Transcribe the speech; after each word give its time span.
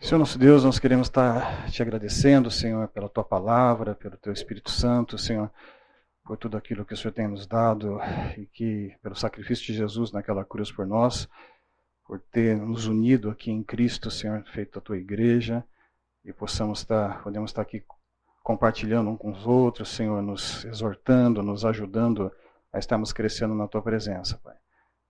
Senhor 0.00 0.18
nosso 0.18 0.38
Deus, 0.38 0.64
nós 0.64 0.78
queremos 0.78 1.06
estar 1.06 1.70
te 1.70 1.80
agradecendo, 1.80 2.50
Senhor, 2.50 2.88
pela 2.88 3.08
tua 3.08 3.24
palavra, 3.24 3.94
pelo 3.94 4.16
teu 4.18 4.32
Espírito 4.32 4.70
Santo, 4.70 5.16
Senhor, 5.16 5.50
por 6.22 6.36
tudo 6.36 6.58
aquilo 6.58 6.84
que 6.84 6.92
o 6.92 6.96
Senhor 6.96 7.12
tem 7.12 7.26
nos 7.26 7.46
dado 7.46 7.98
e 8.36 8.44
que 8.46 8.94
pelo 9.02 9.14
sacrifício 9.14 9.66
de 9.66 9.74
Jesus 9.74 10.12
naquela 10.12 10.44
cruz 10.44 10.70
por 10.70 10.86
nós, 10.86 11.28
por 12.06 12.20
ter 12.20 12.56
nos 12.56 12.86
unido 12.86 13.30
aqui 13.30 13.50
em 13.50 13.62
Cristo, 13.62 14.10
Senhor, 14.10 14.44
feito 14.52 14.78
a 14.78 14.82
tua 14.82 14.98
igreja 14.98 15.64
e 16.22 16.32
possamos 16.32 16.80
estar, 16.80 17.22
podemos 17.22 17.50
estar 17.50 17.62
aqui 17.62 17.82
compartilhando 18.42 19.08
um 19.08 19.16
com 19.16 19.30
os 19.30 19.46
outros, 19.46 19.88
Senhor, 19.88 20.20
nos 20.20 20.66
exortando, 20.66 21.42
nos 21.42 21.64
ajudando 21.64 22.30
a 22.70 22.78
estarmos 22.78 23.10
crescendo 23.10 23.54
na 23.54 23.66
tua 23.66 23.80
presença, 23.80 24.38
Pai. 24.44 24.56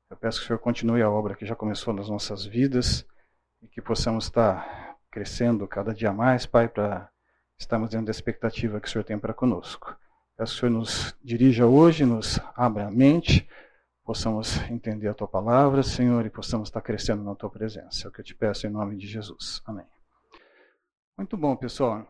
Eu 0.09 0.17
peço 0.17 0.39
que 0.39 0.45
o 0.45 0.47
Senhor 0.47 0.59
continue 0.61 1.03
a 1.03 1.11
obra 1.11 1.35
que 1.35 1.45
já 1.45 1.57
começou 1.57 1.93
nas 1.93 2.09
nossas 2.09 2.45
vidas 2.45 3.05
e 3.65 3.69
que 3.69 3.81
possamos 3.81 4.25
estar 4.25 4.97
crescendo 5.11 5.67
cada 5.67 5.95
dia 5.95 6.13
mais, 6.13 6.45
Pai, 6.45 6.69
para 6.69 7.11
estarmos 7.59 7.91
dentro 7.91 8.07
da 8.07 8.11
expectativa 8.11 8.79
que 8.79 8.87
o 8.87 8.91
Senhor 8.91 9.05
tem 9.05 9.19
para 9.19 9.33
conosco. 9.33 9.97
Peço 10.37 10.53
que 10.53 10.59
o 10.59 10.61
Senhor 10.61 10.79
nos 10.79 11.17
dirija 11.25 11.67
hoje, 11.67 12.05
nos 12.05 12.39
abra 12.55 12.89
a 12.89 12.91
mente, 12.91 13.49
possamos 14.05 14.59
entender 14.71 15.09
a 15.09 15.15
Tua 15.15 15.29
palavra, 15.29 15.83
Senhor, 15.83 16.27
e 16.27 16.31
possamos 16.31 16.69
estar 16.69 16.83
crescendo 16.83 17.25
na 17.25 17.35
Tua 17.35 17.49
presença. 17.49 18.07
É 18.07 18.09
o 18.09 18.13
que 18.13 18.21
eu 18.21 18.25
te 18.25 18.35
peço 18.35 18.67
em 18.67 18.71
nome 18.71 18.97
de 18.97 19.07
Jesus. 19.07 19.63
Amém. 19.65 19.87
Muito 21.17 21.37
bom, 21.37 21.57
pessoal. 21.57 22.07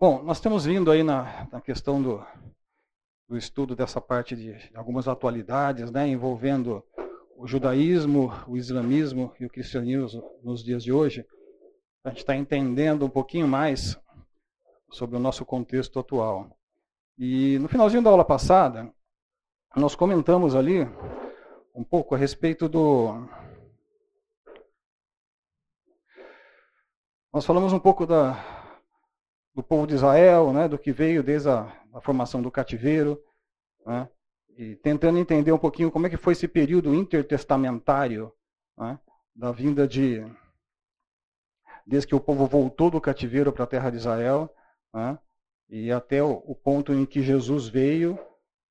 Bom, 0.00 0.22
nós 0.22 0.40
temos 0.40 0.64
vindo 0.64 0.90
aí 0.90 1.02
na, 1.02 1.46
na 1.52 1.60
questão 1.60 2.02
do, 2.02 2.24
do 3.28 3.36
estudo 3.36 3.76
dessa 3.76 4.00
parte 4.00 4.34
de 4.34 4.56
algumas 4.74 5.06
atualidades, 5.06 5.90
né, 5.90 6.08
envolvendo 6.08 6.82
o 7.38 7.46
judaísmo, 7.46 8.32
o 8.48 8.56
islamismo 8.56 9.32
e 9.38 9.46
o 9.46 9.48
cristianismo 9.48 10.28
nos 10.42 10.62
dias 10.62 10.82
de 10.82 10.92
hoje, 10.92 11.24
a 12.02 12.08
gente 12.08 12.18
está 12.18 12.34
entendendo 12.34 13.06
um 13.06 13.08
pouquinho 13.08 13.46
mais 13.46 13.96
sobre 14.90 15.16
o 15.16 15.20
nosso 15.20 15.44
contexto 15.44 16.00
atual. 16.00 16.50
E 17.16 17.56
no 17.60 17.68
finalzinho 17.68 18.02
da 18.02 18.10
aula 18.10 18.24
passada, 18.24 18.92
nós 19.76 19.94
comentamos 19.94 20.56
ali 20.56 20.80
um 21.72 21.84
pouco 21.84 22.16
a 22.16 22.18
respeito 22.18 22.68
do. 22.68 23.28
Nós 27.32 27.46
falamos 27.46 27.72
um 27.72 27.78
pouco 27.78 28.04
da, 28.04 28.34
do 29.54 29.62
povo 29.62 29.86
de 29.86 29.94
Israel, 29.94 30.52
né, 30.52 30.66
do 30.66 30.78
que 30.78 30.90
veio 30.90 31.22
desde 31.22 31.48
a, 31.50 31.72
a 31.94 32.00
formação 32.00 32.42
do 32.42 32.50
cativeiro, 32.50 33.22
né, 33.86 34.08
e 34.58 34.74
tentando 34.74 35.18
entender 35.18 35.52
um 35.52 35.58
pouquinho 35.58 35.88
como 35.88 36.08
é 36.08 36.10
que 36.10 36.16
foi 36.16 36.32
esse 36.32 36.48
período 36.48 36.92
intertestamentário 36.92 38.32
né, 38.76 38.98
da 39.34 39.52
vinda 39.52 39.86
de. 39.86 40.26
desde 41.86 42.08
que 42.08 42.14
o 42.14 42.20
povo 42.20 42.44
voltou 42.44 42.90
do 42.90 43.00
cativeiro 43.00 43.52
para 43.52 43.62
a 43.62 43.68
terra 43.68 43.88
de 43.88 43.98
Israel, 43.98 44.52
né, 44.92 45.16
e 45.68 45.92
até 45.92 46.20
o, 46.24 46.42
o, 46.44 46.56
ponto 46.56 46.92
em 46.92 47.06
que 47.06 47.22
Jesus 47.22 47.68
veio, 47.68 48.18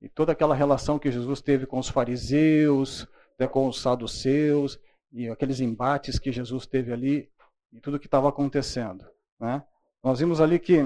e 0.01 0.09
toda 0.09 0.33
aquela 0.33 0.53
relação 0.53 0.99
que 0.99 1.09
Jesus 1.09 1.41
teve 1.41 1.65
com 1.65 1.79
os 1.79 1.87
fariseus, 1.87 3.07
né, 3.39 3.47
com 3.47 3.65
os 3.65 3.81
saduceus, 3.81 4.77
e 5.09 5.29
aqueles 5.29 5.61
embates 5.61 6.19
que 6.19 6.33
Jesus 6.33 6.67
teve 6.67 6.91
ali, 6.91 7.31
e 7.71 7.79
tudo 7.79 7.97
que 7.97 8.07
estava 8.07 8.27
acontecendo. 8.27 9.09
Né. 9.39 9.63
Nós 10.03 10.19
vimos 10.19 10.41
ali 10.41 10.59
que 10.59 10.81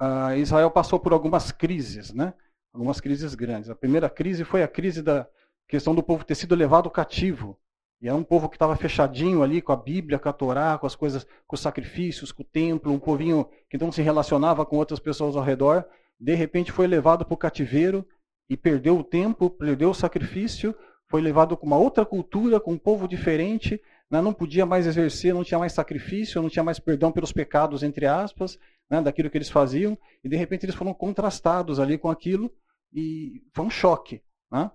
uh, 0.00 0.36
Israel 0.36 0.70
passou 0.70 1.00
por 1.00 1.12
algumas 1.12 1.50
crises, 1.50 2.12
né? 2.12 2.32
Algumas 2.78 3.00
crises 3.00 3.34
grandes. 3.34 3.68
A 3.68 3.74
primeira 3.74 4.08
crise 4.08 4.44
foi 4.44 4.62
a 4.62 4.68
crise 4.68 5.02
da 5.02 5.26
questão 5.66 5.96
do 5.96 6.02
povo 6.02 6.24
ter 6.24 6.36
sido 6.36 6.54
levado 6.54 6.88
cativo. 6.88 7.58
E 8.00 8.06
era 8.06 8.16
um 8.16 8.22
povo 8.22 8.48
que 8.48 8.54
estava 8.54 8.76
fechadinho 8.76 9.42
ali 9.42 9.60
com 9.60 9.72
a 9.72 9.76
Bíblia, 9.76 10.16
com 10.16 10.28
a 10.28 10.32
Torá, 10.32 10.78
com 10.78 10.86
as 10.86 10.94
coisas, 10.94 11.26
com 11.44 11.56
os 11.56 11.60
sacrifícios, 11.60 12.30
com 12.30 12.42
o 12.42 12.46
templo, 12.46 12.92
um 12.92 12.98
povinho 13.00 13.48
que 13.68 13.76
não 13.76 13.90
se 13.90 14.00
relacionava 14.00 14.64
com 14.64 14.76
outras 14.76 15.00
pessoas 15.00 15.34
ao 15.34 15.42
redor. 15.42 15.84
De 16.20 16.36
repente 16.36 16.70
foi 16.70 16.86
levado 16.86 17.24
para 17.24 17.34
o 17.34 17.36
cativeiro 17.36 18.06
e 18.48 18.56
perdeu 18.56 18.96
o 18.96 19.02
tempo, 19.02 19.50
perdeu 19.50 19.90
o 19.90 19.94
sacrifício, 19.94 20.72
foi 21.08 21.20
levado 21.20 21.56
com 21.56 21.66
uma 21.66 21.76
outra 21.76 22.06
cultura, 22.06 22.60
com 22.60 22.74
um 22.74 22.78
povo 22.78 23.08
diferente, 23.08 23.82
né? 24.08 24.20
não 24.20 24.32
podia 24.32 24.64
mais 24.64 24.86
exercer, 24.86 25.34
não 25.34 25.42
tinha 25.42 25.58
mais 25.58 25.72
sacrifício, 25.72 26.40
não 26.40 26.48
tinha 26.48 26.62
mais 26.62 26.78
perdão 26.78 27.10
pelos 27.10 27.32
pecados, 27.32 27.82
entre 27.82 28.06
aspas, 28.06 28.56
né? 28.88 29.02
daquilo 29.02 29.28
que 29.28 29.36
eles 29.36 29.50
faziam, 29.50 29.98
e 30.22 30.28
de 30.28 30.36
repente 30.36 30.64
eles 30.64 30.76
foram 30.76 30.94
contrastados 30.94 31.80
ali 31.80 31.98
com 31.98 32.08
aquilo, 32.08 32.52
e 32.92 33.42
foi 33.52 33.64
um 33.64 33.70
choque. 33.70 34.22
Né? 34.50 34.70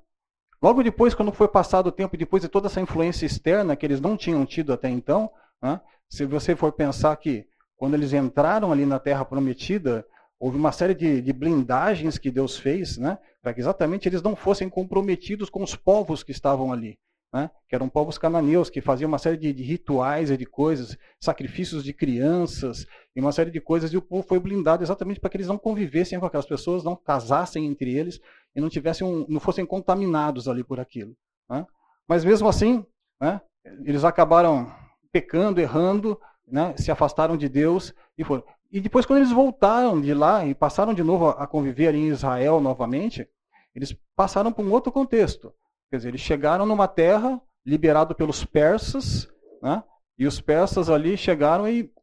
Logo 0.62 0.84
depois, 0.84 1.14
quando 1.14 1.32
foi 1.32 1.48
passado 1.48 1.88
o 1.88 1.92
tempo, 1.92 2.18
depois 2.18 2.42
de 2.42 2.50
toda 2.50 2.68
essa 2.68 2.82
influência 2.82 3.26
externa 3.26 3.76
que 3.76 3.86
eles 3.86 4.00
não 4.00 4.16
tinham 4.16 4.46
tido 4.46 4.72
até 4.72 4.90
então, 4.90 5.30
né? 5.62 5.82
se 6.10 6.26
você 6.26 6.56
for 6.56 6.72
pensar 6.72 7.16
que 7.18 7.46
quando 7.76 7.96
eles 7.96 8.14
entraram 8.14 8.72
ali 8.72 8.86
na 8.86 9.00
Terra 9.00 9.26
Prometida, 9.26 10.06
houve 10.40 10.58
uma 10.58 10.72
série 10.72 10.94
de, 10.94 11.22
de 11.22 11.34
blindagens 11.34 12.18
que 12.18 12.32
Deus 12.32 12.58
fez, 12.58 12.98
né? 12.98 13.18
para 13.42 13.54
que 13.54 13.60
exatamente 13.60 14.08
eles 14.08 14.22
não 14.22 14.36
fossem 14.36 14.70
comprometidos 14.70 15.50
com 15.50 15.64
os 15.64 15.76
povos 15.76 16.24
que 16.24 16.32
estavam 16.32 16.72
ali. 16.72 16.98
Né? 17.34 17.50
que 17.68 17.74
eram 17.74 17.90
povos 17.90 18.20
cananeus, 18.20 18.70
que 18.70 18.80
faziam 18.80 19.08
uma 19.08 19.18
série 19.18 19.38
de, 19.38 19.52
de, 19.52 19.64
rituais 19.64 20.30
e 20.30 20.38
de 20.38 20.46
coisas, 20.46 20.96
sacrifícios 21.20 21.84
de 21.84 21.92
crianças 21.92 22.86
e 23.16 23.20
uma 23.20 23.32
série 23.32 23.50
de 23.50 23.60
coisas, 23.60 23.92
e 23.92 23.98
o 23.98 24.04
povo 24.04 24.22
foi 24.22 24.40
blindado 24.40 24.84
exatamente 24.84 25.20
para 25.20 25.32
que 25.32 25.38
eles 25.38 25.48
não 25.48 25.58
convivessem 25.58 26.20
com 26.20 26.28
aquelas 26.28 26.46
pessoas, 26.46 26.84
não 26.84 26.96
casassem 26.96 27.66
entre 27.66 27.92
eles 27.92 28.20
e 28.56 28.62
não 28.62 28.70
tivessem 28.70 29.08
um, 29.08 29.26
não 29.28 29.40
fossem 29.40 29.66
contaminados 29.66 30.48
ali 30.48 30.64
por 30.64 30.80
aquilo. 30.80 31.18
Né? 31.50 31.66
Mas 32.08 32.24
mesmo 32.24 32.48
assim, 32.48 32.86
né, 33.20 33.42
eles 33.84 34.04
acabaram 34.04 34.72
pecando, 35.12 35.60
errando, 35.60 36.20
né, 36.48 36.76
se 36.78 36.92
afastaram 36.92 37.36
de 37.36 37.50
Deus 37.50 37.96
e 38.16 38.24
foram. 38.24 38.44
E 38.72 38.80
depois, 38.80 39.06
quando 39.06 39.20
eles 39.20 39.32
voltaram 39.32 40.02
de 40.02 40.14
lá 40.14 40.46
e 40.46 40.54
passaram 40.54 40.94
de 40.94 41.04
novo 41.04 41.30
a 41.30 41.48
conviver 41.48 41.94
em 41.96 42.08
Israel 42.08 42.60
novamente, 42.60 43.28
eles 43.76 43.96
passaram 44.16 44.52
para 44.52 44.64
um 44.64 44.72
outro 44.72 44.92
contexto. 44.92 45.54
Quer 45.94 45.98
dizer, 45.98 46.10
eles 46.10 46.22
chegaram 46.22 46.66
numa 46.66 46.88
terra 46.88 47.40
liberado 47.64 48.16
pelos 48.16 48.44
persas, 48.44 49.32
né? 49.62 49.84
e 50.18 50.26
os 50.26 50.42
persas 50.42 50.90
ali 50.90 51.16
chegaram 51.16 51.70
e 51.70 51.94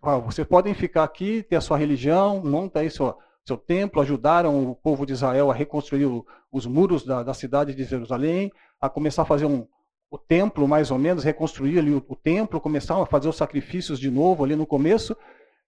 ah, 0.00 0.16
vocês 0.16 0.48
podem 0.48 0.72
ficar 0.72 1.04
aqui, 1.04 1.42
ter 1.42 1.56
a 1.56 1.60
sua 1.60 1.76
religião, 1.76 2.42
monta 2.42 2.80
aí 2.80 2.88
seu, 2.88 3.14
seu 3.44 3.58
templo, 3.58 4.00
ajudaram 4.00 4.70
o 4.70 4.74
povo 4.74 5.04
de 5.04 5.12
Israel 5.12 5.50
a 5.50 5.54
reconstruir 5.54 6.06
o, 6.06 6.26
os 6.50 6.64
muros 6.64 7.04
da, 7.04 7.22
da, 7.22 7.34
cidade 7.34 7.74
de 7.74 7.84
Jerusalém, 7.84 8.50
a 8.80 8.88
começar 8.88 9.20
a 9.20 9.26
fazer 9.26 9.44
um, 9.44 9.68
o 10.10 10.16
templo, 10.16 10.66
mais 10.66 10.90
ou 10.90 10.96
menos, 10.96 11.22
reconstruir 11.22 11.78
ali 11.80 11.92
o, 11.92 12.02
o 12.08 12.16
templo, 12.16 12.58
começaram 12.58 13.02
a 13.02 13.06
fazer 13.06 13.28
os 13.28 13.36
sacrifícios 13.36 14.00
de 14.00 14.10
novo 14.10 14.42
ali 14.42 14.56
no 14.56 14.66
começo, 14.66 15.14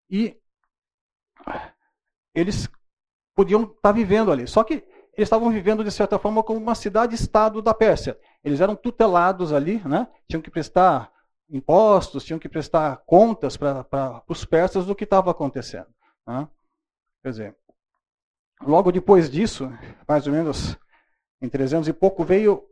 e 0.09 0.35
eles 2.35 2.71
podiam 3.35 3.65
estar 3.65 3.75
tá 3.83 3.93
vivendo 3.93 4.33
ali. 4.33 4.47
Só 4.47 4.65
que 4.65 4.83
eles 5.21 5.27
estavam 5.27 5.51
vivendo, 5.51 5.85
de 5.85 5.91
certa 5.91 6.19
forma, 6.19 6.43
como 6.43 6.59
uma 6.59 6.75
cidade-estado 6.75 7.61
da 7.61 7.75
Pérsia. 7.75 8.19
Eles 8.43 8.61
eram 8.61 8.75
tutelados 8.75 9.53
ali, 9.53 9.81
né? 9.87 10.09
tinham 10.27 10.41
que 10.41 10.51
prestar 10.51 11.13
impostos, 11.51 12.25
tinham 12.25 12.39
que 12.39 12.49
prestar 12.49 13.03
contas 13.05 13.57
para 13.57 14.23
os 14.27 14.45
persas 14.47 14.87
do 14.87 14.95
que 14.95 15.05
estava 15.05 15.31
acontecendo. 15.31 15.89
Né? 16.27 16.49
Quer 17.23 17.31
dizer, 17.31 17.57
logo 18.63 18.91
depois 18.91 19.29
disso, 19.31 19.71
mais 20.09 20.27
ou 20.27 20.33
menos 20.33 20.79
em 21.43 21.49
300 21.49 21.89
e 21.89 21.93
pouco, 21.93 22.25
veio 22.25 22.65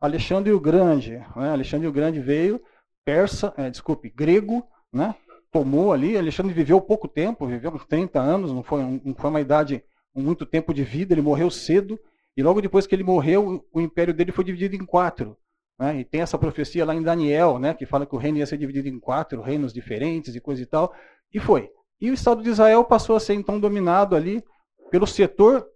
Alexandre 0.00 0.52
o 0.52 0.60
Grande. 0.60 1.18
Né? 1.34 1.50
Alexandre 1.50 1.88
o 1.88 1.92
Grande 1.92 2.20
veio, 2.20 2.62
persa, 3.04 3.52
é, 3.56 3.68
desculpe, 3.68 4.10
grego, 4.10 4.64
né? 4.92 5.14
tomou 5.50 5.92
ali. 5.92 6.16
Alexandre 6.16 6.52
viveu 6.52 6.80
pouco 6.80 7.08
tempo, 7.08 7.46
viveu 7.48 7.72
uns 7.72 7.84
30 7.84 8.20
anos, 8.20 8.52
não 8.52 8.62
foi, 8.62 8.82
não 8.82 9.14
foi 9.14 9.30
uma 9.30 9.40
idade 9.40 9.82
muito 10.22 10.46
tempo 10.46 10.72
de 10.72 10.82
vida, 10.82 11.14
ele 11.14 11.22
morreu 11.22 11.50
cedo, 11.50 11.98
e 12.36 12.42
logo 12.42 12.60
depois 12.60 12.86
que 12.86 12.94
ele 12.94 13.04
morreu, 13.04 13.64
o 13.72 13.80
império 13.80 14.12
dele 14.12 14.32
foi 14.32 14.44
dividido 14.44 14.76
em 14.76 14.84
quatro. 14.84 15.36
Né? 15.78 16.00
E 16.00 16.04
tem 16.04 16.20
essa 16.20 16.38
profecia 16.38 16.84
lá 16.84 16.94
em 16.94 17.02
Daniel, 17.02 17.58
né, 17.58 17.74
que 17.74 17.86
fala 17.86 18.06
que 18.06 18.14
o 18.14 18.18
reino 18.18 18.38
ia 18.38 18.46
ser 18.46 18.58
dividido 18.58 18.88
em 18.88 18.98
quatro 18.98 19.40
reinos 19.42 19.72
diferentes 19.72 20.34
e 20.34 20.40
coisa 20.40 20.62
e 20.62 20.66
tal, 20.66 20.94
e 21.32 21.38
foi. 21.38 21.70
E 22.00 22.10
o 22.10 22.14
Estado 22.14 22.42
de 22.42 22.50
Israel 22.50 22.84
passou 22.84 23.16
a 23.16 23.20
ser 23.20 23.34
então 23.34 23.58
dominado 23.58 24.14
ali 24.14 24.42
pelo 24.90 25.06
setor 25.06 25.66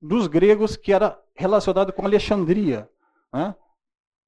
dos 0.00 0.26
gregos 0.26 0.76
que 0.76 0.92
era 0.92 1.18
relacionado 1.34 1.92
com 1.92 2.04
Alexandria, 2.04 2.88
né? 3.32 3.54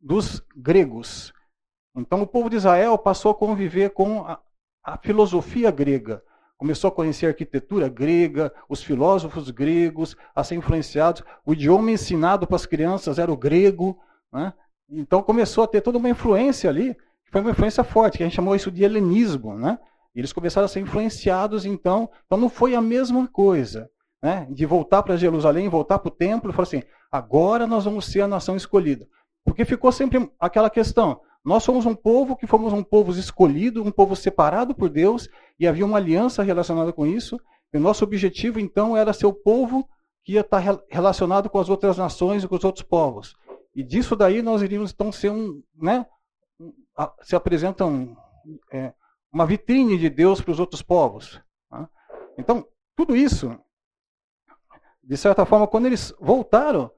dos 0.01 0.43
gregos. 0.55 1.33
Então 1.97 2.23
o 2.23 2.27
povo 2.27 2.51
de 2.51 2.57
Israel 2.57 2.97
passou 2.99 3.33
a 3.33 3.35
conviver 3.35 3.91
com 3.91 4.25
a, 4.25 4.41
a 4.83 4.99
filosofia 4.99 5.71
grega, 5.71 6.23
começou 6.57 6.89
a 6.89 6.93
conhecer 6.93 7.27
a 7.27 7.31
arquitetura 7.31 7.89
grega, 7.89 8.53
os 8.69 8.83
filósofos 8.83 9.51
gregos, 9.51 10.17
a 10.35 10.45
ser 10.45 10.55
influenciados. 10.55 11.23
O 11.45 11.53
idioma 11.53 11.91
ensinado 11.91 12.47
para 12.47 12.57
as 12.57 12.67
crianças 12.67 13.19
era 13.19 13.33
o 13.33 13.37
grego. 13.37 13.99
Né? 14.33 14.53
Então 14.89 15.23
começou 15.23 15.65
a 15.65 15.67
ter 15.67 15.81
toda 15.81 15.99
uma 15.99 16.09
influência 16.09 16.71
ali, 16.71 16.95
que 17.25 17.31
foi 17.31 17.41
uma 17.41 17.51
influência 17.51 17.83
forte, 17.83 18.19
que 18.19 18.25
a 18.25 18.27
gente 18.27 18.37
chamou 18.37 18.55
isso 18.55 18.71
de 18.71 18.85
helenismo. 18.85 19.55
Né? 19.55 19.79
E 20.15 20.21
eles 20.21 20.33
começaram 20.33 20.65
a 20.67 20.69
ser 20.69 20.81
influenciados, 20.81 21.67
então. 21.67 22.09
Então 22.27 22.39
não 22.39 22.49
foi 22.49 22.75
a 22.75 22.81
mesma 22.81 23.27
coisa. 23.27 23.91
Né? 24.23 24.47
De 24.51 24.65
voltar 24.65 25.03
para 25.03 25.17
Jerusalém, 25.17 25.69
voltar 25.69 25.99
para 25.99 26.09
o 26.09 26.15
templo 26.15 26.51
e 26.51 26.53
falar 26.55 26.63
assim: 26.63 26.83
agora 27.11 27.67
nós 27.67 27.85
vamos 27.85 28.07
ser 28.07 28.23
a 28.23 28.29
nação 28.29 28.57
escolhida. 28.57 29.07
Porque 29.45 29.65
ficou 29.65 29.93
sempre 29.93 30.31
aquela 30.41 30.71
questão: 30.71 31.21
Nós 31.45 31.63
somos 31.63 31.85
um 31.85 31.95
povo 31.95 32.35
que 32.35 32.47
fomos 32.47 32.73
um 32.73 32.83
povo 32.83 33.13
escolhido, 33.13 33.83
um 33.83 33.91
povo 33.91 34.17
separado 34.17 34.75
por 34.75 34.89
Deus, 34.89 35.29
e 35.59 35.67
havia 35.67 35.85
uma 35.85 35.99
aliança 35.99 36.43
relacionada 36.43 36.93
com 36.93 37.07
isso. 37.07 37.39
E 37.73 37.77
o 37.77 37.81
nosso 37.81 38.05
objetivo, 38.05 38.61
então, 38.61 38.97
era 38.97 39.13
ser 39.13 39.27
o 39.27 39.33
povo 39.33 39.89
que 40.25 40.33
ia 40.33 40.41
estar 40.41 40.63
relacionado 40.89 41.51
com 41.51 41.59
as 41.59 41.69
outras 41.69 41.99
nações 41.99 42.43
e 42.43 42.49
com 42.49 42.57
os 42.57 42.65
outros 42.65 42.85
povos. 42.85 43.35
E 43.75 43.83
disso 43.83 44.15
daí 44.15 44.43
nós 44.43 44.63
iríamos, 44.63 44.93
então, 44.93 45.11
ser 45.11 45.31
um. 45.31 45.63
Né, 45.75 46.07
se 47.23 47.35
apresentam 47.35 48.17
é, 48.73 48.93
uma 49.33 49.45
vitrine 49.45 49.99
de 49.99 50.09
Deus 50.09 50.41
para 50.41 50.53
os 50.53 50.61
outros 50.61 50.81
povos. 50.81 51.41
Tá? 51.69 51.89
Então, 52.39 52.67
tudo 52.97 53.17
isso, 53.17 53.59
de 55.03 55.17
certa 55.17 55.45
forma, 55.45 55.67
quando 55.67 55.87
eles 55.87 56.15
voltaram, 56.21 56.91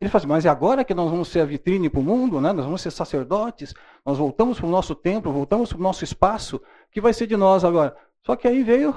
ele 0.00 0.08
fala 0.08 0.20
assim, 0.20 0.28
mas 0.28 0.46
agora 0.46 0.82
que 0.82 0.94
nós 0.94 1.10
vamos 1.10 1.28
ser 1.28 1.40
a 1.40 1.44
vitrine 1.44 1.90
para 1.90 2.00
o 2.00 2.02
mundo, 2.02 2.40
né? 2.40 2.52
nós 2.52 2.64
vamos 2.64 2.80
ser 2.80 2.90
sacerdotes, 2.90 3.74
nós 4.04 4.16
voltamos 4.16 4.58
para 4.58 4.66
o 4.66 4.70
nosso 4.70 4.94
templo, 4.94 5.30
voltamos 5.30 5.70
para 5.70 5.78
o 5.78 5.82
nosso 5.82 6.02
espaço, 6.02 6.60
que 6.90 7.02
vai 7.02 7.12
ser 7.12 7.26
de 7.26 7.36
nós 7.36 7.64
agora? 7.64 7.94
Só 8.24 8.34
que 8.34 8.48
aí 8.48 8.62
veio 8.62 8.94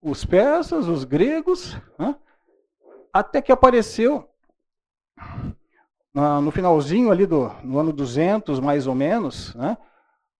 os 0.00 0.24
persas, 0.24 0.86
os 0.86 1.02
gregos, 1.02 1.76
né? 1.98 2.14
até 3.12 3.42
que 3.42 3.50
apareceu 3.50 4.28
no 6.14 6.50
finalzinho 6.52 7.10
ali 7.10 7.26
do 7.26 7.50
no 7.64 7.78
ano 7.78 7.92
200, 7.92 8.60
mais 8.60 8.86
ou 8.86 8.94
menos, 8.94 9.54
né? 9.56 9.76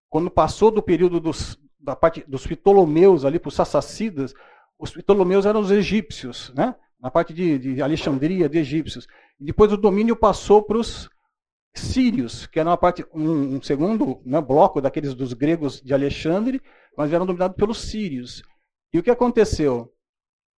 quando 0.09 0.31
passou 0.31 0.71
do 0.71 0.83
período 0.83 1.19
dos, 1.19 1.59
da 1.81 1.97
parte 1.97 2.23
dos 2.29 2.47
Ptolomeus 2.47 3.25
ali 3.25 3.41
para 3.41 3.49
os 3.49 3.55
Sassácidas, 3.55 4.33
os 4.79 4.93
Ptolomeus 4.93 5.45
eram 5.45 5.61
os 5.61 5.71
egípcios, 5.73 6.53
né? 6.55 6.75
Na 7.03 7.11
parte 7.11 7.35
de, 7.35 7.59
de 7.59 7.83
Alexandria, 7.83 8.49
de 8.49 8.59
egípcios. 8.59 9.09
E 9.41 9.45
depois 9.45 9.73
o 9.73 9.77
domínio 9.77 10.15
passou 10.15 10.63
para 10.63 10.79
os 10.79 11.11
sírios, 11.75 12.47
que 12.47 12.61
era 12.61 12.71
uma 12.71 12.77
parte, 12.77 13.05
um, 13.13 13.57
um 13.57 13.63
segundo 13.63 14.21
né, 14.25 14.41
bloco 14.41 14.81
daqueles 14.81 15.13
dos 15.15 15.33
gregos 15.33 15.81
de 15.81 15.93
Alexandre, 15.93 16.63
mas 16.97 17.13
eram 17.13 17.27
dominados 17.27 17.57
pelos 17.57 17.81
sírios. 17.81 18.43
E 18.93 18.99
o 18.99 19.03
que 19.03 19.11
aconteceu? 19.11 19.91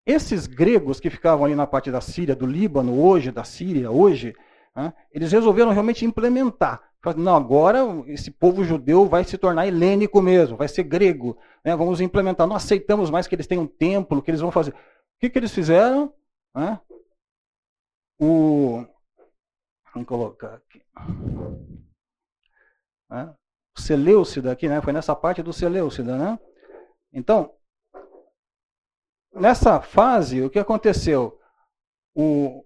Esses 0.05 0.47
gregos 0.47 1.01
que 1.01 1.09
ficavam 1.09 1.47
ali 1.47 1.55
na 1.55 1.67
parte 1.67 1.91
da 1.91 2.01
Síria, 2.01 2.37
do 2.37 2.45
Líbano 2.45 3.01
hoje, 3.01 3.31
da 3.31 3.45
Síria 3.45 3.91
hoje, 3.91 4.35
né, 4.77 4.93
eles 5.13 5.33
resolveram 5.33 5.71
realmente 5.71 6.05
implementar. 6.05 6.83
Não, 7.17 7.37
agora 7.37 7.81
esse 8.07 8.31
povo 8.31 8.65
judeu 8.65 9.07
vai 9.07 9.25
se 9.25 9.39
tornar 9.39 9.67
helênico 9.67 10.21
mesmo, 10.21 10.57
vai 10.57 10.69
ser 10.69 10.83
grego. 10.83 11.39
Né, 11.65 11.75
vamos 11.77 12.01
implementar. 12.01 12.47
Não 12.47 12.57
aceitamos 12.57 13.11
mais 13.11 13.27
que 13.27 13.35
eles 13.35 13.47
tenham 13.47 13.65
um 13.65 13.67
templo, 13.67 14.21
que 14.21 14.31
eles 14.31 14.41
vão 14.41 14.51
fazer. 14.51 14.73
O 14.73 14.75
que, 15.21 15.31
que 15.31 15.39
eles 15.39 15.53
fizeram? 15.53 16.13
O, 18.21 18.87
vamos 19.93 20.09
colocar 20.09 20.55
aqui. 20.55 20.83
O 23.77 23.81
Seleucida 23.81 24.53
aqui, 24.53 24.69
né? 24.69 24.81
Foi 24.81 24.93
nessa 24.93 25.17
parte 25.17 25.43
do 25.43 25.53
Seleucida, 25.53 26.17
né? 26.17 26.39
Então, 27.13 27.55
nessa 29.33 29.81
fase, 29.81 30.43
o 30.43 30.51
que 30.51 30.59
aconteceu? 30.59 31.41
O, 32.15 32.65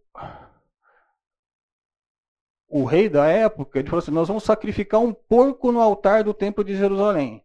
o 2.69 2.85
rei 2.85 3.09
da 3.09 3.27
época, 3.27 3.79
ele 3.79 3.89
falou 3.89 4.03
assim, 4.03 4.11
nós 4.11 4.29
vamos 4.29 4.45
sacrificar 4.45 5.01
um 5.01 5.15
porco 5.15 5.73
no 5.73 5.81
altar 5.81 6.23
do 6.23 6.35
templo 6.35 6.63
de 6.63 6.77
Jerusalém. 6.77 7.43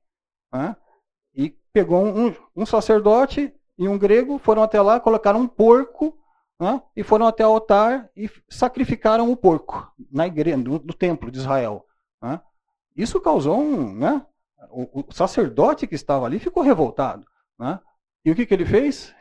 Né? 0.52 0.76
E 1.34 1.50
pegou 1.72 2.06
um, 2.06 2.36
um 2.54 2.66
sacerdote 2.66 3.54
e 3.78 3.88
um 3.88 3.98
grego, 3.98 4.38
foram 4.38 4.62
até 4.62 4.82
lá, 4.82 5.00
colocaram 5.00 5.40
um 5.40 5.48
porco 5.48 6.18
né? 6.60 6.82
e 6.96 7.04
foram 7.04 7.28
até 7.28 7.46
o 7.46 7.52
altar 7.52 8.10
e 8.16 8.30
sacrificaram 8.50 9.32
o 9.32 9.38
porco 9.38 9.92
na 10.12 10.28
igreja, 10.28 10.58
no, 10.58 10.80
no 10.80 10.94
templo 10.94 11.32
de 11.32 11.40
Israel. 11.40 11.86
Né? 12.22 12.42
Isso 12.96 13.20
causou 13.20 13.60
um. 13.60 13.94
Né? 13.94 14.26
O, 14.70 15.02
o, 15.02 15.14
sacerdote 15.14 15.88
que 15.88 15.96
estava 15.96 16.26
ali 16.26 16.40
ficou 16.40 16.64
revoltado. 16.64 17.26
Né? 17.60 17.80
E 18.26 18.32
o 18.32 18.36
que, 18.36 18.46
que 18.46 18.54
ele 18.54 18.66
fez? 18.66 19.14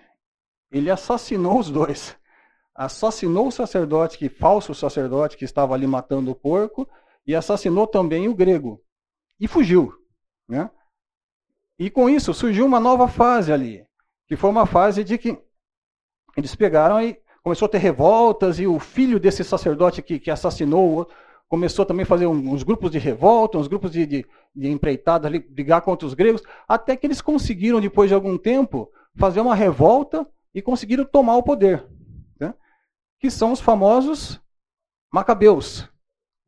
Ele 0.70 0.90
assassinou 0.90 1.58
os 1.58 1.70
dois. 1.70 2.16
Assassinou 2.74 3.48
o 3.48 3.52
sacerdote, 3.52 4.16
que 4.16 4.28
falso 4.28 4.74
sacerdote 4.74 5.36
que 5.36 5.44
estava 5.44 5.74
ali 5.74 5.86
matando 5.86 6.30
o 6.30 6.34
porco, 6.34 6.88
e 7.26 7.34
assassinou 7.34 7.86
também 7.86 8.28
o 8.28 8.34
grego. 8.34 8.82
E 9.38 9.46
fugiu. 9.46 9.92
Né? 10.48 10.70
E 11.78 11.90
com 11.90 12.08
isso 12.08 12.32
surgiu 12.32 12.64
uma 12.64 12.78
nova 12.78 13.08
fase 13.08 13.52
ali, 13.52 13.84
que 14.26 14.36
foi 14.36 14.50
uma 14.50 14.66
fase 14.66 15.02
de 15.02 15.18
que 15.18 15.38
eles 16.36 16.54
pegaram 16.54 17.00
e 17.00 17.18
começou 17.42 17.66
a 17.66 17.68
ter 17.68 17.78
revoltas, 17.78 18.58
e 18.58 18.66
o 18.66 18.78
filho 18.78 19.18
desse 19.18 19.42
sacerdote 19.42 20.02
que, 20.02 20.18
que 20.18 20.30
assassinou 20.30 21.08
começou 21.48 21.84
também 21.84 22.04
a 22.04 22.06
fazer 22.06 22.26
uns 22.26 22.62
grupos 22.62 22.90
de 22.90 22.98
revolta, 22.98 23.58
uns 23.58 23.68
grupos 23.68 23.90
de, 23.92 24.06
de, 24.06 24.26
de 24.54 24.80
ali, 25.22 25.38
brigar 25.38 25.82
contra 25.82 26.06
os 26.06 26.14
gregos, 26.14 26.42
até 26.66 26.96
que 26.96 27.06
eles 27.06 27.20
conseguiram, 27.20 27.78
depois 27.78 28.08
de 28.08 28.14
algum 28.14 28.38
tempo, 28.38 28.90
fazer 29.16 29.40
uma 29.40 29.54
revolta 29.54 30.26
e 30.54 30.62
conseguiram 30.62 31.04
tomar 31.04 31.36
o 31.36 31.42
poder. 31.42 31.86
Né? 32.40 32.54
Que 33.20 33.30
são 33.30 33.52
os 33.52 33.60
famosos 33.60 34.40
macabeus. 35.12 35.86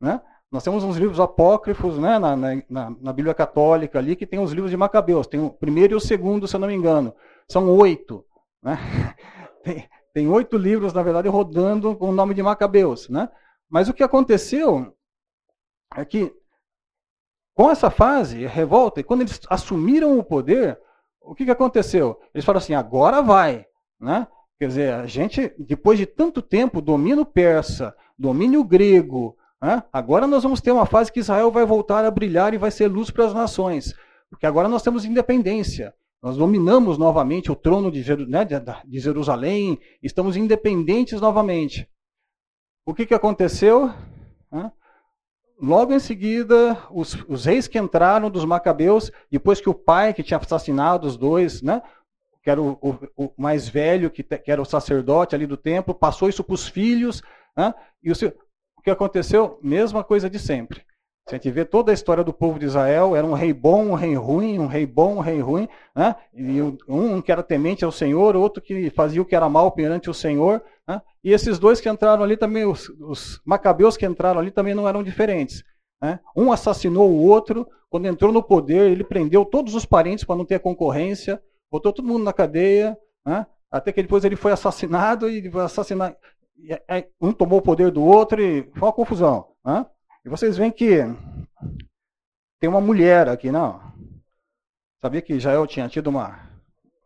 Né? 0.01 0.19
Nós 0.51 0.63
temos 0.63 0.83
uns 0.83 0.97
livros 0.97 1.19
apócrifos 1.19 1.99
né, 1.99 2.17
na, 2.17 2.35
na, 2.35 2.63
na, 2.69 3.13
Bíblia 3.13 3.33
Católica 3.33 3.99
ali, 3.99 4.15
que 4.15 4.25
tem 4.25 4.39
os 4.39 4.53
livros 4.53 4.71
de 4.71 4.77
Macabeus. 4.77 5.27
Tem 5.27 5.39
o 5.39 5.49
primeiro 5.49 5.93
e 5.93 5.95
o 5.95 5.99
segundo, 5.99 6.47
se 6.47 6.55
eu 6.55 6.59
não 6.59 6.67
me 6.67 6.73
engano. 6.73 7.13
São 7.47 7.69
oito. 7.77 8.25
Né? 8.63 8.77
Tem, 9.65 9.89
tem 10.13 10.27
oito 10.27 10.57
livros, 10.57 10.93
na 10.93 11.01
verdade, 11.01 11.27
rodando 11.27 11.95
com 11.95 12.09
o 12.09 12.13
nome 12.13 12.35
de 12.35 12.43
Macabeus. 12.43 13.09
Né? 13.09 13.27
Mas 13.67 13.89
o 13.89 13.93
que 13.93 14.03
aconteceu 14.03 14.95
é 15.95 16.05
que, 16.05 16.31
com 17.55 17.71
essa 17.71 17.89
fase, 17.89 18.45
revolta, 18.45 18.99
e 18.99 19.03
quando 19.03 19.21
eles 19.21 19.41
assumiram 19.49 20.19
o 20.19 20.23
poder, 20.23 20.79
o 21.19 21.33
que, 21.33 21.45
que 21.45 21.51
aconteceu? 21.51 22.19
Eles 22.31 22.45
falaram 22.45 22.63
assim: 22.63 22.75
agora 22.75 23.23
vai. 23.23 23.65
Né? 23.99 24.27
Quer 24.59 24.67
dizer, 24.67 24.93
a 24.93 25.07
gente, 25.07 25.51
depois 25.57 25.97
de 25.97 26.05
tanto 26.05 26.43
tempo, 26.43 26.79
domínio 26.79 27.25
persa, 27.25 27.95
domínio 28.17 28.63
grego, 28.63 29.35
né? 29.59 29.83
agora 29.91 30.27
nós 30.27 30.43
vamos 30.43 30.61
ter 30.61 30.71
uma 30.71 30.85
fase 30.85 31.11
que 31.11 31.19
Israel 31.19 31.49
vai 31.49 31.65
voltar 31.65 32.05
a 32.05 32.11
brilhar 32.11 32.53
e 32.53 32.59
vai 32.59 32.69
ser 32.69 32.87
luz 32.87 33.09
para 33.09 33.25
as 33.25 33.33
nações. 33.33 33.95
Porque 34.29 34.45
agora 34.45 34.69
nós 34.69 34.83
temos 34.83 35.05
independência. 35.05 35.93
Nós 36.25 36.37
dominamos 36.37 36.97
novamente 36.97 37.51
o 37.51 37.55
trono 37.55 37.91
de, 37.91 38.03
né, 38.25 38.39
de 38.83 38.99
Jerusalém, 38.99 39.77
estamos 40.01 40.35
independentes 40.35 41.21
novamente. 41.21 41.87
O 42.83 42.95
que, 42.95 43.05
que 43.05 43.13
aconteceu? 43.13 43.93
Logo 45.61 45.93
em 45.93 45.99
seguida, 45.99 46.79
os, 46.89 47.13
os, 47.29 47.45
reis 47.45 47.67
que 47.67 47.77
entraram 47.77 48.31
dos 48.31 48.43
Macabeus, 48.43 49.11
depois 49.29 49.61
que 49.61 49.69
o 49.69 49.73
pai, 49.75 50.15
que 50.15 50.23
tinha 50.23 50.39
assassinado 50.39 51.05
os 51.05 51.15
dois, 51.15 51.61
né, 51.61 51.79
que 52.41 52.49
era 52.49 52.59
o, 52.59 52.71
o, 52.81 53.25
o 53.25 53.31
mais 53.37 53.69
velho, 53.69 54.09
que, 54.09 54.23
que, 54.23 54.51
era 54.51 54.59
o 54.59 54.65
sacerdote 54.65 55.35
ali 55.35 55.45
do 55.45 55.55
templo, 55.55 55.93
passou 55.93 56.27
isso 56.27 56.43
para 56.43 56.55
os 56.55 56.67
filhos. 56.67 57.21
E 58.01 58.09
o, 58.09 58.15
o 58.75 58.81
que 58.81 58.89
aconteceu? 58.89 59.59
Mesma 59.61 60.03
coisa 60.03 60.27
de 60.27 60.39
sempre. 60.39 60.83
Se 61.27 61.33
a 61.33 61.37
gente 61.39 61.49
vê 61.49 61.65
toda 61.65 61.91
a 61.91 61.93
história 61.93 62.23
do 62.23 62.31
povo 62.31 62.59
de 62.59 62.65
Israel, 62.65 63.15
era 63.15 63.25
um 63.25 63.33
rei 63.33 63.51
bom, 63.51 63.85
um 63.87 63.93
rei 63.95 64.13
ruim, 64.13 64.59
um 64.59 64.67
rei 64.67 64.85
bom, 64.85 65.15
um 65.15 65.19
rei 65.19 65.39
ruim, 65.39 65.67
né? 65.95 66.15
E 66.31 66.61
um 66.87 67.19
que 67.19 67.31
era 67.31 67.41
temente 67.41 67.83
ao 67.83 67.91
Senhor, 67.91 68.35
outro 68.35 68.61
que 68.61 68.91
fazia 68.91 69.19
o 69.19 69.25
que 69.25 69.35
era 69.35 69.49
mal 69.49 69.71
perante 69.71 70.07
o 70.07 70.13
Senhor. 70.13 70.61
Né? 70.87 71.01
E 71.23 71.33
esses 71.33 71.57
dois 71.57 71.81
que 71.81 71.89
entraram 71.89 72.23
ali 72.23 72.37
também, 72.37 72.63
os, 72.65 72.89
os 72.99 73.41
macabeus 73.43 73.97
que 73.97 74.05
entraram 74.05 74.39
ali 74.39 74.51
também 74.51 74.75
não 74.75 74.87
eram 74.87 75.01
diferentes. 75.01 75.63
Né? 75.99 76.19
Um 76.37 76.51
assassinou 76.51 77.09
o 77.09 77.25
outro, 77.25 77.67
quando 77.89 78.05
entrou 78.05 78.31
no 78.31 78.43
poder, 78.43 78.91
ele 78.91 79.03
prendeu 79.03 79.43
todos 79.43 79.73
os 79.73 79.83
parentes 79.83 80.23
para 80.23 80.35
não 80.35 80.45
ter 80.45 80.59
concorrência, 80.59 81.41
botou 81.71 81.91
todo 81.91 82.07
mundo 82.07 82.23
na 82.23 82.33
cadeia, 82.33 82.95
né? 83.25 83.47
até 83.71 83.91
que 83.91 84.03
depois 84.03 84.23
ele 84.25 84.35
foi 84.35 84.51
assassinado 84.51 85.27
e 85.27 85.51
assassinar. 85.57 86.15
Um 87.19 87.33
tomou 87.33 87.57
o 87.57 87.63
poder 87.63 87.89
do 87.89 88.03
outro 88.03 88.39
e 88.39 88.69
foi 88.75 88.87
uma 88.87 88.93
confusão. 88.93 89.47
Né? 89.65 89.87
E 90.25 90.29
vocês 90.29 90.57
veem 90.57 90.71
que 90.71 91.01
tem 92.59 92.67
uma 92.67 92.81
mulher 92.81 93.29
aqui, 93.29 93.51
não? 93.51 93.93
Sabia 94.99 95.21
que 95.21 95.33
Israel 95.33 95.67
tinha 95.67 95.87
tido 95.87 96.07
uma, 96.07 96.49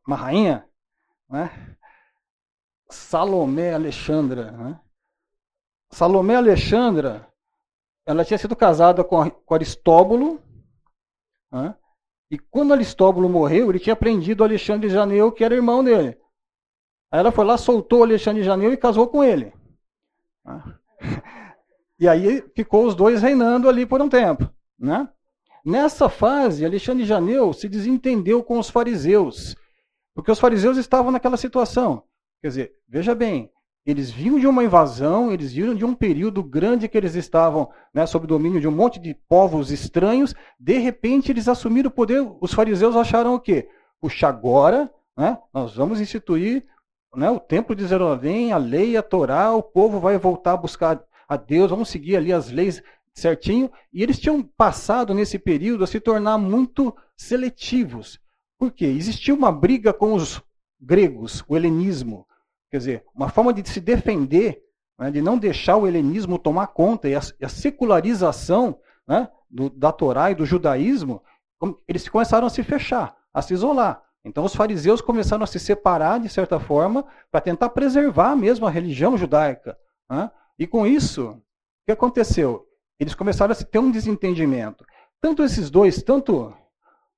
uma 0.07 0.15
rainha? 0.15 0.65
Né? 1.29 1.75
Salomé 2.89 3.73
Alexandra. 3.73 4.51
Né? 4.51 4.79
Salomé 5.91 6.35
Alexandra, 6.35 7.27
ela 8.05 8.23
tinha 8.23 8.37
sido 8.37 8.55
casada 8.55 9.03
com, 9.03 9.29
com 9.29 9.53
Aristóbulo. 9.53 10.41
Né? 11.51 11.75
E 12.31 12.39
quando 12.39 12.73
Aristóbulo 12.73 13.27
morreu, 13.27 13.69
ele 13.69 13.79
tinha 13.79 13.97
prendido 13.97 14.45
Alexandre 14.45 14.87
de 14.87 14.93
Janeu, 14.93 15.29
que 15.29 15.43
era 15.43 15.53
irmão 15.53 15.83
dele. 15.83 16.17
Aí 17.11 17.19
ela 17.19 17.33
foi 17.33 17.43
lá, 17.43 17.57
soltou 17.57 18.01
Alexandre 18.01 18.43
de 18.43 18.45
Janeu 18.45 18.71
e 18.71 18.77
casou 18.77 19.09
com 19.09 19.21
ele. 19.21 19.51
E 21.99 22.07
aí 22.07 22.43
ficou 22.55 22.85
os 22.85 22.95
dois 22.95 23.21
reinando 23.21 23.67
ali 23.67 23.85
por 23.85 24.01
um 24.01 24.07
tempo. 24.07 24.49
Né? 24.79 25.07
Nessa 25.65 26.07
fase, 26.07 26.65
Alexandre 26.65 27.05
Janeu 27.05 27.51
se 27.51 27.67
desentendeu 27.67 28.41
com 28.41 28.57
os 28.57 28.69
fariseus, 28.69 29.55
porque 30.15 30.31
os 30.31 30.39
fariseus 30.39 30.77
estavam 30.77 31.11
naquela 31.11 31.37
situação. 31.37 32.03
Quer 32.41 32.47
dizer, 32.47 32.71
veja 32.87 33.13
bem, 33.13 33.51
eles 33.85 34.09
vinham 34.09 34.39
de 34.39 34.47
uma 34.47 34.63
invasão, 34.63 35.31
eles 35.31 35.51
vinham 35.51 35.73
de 35.73 35.83
um 35.83 35.93
período 35.93 36.43
grande 36.43 36.87
que 36.87 36.97
eles 36.97 37.15
estavam 37.15 37.69
né, 37.93 38.05
sob 38.05 38.27
domínio 38.27 38.61
de 38.61 38.67
um 38.67 38.71
monte 38.71 38.99
de 38.99 39.13
povos 39.27 39.71
estranhos. 39.71 40.33
De 40.59 40.77
repente, 40.77 41.31
eles 41.31 41.47
assumiram 41.47 41.89
o 41.89 41.93
poder. 41.93 42.25
Os 42.39 42.53
fariseus 42.53 42.95
acharam 42.95 43.33
o 43.33 43.39
quê? 43.39 43.67
Puxa, 43.99 44.27
agora 44.27 44.89
né, 45.17 45.37
nós 45.53 45.75
vamos 45.75 45.99
instituir 45.99 46.65
né, 47.15 47.29
o 47.29 47.39
templo 47.39 47.75
de 47.75 47.87
Jerusalém, 47.87 48.53
a 48.53 48.57
lei, 48.57 48.95
a 48.95 49.01
Torá, 49.01 49.51
o 49.53 49.63
povo 49.63 49.99
vai 49.99 50.17
voltar 50.17 50.53
a 50.53 50.57
buscar 50.57 51.03
a 51.29 51.37
Deus, 51.37 51.69
vamos 51.69 51.89
seguir 51.89 52.17
ali 52.17 52.33
as 52.33 52.49
leis 52.49 52.81
certinho. 53.13 53.71
E 53.93 54.01
eles 54.01 54.19
tinham 54.19 54.41
passado 54.41 55.13
nesse 55.13 55.37
período 55.37 55.83
a 55.83 55.87
se 55.87 55.99
tornar 55.99 56.39
muito 56.39 56.95
seletivos. 57.15 58.19
Por 58.57 58.71
quê? 58.71 58.85
Existia 58.85 59.33
uma 59.33 59.51
briga 59.51 59.93
com 59.93 60.13
os 60.13 60.41
gregos, 60.81 61.43
o 61.47 61.55
helenismo. 61.55 62.25
Quer 62.71 62.77
dizer, 62.77 63.05
uma 63.13 63.29
forma 63.29 63.53
de 63.53 63.67
se 63.69 63.79
defender, 63.79 64.61
né, 64.97 65.11
de 65.11 65.21
não 65.21 65.37
deixar 65.37 65.77
o 65.77 65.87
helenismo 65.87 66.39
tomar 66.39 66.67
conta 66.67 67.07
e 67.07 67.15
a, 67.15 67.19
a 67.19 67.49
secularização 67.49 68.79
né, 69.07 69.29
do, 69.49 69.69
da 69.69 69.91
Torá 69.91 70.31
e 70.31 70.35
do 70.35 70.45
judaísmo, 70.45 71.21
eles 71.87 72.07
começaram 72.09 72.47
a 72.47 72.49
se 72.49 72.63
fechar, 72.63 73.15
a 73.33 73.41
se 73.41 73.53
isolar. 73.53 74.01
Então 74.25 74.43
os 74.43 74.55
fariseus 74.55 74.99
começaram 74.99 75.43
a 75.43 75.47
se 75.47 75.59
separar, 75.59 76.19
de 76.19 76.29
certa 76.29 76.59
forma, 76.59 77.05
para 77.31 77.41
tentar 77.41 77.69
preservar 77.69 78.35
mesmo 78.35 78.65
a 78.65 78.69
religião 78.69 79.17
judaica. 79.17 79.77
Né? 80.09 80.29
E 80.59 80.67
com 80.67 80.85
isso, 80.85 81.29
o 81.29 81.41
que 81.85 81.91
aconteceu? 81.93 82.67
Eles 82.99 83.15
começaram 83.15 83.53
a 83.53 83.55
ter 83.55 83.79
um 83.79 83.89
desentendimento. 83.89 84.85
Tanto 85.21 85.41
esses 85.41 85.69
dois, 85.69 86.03
tanto 86.03 86.53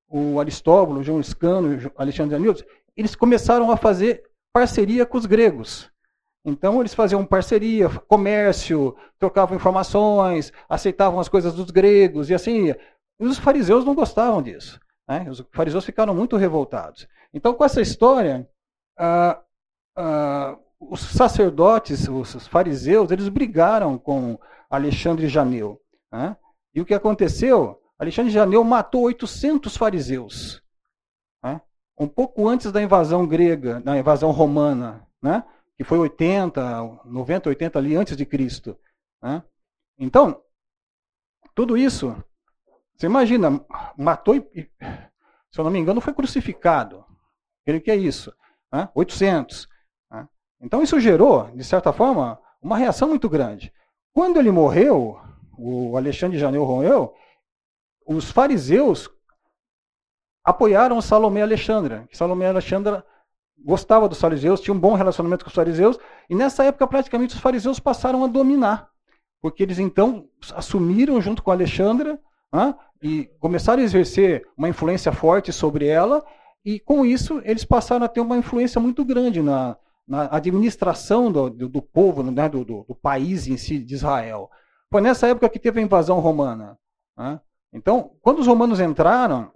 o 0.08 0.40
Aristóbulo, 0.40 1.00
o 1.00 1.04
João 1.04 1.20
Escano 1.20 1.74
e 1.74 1.92
Alexandre 1.98 2.38
Newton, 2.38 2.64
eles 2.96 3.16
começaram 3.16 3.72
a 3.72 3.78
fazer 3.78 4.24
parceria 4.54 5.06
com 5.06 5.18
os 5.18 5.26
gregos. 5.26 5.92
Então 6.46 6.80
eles 6.80 6.94
faziam 6.94 7.26
parceria, 7.26 7.90
comércio, 7.90 8.96
trocavam 9.18 9.56
informações, 9.56 10.52
aceitavam 10.70 11.20
as 11.20 11.30
coisas 11.30 11.54
dos 11.54 11.72
gregos 11.72 12.30
e 12.30 12.34
assim 12.34 12.68
ia. 12.68 12.80
E 13.20 13.26
os 13.26 13.40
fariseus 13.40 13.86
não 13.86 13.96
gostavam 13.96 14.42
disso. 14.42 14.80
Né? 15.08 15.28
Os 15.30 15.44
fariseus 15.52 15.86
ficaram 15.86 16.14
muito 16.14 16.38
revoltados. 16.38 17.08
Então, 17.34 17.54
com 17.54 17.64
essa 17.64 17.82
história, 17.82 18.48
ah, 18.98 19.42
ah, 19.96 20.58
os 20.82 21.02
sacerdotes, 21.02 22.08
os 22.08 22.48
fariseus, 22.48 23.12
eles 23.12 23.30
brigaram 23.30 23.98
com 24.00 24.40
Alexandre 24.70 25.28
Janeu. 25.28 25.80
Né? 26.12 26.36
E 26.74 26.82
o 26.82 26.86
que 26.86 26.94
aconteceu? 26.94 27.80
Alexandre 28.00 28.32
Janeu 28.32 28.64
matou 28.64 29.04
800 29.04 29.78
fariseus. 29.78 30.64
Né? 31.44 31.62
Um 32.00 32.08
pouco 32.08 32.48
antes 32.48 32.72
da 32.72 32.82
invasão 32.82 33.28
grega, 33.28 33.80
da 33.80 33.96
invasão 33.98 34.32
romana, 34.32 35.08
né? 35.22 35.44
que 35.78 35.84
foi 35.84 36.00
80, 36.00 37.02
90, 37.06 37.50
80 37.50 37.80
ali 37.80 37.96
antes 37.96 38.18
de 38.18 38.26
Cristo. 38.26 38.76
Né? 39.22 39.44
Então, 40.00 40.42
tudo 41.54 41.78
isso, 41.78 42.16
você 42.96 43.06
imagina, 43.06 43.64
matou 43.96 44.36
e, 44.36 44.70
se 45.52 45.60
eu 45.60 45.64
não 45.64 45.72
me 45.72 45.78
engano, 45.78 46.02
foi 46.02 46.14
crucificado. 46.14 47.06
Creio 47.64 47.82
que 47.82 47.92
é 47.92 47.96
isso. 47.96 48.34
Né? 48.74 48.90
800. 48.96 49.70
Então 50.62 50.82
isso 50.84 51.00
gerou, 51.00 51.50
de 51.56 51.64
certa 51.64 51.92
forma, 51.92 52.40
uma 52.62 52.78
reação 52.78 53.10
muito 53.10 53.28
grande. 53.28 53.74
Quando 54.14 54.40
ele 54.40 54.52
morreu, 54.52 55.20
o 55.58 55.98
Alexandre 55.98 56.38
de 56.38 56.46
morreu, 56.46 57.14
os 58.06 58.30
fariseus 58.30 59.10
apoiaram 60.44 61.02
Salomé 61.02 61.42
Alexandra. 61.42 62.08
Salomé 62.12 62.48
Alexandra 62.48 63.06
gostava 63.64 64.10
dos 64.10 64.20
fariseus, 64.20 64.60
tinha 64.60 64.74
um 64.74 64.80
bom 64.80 64.96
relacionamento 64.96 65.46
com 65.46 65.50
os 65.50 65.56
fariseus, 65.56 65.98
e 66.30 66.36
nessa 66.36 66.64
época 66.64 66.88
praticamente 66.88 67.36
os 67.36 67.42
fariseus 67.42 67.80
passaram 67.80 68.24
a 68.24 68.28
dominar, 68.28 68.90
porque 69.40 69.62
eles 69.62 69.78
então 69.78 70.28
assumiram 70.56 71.22
junto 71.22 71.44
com 71.44 71.52
Alexandra 71.52 72.20
né, 72.52 72.74
e 73.04 73.26
começaram 73.40 73.82
a 73.82 73.86
exercer 73.86 74.48
uma 74.58 74.68
influência 74.68 75.12
forte 75.12 75.54
sobre 75.54 75.86
ela, 75.86 76.26
e 76.66 76.80
com 76.80 77.06
isso 77.06 77.40
eles 77.46 77.64
passaram 77.64 78.06
a 78.06 78.10
ter 78.10 78.20
uma 78.20 78.38
influência 78.38 78.82
muito 78.82 79.06
grande 79.06 79.44
na, 79.44 79.78
na 80.08 80.36
administração 80.36 81.32
do, 81.32 81.50
do, 81.50 81.70
do 81.70 81.82
povo, 81.82 82.24
né, 82.24 82.50
do, 82.50 82.64
do, 82.64 82.96
país 82.96 83.48
em 83.48 83.58
si, 83.58 83.80
de 83.80 83.94
Israel. 83.94 84.50
Foi 84.92 85.02
nessa 85.02 85.28
época 85.28 85.50
que 85.50 85.60
teve 85.60 85.80
a 85.80 85.84
invasão 85.84 86.20
romana. 86.20 86.78
Né? 87.18 87.40
Então, 87.74 88.16
quando 88.22 88.40
os 88.40 88.48
romanos 88.48 88.80
entraram, 88.80 89.52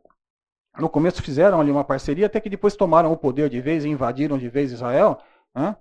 no 0.78 0.90
começo 0.90 1.22
fizeram 1.22 1.60
ali 1.60 1.72
uma 1.72 1.84
parceria, 1.84 2.26
até 2.26 2.40
que 2.40 2.50
depois 2.50 2.76
tomaram 2.76 3.12
o 3.12 3.18
poder 3.18 3.50
de 3.50 3.60
vez 3.60 3.84
e 3.84 3.90
invadiram 3.90 4.38
de 4.38 4.50
vez 4.50 4.72
Israel. 4.72 5.22
Né? 5.54 5.76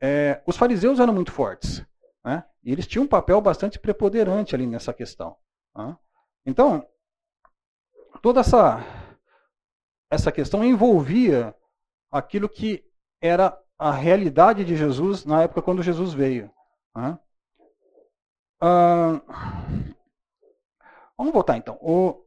É, 0.00 0.42
os 0.46 0.56
fariseus 0.56 1.00
eram 1.00 1.12
muito 1.12 1.32
fortes. 1.32 1.84
Né? 2.24 2.44
E 2.62 2.72
eles 2.72 2.86
tinham 2.86 3.04
um 3.04 3.08
papel 3.08 3.40
bastante 3.40 3.78
preponderante 3.78 4.54
ali 4.54 4.66
nessa 4.66 4.92
questão. 4.92 5.36
Né? 5.76 5.96
Então, 6.44 6.86
toda 8.20 8.40
essa, 8.40 8.84
essa 10.10 10.32
questão 10.32 10.64
envolvia 10.64 11.54
aquilo 12.10 12.48
que 12.48 12.84
era 13.20 13.58
a 13.78 13.92
realidade 13.92 14.64
de 14.64 14.76
Jesus 14.76 15.24
na 15.24 15.42
época 15.42 15.62
quando 15.62 15.82
Jesus 15.82 16.12
veio. 16.12 16.50
Né? 16.94 17.18
Ah, 18.60 19.22
vamos 21.16 21.32
voltar 21.32 21.56
então. 21.56 21.78
O... 21.80 22.24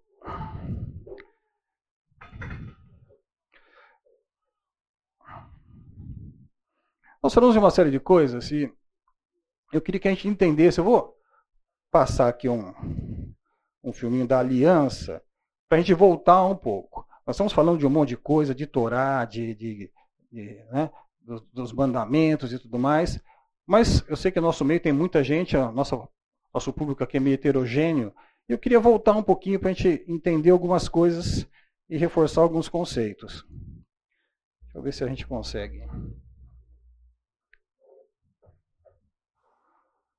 Nós 7.21 7.33
falamos 7.33 7.53
de 7.53 7.59
uma 7.59 7.69
série 7.69 7.91
de 7.91 7.99
coisas 7.99 8.49
e 8.49 8.71
eu 9.71 9.81
queria 9.81 9.99
que 9.99 10.07
a 10.07 10.11
gente 10.11 10.27
entendesse. 10.27 10.79
Eu 10.79 10.85
vou 10.85 11.17
passar 11.91 12.29
aqui 12.29 12.47
um, 12.47 12.73
um 13.83 13.91
filminho 13.91 14.25
da 14.25 14.39
Aliança 14.39 15.21
para 15.67 15.77
a 15.77 15.81
gente 15.81 15.93
voltar 15.93 16.45
um 16.45 16.55
pouco. 16.55 17.05
Nós 17.25 17.35
estamos 17.35 17.53
falando 17.53 17.77
de 17.77 17.85
um 17.85 17.89
monte 17.89 18.09
de 18.09 18.17
coisa, 18.17 18.55
de 18.55 18.65
Torá, 18.65 19.23
de, 19.25 19.53
de, 19.53 19.91
de 20.31 20.65
né, 20.71 20.89
dos, 21.21 21.41
dos 21.53 21.73
mandamentos 21.73 22.51
e 22.51 22.59
tudo 22.59 22.77
mais. 22.79 23.21
Mas 23.65 24.03
eu 24.09 24.15
sei 24.15 24.31
que 24.31 24.39
no 24.39 24.47
nosso 24.47 24.65
meio 24.65 24.79
tem 24.79 24.91
muita 24.91 25.23
gente, 25.23 25.55
a 25.55 25.71
nossa, 25.71 26.07
nosso 26.53 26.73
público 26.73 27.03
aqui 27.03 27.17
é 27.17 27.19
meio 27.19 27.35
heterogêneo. 27.35 28.13
E 28.49 28.53
eu 28.53 28.57
queria 28.57 28.79
voltar 28.79 29.15
um 29.15 29.23
pouquinho 29.23 29.59
para 29.59 29.69
a 29.69 29.73
gente 29.73 30.03
entender 30.07 30.49
algumas 30.49 30.89
coisas 30.89 31.47
e 31.89 31.97
reforçar 31.97 32.41
alguns 32.41 32.67
conceitos. 32.67 33.45
Deixa 34.63 34.77
eu 34.77 34.81
ver 34.81 34.93
se 34.93 35.03
a 35.03 35.07
gente 35.07 35.27
consegue. 35.27 35.81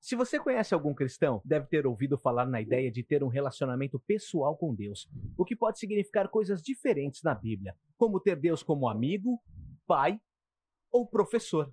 Se 0.01 0.17
você 0.17 0.39
conhece 0.39 0.75
algum 0.75 0.93
cristão, 0.93 1.41
deve 1.45 1.67
ter 1.69 1.87
ouvido 1.87 2.19
falar 2.19 2.45
na 2.45 2.61
ideia 2.61 2.91
de 2.91 3.03
ter 3.03 3.23
um 3.23 3.29
relacionamento 3.29 4.01
pessoal 4.01 4.57
com 4.57 4.75
Deus, 4.75 5.09
o 5.39 5.45
que 5.45 5.55
pode 5.55 5.79
significar 5.79 6.29
coisas 6.29 6.61
diferentes 6.61 7.23
na 7.23 7.35
Bíblia, 7.35 7.75
como 7.97 8.21
ter 8.21 8.37
Deus 8.37 8.63
como 8.63 8.89
amigo, 8.89 9.41
pai 9.87 10.21
ou 10.93 11.07
professor. 11.07 11.73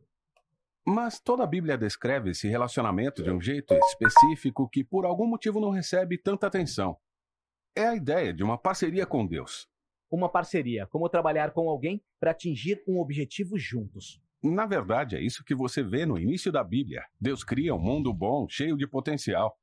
Mas 0.88 1.20
toda 1.20 1.44
a 1.44 1.48
Bíblia 1.48 1.78
descreve 1.78 2.32
esse 2.32 2.48
relacionamento 2.48 3.22
de 3.22 3.30
um 3.30 3.40
jeito 3.40 3.74
específico 3.74 4.68
que 4.68 4.84
por 4.84 5.06
algum 5.06 5.28
motivo 5.28 5.60
não 5.60 5.70
recebe 5.70 6.18
tanta 6.18 6.48
atenção. 6.48 6.98
É 7.76 7.86
a 7.86 7.96
ideia 7.96 8.34
de 8.34 8.44
uma 8.44 8.58
parceria 8.58 9.06
com 9.06 9.28
Deus. 9.28 9.68
Uma 10.10 10.30
parceria, 10.30 10.88
como 10.88 11.08
trabalhar 11.08 11.52
com 11.52 11.70
alguém 11.70 12.02
para 12.20 12.32
atingir 12.32 12.82
um 12.88 13.00
objetivo 13.00 13.60
juntos. 13.60 14.20
Na 14.42 14.66
verdade, 14.66 15.18
é 15.18 15.22
isso 15.22 15.44
que 15.44 15.54
você 15.54 15.84
vê 15.84 16.06
no 16.06 16.18
início 16.18 16.52
da 16.52 16.64
Bíblia. 16.64 17.04
Deus 17.20 17.44
cria 17.44 17.76
um 17.76 17.80
mundo 17.80 18.12
bom, 18.14 18.48
cheio 18.50 18.76
de 18.76 18.88
potencial. 18.88 19.56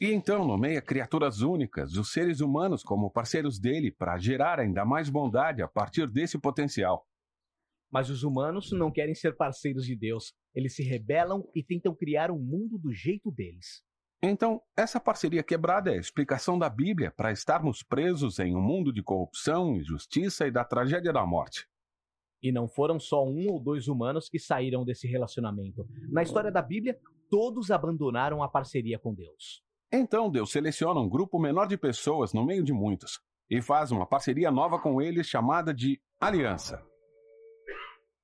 E 0.00 0.06
então 0.12 0.46
nomeia 0.46 0.80
criaturas 0.80 1.42
únicas, 1.42 1.94
os 1.96 2.12
seres 2.12 2.40
humanos, 2.40 2.82
como 2.82 3.10
parceiros 3.10 3.58
dele 3.58 3.90
para 3.90 4.16
gerar 4.18 4.58
ainda 4.58 4.84
mais 4.84 5.10
bondade 5.10 5.60
a 5.60 5.68
partir 5.68 6.06
desse 6.06 6.38
potencial. 6.38 7.06
Mas 7.90 8.08
os 8.08 8.22
humanos 8.22 8.70
não 8.72 8.90
querem 8.90 9.14
ser 9.14 9.36
parceiros 9.36 9.84
de 9.84 9.96
Deus. 9.96 10.32
Eles 10.54 10.74
se 10.74 10.82
rebelam 10.82 11.48
e 11.54 11.62
tentam 11.62 11.94
criar 11.94 12.30
um 12.30 12.38
mundo 12.38 12.78
do 12.78 12.92
jeito 12.92 13.30
deles. 13.30 13.82
Então, 14.22 14.60
essa 14.76 15.00
parceria 15.00 15.42
quebrada 15.42 15.90
é 15.90 15.94
a 15.94 16.00
explicação 16.00 16.58
da 16.58 16.68
Bíblia 16.68 17.10
para 17.10 17.32
estarmos 17.32 17.82
presos 17.82 18.38
em 18.38 18.54
um 18.54 18.60
mundo 18.60 18.92
de 18.92 19.02
corrupção, 19.02 19.76
injustiça 19.76 20.46
e 20.46 20.50
da 20.50 20.62
tragédia 20.62 21.12
da 21.12 21.24
morte. 21.24 21.66
E 22.42 22.52
não 22.52 22.68
foram 22.68 23.00
só 23.00 23.24
um 23.24 23.48
ou 23.50 23.58
dois 23.58 23.88
humanos 23.88 24.28
que 24.28 24.38
saíram 24.38 24.84
desse 24.84 25.06
relacionamento. 25.06 25.86
Na 26.10 26.22
história 26.22 26.52
da 26.52 26.60
Bíblia, 26.60 26.98
todos 27.30 27.70
abandonaram 27.70 28.42
a 28.42 28.48
parceria 28.48 28.98
com 28.98 29.14
Deus. 29.14 29.62
Então 29.92 30.30
Deus 30.30 30.52
seleciona 30.52 31.00
um 31.00 31.08
grupo 31.08 31.38
menor 31.38 31.66
de 31.66 31.76
pessoas 31.76 32.32
no 32.32 32.44
meio 32.44 32.62
de 32.62 32.72
muitos 32.72 33.20
e 33.48 33.60
faz 33.60 33.90
uma 33.90 34.06
parceria 34.06 34.50
nova 34.50 34.78
com 34.78 35.02
eles 35.02 35.26
chamada 35.26 35.74
de 35.74 36.00
aliança. 36.20 36.89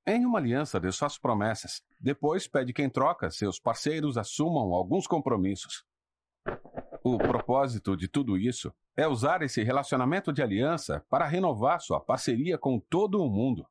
Em 0.08 0.24
uma 0.24 0.38
aliança, 0.38 0.78
Deus 0.78 0.96
faz 0.96 1.18
promessas. 1.18 1.82
Depois 1.98 2.46
pede 2.46 2.72
que, 2.72 2.80
em 2.80 2.88
troca, 2.88 3.28
seus 3.28 3.58
parceiros 3.58 4.16
assumam 4.16 4.72
alguns 4.72 5.04
compromissos. 5.04 5.84
O 7.02 7.18
propósito 7.18 7.96
de 7.96 8.06
tudo 8.06 8.38
isso 8.38 8.72
é 8.96 9.08
usar 9.08 9.42
esse 9.42 9.64
relacionamento 9.64 10.32
de 10.32 10.42
aliança 10.42 11.04
para 11.10 11.26
renovar 11.26 11.80
sua 11.80 11.98
parceria 11.98 12.56
com 12.56 12.78
todo 12.78 13.20
o 13.20 13.28
mundo. 13.28 13.66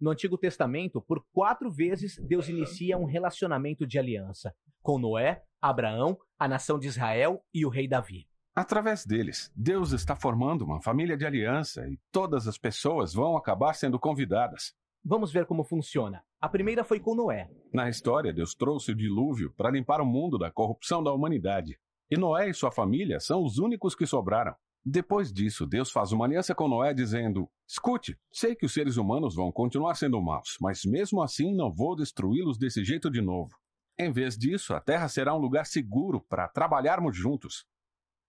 No 0.00 0.10
Antigo 0.10 0.38
Testamento, 0.38 1.02
por 1.02 1.24
quatro 1.32 1.72
vezes, 1.72 2.18
Deus 2.18 2.48
inicia 2.48 2.96
um 2.96 3.04
relacionamento 3.04 3.84
de 3.84 3.98
aliança 3.98 4.54
com 4.80 4.96
Noé, 4.96 5.42
Abraão, 5.60 6.16
a 6.38 6.46
nação 6.46 6.78
de 6.78 6.86
Israel 6.86 7.44
e 7.52 7.66
o 7.66 7.68
rei 7.68 7.88
Davi. 7.88 8.28
Através 8.54 9.04
deles, 9.04 9.50
Deus 9.56 9.92
está 9.92 10.14
formando 10.14 10.62
uma 10.62 10.80
família 10.80 11.16
de 11.16 11.26
aliança 11.26 11.88
e 11.88 11.98
todas 12.12 12.46
as 12.46 12.58
pessoas 12.58 13.12
vão 13.12 13.36
acabar 13.36 13.74
sendo 13.74 13.98
convidadas. 13.98 14.74
Vamos 15.04 15.32
ver 15.32 15.46
como 15.46 15.64
funciona. 15.64 16.22
A 16.40 16.48
primeira 16.48 16.84
foi 16.84 17.00
com 17.00 17.14
Noé. 17.14 17.50
Na 17.72 17.88
história, 17.88 18.32
Deus 18.32 18.54
trouxe 18.54 18.92
o 18.92 18.94
dilúvio 18.94 19.52
para 19.56 19.70
limpar 19.70 20.00
o 20.00 20.06
mundo 20.06 20.38
da 20.38 20.50
corrupção 20.50 21.02
da 21.02 21.12
humanidade. 21.12 21.78
E 22.08 22.16
Noé 22.16 22.48
e 22.48 22.54
sua 22.54 22.70
família 22.70 23.18
são 23.18 23.42
os 23.42 23.58
únicos 23.58 23.94
que 23.94 24.06
sobraram. 24.06 24.54
Depois 24.84 25.32
disso, 25.32 25.66
Deus 25.66 25.90
faz 25.90 26.12
uma 26.12 26.24
aliança 26.24 26.54
com 26.54 26.68
Noé 26.68 26.92
dizendo: 26.92 27.48
Escute, 27.68 28.18
sei 28.32 28.54
que 28.54 28.66
os 28.66 28.74
seres 28.74 28.96
humanos 28.96 29.34
vão 29.34 29.50
continuar 29.50 29.94
sendo 29.94 30.20
maus, 30.20 30.56
mas 30.60 30.84
mesmo 30.84 31.22
assim 31.22 31.54
não 31.54 31.72
vou 31.72 31.96
destruí-los 31.96 32.58
desse 32.58 32.84
jeito 32.84 33.10
de 33.10 33.20
novo. 33.20 33.56
Em 33.98 34.10
vez 34.10 34.36
disso, 34.36 34.74
a 34.74 34.80
terra 34.80 35.08
será 35.08 35.34
um 35.34 35.38
lugar 35.38 35.66
seguro 35.66 36.20
para 36.20 36.48
trabalharmos 36.48 37.16
juntos. 37.16 37.64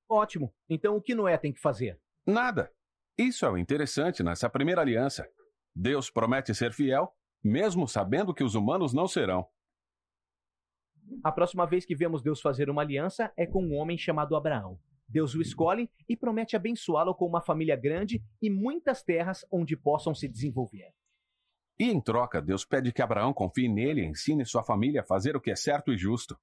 Ótimo. 0.08 0.54
Então 0.70 0.96
o 0.96 1.02
que 1.02 1.16
Noé 1.16 1.38
tem 1.38 1.54
que 1.54 1.62
fazer? 1.62 2.00
Nada. 2.26 2.72
Isso 3.18 3.46
é 3.46 3.50
o 3.50 3.58
interessante 3.58 4.24
nessa 4.24 4.50
primeira 4.50 4.82
aliança. 4.82 5.28
Deus 5.76 6.10
promete 6.10 6.54
ser 6.54 6.72
fiel, 6.72 7.12
mesmo 7.44 7.88
sabendo 7.88 8.34
que 8.34 8.44
os 8.44 8.56
humanos 8.56 8.94
não 8.94 9.08
serão. 9.08 9.48
A 11.24 11.32
próxima 11.32 11.66
vez 11.66 11.86
que 11.86 11.96
vemos 11.96 12.22
Deus 12.22 12.40
fazer 12.40 12.70
uma 12.70 12.82
aliança 12.82 13.32
é 13.36 13.46
com 13.46 13.64
um 13.64 13.76
homem 13.76 13.98
chamado 13.98 14.36
Abraão. 14.36 14.80
Deus 15.08 15.36
o 15.36 15.42
escolhe 15.42 15.90
e 16.08 16.16
promete 16.16 16.56
abençoá-lo 16.56 17.14
com 17.14 17.28
uma 17.28 17.42
família 17.42 17.76
grande 17.76 18.24
e 18.42 18.50
muitas 18.50 19.04
terras 19.04 19.46
onde 19.52 19.76
possam 19.76 20.16
se 20.16 20.28
desenvolver. 20.28 20.94
E 21.78 21.86
em 21.86 22.00
troca, 22.00 22.42
Deus 22.42 22.64
pede 22.64 22.92
que 22.92 23.02
Abraão 23.02 23.34
confie 23.34 23.68
nele 23.68 24.02
e 24.02 24.06
ensine 24.06 24.46
sua 24.46 24.64
família 24.64 25.02
a 25.02 25.06
fazer 25.06 25.36
o 25.36 25.42
que 25.42 25.52
é 25.52 25.56
certo 25.56 25.92
e 25.92 25.98
justo. 25.98 26.38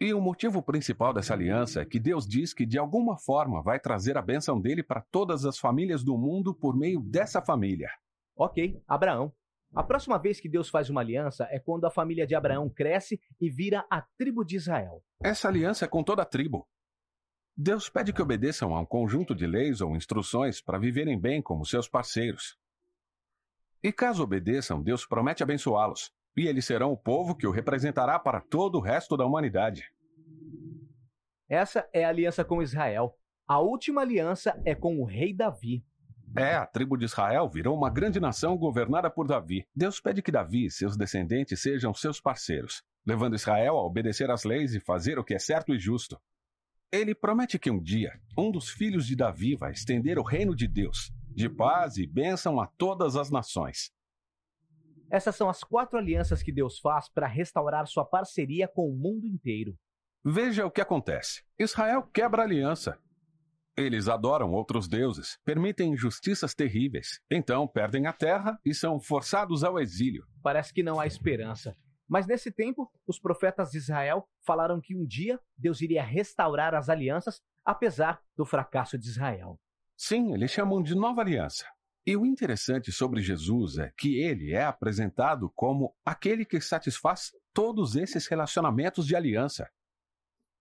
E 0.00 0.12
o 0.12 0.20
motivo 0.20 0.62
principal 0.62 1.12
dessa 1.12 1.34
aliança 1.34 1.80
é 1.80 1.86
que 1.86 1.98
Deus 1.98 2.26
diz 2.26 2.52
que 2.52 2.66
de 2.66 2.78
alguma 2.78 3.16
forma 3.18 3.62
vai 3.62 3.80
trazer 3.80 4.16
a 4.16 4.22
bênção 4.22 4.60
dele 4.60 4.82
para 4.82 5.00
todas 5.10 5.44
as 5.44 5.58
famílias 5.58 6.04
do 6.04 6.16
mundo 6.16 6.54
por 6.54 6.76
meio 6.76 7.00
dessa 7.00 7.42
família. 7.42 7.90
Ok, 8.36 8.82
Abraão. 8.86 9.32
A 9.74 9.82
próxima 9.82 10.18
vez 10.18 10.38
que 10.38 10.48
Deus 10.48 10.68
faz 10.68 10.88
uma 10.90 11.00
aliança 11.00 11.48
é 11.50 11.58
quando 11.58 11.86
a 11.86 11.90
família 11.90 12.26
de 12.26 12.34
Abraão 12.34 12.68
cresce 12.68 13.20
e 13.40 13.50
vira 13.50 13.84
a 13.90 14.02
tribo 14.02 14.44
de 14.44 14.56
Israel. 14.56 15.02
Essa 15.22 15.48
aliança 15.48 15.84
é 15.84 15.88
com 15.88 16.04
toda 16.04 16.22
a 16.22 16.26
tribo. 16.26 16.68
Deus 17.56 17.88
pede 17.88 18.12
que 18.12 18.20
obedeçam 18.20 18.74
a 18.74 18.80
um 18.80 18.86
conjunto 18.86 19.34
de 19.34 19.46
leis 19.46 19.80
ou 19.80 19.96
instruções 19.96 20.60
para 20.60 20.78
viverem 20.78 21.18
bem 21.18 21.40
como 21.40 21.64
seus 21.64 21.88
parceiros. 21.88 22.58
E 23.82 23.90
caso 23.90 24.22
obedeçam, 24.22 24.82
Deus 24.82 25.06
promete 25.06 25.42
abençoá-los, 25.42 26.12
e 26.36 26.46
eles 26.46 26.66
serão 26.66 26.92
o 26.92 26.96
povo 26.96 27.34
que 27.34 27.46
o 27.46 27.50
representará 27.50 28.18
para 28.18 28.40
todo 28.40 28.76
o 28.76 28.80
resto 28.80 29.16
da 29.16 29.24
humanidade. 29.24 29.90
Essa 31.48 31.88
é 31.92 32.04
a 32.04 32.08
aliança 32.08 32.44
com 32.44 32.60
Israel. 32.60 33.16
A 33.46 33.60
última 33.60 34.02
aliança 34.02 34.60
é 34.64 34.74
com 34.74 35.00
o 35.00 35.04
rei 35.04 35.32
Davi. 35.32 35.84
É, 36.34 36.54
a 36.54 36.66
tribo 36.66 36.96
de 36.96 37.04
Israel 37.04 37.48
virou 37.48 37.76
uma 37.76 37.90
grande 37.90 38.18
nação 38.18 38.56
governada 38.56 39.10
por 39.10 39.26
Davi. 39.26 39.66
Deus 39.74 40.00
pede 40.00 40.22
que 40.22 40.32
Davi 40.32 40.66
e 40.66 40.70
seus 40.70 40.96
descendentes 40.96 41.60
sejam 41.60 41.94
seus 41.94 42.20
parceiros, 42.20 42.82
levando 43.06 43.36
Israel 43.36 43.76
a 43.76 43.84
obedecer 43.84 44.30
às 44.30 44.44
leis 44.44 44.74
e 44.74 44.80
fazer 44.80 45.18
o 45.18 45.24
que 45.24 45.34
é 45.34 45.38
certo 45.38 45.74
e 45.74 45.78
justo. 45.78 46.20
Ele 46.90 47.14
promete 47.14 47.58
que 47.58 47.70
um 47.70 47.80
dia 47.80 48.18
um 48.36 48.50
dos 48.50 48.68
filhos 48.68 49.06
de 49.06 49.16
Davi 49.16 49.56
vai 49.56 49.72
estender 49.72 50.18
o 50.18 50.22
reino 50.22 50.54
de 50.54 50.66
Deus, 50.66 51.12
de 51.28 51.48
paz 51.48 51.96
e 51.96 52.06
bênção 52.06 52.60
a 52.60 52.66
todas 52.66 53.16
as 53.16 53.30
nações. 53.30 53.90
Essas 55.10 55.36
são 55.36 55.48
as 55.48 55.62
quatro 55.62 55.98
alianças 55.98 56.42
que 56.42 56.52
Deus 56.52 56.78
faz 56.80 57.08
para 57.08 57.26
restaurar 57.26 57.86
sua 57.86 58.04
parceria 58.04 58.66
com 58.66 58.88
o 58.88 58.96
mundo 58.96 59.26
inteiro. 59.26 59.76
Veja 60.24 60.66
o 60.66 60.70
que 60.70 60.80
acontece: 60.80 61.44
Israel 61.58 62.02
quebra 62.02 62.42
a 62.42 62.44
aliança. 62.44 62.98
Eles 63.76 64.08
adoram 64.08 64.52
outros 64.52 64.88
deuses, 64.88 65.38
permitem 65.44 65.92
injustiças 65.92 66.54
terríveis, 66.54 67.20
então 67.30 67.68
perdem 67.68 68.06
a 68.06 68.12
terra 68.12 68.58
e 68.64 68.72
são 68.72 68.98
forçados 68.98 69.62
ao 69.62 69.78
exílio. 69.78 70.24
Parece 70.42 70.72
que 70.72 70.82
não 70.82 70.98
há 70.98 71.06
esperança. 71.06 71.76
Mas 72.08 72.26
nesse 72.26 72.50
tempo, 72.50 72.90
os 73.06 73.18
profetas 73.18 73.72
de 73.72 73.78
Israel 73.78 74.26
falaram 74.40 74.80
que 74.80 74.96
um 74.96 75.04
dia 75.04 75.38
Deus 75.58 75.82
iria 75.82 76.02
restaurar 76.02 76.74
as 76.74 76.88
alianças, 76.88 77.42
apesar 77.64 78.22
do 78.34 78.46
fracasso 78.46 78.96
de 78.96 79.08
Israel. 79.08 79.60
Sim, 79.94 80.32
eles 80.32 80.50
chamam 80.50 80.82
de 80.82 80.94
nova 80.94 81.20
aliança. 81.20 81.66
E 82.06 82.16
o 82.16 82.24
interessante 82.24 82.92
sobre 82.92 83.20
Jesus 83.20 83.76
é 83.76 83.92
que 83.98 84.20
ele 84.20 84.52
é 84.52 84.64
apresentado 84.64 85.50
como 85.54 85.94
aquele 86.04 86.44
que 86.44 86.60
satisfaz 86.60 87.32
todos 87.52 87.96
esses 87.96 88.26
relacionamentos 88.26 89.06
de 89.06 89.16
aliança. 89.16 89.68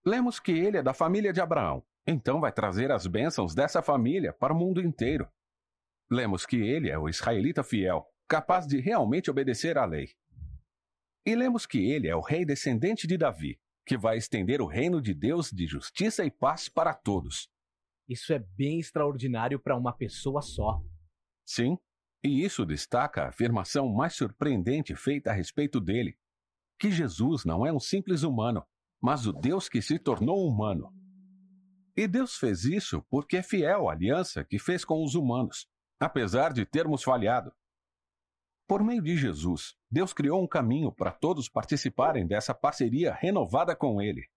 Lemos 0.04 0.40
que 0.40 0.52
ele 0.52 0.78
é 0.78 0.84
da 0.84 0.94
família 0.94 1.32
de 1.32 1.40
Abraão, 1.40 1.84
então 2.08 2.40
vai 2.40 2.52
trazer 2.52 2.92
as 2.92 3.08
bênçãos 3.08 3.56
dessa 3.56 3.82
família 3.82 4.34
para 4.34 4.54
o 4.54 4.58
mundo 4.58 4.82
inteiro. 4.82 5.28
Lemos 6.10 6.46
que 6.46 6.58
ele 6.58 6.90
é 6.90 6.98
o 6.98 7.10
israelita 7.10 7.64
fiel, 7.64 8.06
capaz 8.28 8.68
de 8.68 8.80
realmente 8.80 9.32
obedecer 9.32 9.78
à 9.78 9.86
lei. 9.86 10.10
E 11.26 11.36
lemos 11.36 11.66
que 11.66 11.80
ele 11.80 12.08
é 12.08 12.16
o 12.16 12.22
rei 12.22 12.46
descendente 12.46 13.08
de 13.08 13.18
Davi, 13.18 13.60
que 13.86 13.98
vai 13.98 14.18
estender 14.18 14.62
o 14.62 14.68
reino 14.68 15.02
de 15.02 15.14
Deus 15.14 15.50
de 15.50 15.66
justiça 15.66 16.24
e 16.24 16.30
paz 16.30 16.70
para 16.70 16.94
todos. 16.94 17.50
Isso 18.08 18.32
é 18.34 18.40
bem 18.40 18.80
extraordinário 18.80 19.60
para 19.60 19.76
uma 19.76 19.92
pessoa 19.92 20.42
só. 20.42 20.80
Sim, 21.44 21.78
e 22.24 22.44
isso 22.44 22.66
destaca 22.66 23.24
a 23.24 23.30
afirmação 23.30 23.92
mais 23.92 24.16
surpreendente 24.16 24.96
feita 24.96 25.32
a 25.32 25.34
respeito 25.34 25.80
dele: 25.80 26.18
que 26.80 26.92
Jesus 26.92 27.46
não 27.46 27.66
é 27.66 27.74
um 27.74 27.80
simples 27.80 28.22
humano, 28.22 28.64
mas 29.02 29.26
o 29.26 29.34
Deus 29.34 29.68
que 29.68 29.82
se 29.82 29.98
tornou 29.98 30.48
humano. 30.48 30.92
E 31.98 32.08
Deus 32.08 32.36
fez 32.36 32.66
isso 32.66 33.02
porque 33.10 33.38
é 33.38 33.44
fiel 33.44 33.88
à 33.88 33.94
aliança 33.94 34.44
que 34.44 34.60
fez 34.60 34.84
com 34.84 35.04
os 35.04 35.16
humanos, 35.16 35.68
apesar 36.00 36.52
de 36.52 36.66
termos 36.66 37.02
falhado. 37.04 37.54
Por 38.68 38.84
meio 38.84 39.02
de 39.02 39.16
Jesus, 39.16 39.76
Deus 39.90 40.12
criou 40.12 40.44
um 40.44 40.48
caminho 40.48 40.92
para 40.92 41.12
todos 41.12 41.48
participarem 41.48 42.28
dessa 42.28 42.54
parceria 42.54 43.14
renovada 43.14 43.76
com 43.76 44.02
Ele. 44.02 44.28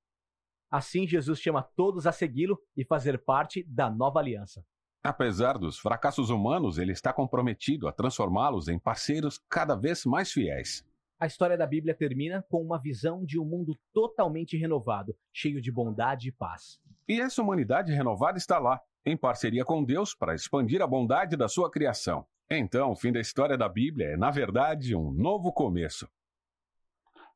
Assim, 0.71 1.07
Jesus 1.07 1.41
chama 1.41 1.63
todos 1.63 2.07
a 2.07 2.13
segui-lo 2.13 2.59
e 2.77 2.85
fazer 2.85 3.25
parte 3.25 3.65
da 3.65 3.91
nova 3.91 4.21
aliança. 4.21 4.65
Apesar 5.03 5.57
dos 5.57 5.79
fracassos 5.79 6.29
humanos, 6.29 6.77
ele 6.77 6.93
está 6.93 7.13
comprometido 7.13 7.89
a 7.89 7.93
transformá-los 7.93 8.69
em 8.69 8.79
parceiros 8.79 9.41
cada 9.49 9.75
vez 9.75 10.05
mais 10.05 10.31
fiéis. 10.31 10.85
A 11.21 11.27
história 11.27 11.59
da 11.59 11.67
Bíblia 11.67 11.95
termina 11.95 12.45
com 12.49 12.63
uma 12.63 12.81
visão 12.81 13.25
de 13.25 13.41
um 13.41 13.45
mundo 13.45 13.77
totalmente 13.93 14.57
renovado, 14.57 15.17
cheio 15.33 15.61
de 15.61 15.73
bondade 15.73 16.29
e 16.29 16.33
paz. 16.33 16.81
E 17.09 17.21
essa 17.21 17.43
humanidade 17.43 17.93
renovada 17.93 18.39
está 18.39 18.59
lá, 18.59 18.81
em 19.05 19.17
parceria 19.17 19.65
com 19.65 19.83
Deus, 19.83 20.15
para 20.15 20.35
expandir 20.35 20.81
a 20.81 20.87
bondade 20.87 21.37
da 21.37 21.49
sua 21.49 21.71
criação. 21.71 22.25
Então, 22.49 22.93
o 22.93 22.97
fim 22.97 23.11
da 23.11 23.21
história 23.21 23.59
da 23.59 23.69
Bíblia 23.69 24.11
é, 24.11 24.17
na 24.17 24.31
verdade, 24.31 24.95
um 24.95 25.11
novo 25.11 25.53
começo. 25.53 26.09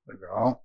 Legal. 0.07 0.65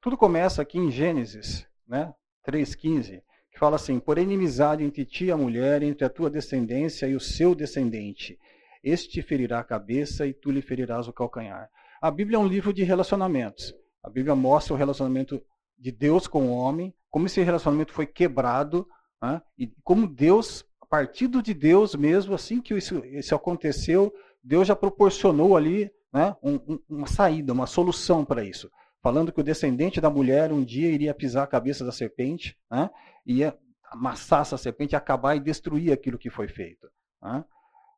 Tudo 0.00 0.18
começa 0.18 0.60
aqui 0.60 0.78
em 0.78 0.90
Gênesis, 0.90 1.66
né? 1.86 2.12
3,15, 2.46 3.22
que 3.50 3.58
fala 3.58 3.76
assim: 3.76 3.98
Por 3.98 4.18
inimizade 4.18 4.82
entre 4.84 5.04
ti 5.04 5.26
e 5.26 5.30
a 5.30 5.36
mulher, 5.36 5.82
entre 5.82 6.04
a 6.04 6.10
tua 6.10 6.28
descendência 6.28 7.06
e 7.06 7.14
o 7.14 7.20
seu 7.20 7.54
descendente. 7.54 8.38
Este 8.84 9.08
te 9.08 9.22
ferirá 9.22 9.58
a 9.58 9.64
cabeça 9.64 10.26
e 10.26 10.32
tu 10.32 10.50
lhe 10.50 10.62
ferirás 10.62 11.08
o 11.08 11.12
calcanhar. 11.12 11.68
A 12.00 12.10
Bíblia 12.10 12.36
é 12.36 12.38
um 12.38 12.46
livro 12.46 12.72
de 12.72 12.84
relacionamentos. 12.84 13.74
A 14.02 14.10
Bíblia 14.10 14.36
mostra 14.36 14.74
o 14.74 14.76
relacionamento 14.76 15.42
de 15.76 15.90
Deus 15.90 16.28
com 16.28 16.48
o 16.48 16.52
homem, 16.52 16.94
como 17.10 17.26
esse 17.26 17.42
relacionamento 17.42 17.92
foi 17.92 18.06
quebrado 18.06 18.86
né? 19.24 19.40
E 19.58 19.72
como 19.82 20.06
Deus, 20.06 20.66
a 20.82 20.84
partir 20.84 21.28
de 21.28 21.54
Deus 21.54 21.94
mesmo, 21.94 22.34
assim 22.34 22.60
que 22.60 22.74
isso, 22.74 23.02
isso 23.06 23.34
aconteceu, 23.34 24.12
Deus 24.42 24.68
já 24.68 24.76
proporcionou 24.76 25.56
ali 25.56 25.90
né, 26.12 26.36
um, 26.42 26.78
uma 26.86 27.06
saída, 27.06 27.54
uma 27.54 27.66
solução 27.66 28.22
para 28.22 28.44
isso. 28.44 28.70
Falando 29.02 29.32
que 29.32 29.40
o 29.40 29.44
descendente 29.44 29.98
da 29.98 30.10
mulher 30.10 30.52
um 30.52 30.62
dia 30.62 30.90
iria 30.90 31.14
pisar 31.14 31.44
a 31.44 31.46
cabeça 31.46 31.86
da 31.86 31.92
serpente, 31.92 32.54
né, 32.70 32.90
ia 33.24 33.56
amassar 33.90 34.42
essa 34.42 34.58
serpente, 34.58 34.94
acabar 34.94 35.34
e 35.36 35.40
destruir 35.40 35.90
aquilo 35.90 36.18
que 36.18 36.28
foi 36.28 36.48
feito. 36.48 36.86
Né? 37.22 37.44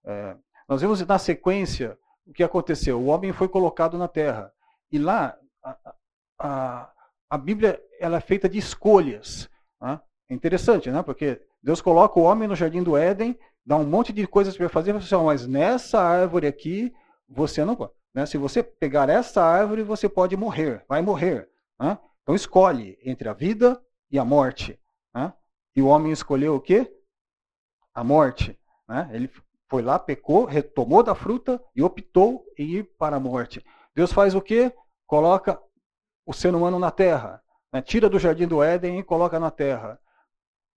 É, 0.07 0.37
nós 0.69 0.81
vemos 0.81 1.05
na 1.05 1.19
sequência 1.19 1.99
o 2.27 2.33
que 2.33 2.43
aconteceu. 2.43 3.01
O 3.01 3.07
homem 3.07 3.33
foi 3.33 3.49
colocado 3.49 3.97
na 3.97 4.09
terra. 4.09 4.53
E 4.91 4.99
lá, 4.99 5.37
a, 5.63 5.95
a, 6.39 6.93
a 7.31 7.39
Bíblia 7.39 7.81
ela 8.01 8.19
é 8.19 8.21
feita 8.21 8.49
de 8.49 8.59
escolhas. 8.59 9.49
Né? 9.81 10.01
É 10.29 10.35
interessante, 10.35 10.91
né? 10.91 11.03
Porque 11.03 11.41
Deus 11.63 11.81
coloca 11.81 12.19
o 12.19 12.23
homem 12.23 12.49
no 12.49 12.57
jardim 12.57 12.83
do 12.83 12.97
Éden, 12.97 13.39
dá 13.65 13.77
um 13.77 13.85
monte 13.85 14.13
de 14.13 14.27
coisas 14.27 14.57
para 14.57 14.69
fazer, 14.69 14.95
assim, 14.95 15.17
mas 15.17 15.47
nessa 15.47 16.01
árvore 16.01 16.47
aqui 16.47 16.93
você 17.29 17.65
não 17.65 17.75
pode. 17.75 17.93
Né? 18.15 18.25
Se 18.27 18.39
você 18.39 18.63
pegar 18.63 19.09
essa 19.09 19.43
árvore, 19.43 19.83
você 19.83 20.09
pode 20.09 20.37
morrer, 20.37 20.85
vai 20.89 21.03
morrer. 21.03 21.49
Né? 21.79 21.99
Então 22.23 22.35
escolhe 22.35 22.99
entre 23.05 23.29
a 23.29 23.33
vida 23.33 23.81
e 24.11 24.19
a 24.19 24.25
morte. 24.25 24.81
Né? 25.15 25.33
E 25.75 25.83
o 25.83 25.87
homem 25.87 26.13
escolheu 26.13 26.55
o 26.55 26.61
quê? 26.61 26.93
A 27.95 28.03
morte. 28.03 28.59
Né? 28.89 29.11
Ele 29.13 29.31
foi 29.69 29.83
lá, 29.83 29.99
pecou, 29.99 30.45
retomou 30.45 31.03
da 31.03 31.15
fruta 31.15 31.63
e 31.75 31.83
optou 31.83 32.45
em 32.59 32.67
ir 32.67 32.85
para 32.99 33.17
a 33.17 33.21
morte. 33.21 33.65
Deus 33.95 34.13
faz 34.13 34.35
o 34.35 34.41
quê? 34.41 34.73
Coloca 35.07 35.61
o 36.25 36.33
ser 36.33 36.55
humano 36.55 36.79
na 36.79 36.91
terra. 36.91 37.43
Né? 37.73 37.83
Tira 37.83 38.09
do 38.09 38.19
jardim 38.19 38.47
do 38.47 38.63
Éden 38.63 38.99
e 38.99 39.03
coloca 39.03 39.41
na 39.41 39.51
terra. 39.51 39.99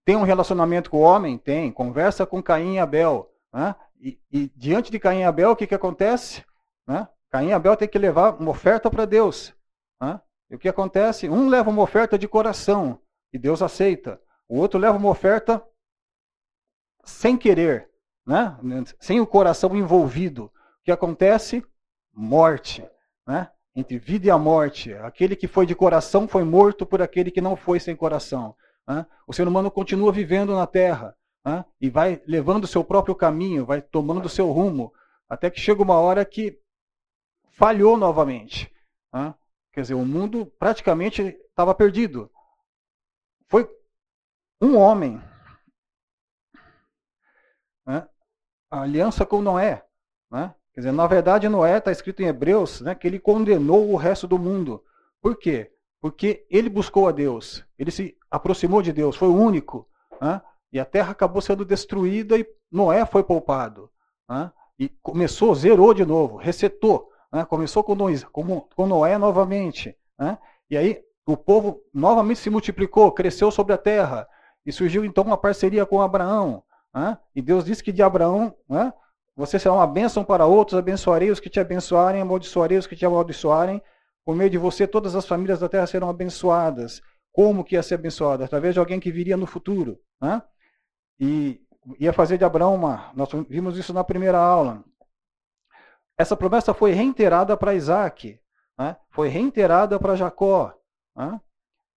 Tem 0.06 0.16
um 0.16 0.24
relacionamento 0.24 0.90
com 0.90 0.98
o 0.98 1.02
homem? 1.02 1.38
Tem. 1.38 1.72
Conversa 1.72 2.26
com 2.26 2.42
Caim 2.42 2.76
e 2.76 2.80
Abel. 2.80 3.32
Né? 3.54 3.76
E, 4.00 4.20
e, 4.32 4.50
diante 4.56 4.92
de 4.92 5.00
Caim 5.00 5.20
e 5.20 5.24
Abel, 5.24 5.52
o 5.52 5.56
que, 5.56 5.68
que 5.68 5.76
acontece? 5.76 6.44
Né? 6.88 7.08
Caim 7.30 7.50
e 7.50 7.54
Abel 7.54 7.76
tem 7.76 7.88
que 7.88 8.00
levar 8.00 8.36
uma 8.40 8.52
oferta 8.52 8.90
para 8.90 9.06
Deus. 9.06 9.54
Né? 10.02 10.20
E 10.50 10.56
o 10.56 10.60
que 10.60 10.70
acontece? 10.70 11.30
Um 11.30 11.48
leva 11.48 11.70
uma 11.70 11.84
oferta 11.84 12.18
de 12.18 12.28
coração 12.28 13.00
e 13.32 13.38
Deus 13.38 13.62
aceita. 13.62 14.20
O 14.48 14.58
outro 14.58 14.80
leva 14.80 14.98
uma 14.98 15.10
oferta 15.10 15.64
sem 17.04 17.38
querer, 17.38 17.89
né? 18.30 18.84
sem 19.00 19.20
o 19.20 19.26
coração 19.26 19.76
envolvido. 19.76 20.46
O 20.46 20.84
que 20.84 20.92
acontece? 20.92 21.66
Morte. 22.14 22.88
Né? 23.26 23.50
Entre 23.76 23.98
vida 23.98 24.28
e 24.28 24.30
a 24.30 24.38
morte. 24.38 24.94
Aquele 24.94 25.36
que 25.36 25.48
foi 25.48 25.66
de 25.66 25.74
coração 25.74 26.28
foi 26.28 26.44
morto 26.44 26.86
por 26.86 27.02
aquele 27.02 27.32
que 27.32 27.42
não 27.42 27.56
foi 27.56 27.80
sem 27.80 27.96
coração. 27.96 28.56
Né? 28.88 29.04
O 29.26 29.34
ser 29.34 29.48
humano 29.48 29.72
continua 29.72 30.12
vivendo 30.12 30.54
na 30.54 30.68
terra 30.68 31.18
né? 31.44 31.66
e 31.82 31.90
vai 31.90 32.22
levando 32.28 32.66
o 32.66 32.68
seu 32.68 32.84
próprio 32.84 33.16
caminho, 33.16 33.66
vai 33.66 33.82
tomando 33.82 34.28
o 34.28 34.30
seu 34.30 34.52
rumo, 34.52 34.94
até 35.28 35.50
que 35.50 35.60
chega 35.60 35.82
uma 35.82 35.98
hora 35.98 36.24
que 36.24 36.60
falhou 37.50 37.98
novamente. 37.98 38.72
Né? 39.12 39.34
Quer 39.74 39.82
dizer, 39.82 39.96
o 39.96 40.06
mundo 40.06 40.46
praticamente 40.60 41.24
estava 41.24 41.74
perdido. 41.74 42.32
Foi 43.48 43.68
um 44.62 44.78
homem. 44.78 45.20
Né? 47.88 48.08
Aliança 48.70 49.26
com 49.26 49.42
Noé. 49.42 49.84
Né? 50.32 50.54
Quer 50.74 50.82
dizer, 50.82 50.92
na 50.92 51.08
verdade, 51.08 51.50
Noé 51.50 51.78
está 51.78 51.92
escrito 51.92 52.22
em 52.22 52.28
Hebreus 52.28 52.82
né, 52.82 52.94
que 52.96 53.08
ele 53.08 53.20
condenou 53.20 53.92
o 53.92 53.96
resto 53.96 54.28
do 54.28 54.38
mundo. 54.38 54.84
Por 55.22 55.38
quê? 55.38 55.72
Porque 56.02 56.46
ele 56.50 56.70
buscou 56.70 57.08
a 57.08 57.12
Deus, 57.12 57.66
ele 57.78 57.92
se 57.92 58.18
aproximou 58.32 58.82
de 58.82 58.94
Deus, 58.94 59.16
foi 59.16 59.28
o 59.28 59.36
único. 59.36 59.88
Né? 60.22 60.42
E 60.72 60.80
a 60.80 60.86
terra 60.86 61.12
acabou 61.12 61.42
sendo 61.42 61.66
destruída 61.66 62.38
e 62.38 62.48
Noé 62.72 63.06
foi 63.06 63.24
poupado. 63.24 63.90
Né? 64.30 64.52
E 64.78 64.90
começou, 65.02 65.54
zerou 65.56 65.94
de 65.94 66.06
novo, 66.06 66.38
resetou. 66.38 67.10
Né? 67.34 67.44
Começou 67.44 67.84
com 67.84 67.96
Noé, 67.96 68.16
com 68.32 68.88
Noé 68.88 69.18
novamente. 69.18 69.96
Né? 70.18 70.38
E 70.70 70.78
aí 70.78 71.04
o 71.26 71.36
povo 71.36 71.82
novamente 71.94 72.40
se 72.40 72.50
multiplicou, 72.50 73.12
cresceu 73.12 73.52
sobre 73.52 73.74
a 73.74 73.78
terra. 73.78 74.28
E 74.66 74.72
surgiu 74.72 75.04
então 75.04 75.24
uma 75.24 75.38
parceria 75.38 75.86
com 75.86 76.02
Abraão. 76.02 76.64
Né? 76.94 77.18
E 77.36 77.42
Deus 77.42 77.66
disse 77.66 77.84
que 77.84 77.92
de 77.92 78.02
Abraão, 78.02 78.56
né? 78.68 78.94
você 79.36 79.58
será 79.58 79.74
uma 79.74 79.88
bênção 79.88 80.24
para 80.24 80.46
outros, 80.46 80.78
abençoarei 80.78 81.32
os 81.32 81.40
que 81.40 81.50
te 81.50 81.60
abençoarem, 81.60 82.22
amaldiçoarei 82.22 82.78
os 82.78 82.88
que 82.88 82.96
te 82.96 83.06
amaldiçoarem. 83.06 83.82
Por 84.26 84.36
meio 84.36 84.50
de 84.50 84.58
você, 84.58 84.86
todas 84.86 85.16
as 85.16 85.26
famílias 85.26 85.60
da 85.60 85.70
terra 85.70 85.88
serão 85.88 86.10
abençoadas. 86.10 87.02
Como 87.32 87.64
que 87.64 87.76
ia 87.76 87.84
ser 87.84 87.96
abençoada? 87.96 88.46
Através 88.46 88.74
de 88.74 88.80
alguém 88.80 89.00
que 89.00 89.12
viria 89.12 89.38
no 89.38 89.46
futuro. 89.46 90.00
Né? 90.22 90.42
E 91.20 91.62
ia 92.00 92.14
fazer 92.14 92.38
de 92.38 92.44
Abraão 92.44 92.76
uma. 92.76 93.12
Nós 93.16 93.30
vimos 93.48 93.78
isso 93.78 93.94
na 93.94 94.04
primeira 94.04 94.38
aula. 94.38 94.84
Essa 96.18 96.36
promessa 96.36 96.74
foi 96.74 96.92
reiterada 96.92 97.56
para 97.56 97.74
Isaac, 97.74 98.38
né? 98.78 98.98
foi 99.10 99.30
reiterada 99.30 99.98
para 99.98 100.16
Jacó. 100.16 100.74
Né? 101.16 101.40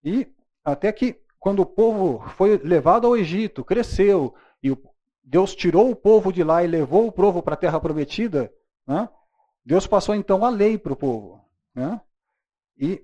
E 0.05 0.33
até 0.65 0.93
que, 0.93 1.21
quando 1.41 1.61
o 1.61 1.67
povo 1.67 2.25
foi 2.37 2.57
levado 2.59 3.07
ao 3.07 3.17
Egito, 3.17 3.65
cresceu, 3.65 4.33
e 4.63 4.77
Deus 5.23 5.55
tirou 5.55 5.91
o 5.91 5.97
povo 5.97 6.33
de 6.33 6.43
lá 6.43 6.63
e 6.65 6.67
levou 6.67 7.07
o 7.07 7.13
povo 7.13 7.43
para 7.43 7.55
a 7.55 7.57
terra 7.57 7.81
prometida, 7.81 8.53
né? 8.87 9.09
Deus 9.65 9.87
passou 9.87 10.15
então 10.15 10.45
a 10.45 10.51
lei 10.51 10.77
para 10.77 10.93
o 10.93 10.97
povo. 10.97 11.41
Né? 11.75 12.01
E 12.77 13.03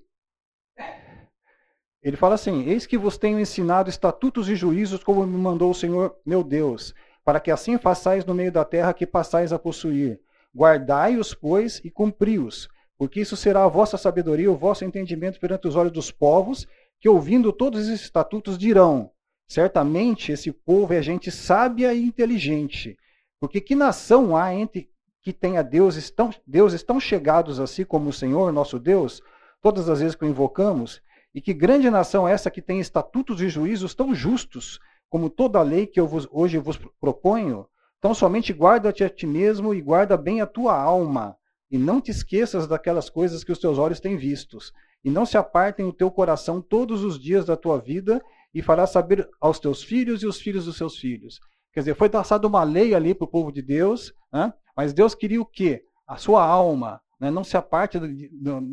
ele 2.01 2.17
fala 2.17 2.35
assim: 2.35 2.63
Eis 2.63 2.85
que 2.85 2.97
vos 2.97 3.17
tenho 3.17 3.39
ensinado 3.39 3.89
estatutos 3.89 4.49
e 4.49 4.55
juízos, 4.55 5.03
como 5.03 5.25
me 5.25 5.37
mandou 5.37 5.71
o 5.71 5.75
Senhor 5.75 6.17
meu 6.25 6.43
Deus, 6.43 6.93
para 7.23 7.39
que 7.39 7.51
assim 7.51 7.77
façais 7.77 8.25
no 8.25 8.33
meio 8.33 8.51
da 8.51 8.65
terra 8.65 8.93
que 8.93 9.07
passais 9.07 9.53
a 9.53 9.59
possuir. 9.59 10.19
Guardai-os, 10.55 11.33
pois, 11.33 11.79
e 11.83 11.91
cumpri-os, 11.91 12.67
porque 12.97 13.21
isso 13.21 13.37
será 13.37 13.63
a 13.63 13.67
vossa 13.67 13.97
sabedoria, 13.97 14.51
o 14.51 14.57
vosso 14.57 14.83
entendimento 14.83 15.39
perante 15.39 15.67
os 15.67 15.75
olhos 15.75 15.91
dos 15.91 16.11
povos, 16.11 16.67
que 16.99 17.07
ouvindo 17.07 17.53
todos 17.53 17.87
esses 17.87 18.01
estatutos 18.01 18.57
dirão: 18.57 19.11
certamente 19.49 20.31
esse 20.31 20.51
povo 20.51 20.93
é 20.93 21.01
gente 21.01 21.31
sábia 21.31 21.93
e 21.93 22.03
inteligente. 22.03 22.95
Porque 23.39 23.59
que 23.59 23.73
nação 23.73 24.37
há 24.37 24.53
entre 24.53 24.89
que 25.21 25.33
tenha 25.33 25.63
deuses 25.63 26.11
tão, 26.11 26.29
deuses 26.45 26.83
tão 26.83 26.99
chegados 26.99 27.59
assim 27.59 27.83
como 27.83 28.09
o 28.09 28.13
Senhor, 28.13 28.53
nosso 28.53 28.77
Deus, 28.77 29.21
todas 29.61 29.89
as 29.89 29.99
vezes 29.99 30.15
que 30.15 30.23
o 30.23 30.27
invocamos? 30.27 31.01
E 31.33 31.41
que 31.41 31.53
grande 31.53 31.89
nação 31.89 32.27
é 32.27 32.31
essa 32.31 32.51
que 32.51 32.61
tem 32.61 32.79
estatutos 32.79 33.41
e 33.41 33.49
juízos 33.49 33.95
tão 33.95 34.13
justos 34.13 34.79
como 35.09 35.29
toda 35.29 35.57
a 35.57 35.63
lei 35.63 35.87
que 35.87 35.99
eu 35.99 36.07
vos, 36.07 36.27
hoje 36.31 36.59
vos 36.59 36.79
proponho? 36.99 37.65
Então 37.97 38.13
somente 38.13 38.53
guarda-te 38.53 39.03
a 39.03 39.09
ti 39.09 39.25
mesmo 39.25 39.73
e 39.73 39.81
guarda 39.81 40.15
bem 40.15 40.41
a 40.41 40.45
tua 40.45 40.79
alma, 40.79 41.35
e 41.69 41.77
não 41.77 41.99
te 41.99 42.11
esqueças 42.11 42.67
daquelas 42.67 43.09
coisas 43.09 43.43
que 43.43 43.51
os 43.51 43.59
teus 43.59 43.77
olhos 43.77 43.99
têm 43.99 44.15
vistos, 44.15 44.71
e 45.03 45.09
não 45.09 45.25
se 45.25 45.37
apartem 45.37 45.85
o 45.85 45.93
teu 45.93 46.09
coração 46.09 46.61
todos 46.61 47.03
os 47.03 47.19
dias 47.19 47.45
da 47.45 47.57
tua 47.57 47.77
vida, 47.77 48.23
e 48.53 48.61
farás 48.61 48.89
saber 48.91 49.27
aos 49.39 49.59
teus 49.59 49.83
filhos 49.83 50.23
e 50.23 50.27
os 50.27 50.39
filhos 50.39 50.65
dos 50.65 50.77
seus 50.77 50.97
filhos. 50.97 51.39
Quer 51.73 51.81
dizer, 51.81 51.95
foi 51.95 52.09
traçada 52.09 52.47
uma 52.47 52.63
lei 52.63 52.93
ali 52.95 53.13
para 53.13 53.25
o 53.25 53.29
povo 53.29 53.51
de 53.51 53.61
Deus, 53.61 54.13
né? 54.33 54.53
mas 54.75 54.93
Deus 54.93 55.13
queria 55.13 55.41
o 55.41 55.45
quê? 55.45 55.83
A 56.07 56.17
sua 56.17 56.43
alma, 56.43 56.99
né? 57.19 57.29
não 57.29 57.43
se 57.43 57.55
aparte 57.55 57.99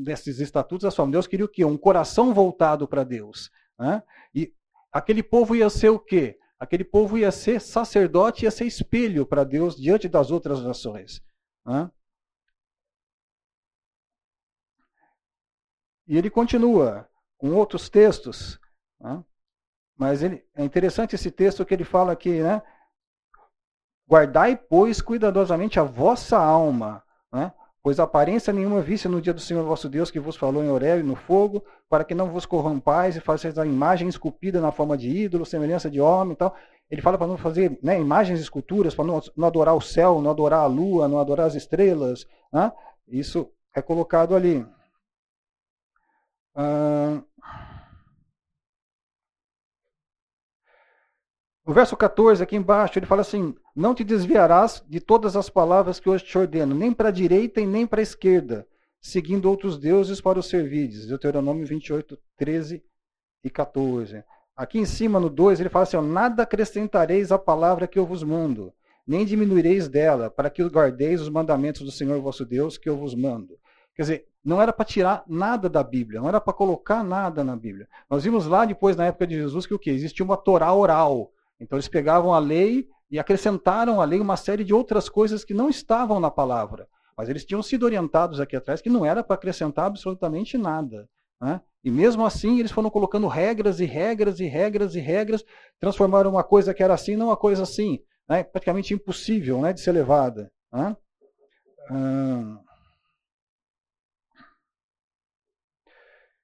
desses 0.02 0.40
estatutos 0.40 0.84
da 0.84 0.90
sua 0.90 1.02
alma. 1.02 1.12
Deus 1.12 1.26
queria 1.26 1.44
o 1.44 1.48
quê? 1.48 1.64
Um 1.64 1.76
coração 1.76 2.32
voltado 2.32 2.88
para 2.88 3.04
Deus. 3.04 3.50
Né? 3.78 4.02
E 4.34 4.52
aquele 4.90 5.22
povo 5.22 5.54
ia 5.54 5.68
ser 5.68 5.90
o 5.90 5.98
quê? 5.98 6.38
aquele 6.58 6.84
povo 6.84 7.18
ia 7.18 7.30
ser 7.30 7.60
sacerdote, 7.60 8.44
ia 8.44 8.50
ser 8.50 8.64
espelho 8.66 9.26
para 9.26 9.44
Deus 9.44 9.76
diante 9.76 10.08
das 10.08 10.30
outras 10.30 10.62
nações. 10.62 11.22
Né? 11.64 11.90
E 16.06 16.16
ele 16.16 16.30
continua 16.30 17.08
com 17.36 17.52
outros 17.52 17.88
textos, 17.88 18.58
né? 19.00 19.24
Mas 19.96 20.22
ele, 20.22 20.44
é 20.54 20.64
interessante 20.64 21.14
esse 21.14 21.30
texto 21.30 21.64
que 21.64 21.74
ele 21.74 21.84
fala 21.84 22.12
aqui, 22.12 22.42
né? 22.42 22.62
Guardai, 24.08 24.56
pois, 24.56 25.00
cuidadosamente 25.00 25.80
a 25.80 25.82
vossa 25.82 26.38
alma, 26.38 27.02
né? 27.32 27.52
Pois 27.82 28.00
aparência 28.00 28.52
nenhuma 28.52 28.80
visse 28.80 29.06
no 29.06 29.20
dia 29.20 29.32
do 29.32 29.40
Senhor 29.40 29.64
vosso 29.64 29.88
Deus 29.88 30.10
que 30.10 30.18
vos 30.18 30.36
falou 30.36 30.62
em 30.62 30.68
Orel 30.68 30.98
e 30.98 31.02
no 31.04 31.14
fogo, 31.14 31.64
para 31.88 32.02
que 32.02 32.16
não 32.16 32.28
vos 32.28 32.44
corrompais 32.44 33.14
e 33.14 33.20
façais 33.20 33.56
a 33.58 33.64
imagem 33.64 34.08
esculpida 34.08 34.60
na 34.60 34.72
forma 34.72 34.98
de 34.98 35.08
ídolo, 35.08 35.46
semelhança 35.46 35.88
de 35.88 36.00
homem 36.00 36.32
e 36.32 36.36
tal. 36.36 36.56
Ele 36.90 37.00
fala 37.00 37.16
para 37.16 37.28
não 37.28 37.36
fazer 37.36 37.78
né, 37.80 38.00
imagens, 38.00 38.40
esculturas, 38.40 38.92
para 38.92 39.04
não, 39.04 39.22
não, 39.36 39.46
adorar 39.46 39.76
o 39.76 39.80
céu, 39.80 40.20
não 40.20 40.32
adorar 40.32 40.60
a 40.62 40.66
lua, 40.66 41.06
não 41.06 41.20
adorar 41.20 41.46
as 41.46 41.54
estrelas. 41.54 42.26
Né? 42.52 42.72
Isso 43.06 43.48
é 43.72 43.80
colocado 43.80 44.34
ali. 44.34 44.66
Ah, 46.56 47.22
No 51.66 51.74
verso 51.74 51.96
14, 51.96 52.40
aqui 52.40 52.54
embaixo, 52.54 52.96
ele 52.96 53.06
fala 53.06 53.22
assim: 53.22 53.52
Não 53.74 53.92
te 53.92 54.04
desviarás 54.04 54.84
de 54.88 55.00
todas 55.00 55.34
as 55.34 55.50
palavras 55.50 55.98
que 55.98 56.08
hoje 56.08 56.24
te 56.24 56.38
ordeno, 56.38 56.72
nem 56.72 56.92
para 56.92 57.08
a 57.08 57.12
direita 57.12 57.60
e 57.60 57.66
nem 57.66 57.84
para 57.84 58.00
a 58.00 58.04
esquerda, 58.04 58.64
seguindo 59.00 59.50
outros 59.50 59.76
deuses 59.76 60.20
para 60.20 60.38
os 60.38 60.48
servides. 60.48 61.08
Deuteronômio 61.08 61.66
28, 61.66 62.16
13 62.36 62.84
e 63.42 63.50
14. 63.50 64.22
Aqui 64.56 64.78
em 64.78 64.84
cima, 64.84 65.18
no 65.18 65.28
2, 65.28 65.58
ele 65.58 65.68
fala 65.68 65.82
assim: 65.82 66.00
Nada 66.00 66.44
acrescentareis 66.44 67.32
à 67.32 67.38
palavra 67.38 67.88
que 67.88 67.98
eu 67.98 68.06
vos 68.06 68.22
mando, 68.22 68.72
nem 69.04 69.24
diminuireis 69.24 69.88
dela, 69.88 70.30
para 70.30 70.48
que 70.48 70.62
guardeis 70.62 71.20
os 71.20 71.28
mandamentos 71.28 71.82
do 71.82 71.90
Senhor 71.90 72.20
vosso 72.20 72.44
Deus 72.44 72.78
que 72.78 72.88
eu 72.88 72.96
vos 72.96 73.12
mando. 73.12 73.58
Quer 73.92 74.02
dizer, 74.02 74.28
não 74.44 74.62
era 74.62 74.72
para 74.72 74.84
tirar 74.84 75.24
nada 75.26 75.68
da 75.68 75.82
Bíblia, 75.82 76.20
não 76.20 76.28
era 76.28 76.40
para 76.40 76.52
colocar 76.52 77.02
nada 77.02 77.42
na 77.42 77.56
Bíblia. 77.56 77.88
Nós 78.08 78.22
vimos 78.22 78.46
lá 78.46 78.64
depois, 78.64 78.94
na 78.94 79.06
época 79.06 79.26
de 79.26 79.34
Jesus, 79.34 79.66
que 79.66 79.74
o 79.74 79.78
quê? 79.78 79.90
Existia 79.90 80.24
uma 80.24 80.36
Torá 80.36 80.72
oral 80.72 81.32
então 81.60 81.76
eles 81.76 81.88
pegavam 81.88 82.32
a 82.32 82.38
lei 82.38 82.88
e 83.10 83.18
acrescentaram 83.18 84.00
à 84.00 84.04
lei 84.04 84.20
uma 84.20 84.36
série 84.36 84.64
de 84.64 84.74
outras 84.74 85.08
coisas 85.08 85.44
que 85.44 85.54
não 85.54 85.68
estavam 85.68 86.20
na 86.20 86.30
palavra. 86.30 86.88
Mas 87.16 87.28
eles 87.28 87.44
tinham 87.44 87.62
sido 87.62 87.84
orientados 87.84 88.40
aqui 88.40 88.56
atrás 88.56 88.82
que 88.82 88.90
não 88.90 89.06
era 89.06 89.22
para 89.22 89.34
acrescentar 89.34 89.86
absolutamente 89.86 90.58
nada. 90.58 91.08
Né? 91.40 91.60
E 91.82 91.90
mesmo 91.90 92.26
assim 92.26 92.58
eles 92.58 92.72
foram 92.72 92.90
colocando 92.90 93.26
regras 93.26 93.80
e 93.80 93.84
regras 93.84 94.40
e 94.40 94.46
regras 94.46 94.94
e 94.94 95.00
regras, 95.00 95.44
transformaram 95.80 96.30
uma 96.30 96.44
coisa 96.44 96.74
que 96.74 96.82
era 96.82 96.94
assim 96.94 97.16
numa 97.16 97.36
coisa 97.36 97.62
assim, 97.62 98.00
né? 98.28 98.42
praticamente 98.42 98.92
impossível 98.92 99.60
né? 99.60 99.72
de 99.72 99.80
ser 99.80 99.92
levada. 99.92 100.50
Né? 100.72 100.96
Hum... 101.90 102.58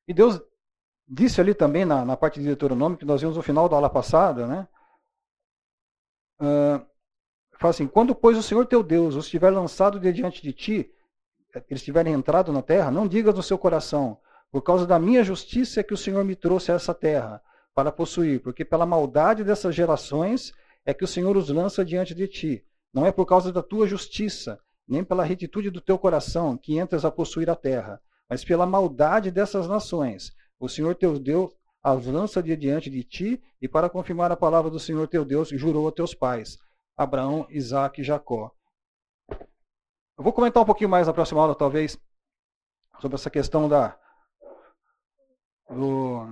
E 0.08 0.14
Deus 0.14 0.40
disse 1.06 1.40
ali 1.40 1.54
também 1.54 1.84
na, 1.84 2.04
na 2.04 2.16
parte 2.16 2.40
de 2.40 2.46
Deuteronômio, 2.46 2.98
que 2.98 3.04
nós 3.04 3.20
vimos 3.20 3.36
no 3.36 3.42
final 3.42 3.68
da 3.68 3.76
aula 3.76 3.90
passada, 3.90 4.46
né? 4.46 4.66
Fala 6.38 7.70
assim: 7.70 7.86
quando, 7.86 8.14
pois, 8.14 8.36
o 8.36 8.42
Senhor 8.42 8.66
teu 8.66 8.82
Deus 8.82 9.14
os 9.14 9.28
tiver 9.28 9.50
lançado 9.50 10.00
de 10.00 10.12
diante 10.12 10.42
de 10.42 10.52
ti, 10.52 10.90
eles 11.68 11.82
tiverem 11.82 12.12
entrado 12.12 12.52
na 12.52 12.62
terra, 12.62 12.90
não 12.90 13.06
digas 13.06 13.34
no 13.34 13.42
seu 13.42 13.58
coração, 13.58 14.18
por 14.50 14.62
causa 14.62 14.86
da 14.86 14.98
minha 14.98 15.22
justiça 15.22 15.80
é 15.80 15.82
que 15.82 15.94
o 15.94 15.96
Senhor 15.96 16.24
me 16.24 16.34
trouxe 16.34 16.72
a 16.72 16.74
essa 16.74 16.94
terra 16.94 17.42
para 17.74 17.90
possuir, 17.90 18.40
porque 18.42 18.64
pela 18.64 18.84
maldade 18.84 19.44
dessas 19.44 19.74
gerações 19.74 20.52
é 20.84 20.92
que 20.92 21.04
o 21.04 21.08
Senhor 21.08 21.36
os 21.36 21.48
lança 21.48 21.84
diante 21.84 22.14
de 22.14 22.28
ti. 22.28 22.64
Não 22.92 23.06
é 23.06 23.12
por 23.12 23.24
causa 23.24 23.50
da 23.52 23.62
tua 23.62 23.86
justiça, 23.86 24.58
nem 24.86 25.02
pela 25.02 25.24
retitude 25.24 25.70
do 25.70 25.80
teu 25.80 25.98
coração 25.98 26.56
que 26.56 26.78
entras 26.78 27.04
a 27.04 27.10
possuir 27.10 27.48
a 27.48 27.56
terra, 27.56 28.00
mas 28.28 28.44
pela 28.44 28.66
maldade 28.66 29.30
dessas 29.30 29.66
nações. 29.66 30.32
O 30.60 30.68
Senhor 30.68 30.94
teu 30.94 31.18
Deus 31.18 31.52
as 31.82 32.06
lança 32.06 32.42
de 32.42 32.56
diante 32.56 32.88
de 32.88 33.02
ti, 33.02 33.42
e 33.60 33.66
para 33.66 33.90
confirmar 33.90 34.30
a 34.30 34.36
palavra 34.36 34.70
do 34.70 34.78
Senhor 34.78 35.08
teu 35.08 35.24
Deus, 35.24 35.48
jurou 35.48 35.88
a 35.88 35.92
teus 35.92 36.14
pais, 36.14 36.58
Abraão, 36.96 37.46
Isaac 37.50 38.00
e 38.00 38.04
Jacó. 38.04 38.52
Eu 39.28 40.24
vou 40.24 40.32
comentar 40.32 40.62
um 40.62 40.66
pouquinho 40.66 40.90
mais 40.90 41.06
na 41.06 41.12
próxima 41.12 41.40
aula, 41.40 41.54
talvez, 41.54 41.98
sobre 43.00 43.16
essa 43.16 43.30
questão 43.30 43.68
da 43.68 43.98
do, 45.68 46.26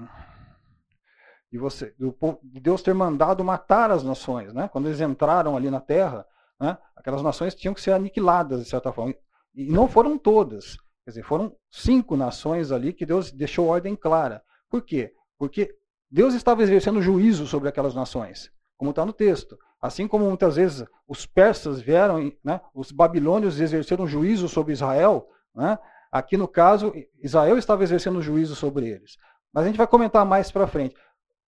de, 1.50 1.58
você, 1.58 1.94
do, 1.98 2.14
de 2.42 2.60
Deus 2.60 2.82
ter 2.82 2.94
mandado 2.94 3.42
matar 3.42 3.90
as 3.90 4.04
nações, 4.04 4.52
né? 4.52 4.68
Quando 4.68 4.86
eles 4.86 5.00
entraram 5.00 5.56
ali 5.56 5.70
na 5.70 5.80
Terra, 5.80 6.26
né? 6.60 6.76
Aquelas 6.94 7.22
nações 7.22 7.54
tinham 7.54 7.74
que 7.74 7.80
ser 7.80 7.92
aniquiladas 7.92 8.62
de 8.62 8.68
certa 8.68 8.92
forma, 8.92 9.14
e 9.54 9.64
não 9.72 9.88
foram 9.88 10.18
todas. 10.18 10.76
Quer 11.04 11.10
dizer, 11.10 11.22
foram 11.22 11.56
cinco 11.70 12.16
nações 12.16 12.70
ali 12.70 12.92
que 12.92 13.06
Deus 13.06 13.32
deixou 13.32 13.66
ordem 13.66 13.96
clara. 13.96 14.44
Por 14.68 14.82
quê? 14.82 15.12
Porque 15.40 15.74
Deus 16.11 16.35
estava 16.35 16.62
exercendo 16.62 17.00
juízo 17.00 17.46
sobre 17.46 17.66
aquelas 17.66 17.94
nações, 17.94 18.53
como 18.76 18.90
está 18.90 19.07
no 19.07 19.12
texto. 19.12 19.59
Assim 19.81 20.07
como 20.07 20.26
muitas 20.26 20.57
vezes 20.57 20.85
os 21.09 21.24
persas 21.24 21.81
vieram, 21.81 22.31
né, 22.44 22.61
os 22.74 22.92
babilônios 22.92 23.59
exerceram 23.59 24.07
juízo 24.07 24.50
sobre 24.50 24.74
Israel, 24.74 25.26
né, 25.55 25.79
aqui 26.12 26.37
no 26.37 26.46
caso, 26.46 26.92
Israel 27.22 27.57
estava 27.57 27.83
exercendo 27.83 28.20
juízo 28.20 28.55
sobre 28.55 28.87
eles. 28.87 29.16
Mas 29.50 29.64
a 29.64 29.66
gente 29.68 29.79
vai 29.79 29.87
comentar 29.87 30.26
mais 30.26 30.53
para 30.53 30.66
frente. 30.66 30.94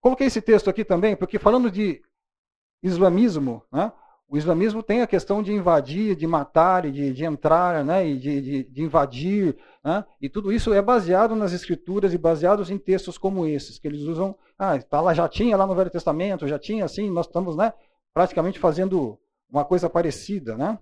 Coloquei 0.00 0.26
esse 0.26 0.40
texto 0.40 0.70
aqui 0.70 0.86
também, 0.86 1.14
porque 1.14 1.38
falando 1.38 1.70
de 1.70 2.00
islamismo, 2.82 3.62
né, 3.70 3.92
o 4.32 4.38
islamismo 4.38 4.82
tem 4.82 5.02
a 5.02 5.06
questão 5.06 5.42
de 5.42 5.52
invadir, 5.52 6.16
de 6.16 6.26
matar, 6.26 6.90
de, 6.90 7.12
de 7.12 7.22
entrar, 7.22 7.84
né, 7.84 8.08
e 8.08 8.16
de, 8.16 8.40
de, 8.40 8.64
de 8.64 8.82
invadir, 8.82 9.58
né, 9.84 10.06
e 10.22 10.26
tudo 10.26 10.50
isso 10.50 10.72
é 10.72 10.80
baseado 10.80 11.36
nas 11.36 11.52
escrituras 11.52 12.14
e 12.14 12.18
baseados 12.18 12.70
em 12.70 12.78
textos 12.78 13.18
como 13.18 13.46
esses, 13.46 13.78
que 13.78 13.86
eles 13.86 14.00
usam, 14.00 14.34
ah, 14.58 14.80
tá 14.80 15.02
lá, 15.02 15.12
já 15.12 15.28
tinha 15.28 15.54
lá 15.54 15.66
no 15.66 15.74
Velho 15.74 15.90
Testamento, 15.90 16.48
já 16.48 16.58
tinha 16.58 16.82
assim, 16.82 17.10
nós 17.10 17.26
estamos 17.26 17.54
né, 17.56 17.74
praticamente 18.14 18.58
fazendo 18.58 19.20
uma 19.50 19.66
coisa 19.66 19.90
parecida. 19.90 20.56
Né? 20.56 20.78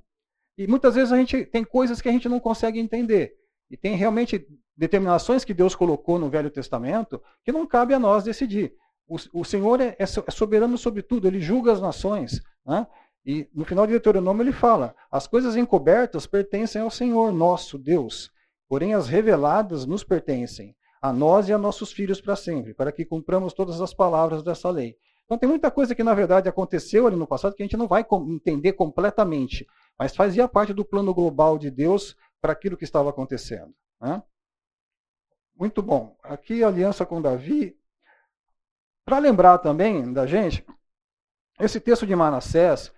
E 0.56 0.68
muitas 0.68 0.94
vezes 0.94 1.10
a 1.10 1.16
gente 1.16 1.44
tem 1.44 1.64
coisas 1.64 2.00
que 2.00 2.08
a 2.08 2.12
gente 2.12 2.28
não 2.28 2.38
consegue 2.38 2.78
entender. 2.78 3.34
E 3.68 3.76
tem 3.76 3.96
realmente 3.96 4.46
determinações 4.76 5.44
que 5.44 5.52
Deus 5.52 5.74
colocou 5.74 6.20
no 6.20 6.30
Velho 6.30 6.52
Testamento 6.52 7.20
que 7.44 7.50
não 7.50 7.66
cabe 7.66 7.94
a 7.94 7.98
nós 7.98 8.22
decidir. 8.22 8.72
O, 9.08 9.16
o 9.40 9.44
Senhor 9.44 9.80
é, 9.80 9.96
é, 9.98 10.04
é 10.04 10.30
soberano 10.30 10.78
sobre 10.78 11.02
tudo, 11.02 11.26
ele 11.26 11.40
julga 11.40 11.72
as 11.72 11.80
nações. 11.80 12.40
Né? 12.64 12.86
E 13.24 13.48
no 13.52 13.64
final 13.64 13.87
de 13.87 13.92
Deuteronômio 13.92 14.42
ele 14.42 14.52
fala: 14.52 14.94
as 15.11 15.26
coisas 15.26 15.56
encobertas 15.56 16.26
pertencem 16.26 16.80
ao 16.80 16.90
Senhor, 16.90 17.33
nosso 17.33 17.78
Deus, 17.78 18.30
porém 18.68 18.94
as 18.94 19.09
reveladas 19.09 19.85
nos 19.87 20.02
pertencem, 20.02 20.74
a 21.02 21.12
nós 21.12 21.48
e 21.48 21.52
a 21.52 21.59
nossos 21.59 21.92
filhos 21.92 22.20
para 22.20 22.37
sempre, 22.37 22.74
para 22.74 22.92
que 22.92 23.04
cumpramos 23.04 23.52
todas 23.52 23.80
as 23.80 23.92
palavras 23.92 24.42
dessa 24.42 24.70
lei. 24.70 24.96
Então 25.24 25.38
tem 25.38 25.48
muita 25.48 25.70
coisa 25.70 25.94
que 25.94 26.02
na 26.02 26.12
verdade 26.12 26.48
aconteceu 26.48 27.06
ali 27.06 27.14
no 27.14 27.26
passado 27.26 27.54
que 27.54 27.62
a 27.62 27.66
gente 27.66 27.76
não 27.76 27.87
vai 27.87 28.04
entender 28.26 28.72
completamente, 28.72 29.66
mas 29.98 30.16
fazia 30.16 30.48
parte 30.48 30.72
do 30.72 30.85
plano 30.85 31.14
global 31.14 31.56
de 31.56 31.70
Deus 31.70 32.16
para 32.40 32.52
aquilo 32.52 32.76
que 32.76 32.85
estava 32.85 33.11
acontecendo. 33.11 33.72
Né? 34.00 34.20
Muito 35.56 35.83
bom. 35.83 36.16
Aqui 36.22 36.64
a 36.64 36.68
aliança 36.68 37.04
com 37.04 37.20
Davi. 37.22 37.78
Para 39.04 39.18
lembrar 39.18 39.59
também 39.59 40.12
da 40.12 40.26
gente, 40.26 40.64
esse 41.61 41.78
texto 41.78 42.06
de 42.06 42.16
Manassés, 42.16 42.92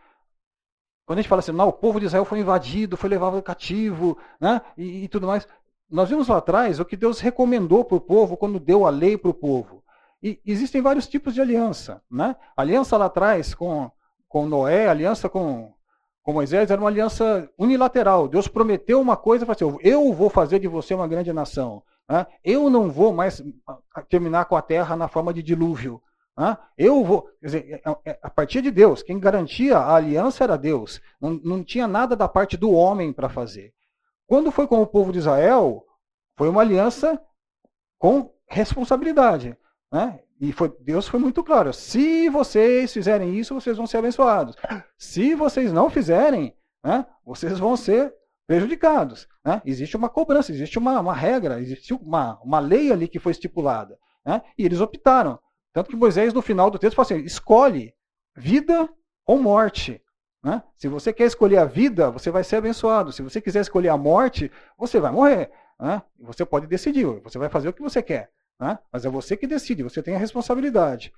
quando 1.05 1.19
a 1.19 1.23
gente 1.23 1.29
fala 1.29 1.41
assim, 1.41 1.53
não, 1.53 1.69
o 1.69 1.73
povo 1.73 1.99
de 1.99 2.07
Israel 2.07 2.25
foi 2.25 2.39
invadido, 2.39 2.97
foi 2.97 3.11
levado 3.11 3.43
cativo, 3.43 4.17
né? 4.41 4.61
E, 4.77 5.05
e 5.05 5.09
tudo 5.09 5.27
mais. 5.27 5.47
Nós 5.91 6.09
vimos 6.09 6.29
lá 6.29 6.39
atrás 6.39 6.81
o 6.81 6.85
que 6.85 6.97
Deus 6.97 7.21
recomendou 7.21 7.85
para 7.85 7.97
o 7.97 8.01
povo 8.01 8.37
quando 8.37 8.59
deu 8.59 8.87
a 8.87 8.91
lei 8.91 9.19
para 9.19 9.31
o 9.31 9.35
povo. 9.35 9.83
E 10.23 10.41
existem 10.47 10.81
vários 10.81 11.09
tipos 11.09 11.35
de 11.35 11.41
aliança. 11.41 12.01
Né? 12.11 12.37
aliança 12.57 12.97
lá 12.97 13.07
atrás 13.07 13.55
com, 13.55 13.91
com 14.29 14.47
Noé, 14.47 14.89
aliança 14.89 15.29
com, 15.29 15.75
com 16.23 16.33
Moisés, 16.33 16.71
era 16.71 16.81
uma 16.81 16.89
aliança 16.89 17.51
unilateral. 17.59 18.29
Deus 18.29 18.47
prometeu 18.47 19.01
uma 19.01 19.17
coisa 19.17 19.45
e 19.45 19.47
falou 19.47 19.77
assim: 19.77 19.89
eu 19.89 20.13
vou 20.13 20.31
fazer 20.31 20.61
de 20.61 20.69
você 20.69 20.95
uma 20.95 21.09
grande 21.09 21.33
nação. 21.33 21.83
Né? 22.09 22.27
Eu 22.45 22.71
não 22.71 22.91
vou 22.91 23.13
mais 23.13 23.43
terminar 24.09 24.45
com 24.45 24.57
a 24.57 24.63
terra 24.63 24.97
na 24.97 25.09
forma 25.09 25.35
de 25.35 25.43
dilúvio. 25.43 26.01
Eu 26.77 27.05
vou, 27.05 27.29
dizer, 27.43 27.81
é, 27.85 28.11
é, 28.11 28.19
a 28.23 28.31
partir 28.31 28.63
de 28.63 28.71
Deus, 28.71 29.03
quem 29.03 29.21
garantia 29.21 29.77
a 29.79 29.95
aliança 29.95 30.45
era 30.45 30.57
Deus. 30.57 31.01
Não, 31.21 31.33
não 31.45 31.65
tinha 31.65 31.87
nada 31.87 32.17
da 32.17 32.29
parte 32.29 32.57
do 32.57 32.71
homem 32.71 33.13
para 33.13 33.29
fazer. 33.29 33.73
Quando 34.27 34.51
foi 34.51 34.67
com 34.67 34.81
o 34.81 34.87
povo 34.87 35.13
de 35.13 35.19
Israel, 35.19 35.85
foi 36.39 36.49
uma 36.49 36.63
aliança 36.63 37.21
com 37.99 38.33
responsabilidade. 38.49 39.57
Né? 39.93 40.21
E 40.41 40.53
foi, 40.53 40.75
Deus 40.81 41.07
foi 41.07 41.21
muito 41.21 41.45
claro: 41.45 41.73
se 41.73 42.29
vocês 42.29 42.93
fizerem 42.93 43.39
isso, 43.39 43.55
vocês 43.55 43.77
vão 43.77 43.87
ser 43.87 43.99
abençoados. 43.99 44.57
Se 44.97 45.35
vocês 45.35 45.73
não 45.73 45.91
fizerem, 45.91 46.57
né, 46.83 47.07
vocês 47.25 47.59
vão 47.59 47.77
ser 47.77 48.13
prejudicados. 48.47 49.29
Né? 49.45 49.63
Existe 49.65 49.97
uma 49.97 50.09
cobrança, 50.09 50.51
existe 50.51 50.79
uma, 50.79 50.99
uma 51.01 51.15
regra, 51.15 51.61
existe 51.61 51.95
uma, 51.95 52.41
uma 52.43 52.59
lei 52.59 52.91
ali 52.91 53.07
que 53.07 53.19
foi 53.19 53.33
estipulada. 53.33 53.99
Né? 54.25 54.43
E 54.59 54.65
eles 54.65 54.81
optaram. 54.81 55.39
Tanto 55.73 55.91
que 55.91 55.97
Moisés, 55.97 56.33
no 56.33 56.43
final 56.43 56.71
do 56.71 56.79
texto, 56.79 56.97
fala 56.97 57.07
assim: 57.07 57.25
escolhe 57.25 57.95
vida 58.37 58.89
ou 59.27 59.41
morte. 59.41 60.01
Né? 60.43 60.63
Se 60.77 60.89
você 60.89 61.13
quer 61.13 61.27
escolher 61.27 61.59
a 61.59 61.65
vida, 61.65 62.11
você 62.11 62.31
vai 62.31 62.43
ser 62.43 62.57
abençoado. 62.57 63.13
Se 63.13 63.23
você 63.23 63.41
quiser 63.41 63.61
escolher 63.61 63.89
a 63.89 63.97
morte, 63.97 64.51
você 64.77 64.99
vai 64.99 65.13
morrer. 65.13 65.51
Né? 65.79 66.03
Você 66.21 66.45
pode 66.45 66.67
decidir, 66.67 67.07
você 67.21 67.39
vai 67.39 67.49
fazer 67.49 67.69
o 67.69 67.73
que 67.73 67.83
você 67.83 68.03
quer. 68.03 68.31
Né? 68.61 68.79
Mas 68.93 69.05
é 69.05 69.09
você 69.09 69.37
que 69.37 69.47
decide, 69.47 69.83
você 69.83 70.03
tem 70.03 70.15
a 70.15 70.19
responsabilidade. 70.19 71.13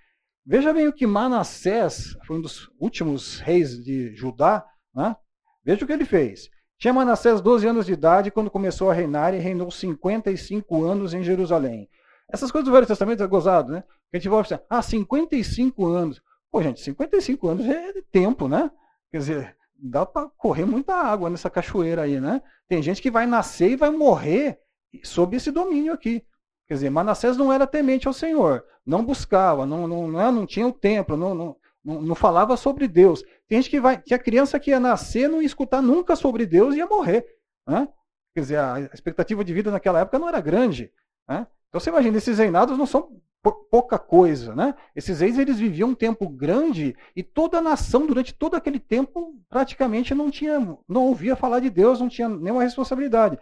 Veja 0.46 0.74
bem 0.74 0.86
o 0.86 0.92
que 0.92 1.06
Manassés, 1.06 2.16
foi 2.26 2.36
um 2.36 2.40
dos 2.40 2.70
últimos 2.78 3.40
reis 3.40 3.82
de 3.82 4.14
Judá, 4.14 4.64
né? 4.94 5.16
veja 5.64 5.84
o 5.84 5.86
que 5.86 5.92
ele 5.92 6.04
fez. 6.04 6.50
Tinha 6.78 6.92
Manassés 6.92 7.40
12 7.40 7.66
anos 7.66 7.86
de 7.86 7.94
idade 7.94 8.30
quando 8.30 8.50
começou 8.50 8.90
a 8.90 8.94
reinar 8.94 9.32
e 9.32 9.38
reinou 9.38 9.70
55 9.70 10.84
anos 10.84 11.14
em 11.14 11.22
Jerusalém. 11.22 11.88
Essas 12.28 12.50
coisas 12.50 12.66
do 12.66 12.72
Velho 12.72 12.86
Testamento 12.86 13.22
é 13.22 13.26
gozado, 13.26 13.72
né? 13.72 13.84
A 14.12 14.16
gente 14.16 14.28
vai 14.28 14.42
pensar, 14.42 14.62
ah, 14.68 14.82
55 14.82 15.86
anos. 15.86 16.22
Pô, 16.50 16.62
gente, 16.62 16.80
55 16.80 17.48
anos 17.48 17.66
é 17.66 17.92
tempo, 18.10 18.48
né? 18.48 18.70
Quer 19.10 19.18
dizer, 19.18 19.56
dá 19.76 20.06
para 20.06 20.28
correr 20.36 20.64
muita 20.64 20.94
água 20.94 21.28
nessa 21.28 21.50
cachoeira 21.50 22.02
aí, 22.02 22.20
né? 22.20 22.40
Tem 22.68 22.82
gente 22.82 23.02
que 23.02 23.10
vai 23.10 23.26
nascer 23.26 23.72
e 23.72 23.76
vai 23.76 23.90
morrer 23.90 24.58
sob 25.02 25.36
esse 25.36 25.50
domínio 25.50 25.92
aqui. 25.92 26.24
Quer 26.66 26.74
dizer, 26.74 26.90
Manassés 26.90 27.36
não 27.36 27.52
era 27.52 27.66
temente 27.66 28.08
ao 28.08 28.14
Senhor, 28.14 28.64
não 28.86 29.04
buscava, 29.04 29.66
não, 29.66 29.86
não, 29.86 30.08
não, 30.08 30.32
não 30.32 30.46
tinha 30.46 30.66
o 30.66 30.72
templo, 30.72 31.16
não, 31.16 31.34
não, 31.34 31.56
não, 31.84 32.00
não, 32.00 32.14
falava 32.14 32.56
sobre 32.56 32.88
Deus. 32.88 33.22
Tem 33.46 33.60
gente 33.60 33.70
que 33.70 33.80
vai, 33.80 34.00
que 34.00 34.14
a 34.14 34.18
criança 34.18 34.58
que 34.58 34.70
ia 34.70 34.80
nascer 34.80 35.28
não 35.28 35.42
ia 35.42 35.46
escutar 35.46 35.82
nunca 35.82 36.16
sobre 36.16 36.46
Deus 36.46 36.74
e 36.74 36.78
ia 36.78 36.86
morrer. 36.86 37.26
Né? 37.66 37.86
Quer 38.34 38.40
dizer, 38.40 38.58
a 38.58 38.80
expectativa 38.94 39.44
de 39.44 39.52
vida 39.52 39.70
naquela 39.70 40.00
época 40.00 40.18
não 40.18 40.28
era 40.28 40.40
grande. 40.40 40.90
Né? 41.28 41.46
Então 41.68 41.80
você 41.80 41.90
imagina, 41.90 42.18
esses 42.18 42.38
reinados 42.38 42.78
não 42.78 42.86
são 42.86 43.20
pouca 43.52 43.98
coisa, 43.98 44.54
né? 44.54 44.74
Esses 44.96 45.20
reis 45.20 45.38
eles 45.38 45.58
viviam 45.58 45.90
um 45.90 45.94
tempo 45.94 46.26
grande 46.28 46.96
e 47.14 47.22
toda 47.22 47.58
a 47.58 47.62
nação 47.62 48.06
durante 48.06 48.32
todo 48.32 48.54
aquele 48.54 48.80
tempo 48.80 49.38
praticamente 49.50 50.14
não 50.14 50.30
tinha, 50.30 50.58
não 50.88 51.04
ouvia 51.04 51.36
falar 51.36 51.60
de 51.60 51.68
Deus, 51.68 52.00
não 52.00 52.08
tinha 52.08 52.28
nenhuma 52.28 52.62
responsabilidade. 52.62 53.38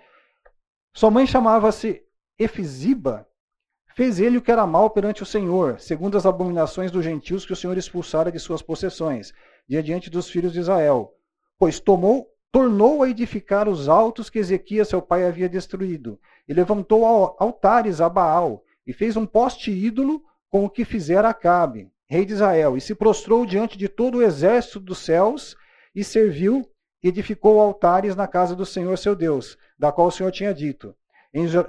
Sua 0.95 1.11
mãe 1.11 1.27
chamava-se 1.27 2.03
Efisiba, 2.39 3.29
fez 3.95 4.19
ele 4.19 4.39
o 4.39 4.43
que 4.43 4.51
era 4.51 4.67
mal 4.67 4.91
perante 4.91 5.23
o 5.23 5.27
Senhor, 5.27 5.79
segundo 5.79 6.17
as 6.17 6.27
abominações 6.27 6.91
dos 6.91 7.05
gentios 7.05 7.47
que 7.47 7.53
o 7.53 7.57
Senhor 7.57 7.77
expulsara 7.77 8.33
de 8.33 8.39
suas 8.39 8.61
possessões, 8.61 9.33
diante 9.69 10.11
dos 10.11 10.29
filhos 10.29 10.53
de 10.53 10.61
Israel. 10.61 11.15
Pois 11.59 11.79
tomou, 11.79 12.29
tornou 12.51 13.03
a 13.03 13.09
edificar 13.09 13.69
os 13.69 13.89
altos 13.89 14.29
que 14.29 14.39
Ezequias 14.39 14.89
seu 14.89 15.01
pai 15.01 15.25
havia 15.25 15.49
destruído, 15.49 16.19
e 16.49 16.53
levantou 16.53 17.05
altares 17.39 18.01
a 18.01 18.09
Baal, 18.09 18.63
e 18.87 18.93
fez 18.93 19.17
um 19.17 19.27
poste 19.27 19.71
ídolo 19.71 20.23
com 20.51 20.65
o 20.65 20.71
que 20.71 20.85
fizera 20.85 21.29
Acabe, 21.29 21.91
rei 22.07 22.25
de 22.25 22.33
Israel, 22.33 22.77
e 22.77 22.81
se 22.81 22.95
prostrou 22.95 23.47
diante 23.47 23.79
de 23.79 23.89
todo 23.89 24.19
o 24.19 24.23
exército 24.23 24.81
dos 24.81 24.99
céus, 24.99 25.57
e 25.95 26.03
serviu 26.03 26.69
e 27.03 27.09
edificou 27.09 27.61
altares 27.61 28.15
na 28.15 28.29
casa 28.29 28.55
do 28.55 28.65
Senhor 28.65 28.97
seu 28.97 29.15
Deus, 29.15 29.59
da 29.79 29.91
qual 29.91 30.09
o 30.09 30.11
Senhor 30.11 30.31
tinha 30.31 30.55
dito: 30.55 30.95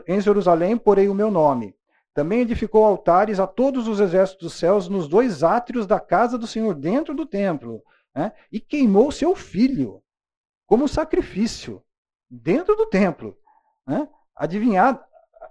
em 0.08 0.22
Jerusalém 0.22 0.78
porei 0.78 1.08
o 1.08 1.14
meu 1.14 1.32
nome. 1.32 1.76
Também 2.14 2.42
edificou 2.42 2.86
altares 2.86 3.40
a 3.40 3.48
todos 3.48 3.88
os 3.88 4.00
exércitos 4.00 4.44
dos 4.44 4.54
céus 4.60 4.88
nos 4.88 5.08
dois 5.08 5.42
átrios 5.42 5.88
da 5.88 6.00
casa 6.00 6.38
do 6.38 6.46
Senhor, 6.46 6.76
dentro 6.76 7.16
do 7.16 7.26
templo. 7.26 7.82
né, 8.16 8.32
e 8.52 8.60
queimou 8.60 9.12
seu 9.12 9.36
filho 9.36 10.04
como 10.68 10.88
sacrifício 10.88 11.84
dentro 12.30 12.76
do 12.76 12.86
templo. 12.86 13.36
Né? 13.88 14.08
Adivinhava, 14.36 15.04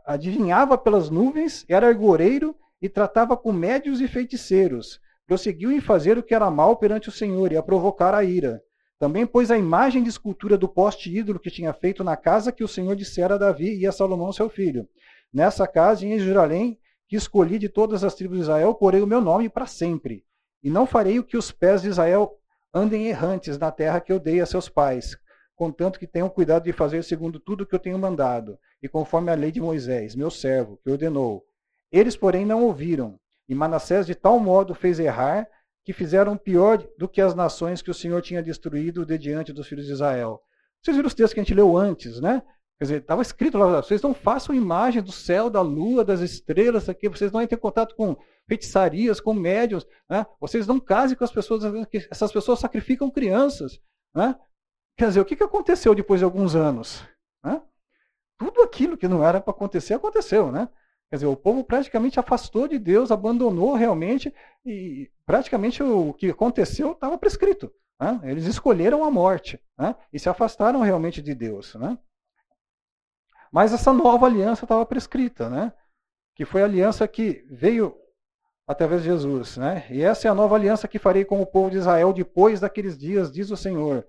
adivinhava 0.05 0.77
pelas 0.77 1.09
nuvens, 1.11 1.65
era 1.69 1.87
argoreiro 1.87 2.57
e 2.81 2.89
tratava 2.89 3.37
com 3.37 3.53
médios 3.53 4.01
e 4.01 4.09
feiticeiros. 4.09 5.01
Prosseguiu 5.27 5.71
em 5.71 5.81
fazer 5.81 6.19
o 6.19 6.23
que 6.23 6.35
era 6.35 6.51
mal 6.51 6.77
perante 6.77 7.09
o 7.09 7.13
Senhor 7.13 7.53
e 7.53 7.57
a 7.57 7.63
provocar 7.63 8.15
a 8.15 8.25
ira. 8.25 8.63
Também 8.99 9.27
pôs 9.27 9.51
a 9.51 9.59
imagem 9.59 10.03
de 10.03 10.09
escultura 10.09 10.57
do 10.57 10.69
poste 10.69 11.17
ídolo 11.17 11.39
que 11.39 11.51
tinha 11.51 11.73
feito 11.73 12.05
na 12.05 12.17
casa 12.17 12.53
que 12.53 12.63
o 12.63 12.69
Senhor 12.69 12.95
dissera 12.95 13.35
a 13.35 13.39
Davi 13.39 13.77
e 13.77 13.87
a 13.87 13.93
Salomão 13.93 14.33
seu 14.33 14.49
filho. 14.49 14.89
Nessa 15.33 15.67
casa 15.67 16.07
em 16.07 16.19
Jerusalém, 16.19 16.79
que 17.09 17.17
escolhi 17.17 17.59
de 17.59 17.69
todas 17.69 18.05
as 18.05 18.15
tribos 18.15 18.37
de 18.39 18.43
Israel, 18.43 18.75
porei 18.75 19.01
o 19.01 19.07
meu 19.07 19.21
nome 19.21 19.49
para 19.49 19.67
sempre. 19.67 20.25
E 20.63 20.71
não 20.71 20.87
farei 20.87 21.19
o 21.19 21.25
que 21.25 21.37
os 21.37 21.51
pés 21.51 21.83
de 21.83 21.89
Israel 21.89 22.39
andem 22.73 23.07
errantes 23.07 23.59
na 23.59 23.71
terra 23.71 24.01
que 24.01 24.13
eu 24.13 24.19
dei 24.19 24.41
a 24.41 24.47
seus 24.47 24.69
pais, 24.69 25.17
contanto 25.55 25.99
que 25.99 26.07
tenham 26.07 26.29
cuidado 26.29 26.65
de 26.65 26.73
fazer 26.73 27.03
segundo 27.05 27.39
tudo 27.39 27.63
o 27.63 27.67
que 27.67 27.75
eu 27.75 27.79
tenho 27.79 27.99
mandado, 27.99 28.59
e 28.83 28.89
conforme 28.89 29.31
a 29.31 29.35
lei 29.35 29.53
de 29.53 29.61
Moisés, 29.61 30.15
meu 30.15 30.31
servo, 30.31 30.79
que 30.83 30.91
ordenou. 30.91 31.45
Eles, 31.91 32.17
porém, 32.17 32.45
não 32.45 32.65
ouviram, 32.65 33.19
e 33.49 33.55
Manassés 33.55 34.07
de 34.07 34.15
tal 34.15 34.41
modo 34.41 34.75
fez 34.75 34.99
errar, 34.99 35.47
que 35.85 35.93
fizeram 35.93 36.37
pior 36.37 36.83
do 36.99 37.09
que 37.09 37.21
as 37.21 37.35
nações 37.35 37.83
que 37.83 37.91
o 37.91 37.95
Senhor 37.95 38.21
tinha 38.23 38.43
destruído 38.43 39.05
de 39.05 39.19
diante 39.19 39.53
dos 39.53 39.67
filhos 39.67 39.87
de 39.87 39.93
Israel. 39.93 40.41
Vocês 40.81 40.97
viram 40.97 41.07
os 41.07 41.15
textos 41.15 41.35
que 41.35 41.41
a 41.41 41.43
gente 41.43 41.55
leu 41.55 41.77
antes, 41.77 42.21
né? 42.21 42.43
Quer 42.79 42.85
dizer, 42.85 43.01
estava 43.03 43.23
escrito 43.23 43.59
lá, 43.59 43.81
vocês 43.81 44.03
não 44.03 44.13
façam 44.13 44.53
imagem 44.53 45.01
do 45.01 45.13
céu, 45.13 45.49
da 45.49 45.61
lua, 45.61 46.05
das 46.05 46.21
estrelas, 46.21 46.89
aqui, 46.89 47.09
vocês 47.09 47.31
não 47.31 47.41
entrem 47.41 47.57
em 47.57 47.61
contato 47.61 47.95
com 47.95 48.17
feitiçarias, 48.49 49.21
com 49.21 49.33
médios, 49.33 49.87
né? 50.11 50.27
vocês 50.41 50.67
não 50.67 50.81
casem 50.81 51.17
com 51.17 51.23
as 51.23 51.31
pessoas, 51.31 51.63
essas 52.11 52.33
pessoas 52.33 52.59
sacrificam 52.59 53.09
crianças. 53.09 53.81
Né? 54.13 54.37
Quer 54.99 55.07
dizer, 55.09 55.21
o 55.21 55.25
que 55.25 55.41
aconteceu 55.43 55.95
depois 55.95 56.19
de 56.19 56.25
alguns 56.25 56.57
anos? 56.57 57.07
Né? 57.45 57.63
Tudo 58.43 58.63
aquilo 58.63 58.97
que 58.97 59.07
não 59.07 59.25
era 59.25 59.41
para 59.41 59.53
acontecer, 59.53 59.95
aconteceu. 59.95 60.51
Né? 60.51 60.69
Quer 61.09 61.17
dizer, 61.17 61.27
o 61.27 61.37
povo 61.37 61.63
praticamente 61.63 62.19
afastou 62.19 62.67
de 62.67 62.79
Deus, 62.79 63.13
abandonou 63.13 63.75
realmente, 63.75 64.35
e 64.67 65.11
praticamente 65.25 65.83
o 65.83 66.13
que 66.13 66.31
aconteceu 66.31 66.93
estava 66.93 67.17
prescrito. 67.17 67.73
Né? 68.01 68.21
Eles 68.25 68.47
escolheram 68.47 69.05
a 69.05 69.11
morte 69.11 69.61
né? 69.79 69.95
e 70.13 70.19
se 70.19 70.29
afastaram 70.29 70.81
realmente 70.81 71.23
de 71.23 71.35
Deus. 71.35 71.75
Né? 71.77 71.97
Mas 73.53 73.73
essa 73.73 73.93
nova 73.93 74.27
aliança 74.27 74.65
estava 74.65 74.85
prescrita, 74.85 75.49
né? 75.49 75.73
que 76.35 76.45
foi 76.45 76.63
a 76.63 76.65
aliança 76.65 77.07
que 77.07 77.47
veio 77.49 77.97
através 78.67 79.03
de 79.03 79.09
Jesus. 79.09 79.57
Né? 79.57 79.87
E 79.91 80.03
essa 80.03 80.27
é 80.27 80.31
a 80.31 80.35
nova 80.35 80.57
aliança 80.57 80.89
que 80.89 80.99
farei 80.99 81.25
com 81.25 81.41
o 81.41 81.47
povo 81.47 81.71
de 81.71 81.77
Israel 81.77 82.13
depois 82.13 82.59
daqueles 82.59 82.99
dias, 82.99 83.31
diz 83.31 83.51
o 83.51 83.57
Senhor. 83.57 84.05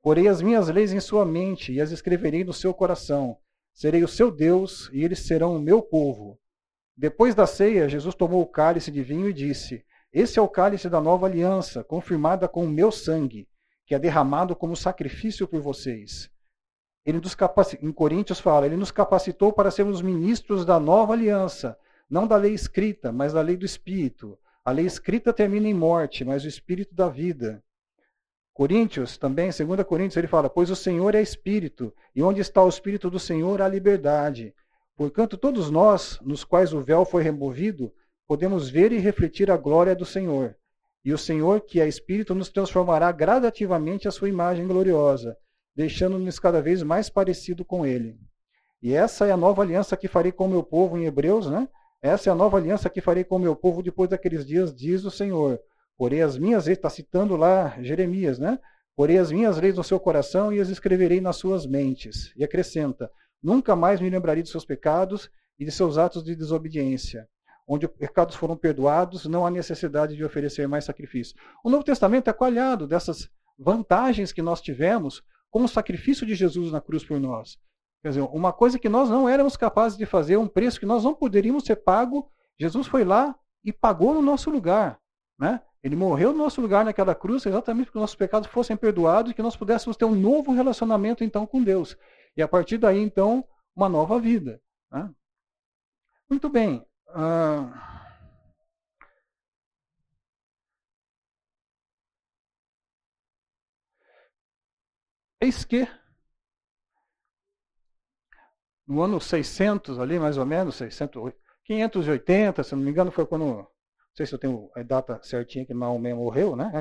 Porei 0.00 0.28
as 0.28 0.40
minhas 0.40 0.68
leis 0.68 0.92
em 0.92 1.00
sua 1.00 1.26
mente 1.26 1.72
e 1.72 1.80
as 1.80 1.90
escreverei 1.90 2.44
no 2.44 2.52
seu 2.52 2.72
coração. 2.72 3.36
Serei 3.76 4.02
o 4.02 4.08
seu 4.08 4.30
Deus 4.30 4.88
e 4.90 5.04
eles 5.04 5.18
serão 5.26 5.54
o 5.54 5.60
meu 5.60 5.82
povo. 5.82 6.40
Depois 6.96 7.34
da 7.34 7.46
ceia, 7.46 7.86
Jesus 7.86 8.14
tomou 8.14 8.40
o 8.40 8.46
cálice 8.46 8.90
de 8.90 9.02
vinho 9.02 9.28
e 9.28 9.34
disse: 9.34 9.84
Esse 10.10 10.38
é 10.38 10.42
o 10.42 10.48
cálice 10.48 10.88
da 10.88 10.98
nova 10.98 11.26
aliança, 11.26 11.84
confirmada 11.84 12.48
com 12.48 12.64
o 12.64 12.68
meu 12.68 12.90
sangue, 12.90 13.46
que 13.84 13.94
é 13.94 13.98
derramado 13.98 14.56
como 14.56 14.74
sacrifício 14.74 15.46
por 15.46 15.60
vocês. 15.60 16.30
Ele 17.04 17.20
nos 17.20 17.34
capacitou, 17.34 17.86
em 17.86 17.92
Coríntios 17.92 18.40
fala, 18.40 18.64
ele 18.64 18.78
nos 18.78 18.90
capacitou 18.90 19.52
para 19.52 19.70
sermos 19.70 20.00
ministros 20.00 20.64
da 20.64 20.80
nova 20.80 21.12
aliança, 21.12 21.78
não 22.08 22.26
da 22.26 22.36
lei 22.36 22.54
escrita, 22.54 23.12
mas 23.12 23.34
da 23.34 23.42
lei 23.42 23.58
do 23.58 23.66
Espírito. 23.66 24.38
A 24.64 24.70
lei 24.70 24.86
escrita 24.86 25.34
termina 25.34 25.68
em 25.68 25.74
morte, 25.74 26.24
mas 26.24 26.44
o 26.44 26.48
Espírito 26.48 26.94
da 26.94 27.10
vida. 27.10 27.62
Coríntios 28.56 29.18
também, 29.18 29.50
2 29.50 29.84
Coríntios, 29.84 30.16
ele 30.16 30.26
fala: 30.26 30.48
Pois 30.48 30.70
o 30.70 30.74
Senhor 30.74 31.14
é 31.14 31.20
Espírito, 31.20 31.92
e 32.14 32.22
onde 32.22 32.40
está 32.40 32.64
o 32.64 32.68
Espírito 32.70 33.10
do 33.10 33.18
Senhor 33.18 33.60
há 33.60 33.68
liberdade. 33.68 34.54
Porquanto 34.96 35.36
todos 35.36 35.70
nós, 35.70 36.18
nos 36.22 36.42
quais 36.42 36.72
o 36.72 36.80
véu 36.80 37.04
foi 37.04 37.22
removido, 37.22 37.92
podemos 38.26 38.70
ver 38.70 38.92
e 38.92 38.98
refletir 38.98 39.50
a 39.50 39.58
glória 39.58 39.94
do 39.94 40.06
Senhor. 40.06 40.56
E 41.04 41.12
o 41.12 41.18
Senhor, 41.18 41.60
que 41.60 41.82
é 41.82 41.86
Espírito, 41.86 42.34
nos 42.34 42.48
transformará 42.48 43.12
gradativamente 43.12 44.08
à 44.08 44.10
sua 44.10 44.30
imagem 44.30 44.66
gloriosa, 44.66 45.36
deixando-nos 45.74 46.38
cada 46.38 46.62
vez 46.62 46.82
mais 46.82 47.10
parecido 47.10 47.62
com 47.62 47.84
Ele. 47.84 48.18
E 48.82 48.94
essa 48.94 49.26
é 49.26 49.32
a 49.32 49.36
nova 49.36 49.60
aliança 49.60 49.98
que 49.98 50.08
farei 50.08 50.32
com 50.32 50.46
o 50.46 50.50
meu 50.50 50.62
povo 50.62 50.96
em 50.96 51.04
Hebreus, 51.04 51.50
né? 51.50 51.68
Essa 52.00 52.30
é 52.30 52.32
a 52.32 52.34
nova 52.34 52.56
aliança 52.56 52.88
que 52.88 53.02
farei 53.02 53.22
com 53.22 53.36
o 53.36 53.38
meu 53.38 53.54
povo 53.54 53.82
depois 53.82 54.08
daqueles 54.08 54.46
dias, 54.46 54.74
diz 54.74 55.04
o 55.04 55.10
Senhor. 55.10 55.60
Porei 55.98 56.20
as 56.20 56.36
minhas 56.36 56.66
leis, 56.66 56.78
está 56.78 56.90
citando 56.90 57.36
lá 57.36 57.76
Jeremias, 57.82 58.38
né? 58.38 58.58
Porei 58.94 59.18
as 59.18 59.30
minhas 59.30 59.58
leis 59.58 59.76
no 59.76 59.84
seu 59.84 59.98
coração 59.98 60.52
e 60.52 60.60
as 60.60 60.68
escreverei 60.68 61.20
nas 61.20 61.36
suas 61.36 61.66
mentes. 61.66 62.32
E 62.36 62.44
acrescenta: 62.44 63.10
Nunca 63.42 63.76
mais 63.76 64.00
me 64.00 64.10
lembrarei 64.10 64.42
de 64.42 64.48
seus 64.48 64.64
pecados 64.64 65.30
e 65.58 65.64
de 65.64 65.70
seus 65.70 65.98
atos 65.98 66.22
de 66.22 66.34
desobediência. 66.34 67.28
Onde 67.66 67.86
os 67.86 67.92
pecados 67.92 68.36
foram 68.36 68.56
perdoados, 68.56 69.26
não 69.26 69.44
há 69.44 69.50
necessidade 69.50 70.14
de 70.14 70.24
oferecer 70.24 70.68
mais 70.68 70.84
sacrifício. 70.84 71.36
O 71.64 71.70
Novo 71.70 71.82
Testamento 71.82 72.28
é 72.28 72.32
coalhado 72.32 72.86
dessas 72.86 73.28
vantagens 73.58 74.32
que 74.32 74.42
nós 74.42 74.60
tivemos 74.60 75.22
com 75.50 75.64
o 75.64 75.68
sacrifício 75.68 76.26
de 76.26 76.34
Jesus 76.34 76.70
na 76.70 76.80
cruz 76.80 77.04
por 77.04 77.18
nós. 77.18 77.58
Quer 78.02 78.10
dizer, 78.10 78.20
uma 78.20 78.52
coisa 78.52 78.78
que 78.78 78.88
nós 78.88 79.10
não 79.10 79.28
éramos 79.28 79.56
capazes 79.56 79.98
de 79.98 80.06
fazer, 80.06 80.36
um 80.36 80.46
preço 80.46 80.78
que 80.78 80.86
nós 80.86 81.02
não 81.02 81.14
poderíamos 81.14 81.64
ser 81.64 81.76
pago, 81.76 82.30
Jesus 82.58 82.86
foi 82.86 83.04
lá 83.04 83.34
e 83.64 83.72
pagou 83.72 84.14
no 84.14 84.22
nosso 84.22 84.48
lugar. 84.48 85.00
Né? 85.38 85.60
Ele 85.86 85.94
morreu 85.94 86.32
no 86.32 86.38
nosso 86.38 86.60
lugar 86.60 86.84
naquela 86.84 87.14
cruz 87.14 87.46
exatamente 87.46 87.84
para 87.84 87.92
que 87.92 87.98
nossos 88.00 88.16
pecados 88.16 88.48
fossem 88.48 88.76
perdoados 88.76 89.30
e 89.30 89.34
que 89.34 89.40
nós 89.40 89.54
pudéssemos 89.54 89.96
ter 89.96 90.04
um 90.04 90.16
novo 90.16 90.52
relacionamento 90.52 91.22
então 91.22 91.46
com 91.46 91.62
Deus. 91.62 91.96
E 92.36 92.42
a 92.42 92.48
partir 92.48 92.76
daí, 92.76 92.98
então, 92.98 93.46
uma 93.72 93.88
nova 93.88 94.18
vida. 94.18 94.60
Né? 94.90 95.08
Muito 96.28 96.48
bem. 96.48 96.84
Uh... 97.10 97.72
Eis 105.40 105.64
que 105.64 105.86
no 108.84 109.02
ano 109.02 109.20
600 109.20 110.00
ali, 110.00 110.18
mais 110.18 110.36
ou 110.36 110.44
menos, 110.44 110.74
600, 110.74 111.32
580, 111.64 112.64
se 112.64 112.74
não 112.74 112.82
me 112.82 112.90
engano, 112.90 113.12
foi 113.12 113.24
quando, 113.24 113.68
sei 114.16 114.26
se 114.26 114.34
eu 114.34 114.38
tenho 114.38 114.70
a 114.74 114.82
data 114.82 115.20
certinha 115.22 115.64
que 115.66 115.74
Maomé 115.74 116.14
morreu, 116.14 116.56
né? 116.56 116.72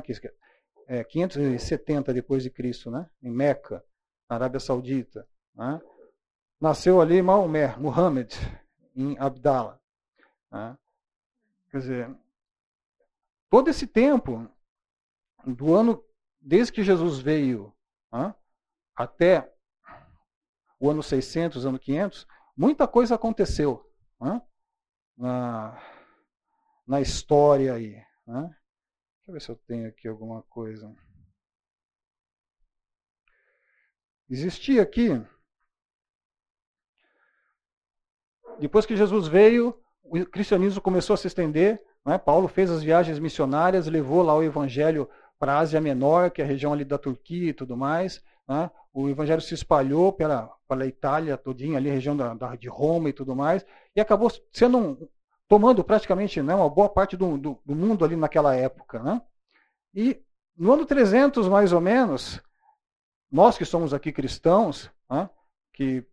É, 0.88 1.04
570 1.04 2.13
depois 2.13 2.43
de 2.43 2.50
Cristo, 2.50 2.89
né? 2.89 3.10
Em 3.21 3.30
Meca, 3.30 3.84
na 4.30 4.36
Arábia 4.36 4.60
Saudita. 4.60 5.28
Né? 5.54 5.82
Nasceu 6.60 7.02
ali 7.02 7.21
Maomé, 7.21 7.76
Muhammad, 7.78 8.34
em 8.95 9.17
Abdala. 9.19 9.82
Né? 10.52 10.78
Quer 11.71 11.78
dizer, 11.80 12.15
todo 13.50 13.69
esse 13.69 13.88
tempo, 13.88 14.50
do 15.45 15.74
ano, 15.74 16.04
desde 16.39 16.71
que 16.71 16.84
Jesus 16.84 17.19
veio 17.19 17.74
né? 18.12 18.34
até 18.95 19.52
o 20.80 20.89
ano 20.89 21.04
600, 21.04 21.65
ano 21.65 21.80
500, 21.80 22.28
muita 22.56 22.88
coisa 22.88 23.15
aconteceu 23.15 23.86
né? 24.19 24.41
Na 26.88 27.02
história 27.02 27.74
aí. 27.74 27.95
Né? 28.28 28.41
Deixa 28.43 29.28
eu 29.28 29.34
ver 29.34 29.41
se 29.41 29.50
eu 29.50 29.56
tenho 29.67 29.88
aqui 29.88 30.08
alguma 30.08 30.41
coisa. 30.43 30.93
Existia 34.30 34.82
aqui, 34.82 35.10
depois 38.60 38.86
que 38.86 38.95
Jesus 38.95 39.28
veio, 39.28 39.78
o 40.04 40.26
cristianismo 40.26 40.82
começou 40.82 41.13
a 41.13 41.17
se 41.17 41.28
estender. 41.28 41.82
Né? 42.06 42.17
Paulo 42.17 42.48
fez 42.48 42.71
as 42.71 42.84
viagens 42.84 43.19
missionárias, 43.19 43.88
levou 43.88 44.21
lá 44.21 44.36
o 44.36 44.43
evangelho 44.43 45.10
para 45.38 45.54
a 45.54 45.60
Ásia 45.60 45.82
Menor, 45.82 46.32
que 46.32 46.41
é 46.41 46.45
a 46.45 46.48
região 46.48 46.74
ali 46.74 46.86
da 46.86 46.98
Turquia 46.98 47.50
e 47.50 47.54
tudo 47.54 47.76
mais. 47.76 48.24
Né? 48.48 48.70
O 48.93 49.09
evangelho 49.09 49.41
se 49.41 49.53
espalhou 49.53 50.14
pela, 50.14 50.49
pela 50.68 50.86
Itália 50.86 51.38
todinha, 51.38 51.78
ali 51.78 51.89
região 51.89 52.16
da, 52.16 52.34
da, 52.34 52.55
de 52.55 52.70
Roma 52.70 53.09
e 53.09 53.14
tudo 53.14 53.36
mais, 53.36 53.66
e 53.95 53.99
acabou 53.99 54.32
sendo 54.51 54.78
um, 54.78 55.07
tomando 55.48 55.84
praticamente 55.84 56.41
né, 56.41 56.56
uma 56.56 56.70
boa 56.70 56.89
parte 56.89 57.16
do, 57.16 57.38
do, 57.38 57.62
do, 57.66 57.76
mundo 57.76 58.04
ali 58.04 58.16
naquela 58.16 58.56
época. 58.56 59.02
Né? 59.02 59.22
E 59.93 60.22
no 60.58 60.74
ano 60.74 60.86
300, 60.86 61.48
mais 61.48 61.72
ou 61.72 61.82
menos, 61.82 62.41
nós 63.32 63.58
que 63.58 63.66
somos 63.66 63.93
aqui 63.93 64.12
cristãos, 64.12 64.89
né, 65.10 65.30
que 65.74 66.06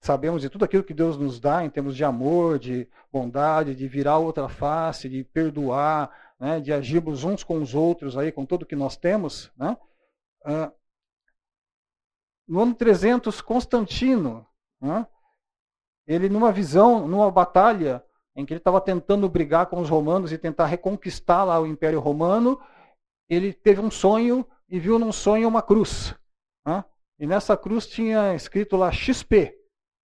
sabemos 0.00 0.42
de 0.42 0.50
tudo 0.50 0.64
aquilo 0.64 0.84
que 0.84 0.94
Deus 0.94 1.16
nos 1.16 1.38
dá 1.38 1.64
em 1.64 1.70
termos 1.70 1.96
de 1.96 2.04
amor, 2.04 2.58
de 2.58 2.88
bondade, 3.12 3.74
de 3.74 3.88
virar 3.88 4.18
outra 4.18 4.48
face, 4.48 5.08
de 5.08 5.24
perdoar, 5.24 6.10
né, 6.38 6.60
de 6.60 6.72
agirmos 6.72 7.24
uns 7.24 7.44
com 7.44 7.60
os 7.60 7.74
outros 7.74 8.16
aí 8.16 8.32
com 8.32 8.44
tudo 8.44 8.66
que 8.66 8.76
nós 8.76 8.96
temos, 8.96 9.50
né, 9.56 9.76
no 12.48 12.60
ano 12.60 12.74
300, 12.74 13.40
Constantino, 13.40 14.46
né, 14.80 15.06
ele 16.06 16.28
numa 16.28 16.50
visão, 16.50 17.06
numa 17.06 17.30
batalha 17.30 18.02
em 18.36 18.44
que 18.44 18.52
ele 18.52 18.58
estava 18.60 18.80
tentando 18.80 19.28
brigar 19.28 19.66
com 19.66 19.80
os 19.80 19.88
romanos 19.88 20.32
e 20.32 20.38
tentar 20.38 20.66
reconquistar 20.66 21.44
lá 21.44 21.60
o 21.60 21.66
Império 21.66 22.00
Romano, 22.00 22.60
ele 23.28 23.52
teve 23.52 23.80
um 23.80 23.90
sonho 23.90 24.46
e 24.68 24.78
viu 24.78 24.98
num 24.98 25.12
sonho 25.12 25.48
uma 25.48 25.62
cruz. 25.62 26.14
Né? 26.66 26.84
E 27.18 27.26
nessa 27.26 27.56
cruz 27.56 27.86
tinha 27.86 28.34
escrito 28.34 28.76
lá 28.76 28.90
XP. 28.90 29.56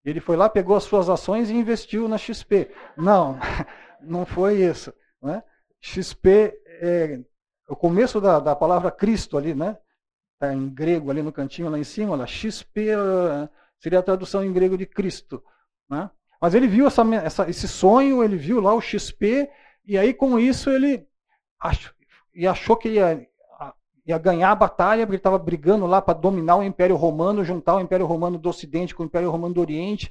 Ele 0.04 0.20
foi 0.20 0.36
lá, 0.36 0.48
pegou 0.48 0.76
as 0.76 0.84
suas 0.84 1.08
ações 1.08 1.50
e 1.50 1.54
investiu 1.54 2.08
na 2.08 2.18
XP. 2.18 2.70
Não, 2.96 3.38
não 4.00 4.24
foi 4.24 4.62
isso. 4.62 4.92
Né? 5.22 5.42
XP 5.80 6.52
é 6.80 7.20
o 7.68 7.74
começo 7.74 8.20
da, 8.20 8.38
da 8.38 8.54
palavra 8.54 8.90
Cristo 8.90 9.36
ali, 9.36 9.54
né? 9.54 9.76
Está 10.34 10.52
em 10.52 10.68
grego 10.68 11.10
ali 11.10 11.22
no 11.22 11.32
cantinho 11.32 11.70
lá 11.70 11.78
em 11.78 11.84
cima, 11.84 12.14
lá, 12.14 12.26
XP 12.26 12.90
seria 13.80 13.98
a 13.98 14.02
tradução 14.02 14.44
em 14.44 14.52
grego 14.52 14.76
de 14.76 14.86
Cristo. 14.86 15.42
Né? 15.88 16.10
Mas 16.40 16.54
ele 16.54 16.66
viu 16.66 16.86
essa, 16.86 17.02
essa, 17.14 17.48
esse 17.48 17.68
sonho, 17.68 18.22
ele 18.22 18.36
viu 18.36 18.60
lá 18.60 18.74
o 18.74 18.80
XP, 18.80 19.48
e 19.86 19.96
aí 19.96 20.12
com 20.12 20.38
isso 20.38 20.70
ele 20.70 21.06
achou, 21.58 21.92
e 22.34 22.46
achou 22.46 22.76
que 22.76 22.90
ia, 22.90 23.26
ia 24.06 24.18
ganhar 24.18 24.50
a 24.50 24.56
batalha, 24.56 25.06
porque 25.06 25.14
ele 25.14 25.20
estava 25.20 25.38
brigando 25.38 25.86
lá 25.86 26.00
para 26.02 26.18
dominar 26.18 26.56
o 26.56 26.62
Império 26.62 26.96
Romano, 26.96 27.44
juntar 27.44 27.76
o 27.76 27.80
Império 27.80 28.06
Romano 28.06 28.38
do 28.38 28.48
Ocidente 28.48 28.94
com 28.94 29.02
o 29.02 29.06
Império 29.06 29.30
Romano 29.30 29.54
do 29.54 29.60
Oriente. 29.60 30.10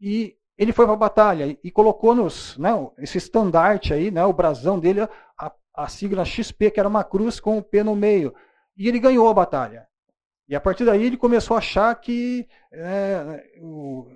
E 0.00 0.36
ele 0.58 0.72
foi 0.72 0.84
para 0.84 0.94
a 0.94 0.98
batalha 0.98 1.56
e 1.62 1.70
colocou 1.70 2.14
nos, 2.14 2.56
né, 2.58 2.70
esse 2.98 3.18
estandarte 3.18 3.94
aí, 3.94 4.10
né, 4.10 4.24
o 4.24 4.32
brasão 4.32 4.78
dele, 4.78 5.08
a, 5.38 5.52
a 5.74 5.88
sigla 5.88 6.24
XP, 6.24 6.70
que 6.70 6.80
era 6.80 6.88
uma 6.88 7.04
cruz 7.04 7.40
com 7.40 7.56
o 7.56 7.62
P 7.62 7.82
no 7.82 7.96
meio. 7.96 8.34
E 8.76 8.88
ele 8.88 8.98
ganhou 8.98 9.28
a 9.28 9.34
batalha. 9.34 9.86
E 10.48 10.54
a 10.54 10.60
partir 10.60 10.84
daí 10.84 11.04
ele 11.04 11.16
começou 11.16 11.54
a 11.54 11.58
achar 11.58 11.94
que 11.94 12.46
é, 12.72 13.44
o 13.62 14.06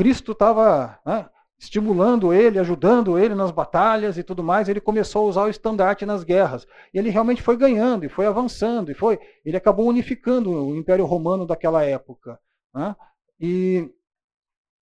Cristo 0.00 0.32
estava 0.32 0.98
né, 1.04 1.28
estimulando 1.58 2.32
ele, 2.32 2.58
ajudando 2.58 3.18
ele 3.18 3.34
nas 3.34 3.50
batalhas 3.50 4.16
e 4.16 4.22
tudo 4.22 4.42
mais. 4.42 4.66
Ele 4.66 4.80
começou 4.80 5.26
a 5.26 5.28
usar 5.28 5.42
o 5.42 5.50
estandarte 5.50 6.06
nas 6.06 6.24
guerras. 6.24 6.66
E 6.94 6.98
ele 6.98 7.10
realmente 7.10 7.42
foi 7.42 7.54
ganhando 7.54 8.06
e 8.06 8.08
foi 8.08 8.24
avançando. 8.24 8.90
e 8.90 8.94
foi 8.94 9.20
Ele 9.44 9.58
acabou 9.58 9.86
unificando 9.86 10.50
o 10.50 10.74
Império 10.74 11.04
Romano 11.04 11.46
daquela 11.46 11.84
época. 11.84 12.40
Né? 12.74 12.96
E, 13.38 13.90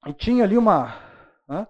e, 0.07 0.13
tinha 0.13 0.45
ali 0.45 0.57
uma. 0.57 0.95
Né, 1.49 1.67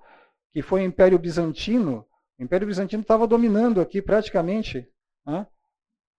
que 0.52 0.60
foi 0.60 0.82
o 0.82 0.84
Império 0.84 1.18
Bizantino. 1.18 2.04
O 2.38 2.44
Império 2.44 2.66
Bizantino 2.66 3.00
estava 3.00 3.26
dominando 3.26 3.80
aqui 3.80 4.02
praticamente 4.02 4.86
né, 5.26 5.46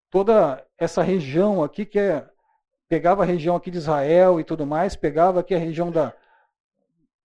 toda 0.09 0.65
essa 0.79 1.03
região 1.03 1.63
aqui, 1.63 1.85
que 1.85 1.99
é, 1.99 2.27
pegava 2.89 3.21
a 3.21 3.25
região 3.27 3.55
aqui 3.55 3.69
de 3.69 3.77
Israel 3.77 4.39
e 4.39 4.43
tudo 4.43 4.65
mais, 4.65 4.95
pegava 4.95 5.41
aqui 5.41 5.53
a 5.53 5.59
região 5.59 5.91
da, 5.91 6.11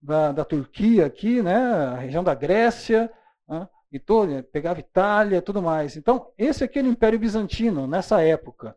da, 0.05 0.31
da 0.31 0.45
Turquia 0.45 1.05
aqui, 1.05 1.41
né, 1.41 1.55
a 1.55 1.95
região 1.95 2.23
da 2.23 2.35
Grécia, 2.35 3.11
né, 3.47 3.67
e 3.91 3.99
todo, 3.99 4.43
pegava 4.43 4.79
Itália 4.79 5.41
tudo 5.41 5.61
mais. 5.61 5.97
Então, 5.97 6.31
esse 6.37 6.63
aqui 6.63 6.79
era 6.79 6.87
o 6.87 6.91
Império 6.91 7.17
Bizantino, 7.19 7.87
nessa 7.87 8.21
época. 8.21 8.75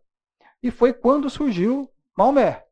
E 0.63 0.71
foi 0.71 0.93
quando 0.93 1.29
surgiu 1.29 1.91
Maomé. 2.17 2.65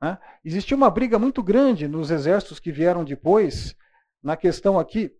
Né? 0.00 0.18
Existia 0.44 0.76
uma 0.76 0.90
briga 0.90 1.18
muito 1.18 1.42
grande 1.42 1.88
nos 1.88 2.10
exércitos 2.10 2.60
que 2.60 2.70
vieram 2.70 3.04
depois, 3.04 3.74
na 4.22 4.36
questão 4.36 4.78
aqui, 4.78 5.14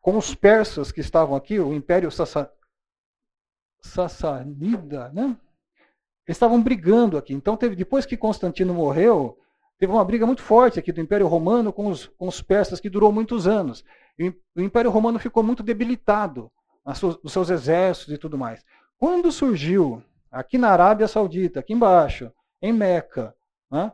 com 0.00 0.16
os 0.16 0.34
persas 0.34 0.90
que 0.90 1.00
estavam 1.00 1.36
aqui, 1.36 1.58
o 1.58 1.72
Império 1.72 2.10
Sassa, 2.10 2.52
Sassanida, 3.80 5.10
né? 5.10 5.38
Eles 6.26 6.36
estavam 6.36 6.62
brigando 6.62 7.16
aqui. 7.18 7.34
Então, 7.34 7.56
teve, 7.56 7.76
depois 7.76 8.06
que 8.06 8.16
Constantino 8.16 8.72
morreu, 8.72 9.38
teve 9.84 9.92
uma 9.92 10.04
briga 10.04 10.24
muito 10.24 10.42
forte 10.42 10.78
aqui 10.78 10.90
do 10.90 11.00
Império 11.02 11.26
Romano 11.26 11.70
com 11.70 11.88
os, 11.88 12.06
com 12.06 12.26
os 12.26 12.40
persas, 12.40 12.80
que 12.80 12.88
durou 12.88 13.12
muitos 13.12 13.46
anos. 13.46 13.84
E 14.18 14.30
o 14.56 14.62
Império 14.62 14.90
Romano 14.90 15.18
ficou 15.18 15.42
muito 15.42 15.62
debilitado 15.62 16.50
nos 17.22 17.30
seus 17.30 17.50
exércitos 17.50 18.14
e 18.14 18.16
tudo 18.16 18.38
mais. 18.38 18.64
Quando 18.96 19.30
surgiu, 19.30 20.02
aqui 20.30 20.56
na 20.56 20.70
Arábia 20.70 21.06
Saudita, 21.06 21.60
aqui 21.60 21.74
embaixo, 21.74 22.32
em 22.62 22.72
Meca, 22.72 23.36
né, 23.70 23.92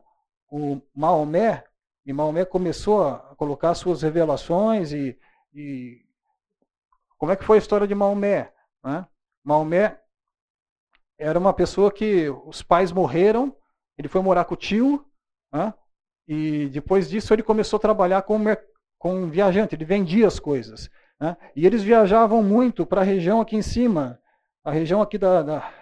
o 0.49 0.80
Maomé, 0.95 1.64
e 2.07 2.12
Maomé 2.12 2.45
começou 2.45 3.09
a 3.09 3.34
colocar 3.36 3.74
suas 3.74 4.03
revelações 4.03 4.93
e, 4.93 5.18
e 5.53 6.05
como 7.18 7.32
é 7.32 7.36
que 7.36 7.45
foi 7.45 7.59
a 7.59 7.61
história 7.61 7.86
de 7.88 7.97
Maomé? 7.97 8.53
Né? 8.84 9.05
Maomé 9.43 9.99
era 11.18 11.36
uma 11.36 11.53
pessoa 11.53 11.91
que 11.91 12.30
os 12.47 12.62
pais 12.62 12.93
morreram, 12.93 13.57
ele 13.99 14.07
foi 14.07 14.22
morar 14.22 14.45
com 14.45 14.55
o 14.55 14.57
tio, 14.57 15.05
né? 15.53 15.74
e 16.26 16.68
depois 16.68 17.09
disso 17.09 17.34
ele 17.34 17.42
começou 17.42 17.76
a 17.76 17.80
trabalhar 17.80 18.22
com, 18.22 18.38
com 18.98 19.28
viajante, 19.28 19.74
ele 19.74 19.84
vendia 19.84 20.26
as 20.26 20.38
coisas. 20.38 20.90
Né? 21.20 21.36
E 21.55 21.66
eles 21.66 21.82
viajavam 21.82 22.42
muito 22.42 22.86
para 22.86 23.01
a 23.01 23.05
região 23.05 23.40
aqui 23.40 23.57
em 23.57 23.62
cima, 23.62 24.20
a 24.64 24.70
região 24.70 25.03
aqui 25.03 25.18
da, 25.18 25.42
da, 25.42 25.72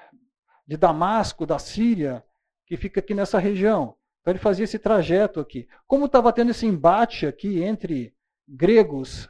de 0.66 0.76
Damasco, 0.76 1.46
da 1.46 1.58
Síria, 1.58 2.24
que 2.66 2.76
fica 2.76 3.00
aqui 3.00 3.14
nessa 3.14 3.38
região. 3.38 3.94
Então 4.20 4.32
ele 4.32 4.38
fazia 4.38 4.64
esse 4.64 4.78
trajeto 4.78 5.40
aqui. 5.40 5.66
Como 5.86 6.06
estava 6.06 6.32
tendo 6.32 6.50
esse 6.50 6.66
embate 6.66 7.26
aqui 7.26 7.62
entre 7.62 8.14
gregos, 8.46 9.28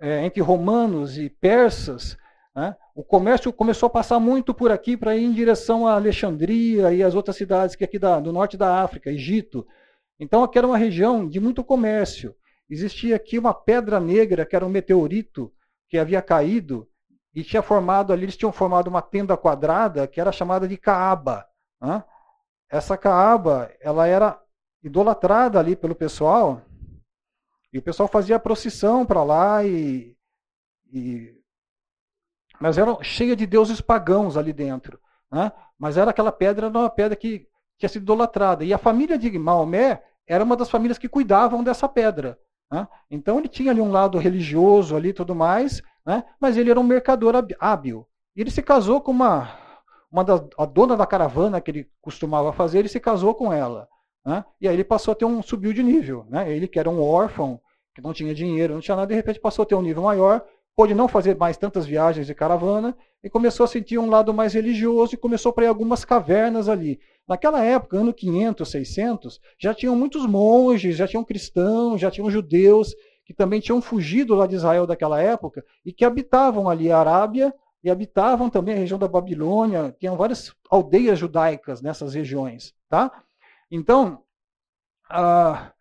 é, 0.00 0.24
entre 0.24 0.40
romanos 0.40 1.18
e 1.18 1.28
persas, 1.28 2.16
né? 2.54 2.76
O 2.94 3.02
comércio 3.02 3.52
começou 3.52 3.86
a 3.86 3.90
passar 3.90 4.20
muito 4.20 4.52
por 4.52 4.70
aqui 4.70 4.96
para 4.96 5.16
ir 5.16 5.24
em 5.24 5.32
direção 5.32 5.86
a 5.86 5.94
Alexandria 5.94 6.92
e 6.92 7.02
as 7.02 7.14
outras 7.14 7.36
cidades 7.36 7.74
que 7.74 7.84
aqui 7.84 7.98
da, 7.98 8.20
do 8.20 8.32
norte 8.32 8.56
da 8.56 8.82
África, 8.82 9.10
Egito. 9.10 9.66
Então 10.20 10.44
aqui 10.44 10.58
era 10.58 10.66
uma 10.66 10.76
região 10.76 11.26
de 11.26 11.40
muito 11.40 11.64
comércio. 11.64 12.34
Existia 12.68 13.16
aqui 13.16 13.38
uma 13.38 13.54
pedra 13.54 13.98
negra, 13.98 14.44
que 14.44 14.54
era 14.54 14.66
um 14.66 14.68
meteorito 14.68 15.52
que 15.88 15.98
havia 15.98 16.22
caído 16.22 16.88
e 17.34 17.42
tinha 17.42 17.62
formado 17.62 18.12
ali, 18.12 18.24
eles 18.24 18.36
tinham 18.36 18.52
formado 18.52 18.88
uma 18.88 19.00
tenda 19.00 19.36
quadrada 19.36 20.06
que 20.06 20.20
era 20.20 20.30
chamada 20.30 20.68
de 20.68 20.76
Caaba. 20.76 21.46
Né? 21.80 22.04
Essa 22.70 22.96
Caaba, 22.96 23.70
ela 23.80 24.06
era 24.06 24.38
idolatrada 24.82 25.58
ali 25.58 25.74
pelo 25.74 25.94
pessoal 25.94 26.60
e 27.72 27.78
o 27.78 27.82
pessoal 27.82 28.08
fazia 28.08 28.38
procissão 28.38 29.06
para 29.06 29.22
lá 29.22 29.64
e, 29.64 30.14
e 30.92 31.41
mas 32.62 32.78
era 32.78 32.96
cheia 33.02 33.34
de 33.34 33.44
deuses 33.44 33.80
pagãos 33.80 34.36
ali 34.36 34.52
dentro. 34.52 34.96
Né? 35.32 35.50
Mas 35.76 35.96
era 35.96 36.12
aquela 36.12 36.30
pedra, 36.30 36.68
era 36.68 36.78
uma 36.78 36.88
pedra 36.88 37.16
que 37.16 37.48
tinha 37.76 37.88
sido 37.88 38.02
idolatrada. 38.02 38.64
E 38.64 38.72
a 38.72 38.78
família 38.78 39.18
de 39.18 39.36
Maomé 39.36 40.00
era 40.28 40.44
uma 40.44 40.56
das 40.56 40.70
famílias 40.70 40.96
que 40.96 41.08
cuidavam 41.08 41.64
dessa 41.64 41.88
pedra. 41.88 42.38
Né? 42.70 42.86
Então 43.10 43.40
ele 43.40 43.48
tinha 43.48 43.72
ali 43.72 43.80
um 43.80 43.90
lado 43.90 44.16
religioso 44.16 44.94
ali 44.94 45.12
tudo 45.12 45.34
mais, 45.34 45.82
né? 46.06 46.22
mas 46.40 46.56
ele 46.56 46.70
era 46.70 46.78
um 46.78 46.84
mercador 46.84 47.34
hábil. 47.58 48.06
E 48.36 48.40
ele 48.40 48.50
se 48.50 48.62
casou 48.62 49.00
com 49.00 49.10
uma, 49.10 49.58
uma 50.08 50.22
da, 50.22 50.40
a 50.56 50.64
dona 50.64 50.96
da 50.96 51.04
caravana 51.04 51.60
que 51.60 51.68
ele 51.68 51.90
costumava 52.00 52.52
fazer, 52.52 52.78
ele 52.78 52.88
se 52.88 53.00
casou 53.00 53.34
com 53.34 53.52
ela. 53.52 53.88
Né? 54.24 54.44
E 54.60 54.68
aí 54.68 54.74
ele 54.76 54.84
passou 54.84 55.10
a 55.10 55.16
ter 55.16 55.24
um 55.24 55.42
subiu 55.42 55.72
de 55.72 55.82
nível. 55.82 56.24
Né? 56.28 56.48
Ele 56.54 56.68
que 56.68 56.78
era 56.78 56.88
um 56.88 57.02
órfão, 57.02 57.60
que 57.92 58.00
não 58.00 58.12
tinha 58.12 58.32
dinheiro, 58.32 58.74
não 58.74 58.80
tinha 58.80 58.96
nada, 58.96 59.08
de 59.08 59.16
repente 59.16 59.40
passou 59.40 59.64
a 59.64 59.66
ter 59.66 59.74
um 59.74 59.82
nível 59.82 60.04
maior, 60.04 60.46
pôde 60.74 60.94
não 60.94 61.08
fazer 61.08 61.36
mais 61.36 61.56
tantas 61.56 61.86
viagens 61.86 62.26
de 62.26 62.34
caravana 62.34 62.96
e 63.22 63.28
começou 63.28 63.64
a 63.64 63.68
sentir 63.68 63.98
um 63.98 64.08
lado 64.08 64.32
mais 64.32 64.54
religioso 64.54 65.14
e 65.14 65.18
começou 65.18 65.52
para 65.52 65.64
ir 65.64 65.68
algumas 65.68 66.04
cavernas 66.04 66.68
ali. 66.68 66.98
Naquela 67.28 67.62
época, 67.64 67.98
ano 67.98 68.12
500, 68.12 68.68
600, 68.68 69.40
já 69.58 69.74
tinham 69.74 69.94
muitos 69.94 70.26
monges, 70.26 70.96
já 70.96 71.06
tinham 71.06 71.24
cristãos, 71.24 72.00
já 72.00 72.10
tinham 72.10 72.30
judeus 72.30 72.94
que 73.24 73.32
também 73.32 73.60
tinham 73.60 73.80
fugido 73.80 74.34
lá 74.34 74.46
de 74.46 74.56
Israel 74.56 74.86
daquela 74.86 75.20
época 75.20 75.64
e 75.84 75.92
que 75.92 76.04
habitavam 76.04 76.68
ali 76.68 76.90
a 76.90 76.98
Arábia 76.98 77.54
e 77.84 77.90
habitavam 77.90 78.48
também 78.48 78.74
a 78.74 78.78
região 78.78 78.98
da 78.98 79.08
Babilônia, 79.08 79.94
tinham 79.98 80.16
várias 80.16 80.54
aldeias 80.70 81.18
judaicas 81.18 81.82
nessas 81.82 82.14
regiões, 82.14 82.74
tá? 82.88 83.10
Então, 83.70 84.22
ah, 85.10 85.72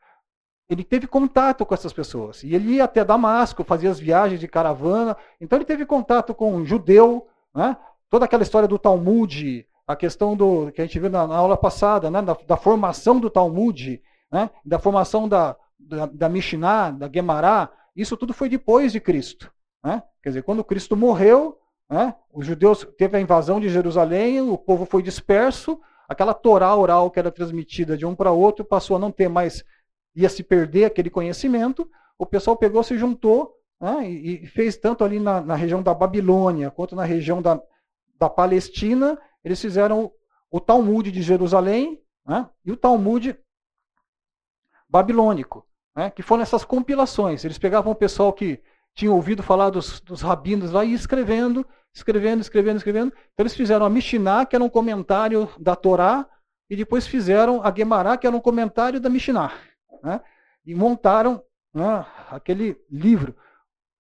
ele 0.72 0.86
teve 0.86 1.06
contato 1.06 1.66
com 1.66 1.74
essas 1.74 1.92
pessoas. 1.92 2.44
E 2.44 2.56
ele 2.56 2.76
ia 2.76 2.86
até 2.86 3.04
Damasco, 3.04 3.62
fazia 3.62 3.90
as 3.90 4.00
viagens 4.00 4.40
de 4.40 4.48
caravana. 4.48 5.18
Então 5.40 5.58
ele 5.58 5.66
teve 5.66 5.86
contato 5.86 6.34
com 6.34 6.56
um 6.56 6.66
judeu, 6.66 7.28
né? 7.54 7.76
toda 8.10 8.24
aquela 8.24 8.42
história 8.42 8.70
do 8.70 8.80
Talmud, 8.80 9.68
a 9.86 9.98
questão 9.98 10.34
do 10.34 10.72
que 10.72 10.82
a 10.82 10.86
gente 10.86 10.98
viu 10.98 11.10
na, 11.10 11.28
na 11.28 11.36
aula 11.36 11.58
passada, 11.58 12.10
né? 12.10 12.22
da, 12.22 12.38
da, 12.48 12.56
formação 12.56 13.20
do 13.20 13.30
Talmud, 13.30 14.02
né? 14.32 14.50
da 14.64 14.80
formação 14.80 15.28
da, 15.28 15.58
da, 15.78 16.06
da 16.06 16.30
Mishnah, 16.30 16.92
da 16.92 17.10
Gemara, 17.14 17.70
isso 17.94 18.16
tudo 18.16 18.34
foi 18.34 18.48
depois 18.48 18.94
de 18.94 19.02
Cristo. 19.02 19.52
Né? 19.84 20.02
Quer 20.24 20.30
dizer, 20.30 20.44
quando 20.44 20.64
Cristo 20.64 20.96
morreu, 20.96 21.58
né? 21.90 22.16
os 22.34 22.46
judeus 22.46 22.88
teve 22.98 23.18
a 23.18 23.22
invasão 23.22 23.60
de 23.60 23.68
Jerusalém, 23.68 24.40
o 24.40 24.58
povo 24.58 24.86
foi 24.86 25.04
disperso, 25.04 25.82
aquela 26.08 26.34
Torá 26.34 26.74
oral 26.74 27.12
que 27.12 27.20
era 27.20 27.30
transmitida 27.30 27.98
de 27.98 28.06
um 28.06 28.16
para 28.16 28.32
outro 28.32 28.64
passou 28.64 28.96
a 28.96 29.00
não 29.00 29.12
ter 29.12 29.28
mais 29.28 29.66
ia 30.16 30.30
se 30.30 30.44
perder 30.44 30.86
aquele 30.86 31.10
conhecimento, 31.10 31.90
o 32.18 32.26
pessoal 32.26 32.58
pegou, 32.58 32.84
se 32.84 32.98
juntou 32.98 33.56
né, 33.80 34.10
e, 34.10 34.46
fez 34.48 34.78
tanto 34.78 35.04
ali 35.04 35.20
na, 35.20 35.42
na, 35.42 35.56
região 35.56 35.82
da 35.82 35.94
Babilônia 35.94 36.70
quanto 36.70 36.96
na 36.96 37.04
região 37.04 37.42
da, 37.42 37.62
da 38.20 38.30
Palestina, 38.30 39.20
eles 39.44 39.60
fizeram 39.60 40.06
o, 40.06 40.12
o 40.52 40.60
Talmud 40.60 41.12
de 41.12 41.22
Jerusalém 41.22 42.02
né, 42.26 42.48
e 42.64 42.72
o 42.72 42.78
Talmud 42.78 43.36
babilônico, 44.88 45.66
né, 45.96 46.10
que 46.12 46.22
foram 46.22 46.44
essas 46.44 46.66
compilações. 46.66 47.44
Eles 47.46 47.58
pegavam 47.58 47.92
o 47.92 47.96
pessoal 47.96 48.34
que, 48.34 48.62
tinham 48.94 49.16
ouvido 49.16 49.42
falar 49.42 49.70
dos, 49.70 50.00
dos 50.02 50.22
rabinos 50.22 50.72
lá 50.72 50.84
e 50.84 50.94
escrevendo, 50.94 51.66
escrevendo, 51.94 52.42
escrevendo, 52.42 52.78
escrevendo. 52.78 53.14
Então 53.34 53.44
eles 53.44 53.56
fizeram 53.56 53.86
a 53.86 53.90
Mishnah, 53.90 54.46
que 54.46 54.56
era 54.56 54.64
um 54.64 54.70
comentário 54.70 55.50
da 55.60 55.76
Torá, 55.76 56.28
e 56.70 56.76
depois 56.76 57.08
fizeram 57.08 57.62
a 57.64 57.74
Gemara, 57.74 58.18
que 58.18 58.26
era 58.26 58.36
um 58.36 58.40
comentário 58.40 59.00
da 59.00 59.10
Mishnah. 59.10 59.52
Né? 60.04 60.22
E 60.66 60.76
montaram 60.76 61.44
né, 61.74 62.06
aquele 62.30 62.78
livro. 62.90 63.36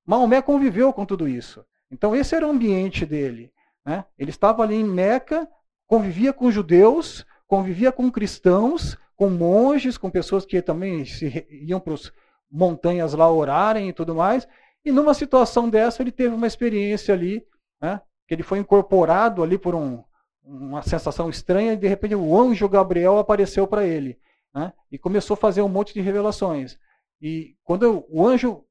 Maomé 0.06 0.41
conviveu 0.41 0.91
com 0.91 1.06
tudo 1.06 1.28
isso. 1.28 1.66
Então 1.89 2.16
esse 2.16 2.36
era 2.36 2.47
o 2.47 2.52
ambiente 2.52 3.06
dele. 3.06 3.52
Né? 3.86 4.06
Ele 4.18 4.30
estava 4.30 4.64
ali 4.64 4.76
em 4.76 4.84
Meca, 4.84 5.47
convivia 5.88 6.34
com 6.34 6.52
judeus, 6.52 7.26
convivia 7.47 7.91
com 7.91 8.12
cristãos, 8.12 8.97
com 9.16 9.30
monges, 9.30 9.97
com 9.97 10.10
pessoas 10.10 10.45
que 10.45 10.62
também 10.62 11.06
se, 11.06 11.45
iam 11.49 11.80
para 11.80 11.93
as 11.93 12.12
montanhas 12.49 13.14
lá 13.14 13.32
orarem 13.32 13.89
e 13.89 13.93
tudo 13.93 14.16
mais. 14.16 14.47
E 14.84 14.91
numa 14.91 15.14
situação 15.14 15.70
dessa 15.70 16.02
ele 16.02 16.12
teve 16.12 16.34
uma 16.34 16.47
experiência 16.47 17.14
ali, 17.14 17.45
né, 17.82 18.02
que 18.28 18.34
ele 18.34 18.43
foi 18.43 18.60
incorporado 18.60 19.43
ali 19.43 19.58
por 19.58 19.76
um, 19.76 20.04
uma 20.43 20.82
sensação 20.82 21.30
estranha 21.30 21.74
e 21.74 21.78
de 21.78 21.88
repente 21.88 22.16
o 22.16 22.39
anjo 22.39 22.68
Gabriel 22.68 23.20
apareceu 23.20 23.68
para 23.68 23.86
ele 23.86 24.18
né, 24.54 24.74
e 24.91 24.97
começou 24.97 25.36
a 25.36 25.38
fazer 25.38 25.62
um 25.62 25.70
monte 25.70 25.93
de 25.93 26.02
revelações. 26.02 26.78
E 27.22 27.56
quando 27.64 28.06
o 28.10 28.28
anjo 28.28 28.66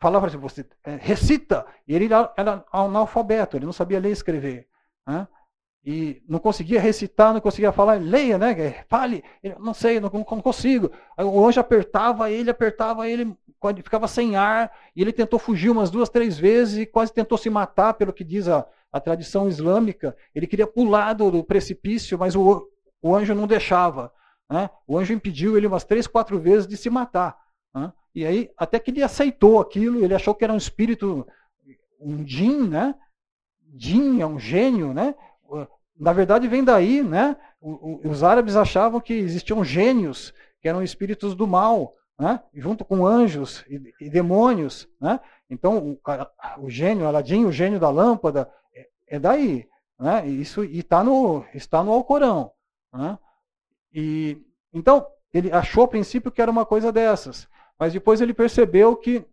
falava 0.00 0.26
assim, 0.26 0.36
você 0.36 0.66
é, 0.84 0.96
recita, 0.96 1.64
e 1.86 1.94
ele 1.94 2.08
era 2.36 2.64
analfabeto, 2.72 3.56
ele 3.56 3.66
não 3.66 3.72
sabia 3.72 4.00
ler 4.00 4.10
e 4.10 4.12
escrever. 4.12 4.68
Né? 5.06 5.26
E 5.84 6.22
não 6.28 6.38
conseguia 6.38 6.80
recitar, 6.80 7.32
não 7.32 7.40
conseguia 7.40 7.72
falar, 7.72 8.00
leia, 8.00 8.38
né? 8.38 8.84
Fale, 8.88 9.24
não 9.58 9.74
sei, 9.74 9.98
não, 9.98 10.10
não 10.12 10.40
consigo. 10.40 10.92
Aí 11.16 11.24
o 11.24 11.44
anjo 11.44 11.60
apertava 11.60 12.30
ele, 12.30 12.50
apertava 12.50 13.08
ele, 13.08 13.36
ficava 13.82 14.06
sem 14.06 14.36
ar, 14.36 14.72
e 14.94 15.02
ele 15.02 15.12
tentou 15.12 15.40
fugir 15.40 15.70
umas 15.70 15.90
duas, 15.90 16.08
três 16.08 16.38
vezes 16.38 16.78
e 16.78 16.86
quase 16.86 17.12
tentou 17.12 17.36
se 17.36 17.50
matar, 17.50 17.94
pelo 17.94 18.12
que 18.12 18.22
diz 18.22 18.46
a, 18.46 18.64
a 18.92 19.00
tradição 19.00 19.48
islâmica. 19.48 20.16
Ele 20.32 20.46
queria 20.46 20.68
pular 20.68 21.14
do, 21.14 21.32
do 21.32 21.44
precipício, 21.44 22.16
mas 22.16 22.36
o, 22.36 22.68
o 23.00 23.14
anjo 23.14 23.34
não 23.34 23.48
deixava. 23.48 24.12
Né? 24.52 24.68
O 24.86 24.98
anjo 24.98 25.14
impediu 25.14 25.56
ele 25.56 25.66
umas 25.66 25.82
três, 25.82 26.06
quatro 26.06 26.38
vezes 26.38 26.66
de 26.66 26.76
se 26.76 26.90
matar. 26.90 27.38
Né? 27.74 27.90
E 28.14 28.26
aí, 28.26 28.50
até 28.54 28.78
que 28.78 28.90
ele 28.90 29.02
aceitou 29.02 29.58
aquilo, 29.58 30.04
ele 30.04 30.14
achou 30.14 30.34
que 30.34 30.44
era 30.44 30.52
um 30.52 30.58
espírito, 30.58 31.26
um 31.98 32.26
jin, 32.26 32.68
né? 32.68 32.94
Jin 33.74 34.20
é 34.20 34.26
um 34.26 34.38
gênio, 34.38 34.92
né? 34.92 35.14
Na 35.98 36.12
verdade, 36.12 36.46
vem 36.48 36.62
daí, 36.62 37.02
né? 37.02 37.34
Os 37.62 38.22
árabes 38.22 38.54
achavam 38.54 39.00
que 39.00 39.14
existiam 39.14 39.64
gênios, 39.64 40.34
que 40.60 40.68
eram 40.68 40.82
espíritos 40.82 41.34
do 41.34 41.46
mal, 41.46 41.94
né? 42.18 42.42
junto 42.52 42.84
com 42.84 43.06
anjos 43.06 43.64
e, 43.66 43.80
e 44.00 44.10
demônios. 44.10 44.86
Né? 45.00 45.18
Então, 45.48 45.96
o, 46.58 46.64
o, 46.64 46.68
gênio, 46.68 47.06
Aladim, 47.06 47.46
o 47.46 47.52
gênio 47.52 47.80
da 47.80 47.88
lâmpada, 47.88 48.52
é, 48.74 48.88
é 49.06 49.18
daí. 49.18 49.66
Né? 49.98 50.26
Isso 50.28 50.62
e 50.62 50.82
tá 50.82 51.02
no, 51.02 51.42
está 51.54 51.82
no 51.82 51.92
Alcorão. 51.92 52.52
Né? 52.92 53.18
E, 53.92 54.40
então, 54.72 55.06
ele 55.32 55.52
achou 55.52 55.84
a 55.84 55.88
princípio 55.88 56.30
que 56.30 56.40
era 56.42 56.50
uma 56.50 56.64
coisa 56.66 56.92
dessas. 56.92 57.48
Mas 57.78 57.92
depois 57.92 58.20
ele 58.20 58.34
percebeu 58.34 58.96
que, 58.96 59.24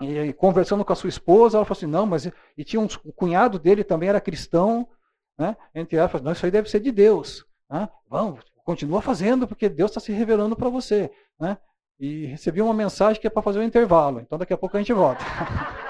e, 0.00 0.32
conversando 0.32 0.84
com 0.84 0.92
a 0.92 0.96
sua 0.96 1.08
esposa, 1.08 1.58
ela 1.58 1.64
falou 1.64 1.76
assim: 1.76 1.86
não, 1.86 2.06
mas. 2.06 2.30
E 2.56 2.64
tinha 2.64 2.80
um, 2.80 2.88
o 3.04 3.12
cunhado 3.12 3.58
dele 3.58 3.84
também 3.84 4.08
era 4.08 4.20
cristão, 4.20 4.88
né? 5.36 5.56
entre 5.74 5.96
ela, 5.96 6.10
não, 6.22 6.32
isso 6.32 6.44
aí 6.44 6.50
deve 6.50 6.70
ser 6.70 6.80
de 6.80 6.90
Deus. 6.90 7.44
Né? 7.70 7.88
Vamos, 8.08 8.40
continua 8.64 9.02
fazendo, 9.02 9.46
porque 9.46 9.68
Deus 9.68 9.90
está 9.90 10.00
se 10.00 10.12
revelando 10.12 10.56
para 10.56 10.68
você. 10.68 11.10
Né? 11.38 11.58
E 11.98 12.26
recebi 12.26 12.62
uma 12.62 12.74
mensagem 12.74 13.20
que 13.20 13.26
é 13.26 13.30
para 13.30 13.42
fazer 13.42 13.58
um 13.58 13.64
intervalo, 13.64 14.20
então 14.20 14.38
daqui 14.38 14.52
a 14.52 14.58
pouco 14.58 14.76
a 14.76 14.80
gente 14.80 14.92
volta. 14.92 15.24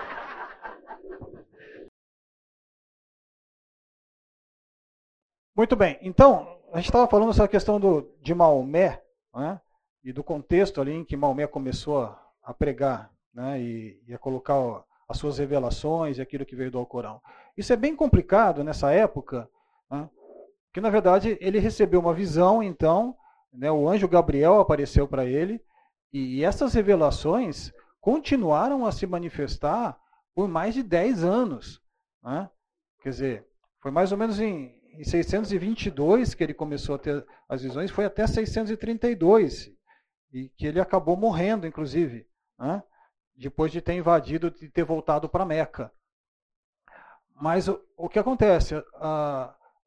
Muito 5.55 5.74
bem, 5.76 5.99
então, 6.03 6.57
a 6.72 6.76
gente 6.76 6.86
estava 6.86 7.08
falando 7.08 7.30
essa 7.30 7.48
questão 7.48 7.80
do, 7.80 8.14
de 8.20 8.34
Maomé, 8.34 9.02
né? 9.34 9.60
e 10.04 10.12
do 10.12 10.22
contexto 10.22 10.80
ali 10.80 10.92
em 10.92 11.04
que 11.04 11.16
Maomé 11.16 11.46
começou 11.46 12.02
a, 12.02 12.20
a 12.42 12.54
pregar 12.54 13.10
né, 13.34 13.60
e, 13.60 14.00
e, 14.06 14.14
a 14.14 14.18
colocar 14.18 14.54
ó, 14.54 14.82
as 15.08 15.18
suas 15.18 15.38
revelações 15.38 16.18
e 16.18 16.22
aquilo 16.22 16.46
que 16.46 16.56
veio 16.56 16.70
do 16.70 16.78
Alcorão. 16.78 17.20
Isso 17.56 17.72
é 17.72 17.76
bem 17.76 17.94
complicado 17.94 18.62
nessa 18.62 18.90
época, 18.90 19.48
né, 19.90 20.08
porque 20.66 20.80
na 20.80 20.90
verdade 20.90 21.36
ele 21.40 21.58
recebeu 21.58 22.00
uma 22.00 22.14
visão, 22.14 22.62
então, 22.62 23.16
né, 23.52 23.70
o 23.70 23.88
anjo 23.88 24.08
Gabriel 24.08 24.60
apareceu 24.60 25.06
para 25.08 25.24
ele, 25.24 25.60
e, 26.12 26.38
e 26.38 26.44
essas 26.44 26.74
revelações 26.74 27.72
continuaram 28.00 28.86
a 28.86 28.92
se 28.92 29.06
manifestar 29.06 29.98
por 30.34 30.48
mais 30.48 30.74
de 30.74 30.82
10 30.82 31.24
anos. 31.24 31.82
Né? 32.22 32.48
Quer 33.02 33.10
dizer, 33.10 33.46
foi 33.80 33.90
mais 33.90 34.12
ou 34.12 34.18
menos 34.18 34.40
em, 34.40 34.78
em 34.99 35.05
622 35.05 36.34
que 36.34 36.42
ele 36.42 36.53
começou 36.53 36.96
a 36.96 36.99
ter 36.99 37.24
as 37.49 37.62
visões, 37.62 37.88
foi 37.88 38.05
até 38.05 38.26
632 38.26 39.72
e 40.32 40.49
que 40.51 40.66
ele 40.66 40.80
acabou 40.80 41.16
morrendo, 41.16 41.68
inclusive, 41.68 42.26
né? 42.59 42.82
depois 43.36 43.70
de 43.70 43.80
ter 43.80 43.94
invadido, 43.94 44.51
de 44.51 44.68
ter 44.68 44.82
voltado 44.82 45.28
para 45.28 45.44
Meca. 45.44 45.92
Mas 47.40 47.68
o, 47.68 47.80
o 47.96 48.09
que 48.09 48.18
acontece? 48.18 48.74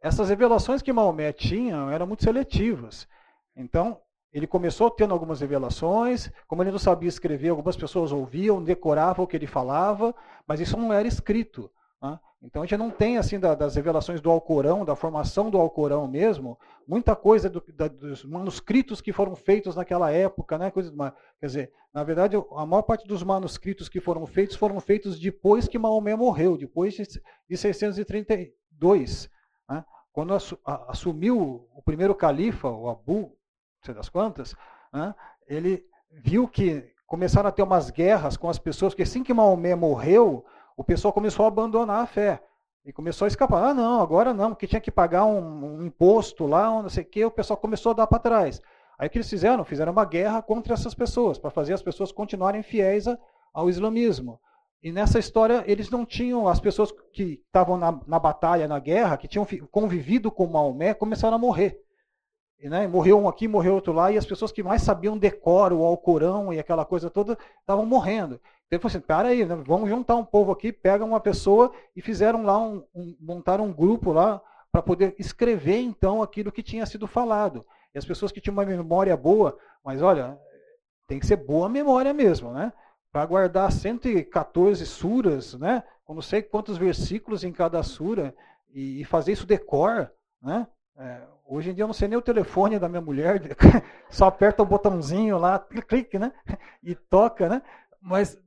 Essas 0.02 0.30
revelações 0.30 0.82
que 0.82 0.94
Maomé 0.94 1.34
tinha 1.34 1.76
eram 1.92 2.08
muito 2.08 2.24
seletivas. 2.24 3.06
Então, 3.54 4.02
ele 4.32 4.48
começou 4.48 4.90
tendo 4.90 5.14
algumas 5.14 5.42
revelações, 5.42 6.32
como 6.48 6.64
ele 6.64 6.72
não 6.72 6.80
sabia 6.80 7.10
escrever, 7.10 7.50
algumas 7.50 7.76
pessoas 7.76 8.14
ouviam, 8.14 8.64
decoravam 8.64 9.26
o 9.26 9.28
que 9.28 9.36
ele 9.36 9.46
falava, 9.46 10.16
mas 10.48 10.62
isso 10.62 10.78
não 10.78 10.94
era 10.94 11.06
escrito. 11.06 11.70
Né? 12.02 12.20
Então 12.42 12.64
a 12.64 12.66
gente 12.66 12.78
não 12.78 12.90
tem 12.90 13.18
assim 13.18 13.40
das 13.40 13.76
revelações 13.76 14.20
do 14.20 14.32
Alcorão, 14.32 14.84
da 14.84 14.96
formação 14.96 15.52
do 15.52 15.60
Alcorão 15.60 16.08
mesmo, 16.08 16.58
muita 16.88 17.16
coisa 17.16 17.48
do, 17.48 17.64
da, 17.74 17.88
dos 17.88 18.26
manuscritos 18.26 19.00
que 19.00 19.14
foram 19.14 19.36
feitos 19.36 19.76
naquela 19.76 20.12
época, 20.12 20.58
né? 20.58 20.72
Coisa, 20.72 20.92
quer 21.40 21.46
dizer, 21.46 21.74
na 21.94 22.04
verdade 22.04 22.36
a 22.36 22.66
maior 22.66 22.82
parte 22.82 23.08
dos 23.08 23.22
manuscritos 23.22 23.88
que 23.88 24.00
foram 24.00 24.26
feitos 24.26 24.56
foram 24.56 24.80
feitos 24.80 25.20
depois 25.20 25.68
que 25.68 25.78
Maomé 25.78 26.16
morreu, 26.16 26.58
depois 26.58 26.96
de, 26.96 27.04
de 27.48 27.58
632, 27.58 29.30
né? 29.70 29.86
quando 30.12 30.34
assumiu 30.66 31.70
o 31.76 31.82
primeiro 31.84 32.16
califa, 32.16 32.70
o 32.70 32.90
Abu, 32.90 33.20
não 33.20 33.86
sei 33.86 33.94
das 33.94 34.10
quantas, 34.10 34.56
né? 34.92 35.14
ele 35.48 35.86
viu 36.10 36.48
que 36.48 36.92
começaram 37.06 37.50
a 37.50 37.52
ter 37.52 37.62
umas 37.62 37.92
guerras 37.92 38.36
com 38.36 38.50
as 38.50 38.58
pessoas, 38.58 38.94
porque 38.94 39.04
assim 39.04 39.22
que 39.22 39.34
Maomé 39.34 39.76
morreu 39.76 40.44
o 40.76 40.84
pessoal 40.84 41.14
começou 41.14 41.46
a 41.46 41.48
abandonar 41.48 42.04
a 42.04 42.08
fé. 42.08 42.42
E 42.84 42.92
começou 42.92 43.26
a 43.26 43.28
escapar. 43.28 43.64
Ah, 43.64 43.74
não, 43.74 44.02
agora 44.02 44.34
não, 44.34 44.50
porque 44.50 44.66
tinha 44.66 44.82
que 44.82 44.90
pagar 44.90 45.26
um, 45.26 45.78
um 45.78 45.86
imposto 45.86 46.48
lá, 46.48 46.82
não 46.82 46.90
sei 46.90 47.04
o 47.04 47.08
quê, 47.08 47.24
o 47.24 47.32
pessoal 47.32 47.58
começou 47.58 47.92
a 47.92 47.96
dar 47.96 48.08
para 48.08 48.20
trás. 48.20 48.62
Aí 48.98 49.08
o 49.08 49.10
que 49.10 49.18
eles 49.18 49.30
fizeram? 49.30 49.64
Fizeram 49.64 49.92
uma 49.92 50.06
guerra 50.06 50.42
contra 50.42 50.74
essas 50.74 50.94
pessoas, 50.94 51.38
para 51.38 51.52
fazer 51.52 51.74
as 51.74 51.82
pessoas 51.82 52.12
continuarem 52.12 52.64
fiéis 52.64 53.06
ao 53.54 53.70
islamismo. 53.70 54.40
E 54.84 54.92
nessa 54.92 55.20
história, 55.20 55.64
eles 55.68 55.92
não 55.92 56.06
tinham, 56.06 56.48
as 56.48 56.60
pessoas 56.60 56.92
que 57.14 57.42
estavam 57.46 57.78
na, 57.78 58.00
na 58.08 58.18
batalha, 58.18 58.68
na 58.68 58.80
guerra, 58.80 59.16
que 59.16 59.28
tinham 59.28 59.46
convivido 59.70 60.32
com 60.32 60.48
Maomé, 60.48 60.94
começaram 60.96 61.36
a 61.36 61.40
morrer. 61.40 61.80
E, 62.60 62.68
né, 62.68 62.88
morreu 62.88 63.20
um 63.20 63.28
aqui, 63.28 63.48
morreu 63.48 63.76
outro 63.76 63.94
lá, 63.94 64.12
e 64.12 64.18
as 64.18 64.26
pessoas 64.26 64.52
que 64.52 64.64
mais 64.64 64.82
sabiam 64.82 65.18
decoro, 65.18 65.80
o 65.80 65.86
Alcorão 65.86 66.52
e 66.52 66.60
aquela 66.60 66.86
coisa 66.86 67.10
toda, 67.12 67.38
estavam 67.60 67.86
morrendo. 67.86 68.40
Ele 68.72 68.80
falou 68.80 68.96
assim, 68.96 69.06
para 69.06 69.28
aí, 69.28 69.46
né, 69.46 69.56
vamos 69.68 69.90
juntar 69.90 70.16
um 70.16 70.24
povo 70.24 70.52
aqui, 70.52 70.72
pega 70.72 71.04
uma 71.04 71.20
pessoa 71.20 71.74
e 71.94 72.02
fizeram 72.02 72.44
lá, 72.44 72.58
um, 72.58 72.82
um 72.96 73.16
montaram 73.20 73.66
um 73.66 73.74
grupo 73.74 74.14
lá 74.14 74.42
para 74.72 74.82
poder 74.82 75.14
escrever 75.20 75.82
então 75.82 76.24
aquilo 76.24 76.52
que 76.52 76.64
tinha 76.64 76.86
sido 76.86 77.06
falado. 77.06 77.66
E 77.94 77.98
as 77.98 78.06
pessoas 78.06 78.32
que 78.32 78.40
tinham 78.40 78.54
uma 78.54 78.64
memória 78.64 79.16
boa, 79.18 79.58
mas 79.84 80.02
olha, 80.02 80.40
tem 81.06 81.20
que 81.20 81.26
ser 81.26 81.36
boa 81.36 81.68
memória 81.68 82.14
mesmo, 82.14 82.54
né? 82.54 82.72
Para 83.12 83.26
guardar 83.26 83.70
114 83.70 84.86
suras, 84.86 85.54
né? 85.56 85.84
Não 86.08 86.22
sei 86.22 86.42
quantos 86.42 86.78
versículos 86.78 87.44
em 87.44 87.52
cada 87.52 87.82
sura, 87.84 88.34
e, 88.74 89.02
e 89.02 89.04
fazer 89.04 89.34
isso 89.34 89.46
decor, 89.46 90.12
né? 90.42 90.68
É, 90.98 91.22
hoje 91.46 91.72
em 91.72 91.74
dia 91.74 91.84
eu 91.84 91.88
não 91.88 91.94
sei 91.94 92.08
nem 92.08 92.18
o 92.18 92.22
telefone 92.22 92.80
da 92.80 92.88
minha 92.88 93.02
mulher, 93.02 93.42
só 94.10 94.28
aperta 94.28 94.62
o 94.64 94.66
botãozinho 94.66 95.38
lá, 95.38 95.60
clique, 95.60 96.18
né? 96.18 96.32
E 96.84 96.96
toca, 96.96 97.48
né? 97.48 97.62
Mas 98.02 98.40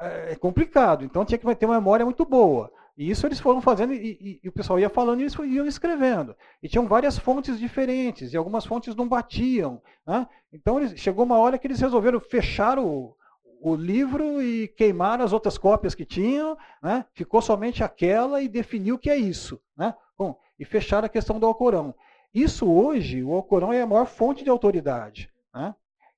é, 0.00 0.32
é 0.32 0.36
complicado, 0.36 1.04
então 1.04 1.24
tinha 1.24 1.38
que 1.38 1.54
ter 1.54 1.66
uma 1.66 1.76
memória 1.76 2.04
muito 2.04 2.24
boa. 2.24 2.70
E 2.96 3.10
isso 3.10 3.26
eles 3.26 3.40
foram 3.40 3.60
fazendo 3.60 3.92
e, 3.92 3.96
e, 3.96 4.40
e, 4.44 4.48
o 4.48 4.52
pessoal 4.52 4.78
ia 4.78 4.88
falando 4.88 5.18
e 5.18 5.22
eles 5.24 5.34
iam 5.34 5.66
escrevendo. 5.66 6.36
E 6.62 6.68
tinham 6.68 6.86
várias 6.86 7.18
fontes 7.18 7.58
diferentes, 7.58 8.32
e 8.32 8.36
algumas 8.36 8.64
fontes 8.64 8.94
não 8.94 9.08
batiam. 9.08 9.82
Né? 10.06 10.26
Então 10.52 10.78
eles, 10.78 10.98
chegou 10.98 11.24
uma 11.24 11.38
hora 11.38 11.58
que 11.58 11.66
eles 11.66 11.80
resolveram 11.80 12.20
fechar 12.20 12.78
o, 12.78 13.16
o 13.60 13.74
livro 13.74 14.40
e 14.40 14.68
queimar 14.68 15.20
as 15.20 15.32
outras 15.32 15.58
cópias 15.58 15.94
que 15.94 16.04
tinham, 16.04 16.56
né? 16.80 17.04
ficou 17.14 17.42
somente 17.42 17.82
aquela 17.82 18.40
e 18.40 18.48
definiu 18.48 18.94
o 18.94 18.98
que 18.98 19.10
é 19.10 19.16
isso. 19.16 19.60
Né? 19.76 19.92
Bom, 20.16 20.38
e 20.58 20.64
fechar 20.64 21.04
a 21.04 21.08
questão 21.08 21.40
do 21.40 21.46
Alcorão. 21.46 21.94
Isso 22.32 22.70
hoje, 22.70 23.24
o 23.24 23.32
Alcorão 23.32 23.72
é 23.72 23.82
a 23.82 23.86
maior 23.86 24.06
fonte 24.06 24.44
de 24.44 24.50
autoridade. 24.50 25.30
Né? 25.52 25.74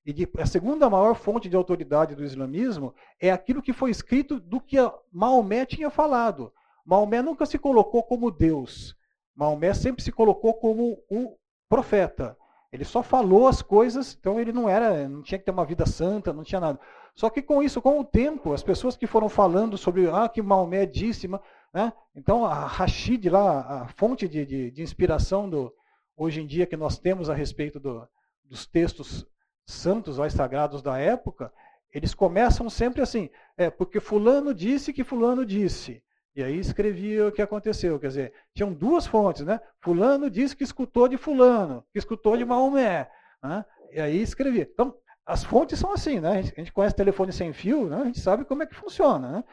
E 0.07 0.13
de, 0.13 0.29
a 0.37 0.45
segunda 0.45 0.89
maior 0.89 1.15
fonte 1.15 1.49
de 1.49 1.55
autoridade 1.57 2.15
do 2.15 2.23
islamismo 2.23 2.95
é 3.19 3.29
aquilo 3.29 3.61
que 3.61 3.73
foi 3.73 3.91
escrito 3.91 4.39
do 4.39 4.61
que 4.61 4.77
Maomé 5.11 5.65
tinha 5.65 5.89
falado. 5.89 6.53
Maomé 6.85 7.21
nunca 7.21 7.45
se 7.45 7.59
colocou 7.59 8.01
como 8.01 8.31
Deus. 8.31 8.95
Maomé 9.35 9.73
sempre 9.73 10.01
se 10.01 10.09
colocou 10.13 10.53
como 10.53 10.97
o 11.11 11.35
profeta. 11.67 12.37
Ele 12.71 12.85
só 12.85 13.03
falou 13.03 13.49
as 13.49 13.61
coisas, 13.61 14.15
então 14.17 14.39
ele 14.39 14.53
não 14.53 14.69
era, 14.69 15.09
não 15.09 15.21
tinha 15.21 15.37
que 15.37 15.43
ter 15.43 15.51
uma 15.51 15.65
vida 15.65 15.85
santa, 15.85 16.31
não 16.31 16.43
tinha 16.43 16.61
nada. 16.61 16.79
Só 17.13 17.29
que 17.29 17.41
com 17.41 17.61
isso, 17.61 17.81
com 17.81 17.99
o 17.99 18.05
tempo, 18.05 18.53
as 18.53 18.63
pessoas 18.63 18.95
que 18.95 19.07
foram 19.07 19.27
falando 19.27 19.77
sobre 19.77 20.09
ah, 20.09 20.29
que 20.29 20.41
Maomé 20.41 20.85
disse, 20.85 21.27
né? 21.73 21.91
então 22.15 22.45
a 22.45 22.65
Rashid 22.65 23.29
lá, 23.29 23.81
a 23.81 23.87
fonte 23.89 24.25
de, 24.25 24.45
de, 24.45 24.71
de 24.71 24.81
inspiração 24.81 25.49
do, 25.49 25.73
hoje 26.15 26.41
em 26.41 26.47
dia 26.47 26.65
que 26.65 26.77
nós 26.77 26.97
temos 26.97 27.29
a 27.29 27.33
respeito 27.33 27.77
do, 27.77 28.07
dos 28.45 28.65
textos 28.65 29.27
santos 29.67 30.17
ou 30.17 30.29
sagrados 30.29 30.81
da 30.81 30.97
época, 30.97 31.51
eles 31.93 32.13
começam 32.13 32.69
sempre 32.69 33.01
assim, 33.01 33.29
é 33.57 33.69
porque 33.69 33.99
fulano 33.99 34.53
disse 34.53 34.93
que 34.93 35.03
fulano 35.03 35.45
disse. 35.45 36.01
E 36.35 36.43
aí 36.43 36.59
escrevia 36.59 37.27
o 37.27 37.31
que 37.31 37.41
aconteceu. 37.41 37.99
Quer 37.99 38.07
dizer, 38.09 38.33
tinham 38.53 38.71
duas 38.71 39.07
fontes, 39.07 39.43
né? 39.43 39.59
Fulano 39.79 40.29
disse 40.29 40.55
que 40.55 40.63
escutou 40.63 41.07
de 41.07 41.17
fulano, 41.17 41.83
que 41.91 41.97
escutou 41.97 42.37
de 42.37 42.45
Maomé. 42.45 43.09
Né? 43.41 43.65
E 43.91 43.99
aí 43.99 44.21
escrevia. 44.21 44.69
Então, 44.71 44.95
as 45.25 45.43
fontes 45.43 45.79
são 45.79 45.91
assim, 45.91 46.19
né? 46.19 46.37
A 46.37 46.41
gente 46.41 46.71
conhece 46.71 46.95
telefone 46.95 47.33
sem 47.33 47.51
fio, 47.53 47.89
né? 47.89 48.01
a 48.01 48.05
gente 48.05 48.19
sabe 48.19 48.45
como 48.45 48.61
é 48.61 48.67
que 48.67 48.75
funciona. 48.75 49.31
Né? 49.31 49.43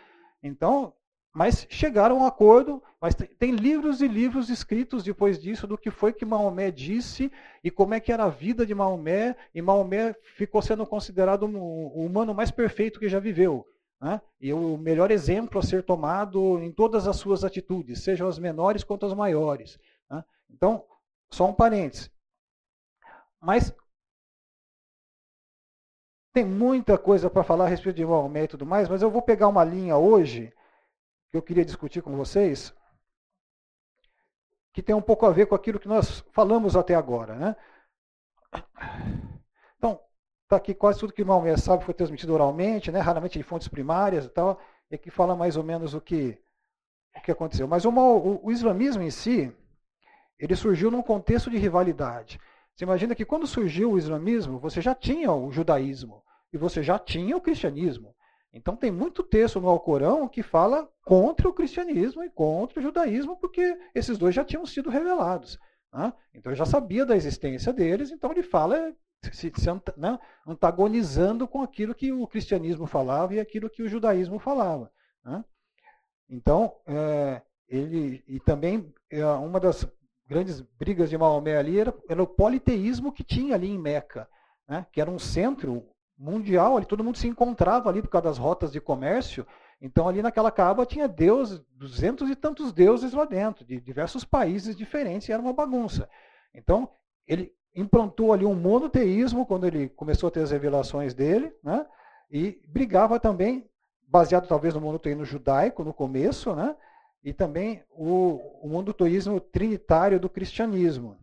Então, 0.43 0.93
mas 1.35 1.67
chegaram 1.69 2.17
a 2.17 2.21
um 2.21 2.27
acordo, 2.27 2.81
mas 3.01 3.13
tem 3.13 3.51
livros 3.51 4.01
e 4.01 4.07
livros 4.07 4.49
escritos 4.49 5.03
depois 5.03 5.37
disso 5.37 5.67
do 5.67 5.77
que 5.77 5.91
foi 5.91 6.13
que 6.13 6.25
Maomé 6.25 6.71
disse 6.71 7.31
e 7.63 7.73
como 7.73 7.93
é 7.93 7.99
que 7.99 8.13
era 8.13 8.25
a 8.25 8.29
vida 8.29 8.65
de 8.65 8.73
Maomé, 8.73 9.37
e 9.53 9.61
Maomé 9.61 10.15
ficou 10.37 10.63
sendo 10.63 10.87
considerado 10.87 11.43
o 11.43 12.07
humano 12.07 12.33
mais 12.33 12.53
perfeito 12.53 13.01
que 13.01 13.09
já 13.09 13.19
viveu. 13.19 13.67
Né? 14.01 14.21
E 14.41 14.53
o 14.53 14.79
melhor 14.79 15.11
exemplo 15.11 15.59
a 15.59 15.63
ser 15.63 15.83
tomado 15.83 16.61
em 16.63 16.71
todas 16.71 17.09
as 17.09 17.17
suas 17.17 17.43
atitudes, 17.43 18.05
sejam 18.05 18.29
as 18.29 18.39
menores 18.39 18.85
quanto 18.85 19.05
as 19.05 19.13
maiores. 19.13 19.77
Né? 20.09 20.25
Então, 20.49 20.85
só 21.33 21.49
um 21.49 21.53
parênteses. 21.53 22.09
Mas 23.41 23.75
tem 26.33 26.45
muita 26.45 26.97
coisa 26.97 27.29
para 27.29 27.43
falar 27.43 27.65
a 27.65 27.69
respeito 27.69 27.97
de 27.97 28.07
Maomé 28.07 28.45
e 28.45 28.49
tudo 28.49 28.65
mais, 28.65 28.89
mas 28.89 29.03
eu 29.03 29.11
vou 29.11 29.21
pegar 29.21 29.49
uma 29.49 29.65
linha 29.65 29.97
hoje 29.97 30.53
que 31.35 31.39
eu 31.39 31.43
queria 31.43 31.65
discutir 31.65 32.01
com 32.01 32.17
vocês, 32.17 32.73
que 34.73 34.81
tem 34.81 34.95
um 34.95 35.03
pouco 35.03 35.27
a 35.27 35.33
ver 35.33 35.47
com 35.47 35.57
aquilo 35.57 35.81
que 35.81 35.89
nós 35.89 36.21
falamos 36.31 36.77
até 36.77 36.95
agora. 36.95 37.35
Né? 37.35 37.57
Então, 39.77 39.99
está 40.45 40.55
aqui 40.55 40.73
quase 40.73 41.01
tudo 41.01 41.13
que 41.13 41.25
Maomé 41.25 41.57
sabe 41.57 41.85
foi 41.85 41.93
transmitido 41.93 42.33
oralmente, 42.33 42.93
né? 42.93 43.01
raramente 43.01 43.37
de 43.37 43.43
fontes 43.43 43.67
primárias 43.67 44.27
e 44.27 44.29
tal, 44.29 44.61
e 44.89 44.95
aqui 44.95 45.11
fala 45.11 45.35
mais 45.35 45.57
ou 45.57 45.65
menos 45.65 45.93
o 45.93 46.01
que, 46.01 46.41
o 47.17 47.21
que 47.21 47.33
aconteceu. 47.33 47.67
Mas 47.67 47.85
o, 47.85 47.91
o, 47.91 48.47
o 48.47 48.53
islamismo 48.53 49.03
em 49.03 49.11
si, 49.11 49.53
ele 50.39 50.55
surgiu 50.55 50.89
num 50.89 51.03
contexto 51.03 51.51
de 51.51 51.59
rivalidade. 51.59 52.39
Você 52.77 52.85
imagina 52.85 53.13
que 53.13 53.25
quando 53.25 53.45
surgiu 53.45 53.91
o 53.91 53.99
islamismo, 53.99 54.61
você 54.61 54.81
já 54.81 54.95
tinha 54.95 55.33
o 55.33 55.51
judaísmo 55.51 56.23
e 56.53 56.57
você 56.57 56.81
já 56.81 56.97
tinha 56.97 57.37
o 57.37 57.41
cristianismo. 57.41 58.15
Então 58.55 58.77
tem 58.77 58.91
muito 58.91 59.25
texto 59.25 59.61
no 59.61 59.69
Alcorão 59.69 60.29
que 60.29 60.41
fala 60.41 60.89
contra 61.05 61.49
o 61.49 61.53
cristianismo 61.53 62.23
e 62.23 62.31
contra 62.31 62.79
o 62.79 62.83
judaísmo, 62.83 63.37
porque 63.37 63.77
esses 63.93 64.17
dois 64.17 64.33
já 64.33 64.45
tinham 64.45 64.65
sido 64.65 64.89
revelados. 64.89 65.59
Né? 65.93 66.13
Então 66.33 66.53
ele 66.53 66.59
já 66.59 66.65
sabia 66.65 67.05
da 67.05 67.17
existência 67.17 67.73
deles, 67.73 68.13
então 68.13 68.31
ele 68.31 68.45
fala 68.45 68.95
se, 69.33 69.53
se 69.57 69.71
né, 69.97 70.19
antagonizando 70.47 71.49
com 71.49 71.63
aquilo 71.63 71.95
que 71.97 72.13
o 72.13 72.29
cristianismo 72.29 72.87
falava 72.87 73.35
e 73.35 73.41
aquilo 73.41 73.69
que 73.69 73.83
o 73.83 73.89
judaísmo 73.89 74.39
falava. 74.39 74.89
Né? 75.25 75.45
Então, 76.29 76.77
é, 76.87 77.43
ele 77.69 78.23
e 78.29 78.39
também 78.39 78.95
é, 79.11 79.27
uma 79.27 79.59
das 79.59 79.85
grandes 80.29 80.61
brigas 80.61 81.11
de 81.11 81.19
Maomé 81.19 81.57
ali 81.57 81.81
era, 81.81 81.93
era 82.09 82.23
o 82.23 82.27
politeísmo 82.27 83.13
que 83.13 83.25
tinha 83.25 83.57
ali 83.57 83.69
em 83.69 83.79
Meca, 83.79 84.29
né, 84.69 84.87
que 84.93 85.01
era 85.01 85.11
um 85.11 85.19
centro 85.19 85.94
mundial, 86.17 86.77
ali 86.77 86.87
todo 86.87 87.05
mundo 87.05 87.19
se 87.19 87.27
encontrava 87.27 87.89
ali 87.89 88.01
por 88.01 88.09
causa 88.09 88.29
das 88.29 88.39
rotas 88.39 88.73
de 88.73 88.81
comércio. 88.81 89.47
Então 89.81 90.09
ali 90.09 90.23
naquela 90.23 90.51
caba 90.51 90.87
tinha 90.87 91.09
deus, 91.09 91.61
duzentos 91.73 92.31
e 92.31 92.37
tantos 92.37 92.73
deuses 92.73 93.13
lá 93.13 93.25
dentro, 93.25 93.65
de 93.65 93.81
diversos 93.81 94.25
países 94.25 94.77
diferentes, 94.77 95.29
e 95.29 95.33
era 95.33 95.43
uma 95.43 95.53
bagunça. 95.53 96.09
Então 96.55 96.89
ele 97.27 97.53
implantou 97.75 98.33
ali 98.33 98.45
um 98.45 98.55
monoteísmo 98.55 99.45
quando 99.45 99.67
ele 99.67 99.89
começou 99.89 100.29
a 100.29 100.31
ter 100.31 100.41
as 100.41 100.53
revelações 100.53 101.13
dele, 101.13 101.53
né? 101.63 101.85
E 102.31 102.63
brigava 102.69 103.19
também, 103.19 103.69
baseado 104.07 104.47
talvez 104.47 104.75
no 104.75 104.81
monoteísmo 104.81 105.25
judaico 105.25 105.83
no 105.83 105.93
começo, 105.93 106.55
né? 106.55 106.77
E 107.23 107.33
também 107.33 107.83
o, 107.91 108.41
o 108.63 108.69
monoteísmo 108.69 109.41
trinitário 109.41 110.21
do 110.21 110.29
cristianismo. 110.29 111.17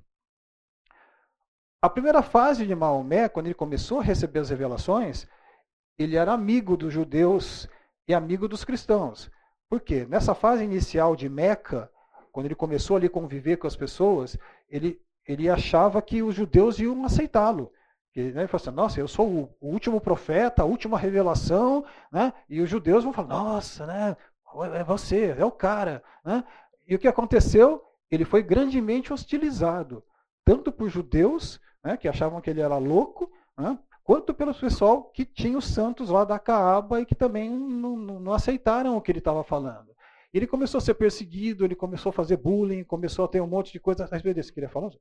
A 1.84 1.90
primeira 1.90 2.22
fase 2.22 2.68
de 2.68 2.76
Maomé, 2.76 3.28
quando 3.28 3.48
ele 3.48 3.56
começou 3.56 4.00
a 4.00 4.04
receber 4.04 4.38
as 4.38 4.52
revelações, 4.52 5.26
ele 5.98 6.16
era 6.16 6.32
amigo 6.32 6.78
dos 6.78 6.94
judeus 6.94 7.68
e 8.08 8.14
amigo 8.14 8.48
dos 8.48 8.64
cristãos. 8.64 9.32
Por 9.68 9.82
quê? 9.82 10.06
Nessa 10.08 10.36
fase 10.36 10.64
inicial 10.64 11.16
de 11.16 11.28
Meca, 11.28 11.92
quando 12.32 12.46
ele 12.46 12.54
começou 12.54 12.98
ali 12.98 13.08
a 13.08 13.10
conviver 13.10 13.58
com 13.58 13.66
as 13.66 13.76
pessoas, 13.76 14.38
ele, 14.70 15.02
ele 15.28 15.50
achava 15.50 16.04
que 16.04 16.22
os 16.22 16.36
judeus 16.36 16.78
iam 16.78 17.04
aceitá-lo. 17.04 17.72
Ele, 18.16 18.32
né, 18.32 18.46
falou 18.46 18.62
assim, 18.62 18.76
nossa, 18.76 19.00
eu 19.00 19.08
sou 19.08 19.28
o, 19.60 19.68
último 19.68 20.00
profeta, 20.00 20.62
a 20.62 20.66
última 20.66 21.00
revelação, 21.00 21.84
né? 22.12 22.32
e 22.48 22.62
os 22.62 22.70
judeus 22.70 23.04
vão 23.04 23.12
falar, 23.12 23.30
nossa, 23.30 23.88
né? 23.88 24.16
é 24.76 24.84
você, 24.84 25.34
é 25.36 25.44
o 25.44 25.52
cara. 25.52 26.04
Né? 26.24 26.44
E 26.88 26.94
o 26.94 27.00
que 27.00 27.08
aconteceu? 27.08 27.82
Ele 28.12 28.24
foi 28.24 28.44
grandemente 28.44 29.12
hostilizado, 29.12 30.04
tanto 30.46 30.72
por 30.72 30.88
judeus 30.88 31.60
né, 31.84 31.98
que 31.98 32.08
achavam 32.08 32.42
que 32.42 32.50
ele 32.50 32.62
era 32.62 32.78
louco, 32.78 33.32
né, 33.58 33.78
quanto 34.04 34.34
pelo 34.34 34.54
pessoal 34.54 35.04
que 35.04 35.26
tinha 35.26 35.58
os 35.58 35.66
santos 35.66 36.10
lá 36.10 36.24
da 36.24 36.40
Caaba 36.40 37.02
e 37.02 37.06
que 37.06 37.16
também 37.16 37.50
não, 37.50 37.96
não 37.96 38.34
aceitaram 38.34 38.98
o 38.98 39.02
que 39.02 39.12
ele 39.12 39.20
estava 39.20 39.44
falando. 39.44 39.92
Ele 40.34 40.48
começou 40.48 40.78
a 40.78 40.82
ser 40.82 40.94
perseguido, 40.94 41.66
ele 41.66 41.76
começou 41.76 42.10
a 42.10 42.14
fazer 42.14 42.38
bullying, 42.38 42.86
começou 42.86 43.26
a 43.26 43.28
ter 43.28 43.42
um 43.42 43.48
monte 43.48 43.74
de 43.74 43.82
coisa 43.82 44.06
a 44.06 44.08
respeito 44.08 44.38
disso. 44.38 44.54
Queria 44.54 44.70
falar? 44.70 44.92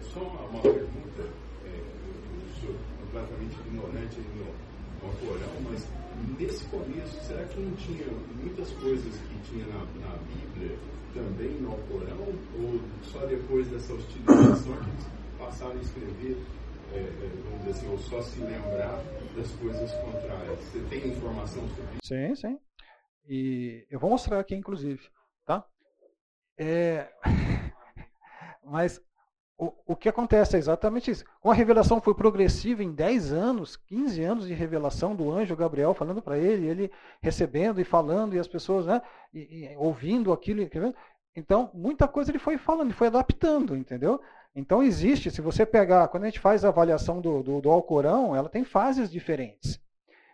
Só 0.00 0.20
uma, 0.20 0.42
uma 0.42 0.62
pergunta, 0.62 1.22
é, 1.64 1.82
sou 2.60 2.72
completamente 3.00 3.56
ignorante 3.66 4.20
no, 4.20 4.66
Corão, 5.20 5.70
mas 5.70 5.88
nesse 6.38 6.64
começo, 6.66 7.20
será 7.24 7.44
que 7.44 7.60
não 7.60 7.72
tinha 7.76 8.06
muitas 8.40 8.70
coisas 8.72 9.12
que 9.12 9.50
tinha 9.50 9.66
na, 9.66 9.78
na 9.78 10.16
Bíblia 10.18 10.76
também 11.14 11.50
no 11.60 11.76
Corão? 11.88 12.34
Ou 12.60 12.80
só 13.02 13.26
depois 13.26 13.68
dessa 13.68 13.92
hostilização 13.92 14.72
que 14.76 14.90
passaram 15.38 15.72
a 15.72 15.82
escrever, 15.82 16.36
é, 16.92 16.98
é, 16.98 17.30
vamos 17.44 17.58
dizer 17.58 17.70
assim, 17.70 17.90
ou 17.90 17.98
só 17.98 18.22
se 18.22 18.40
lembrar 18.40 19.02
das 19.36 19.50
coisas 19.52 19.92
contrárias. 19.92 20.58
Você 20.60 20.80
tem 20.88 21.08
informação 21.08 21.68
sobre 21.68 21.94
isso? 21.94 22.00
Sim, 22.04 22.34
sim. 22.34 22.58
E 23.28 23.86
eu 23.90 23.98
vou 23.98 24.10
mostrar 24.10 24.38
aqui, 24.40 24.54
inclusive. 24.54 25.00
Tá? 25.44 25.64
É... 26.58 27.08
Mas 28.64 29.00
o, 29.58 29.72
o 29.86 29.96
que 29.96 30.08
acontece 30.08 30.56
é 30.56 30.58
exatamente 30.58 31.10
isso. 31.10 31.24
Como 31.40 31.52
a 31.52 31.56
revelação 31.56 32.00
foi 32.00 32.14
progressiva 32.14 32.82
em 32.82 32.92
10 32.92 33.32
anos, 33.32 33.76
15 33.76 34.22
anos 34.22 34.46
de 34.46 34.54
revelação 34.54 35.16
do 35.16 35.30
anjo 35.32 35.56
Gabriel 35.56 35.94
falando 35.94 36.20
para 36.20 36.38
ele, 36.38 36.66
ele 36.66 36.92
recebendo 37.22 37.80
e 37.80 37.84
falando, 37.84 38.34
e 38.34 38.38
as 38.38 38.48
pessoas 38.48 38.86
né, 38.86 39.00
e, 39.32 39.72
e, 39.72 39.76
ouvindo 39.76 40.32
aquilo. 40.32 40.68
Então, 41.36 41.70
muita 41.74 42.08
coisa 42.08 42.30
ele 42.30 42.38
foi 42.38 42.56
falando, 42.56 42.88
ele 42.88 42.96
foi 42.96 43.08
adaptando, 43.08 43.76
entendeu? 43.76 44.20
Então 44.54 44.82
existe, 44.82 45.30
se 45.30 45.42
você 45.42 45.66
pegar, 45.66 46.08
quando 46.08 46.22
a 46.22 46.26
gente 46.26 46.40
faz 46.40 46.64
a 46.64 46.68
avaliação 46.68 47.20
do, 47.20 47.42
do, 47.42 47.60
do 47.60 47.70
Alcorão, 47.70 48.34
ela 48.34 48.48
tem 48.48 48.64
fases 48.64 49.10
diferentes. 49.10 49.78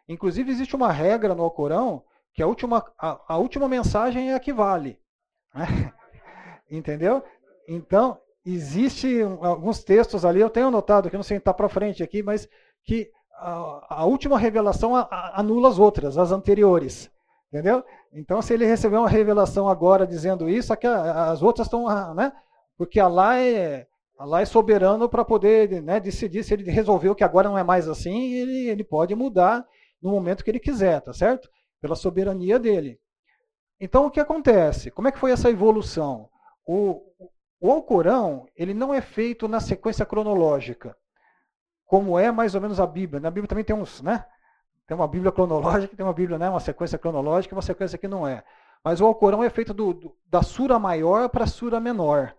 Inclusive 0.09 0.49
existe 0.49 0.77
uma 0.77 0.93
regra 0.93 1.35
no 1.35 1.43
Alcorão 1.43 2.05
que 2.33 2.41
a 2.41 2.47
última, 2.47 2.85
a, 2.97 3.21
a 3.27 3.37
última 3.37 3.69
mensagem 3.69 4.31
é 4.31 4.35
a 4.35 4.41
que 4.41 4.53
vale. 4.53 4.97
Né? 5.53 5.93
Entendeu? 6.71 7.23
Então, 7.67 8.17
existe 8.47 9.23
alguns 9.41 9.83
textos 9.83 10.25
ali, 10.25 10.41
eu 10.41 10.49
tenho 10.49 10.69
anotado, 10.69 11.11
que 11.11 11.17
não 11.17 11.25
sei 11.25 11.39
está 11.39 11.53
para 11.53 11.69
frente 11.69 12.01
aqui, 12.01 12.23
mas 12.23 12.49
que 12.85 13.11
a, 13.35 14.03
a 14.03 14.05
última 14.05 14.39
revelação 14.39 14.95
anula 15.11 15.69
as 15.69 15.81
outras, 15.81 16.17
as 16.17 16.31
anteriores. 16.31 17.11
Entendeu? 17.53 17.85
Então, 18.15 18.41
se 18.41 18.55
ele 18.55 18.65
receber 18.65 18.97
uma 18.97 19.09
revelação 19.09 19.69
agora 19.69 20.07
dizendo 20.07 20.49
isso, 20.49 20.73
as 20.73 21.43
outras 21.43 21.67
estão. 21.67 21.85
Né? 22.15 22.33
Porque 22.79 22.99
Allah 22.99 23.39
é, 23.39 23.87
Allah 24.19 24.41
é 24.41 24.45
soberano 24.47 25.07
para 25.07 25.23
poder 25.25 25.83
né, 25.83 26.01
decidir 26.01 26.45
se 26.45 26.55
ele 26.55 26.71
resolveu 26.71 27.15
que 27.15 27.25
agora 27.25 27.51
não 27.51 27.59
é 27.59 27.63
mais 27.63 27.89
assim, 27.89 28.33
ele, 28.33 28.69
ele 28.69 28.83
pode 28.83 29.15
mudar 29.15 29.67
no 30.01 30.11
momento 30.11 30.43
que 30.43 30.51
ele 30.51 30.59
quiser, 30.59 31.01
tá 31.03 31.13
certo? 31.13 31.51
Pela 31.81 31.95
soberania 31.95 32.59
dele. 32.59 32.99
Então 33.79 34.07
o 34.07 34.11
que 34.11 34.21
acontece? 34.21 34.91
Como 34.91 35.09
é 35.09 35.13
que 35.13 35.19
foi 35.19 35.33
essa 35.33 35.51
evolução? 35.51 36.31
O, 36.67 37.03
o 37.61 37.71
Alcorão 37.71 38.47
ele 38.57 38.73
não 38.73 38.95
é 38.95 39.01
feito 39.01 39.47
na 39.47 39.61
sequência 39.61 40.07
cronológica. 40.07 40.97
como 41.85 42.19
é 42.19 42.31
mais 42.33 42.55
ou 42.55 42.61
menos 42.61 42.81
a 42.81 42.87
Bíblia. 42.87 43.21
Na 43.21 43.31
Bíblia 43.31 43.49
também 43.49 43.65
tem 43.65 43.77
uns, 43.77 44.01
né? 44.01 44.25
Tem 44.93 44.95
uma 44.99 45.09
Bíblia 45.09 45.33
cronológica, 45.33 45.97
tem 45.97 46.05
uma 46.05 46.13
Bíblia, 46.13 46.39
né? 46.39 46.51
Uma 46.51 46.61
sequência 46.61 46.99
cronológica, 46.99 47.55
uma 47.55 47.63
sequência 47.63 47.97
que 47.97 48.07
não 48.07 48.29
é. 48.29 48.45
Mas 48.85 49.01
o 49.01 49.07
Alcorão 49.07 49.43
é 49.43 49.49
feito 49.49 49.73
do, 49.73 49.95
do, 49.95 50.15
da 50.27 50.43
sura 50.43 50.79
maior 50.79 51.31
para 51.31 51.45
a 51.45 51.47
sura 51.47 51.81
menor. 51.81 52.35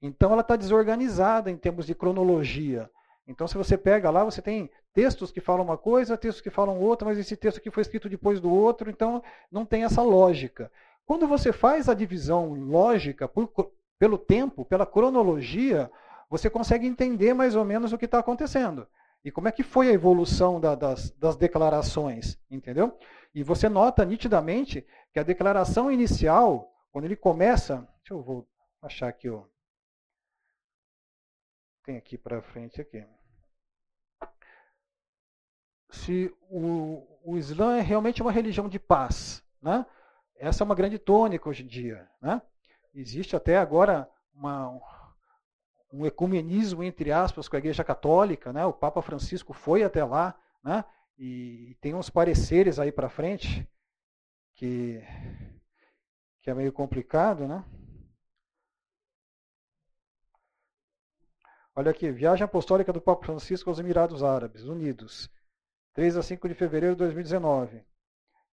Então 0.00 0.30
ela 0.30 0.42
está 0.42 0.54
desorganizada 0.54 1.50
em 1.50 1.56
termos 1.56 1.86
de 1.86 1.92
cronologia. 1.96 2.88
Então, 3.26 3.48
se 3.48 3.56
você 3.56 3.76
pega 3.76 4.08
lá, 4.08 4.22
você 4.22 4.40
tem 4.40 4.70
textos 4.94 5.32
que 5.32 5.40
falam 5.40 5.64
uma 5.64 5.76
coisa, 5.76 6.16
textos 6.16 6.40
que 6.40 6.48
falam 6.48 6.78
outra, 6.78 7.08
mas 7.08 7.18
esse 7.18 7.36
texto 7.36 7.58
aqui 7.58 7.72
foi 7.72 7.80
escrito 7.80 8.08
depois 8.08 8.38
do 8.38 8.54
outro, 8.54 8.88
então 8.88 9.20
não 9.50 9.66
tem 9.66 9.82
essa 9.82 10.00
lógica. 10.00 10.70
Quando 11.04 11.26
você 11.26 11.52
faz 11.52 11.88
a 11.88 11.94
divisão 11.94 12.54
lógica 12.54 13.26
por, 13.26 13.50
pelo 13.98 14.16
tempo, 14.16 14.64
pela 14.64 14.86
cronologia, 14.86 15.90
você 16.28 16.48
consegue 16.48 16.86
entender 16.86 17.34
mais 17.34 17.56
ou 17.56 17.64
menos 17.64 17.92
o 17.92 17.98
que 17.98 18.04
está 18.04 18.20
acontecendo. 18.20 18.86
E 19.24 19.30
como 19.30 19.48
é 19.48 19.52
que 19.52 19.62
foi 19.62 19.88
a 19.88 19.92
evolução 19.92 20.60
da, 20.60 20.74
das, 20.74 21.10
das 21.12 21.36
declarações, 21.36 22.38
entendeu? 22.50 22.98
E 23.34 23.42
você 23.42 23.68
nota 23.68 24.04
nitidamente 24.04 24.86
que 25.12 25.18
a 25.18 25.22
declaração 25.22 25.90
inicial, 25.90 26.72
quando 26.90 27.04
ele 27.04 27.16
começa. 27.16 27.76
Deixa 27.98 28.14
eu 28.14 28.22
vou 28.22 28.48
achar 28.80 29.08
aqui, 29.08 29.28
ó. 29.28 29.44
Tem 31.84 31.96
aqui 31.96 32.16
para 32.16 32.42
frente 32.42 32.80
aqui 32.80 33.04
se 35.90 36.32
o, 36.48 37.06
o 37.24 37.36
Islã 37.36 37.76
é 37.76 37.80
realmente 37.80 38.22
uma 38.22 38.32
religião 38.32 38.68
de 38.68 38.78
paz. 38.78 39.42
Né? 39.60 39.84
Essa 40.36 40.62
é 40.62 40.66
uma 40.66 40.74
grande 40.74 40.98
tônica 40.98 41.48
hoje 41.48 41.64
em 41.64 41.66
dia. 41.66 42.08
Né? 42.20 42.40
Existe 42.94 43.36
até 43.36 43.58
agora 43.58 44.08
uma, 44.34 44.80
um 45.92 46.06
ecumenismo, 46.06 46.82
entre 46.82 47.10
aspas, 47.10 47.48
com 47.48 47.56
a 47.56 47.58
Igreja 47.58 47.82
Católica. 47.82 48.52
Né? 48.52 48.64
O 48.64 48.72
Papa 48.72 49.02
Francisco 49.02 49.52
foi 49.52 49.82
até 49.82 50.04
lá 50.04 50.38
né? 50.62 50.84
e, 51.18 51.76
tem 51.80 51.94
uns 51.94 52.08
pareceres 52.08 52.78
aí 52.78 52.92
para 52.92 53.08
frente 53.08 53.68
que, 54.54 55.02
que 56.40 56.50
é 56.50 56.54
meio 56.54 56.72
complicado. 56.72 57.46
Né? 57.46 57.64
Olha 61.74 61.90
aqui, 61.90 62.10
viagem 62.10 62.44
apostólica 62.44 62.92
do 62.92 63.00
Papa 63.00 63.24
Francisco 63.24 63.70
aos 63.70 63.78
Emirados 63.78 64.22
Árabes 64.22 64.64
Unidos. 64.64 65.30
3 65.94 66.16
a 66.16 66.22
5 66.22 66.48
de 66.48 66.54
fevereiro 66.54 66.94
de 66.94 67.00
2019. 67.00 67.84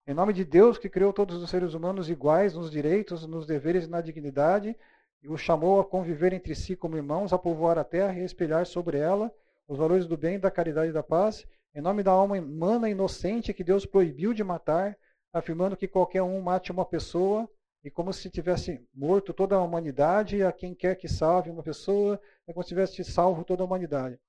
Em 0.08 0.14
nome 0.14 0.34
de 0.34 0.46
Deus, 0.46 0.78
que 0.78 0.90
criou 0.90 1.12
todos 1.12 1.42
os 1.42 1.50
seres 1.50 1.74
humanos 1.74 2.10
iguais 2.10 2.54
nos 2.54 2.72
direitos, 2.72 3.28
nos 3.28 3.46
deveres 3.46 3.86
e 3.86 3.90
na 3.90 4.00
dignidade, 4.00 4.76
e 5.22 5.30
os 5.30 5.42
chamou 5.42 5.80
a 5.80 5.86
conviver 5.86 6.34
entre 6.34 6.56
si 6.56 6.76
como 6.76 6.98
irmãos, 6.98 7.34
a 7.34 7.38
povoar 7.38 7.78
a 7.78 7.84
terra 7.84 8.14
e 8.14 8.22
a 8.22 8.26
espelhar 8.26 8.66
sobre 8.66 8.98
ela 8.98 9.32
os 9.68 9.78
valores 9.78 10.08
do 10.08 10.16
bem, 10.18 10.40
da 10.40 10.50
caridade 10.50 10.90
e 10.90 10.94
da 10.94 11.04
paz, 11.04 11.46
em 11.76 11.82
nome 11.82 12.02
da 12.02 12.12
alma 12.12 12.38
humana 12.38 12.90
inocente 12.90 13.54
que 13.54 13.64
Deus 13.64 13.86
proibiu 13.86 14.34
de 14.34 14.44
matar, 14.44 14.98
afirmando 15.34 15.76
que 15.76 15.88
qualquer 15.88 16.24
um 16.24 16.42
mate 16.42 16.72
uma 16.72 16.86
pessoa, 16.86 17.50
e 17.84 17.92
como 17.92 18.12
se 18.12 18.30
tivesse 18.30 18.86
morto 18.94 19.34
toda 19.34 19.56
a 19.56 19.62
humanidade, 19.62 20.44
a 20.44 20.52
quem 20.52 20.74
quer 20.74 20.96
que 20.96 21.08
salve 21.08 21.50
uma 21.50 21.64
pessoa, 21.64 22.20
é 22.48 22.54
como 22.54 22.64
se 22.64 22.70
tivesse 22.70 23.04
salvo 23.04 23.44
toda 23.44 23.64
a 23.64 23.66
humanidade. 23.66 24.20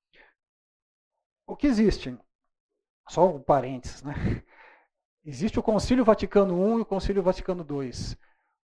O 1.46 1.56
que 1.56 1.66
existe? 1.66 2.16
Só 3.08 3.34
um 3.34 3.42
parênteses, 3.42 4.02
né? 4.02 4.12
Existe 5.24 5.58
o 5.58 5.62
Concílio 5.62 6.04
Vaticano 6.04 6.76
I 6.76 6.78
e 6.78 6.82
o 6.82 6.86
Concílio 6.86 7.22
Vaticano 7.22 7.66
II. 7.68 7.90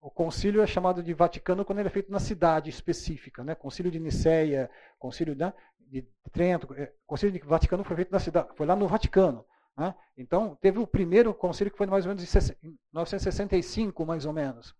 O 0.03 0.11
concílio 0.11 0.61
é 0.61 0.66
chamado 0.66 1.00
de 1.00 1.14
Vaticano 1.14 1.64
quando 1.64 1.78
ele 1.78 1.86
é 1.86 1.90
feito 1.90 2.11
na 2.11 2.18
cidade 2.18 2.68
específica, 2.68 3.44
né? 3.44 3.55
Concílio 3.55 3.88
de 3.88 4.00
Niceia, 4.00 4.68
Concílio 4.98 5.36
né, 5.36 5.55
de 5.78 6.05
Trento, 6.32 6.74
é, 6.74 6.92
Concílio 7.07 7.32
de 7.32 7.46
Vaticano 7.46 7.84
foi 7.84 7.94
feito 7.94 8.11
na 8.11 8.18
cidade, 8.18 8.48
foi 8.57 8.66
lá 8.66 8.74
no 8.74 8.88
Vaticano. 8.88 9.44
Né? 9.76 9.94
Então 10.18 10.59
teve 10.61 10.80
o 10.80 10.88
primeiro 10.88 11.32
concílio 11.32 11.70
que 11.70 11.78
foi 11.78 11.86
mais 11.86 12.05
ou 12.05 12.09
menos 12.09 12.24
em 12.24 12.68
1965, 12.92 14.05
mais 14.05 14.26
ou 14.26 14.32
menos. 14.32 14.74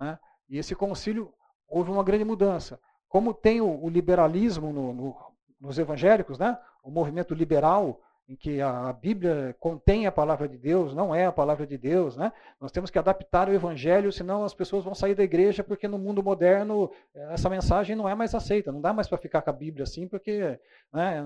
Né? 0.00 0.18
E 0.48 0.58
esse 0.58 0.74
concílio 0.74 1.32
houve 1.68 1.92
uma 1.92 2.02
grande 2.02 2.24
mudança. 2.24 2.80
Como 3.08 3.32
tem 3.32 3.60
o, 3.60 3.80
o 3.80 3.88
liberalismo 3.88 4.72
no, 4.72 4.92
no, 4.92 5.16
nos 5.60 5.78
evangélicos, 5.78 6.36
né? 6.36 6.58
O 6.82 6.90
movimento 6.90 7.32
liberal 7.32 8.00
em 8.26 8.34
que 8.34 8.60
a 8.60 8.90
Bíblia 8.92 9.54
contém 9.60 10.06
a 10.06 10.12
palavra 10.12 10.48
de 10.48 10.56
Deus, 10.56 10.94
não 10.94 11.14
é 11.14 11.26
a 11.26 11.32
palavra 11.32 11.66
de 11.66 11.76
Deus, 11.76 12.16
né? 12.16 12.32
Nós 12.58 12.72
temos 12.72 12.90
que 12.90 12.98
adaptar 12.98 13.48
o 13.48 13.52
evangelho, 13.52 14.10
senão 14.10 14.44
as 14.44 14.54
pessoas 14.54 14.82
vão 14.82 14.94
sair 14.94 15.14
da 15.14 15.22
igreja, 15.22 15.62
porque 15.62 15.86
no 15.86 15.98
mundo 15.98 16.22
moderno 16.22 16.90
eh, 17.14 17.34
essa 17.34 17.50
mensagem 17.50 17.94
não 17.94 18.08
é 18.08 18.14
mais 18.14 18.34
aceita, 18.34 18.72
não 18.72 18.80
dá 18.80 18.94
mais 18.94 19.08
para 19.08 19.18
ficar 19.18 19.42
com 19.42 19.50
a 19.50 19.52
Bíblia 19.52 19.82
assim, 19.82 20.08
porque 20.08 20.58
né, 20.92 21.22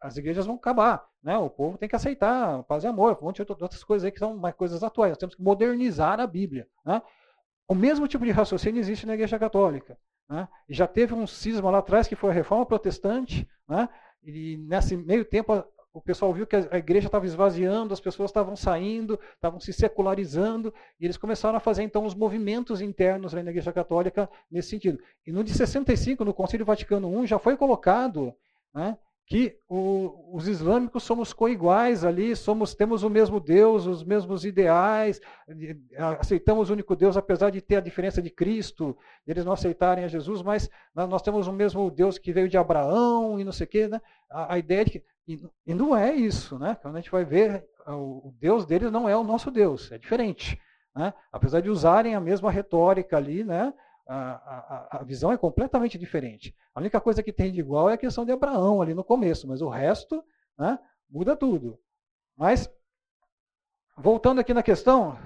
as 0.00 0.16
igrejas 0.16 0.46
vão 0.46 0.56
acabar, 0.56 1.06
né? 1.22 1.36
O 1.36 1.50
povo 1.50 1.76
tem 1.76 1.88
que 1.88 1.96
aceitar 1.96 2.62
paz 2.62 2.84
e 2.84 2.86
amor, 2.86 3.18
um 3.20 3.26
monte 3.26 3.44
de 3.44 3.52
outras 3.52 3.84
coisas 3.84 4.06
aí 4.06 4.12
que 4.12 4.18
são 4.18 4.34
mais 4.34 4.54
coisas 4.54 4.82
atuais. 4.82 5.10
Nós 5.10 5.18
temos 5.18 5.34
que 5.34 5.42
modernizar 5.42 6.20
a 6.20 6.26
Bíblia, 6.26 6.66
né? 6.86 7.02
O 7.68 7.74
mesmo 7.74 8.08
tipo 8.08 8.24
de 8.24 8.30
raciocínio 8.30 8.80
existe 8.80 9.06
na 9.06 9.14
igreja 9.14 9.38
católica. 9.38 9.98
Né? 10.28 10.48
E 10.68 10.74
já 10.74 10.86
teve 10.86 11.14
um 11.14 11.26
cisma 11.26 11.70
lá 11.70 11.78
atrás 11.78 12.08
que 12.08 12.16
foi 12.16 12.30
a 12.30 12.34
reforma 12.34 12.64
protestante, 12.64 13.48
né? 13.68 13.88
e 14.22 14.56
nesse 14.56 14.96
meio 14.96 15.24
tempo 15.24 15.64
o 15.94 16.00
pessoal 16.00 16.34
viu 16.34 16.44
que 16.44 16.56
a 16.56 16.76
igreja 16.76 17.06
estava 17.06 17.24
esvaziando, 17.24 17.94
as 17.94 18.00
pessoas 18.00 18.30
estavam 18.30 18.56
saindo, 18.56 19.18
estavam 19.36 19.60
se 19.60 19.72
secularizando, 19.72 20.74
e 20.98 21.04
eles 21.04 21.16
começaram 21.16 21.56
a 21.56 21.60
fazer 21.60 21.84
então 21.84 22.04
os 22.04 22.16
movimentos 22.16 22.80
internos 22.80 23.32
na 23.32 23.40
igreja 23.40 23.72
católica 23.72 24.28
nesse 24.50 24.70
sentido. 24.70 24.98
E 25.24 25.30
no 25.30 25.44
de 25.44 25.54
65, 25.54 26.24
no 26.24 26.34
Concílio 26.34 26.66
Vaticano 26.66 27.22
I, 27.22 27.28
já 27.28 27.38
foi 27.38 27.56
colocado 27.56 28.34
né, 28.74 28.98
que 29.26 29.56
o, 29.68 30.36
os 30.36 30.46
islâmicos 30.46 31.02
somos 31.02 31.32
coiguais 31.32 32.04
ali, 32.04 32.36
somos, 32.36 32.74
temos 32.74 33.02
o 33.02 33.10
mesmo 33.10 33.40
Deus, 33.40 33.86
os 33.86 34.04
mesmos 34.04 34.44
ideais, 34.44 35.20
aceitamos 36.20 36.68
o 36.68 36.74
único 36.74 36.94
Deus, 36.94 37.16
apesar 37.16 37.50
de 37.50 37.62
ter 37.62 37.76
a 37.76 37.80
diferença 37.80 38.20
de 38.20 38.30
Cristo, 38.30 38.96
eles 39.26 39.44
não 39.44 39.52
aceitarem 39.52 40.04
a 40.04 40.08
Jesus, 40.08 40.42
mas 40.42 40.68
nós 40.94 41.22
temos 41.22 41.46
o 41.46 41.52
mesmo 41.52 41.90
Deus 41.90 42.18
que 42.18 42.32
veio 42.32 42.48
de 42.48 42.58
Abraão 42.58 43.40
e 43.40 43.44
não 43.44 43.52
sei 43.52 43.64
o 43.64 43.70
quê. 43.70 43.88
Né? 43.88 44.00
A, 44.30 44.54
a 44.54 44.58
ideia 44.58 44.84
de 44.84 44.90
que 44.90 45.04
e, 45.26 45.40
e, 45.66 45.74
não 45.74 45.96
é 45.96 46.14
isso, 46.14 46.58
né? 46.58 46.76
Quando 46.82 46.96
a 46.96 47.00
gente 47.00 47.10
vai 47.10 47.24
ver, 47.24 47.66
o 47.86 48.34
Deus 48.38 48.66
deles 48.66 48.92
não 48.92 49.08
é 49.08 49.16
o 49.16 49.24
nosso 49.24 49.50
Deus, 49.50 49.90
é 49.90 49.96
diferente. 49.96 50.60
Né? 50.94 51.12
Apesar 51.32 51.60
de 51.60 51.70
usarem 51.70 52.14
a 52.14 52.20
mesma 52.20 52.50
retórica 52.50 53.16
ali, 53.16 53.42
né? 53.42 53.72
A, 54.06 54.98
a, 54.98 55.02
visão 55.02 55.32
é 55.32 55.38
completamente 55.38 55.96
diferente. 55.96 56.54
A 56.74 56.80
única 56.80 57.00
coisa 57.00 57.22
que 57.22 57.32
tem 57.32 57.50
de 57.50 57.60
igual 57.60 57.88
é 57.88 57.94
a 57.94 57.98
questão 57.98 58.24
de 58.24 58.32
Abraão 58.32 58.82
ali 58.82 58.92
no 58.92 59.02
começo, 59.02 59.48
mas 59.48 59.62
o 59.62 59.68
resto 59.68 60.22
né, 60.58 60.78
muda 61.08 61.34
tudo. 61.34 61.78
Mas, 62.36 62.70
voltando 63.96 64.40
aqui 64.40 64.52
na 64.52 64.62
questão, 64.62 65.18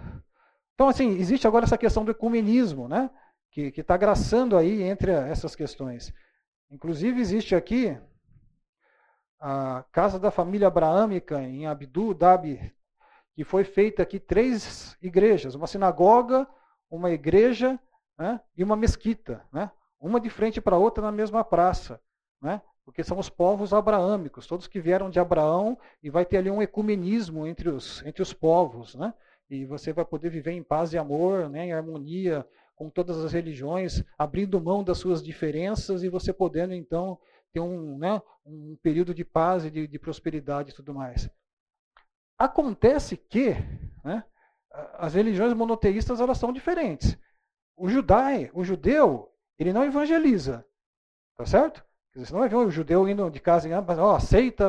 então 0.75 0.89
assim, 0.89 1.11
existe 1.19 1.47
agora 1.47 1.65
essa 1.65 1.77
questão 1.77 2.05
do 2.05 2.13
ecumenismo, 2.13 2.87
né, 2.87 3.11
que 3.51 3.73
está 3.77 3.97
graçando 3.97 4.57
aí 4.57 4.83
entre 4.83 5.11
essas 5.11 5.57
questões. 5.57 6.13
Inclusive 6.71 7.21
existe 7.21 7.57
aqui 7.57 7.99
a 9.41 9.85
casa 9.91 10.19
da 10.19 10.31
família 10.31 10.69
abraâmica 10.69 11.41
em 11.43 11.67
Abdu 11.67 12.15
Dhabi, 12.15 12.73
que 13.35 13.45
foi 13.45 13.65
feita 13.65 14.03
aqui 14.03 14.19
três 14.21 14.97
igrejas, 15.01 15.55
uma 15.55 15.67
sinagoga, 15.67 16.47
uma 16.91 17.11
igreja 17.11 17.79
né, 18.19 18.41
e 18.57 18.65
uma 18.65 18.77
mesquita, 18.77 19.45
né, 19.53 19.71
uma 20.01 20.21
de 20.21 20.29
frente 20.29 20.61
para 20.61 20.77
a 20.77 20.79
outra 20.79 21.03
na 21.03 21.13
mesma 21.13 21.45
praça, 21.45 22.01
né, 22.41 22.61
porque 22.85 23.05
são 23.05 23.19
os 23.19 23.29
povos 23.29 23.73
abraâmicos, 23.73 24.47
todos 24.47 24.67
que 24.67 24.81
vieram 24.81 25.11
de 25.11 25.21
Abraão, 25.21 25.79
e 26.03 26.11
vai 26.11 26.25
ter 26.25 26.39
ali 26.39 26.51
um 26.51 26.63
ecumenismo 26.63 27.47
entre 27.47 27.69
os, 27.69 28.03
entre 28.05 28.23
os 28.23 28.33
povos, 28.33 28.95
né, 28.95 29.15
e 29.49 29.65
você 29.65 29.93
vai 29.93 30.05
poder 30.05 30.31
viver 30.31 30.53
em 30.53 30.63
paz 30.63 30.93
e 30.93 30.99
amor, 30.99 31.49
né, 31.49 31.67
em 31.67 31.73
harmonia 31.73 32.47
com 32.79 32.89
todas 32.89 33.19
as 33.25 33.33
religiões, 33.33 34.05
abrindo 34.17 34.61
mão 34.61 34.85
das 34.85 34.99
suas 34.99 35.21
diferenças 35.23 36.05
e 36.05 36.09
você 36.09 36.33
podendo 36.33 36.73
então 36.73 37.19
ter 37.53 37.59
um, 37.59 37.99
né, 37.99 38.23
um 38.47 38.77
período 38.81 39.13
de 39.13 39.25
paz 39.25 39.65
e 39.65 39.71
de, 39.71 39.89
de, 39.89 39.99
prosperidade 39.99 40.71
e 40.71 40.75
tudo 40.75 40.95
mais. 40.95 41.29
Acontece 42.39 43.17
que 43.17 43.57
né, 44.05 44.23
as 44.95 45.15
religiões 45.15 45.53
monoteístas 45.55 46.21
elas 46.21 46.39
são 46.39 46.53
diferentes. 46.53 47.19
O 47.79 47.89
judai, 47.89 48.51
o 48.53 48.65
judeu, 48.65 49.33
ele 49.57 49.73
não 49.73 49.85
evangeliza, 49.85 50.67
tá 51.37 51.47
certo? 51.47 51.85
Você 52.15 52.33
não 52.33 52.41
vai 52.41 52.49
ver 52.49 52.57
o 52.57 52.71
judeu 52.71 53.09
indo 53.09 53.31
de 53.31 53.39
casa 53.39 53.69
em 53.69 53.71
casa, 53.71 54.03
oh, 54.05 54.11
aceita 54.11 54.67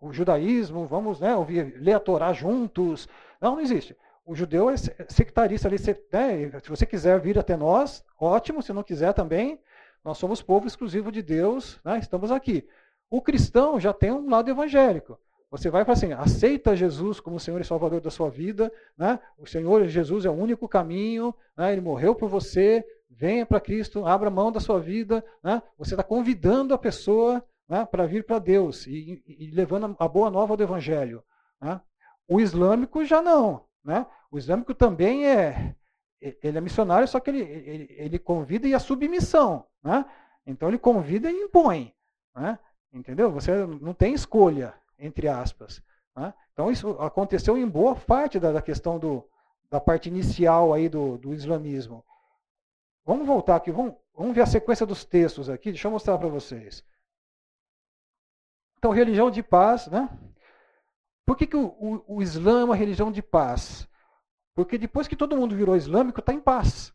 o, 0.00 0.12
judaísmo, 0.12 0.84
vamos 0.86 1.20
né, 1.20 1.36
ouvir, 1.36 1.76
ler 1.80 1.92
a 1.92 2.00
Torá 2.00 2.32
juntos. 2.32 3.08
Não, 3.40 3.52
não 3.52 3.60
existe. 3.60 3.96
O 4.26 4.34
judeu 4.34 4.68
é 4.68 4.76
sectarista 5.08 5.68
ali. 5.68 5.76
Né, 5.78 6.60
se 6.60 6.68
você 6.68 6.84
quiser 6.84 7.20
vir 7.20 7.38
até 7.38 7.56
nós, 7.56 8.04
ótimo. 8.18 8.60
Se 8.60 8.72
não 8.72 8.82
quiser 8.82 9.12
também, 9.12 9.60
nós 10.04 10.18
somos 10.18 10.42
povo 10.42 10.66
exclusivo 10.66 11.12
de 11.12 11.22
Deus, 11.22 11.78
né? 11.84 11.98
estamos 11.98 12.32
aqui. 12.32 12.66
O 13.08 13.22
cristão 13.22 13.78
já 13.78 13.92
tem 13.92 14.10
um 14.10 14.28
lado 14.28 14.50
evangélico. 14.50 15.16
Você 15.50 15.68
vai 15.68 15.84
para 15.84 15.94
assim, 15.94 16.12
aceita 16.12 16.76
Jesus 16.76 17.18
como 17.18 17.40
Senhor 17.40 17.60
e 17.60 17.64
Salvador 17.64 18.00
da 18.00 18.10
sua 18.10 18.30
vida, 18.30 18.72
né? 18.96 19.18
O 19.36 19.46
Senhor 19.46 19.86
Jesus 19.88 20.24
é 20.24 20.30
o 20.30 20.34
único 20.34 20.68
caminho, 20.68 21.34
né? 21.56 21.72
Ele 21.72 21.80
morreu 21.80 22.14
por 22.14 22.28
você, 22.28 22.84
venha 23.08 23.44
para 23.44 23.60
Cristo, 23.60 24.06
abra 24.06 24.30
mão 24.30 24.52
da 24.52 24.60
sua 24.60 24.78
vida, 24.78 25.24
né? 25.42 25.60
Você 25.76 25.94
está 25.94 26.04
convidando 26.04 26.72
a 26.72 26.78
pessoa 26.78 27.44
né, 27.70 27.86
para 27.86 28.04
vir 28.04 28.24
para 28.24 28.40
Deus 28.40 28.84
e, 28.88 29.22
e, 29.24 29.50
levando 29.52 29.94
a 29.96 30.08
boa 30.08 30.28
nova 30.28 30.56
do 30.56 30.62
Evangelho. 30.64 31.22
Né? 31.60 31.80
O 32.26 32.40
islâmico 32.40 33.04
já 33.04 33.22
não. 33.22 33.64
Né? 33.84 34.04
O 34.28 34.36
islâmico 34.36 34.74
também 34.74 35.24
é, 35.24 35.76
ele 36.20 36.58
é 36.58 36.60
missionário, 36.60 37.06
só 37.06 37.20
que 37.20 37.30
ele, 37.30 37.40
ele, 37.42 37.86
ele 37.90 38.18
convida 38.18 38.66
e 38.66 38.74
a 38.74 38.80
submissão. 38.80 39.64
Então 40.44 40.68
ele 40.68 40.78
convida 40.78 41.30
e 41.30 41.44
impõe. 41.44 41.94
Entendeu? 42.92 43.30
Você 43.30 43.64
não 43.66 43.94
tem 43.94 44.14
escolha, 44.14 44.74
entre 45.00 45.28
aspas. 45.28 45.82
Né? 46.16 46.32
Então 46.52 46.70
isso 46.70 46.90
aconteceu 47.00 47.56
em 47.56 47.66
boa 47.66 47.96
parte 47.96 48.38
da, 48.38 48.52
da 48.52 48.62
questão 48.62 48.98
do, 48.98 49.28
da 49.70 49.80
parte 49.80 50.08
inicial 50.08 50.72
aí 50.72 50.88
do, 50.88 51.18
do 51.18 51.34
islamismo. 51.34 52.04
Vamos 53.04 53.26
voltar 53.26 53.56
aqui, 53.56 53.72
vamos, 53.72 53.94
vamos 54.14 54.34
ver 54.34 54.42
a 54.42 54.46
sequência 54.46 54.86
dos 54.86 55.04
textos 55.04 55.48
aqui, 55.48 55.70
deixa 55.70 55.88
eu 55.88 55.92
mostrar 55.92 56.18
para 56.18 56.28
vocês. 56.28 56.84
Então, 58.78 58.92
religião 58.92 59.30
de 59.30 59.42
paz, 59.42 59.88
né? 59.88 60.08
Por 61.26 61.36
que, 61.36 61.46
que 61.46 61.56
o, 61.56 61.66
o, 61.66 62.16
o 62.16 62.22
Islã 62.22 62.62
é 62.62 62.64
uma 62.64 62.74
religião 62.74 63.12
de 63.12 63.22
paz? 63.22 63.86
Porque 64.54 64.78
depois 64.78 65.06
que 65.06 65.14
todo 65.14 65.36
mundo 65.36 65.54
virou 65.54 65.76
islâmico, 65.76 66.20
está 66.20 66.32
em 66.32 66.40
paz. 66.40 66.92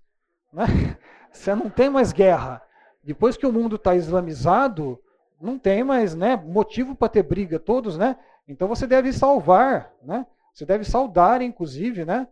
Né? 0.51 0.65
Você 1.31 1.53
não 1.53 1.69
tem 1.69 1.89
mais 1.89 2.11
guerra. 2.11 2.61
Depois 3.03 3.37
que 3.37 3.45
o 3.45 3.51
mundo 3.51 3.75
está 3.75 3.95
islamizado, 3.95 4.99
não 5.39 5.59
tem 5.59 5.83
mais 5.83 6.15
né, 6.15 6.35
motivo 6.35 6.95
para 6.95 7.09
ter 7.09 7.23
briga 7.23 7.59
todos, 7.59 7.97
né? 7.97 8.17
Então 8.47 8.67
você 8.67 8.85
deve 8.85 9.11
salvar, 9.11 9.91
né? 10.01 10.25
Você 10.53 10.65
deve 10.65 10.85
saudar, 10.85 11.41
inclusive, 11.41 12.05
né? 12.05 12.27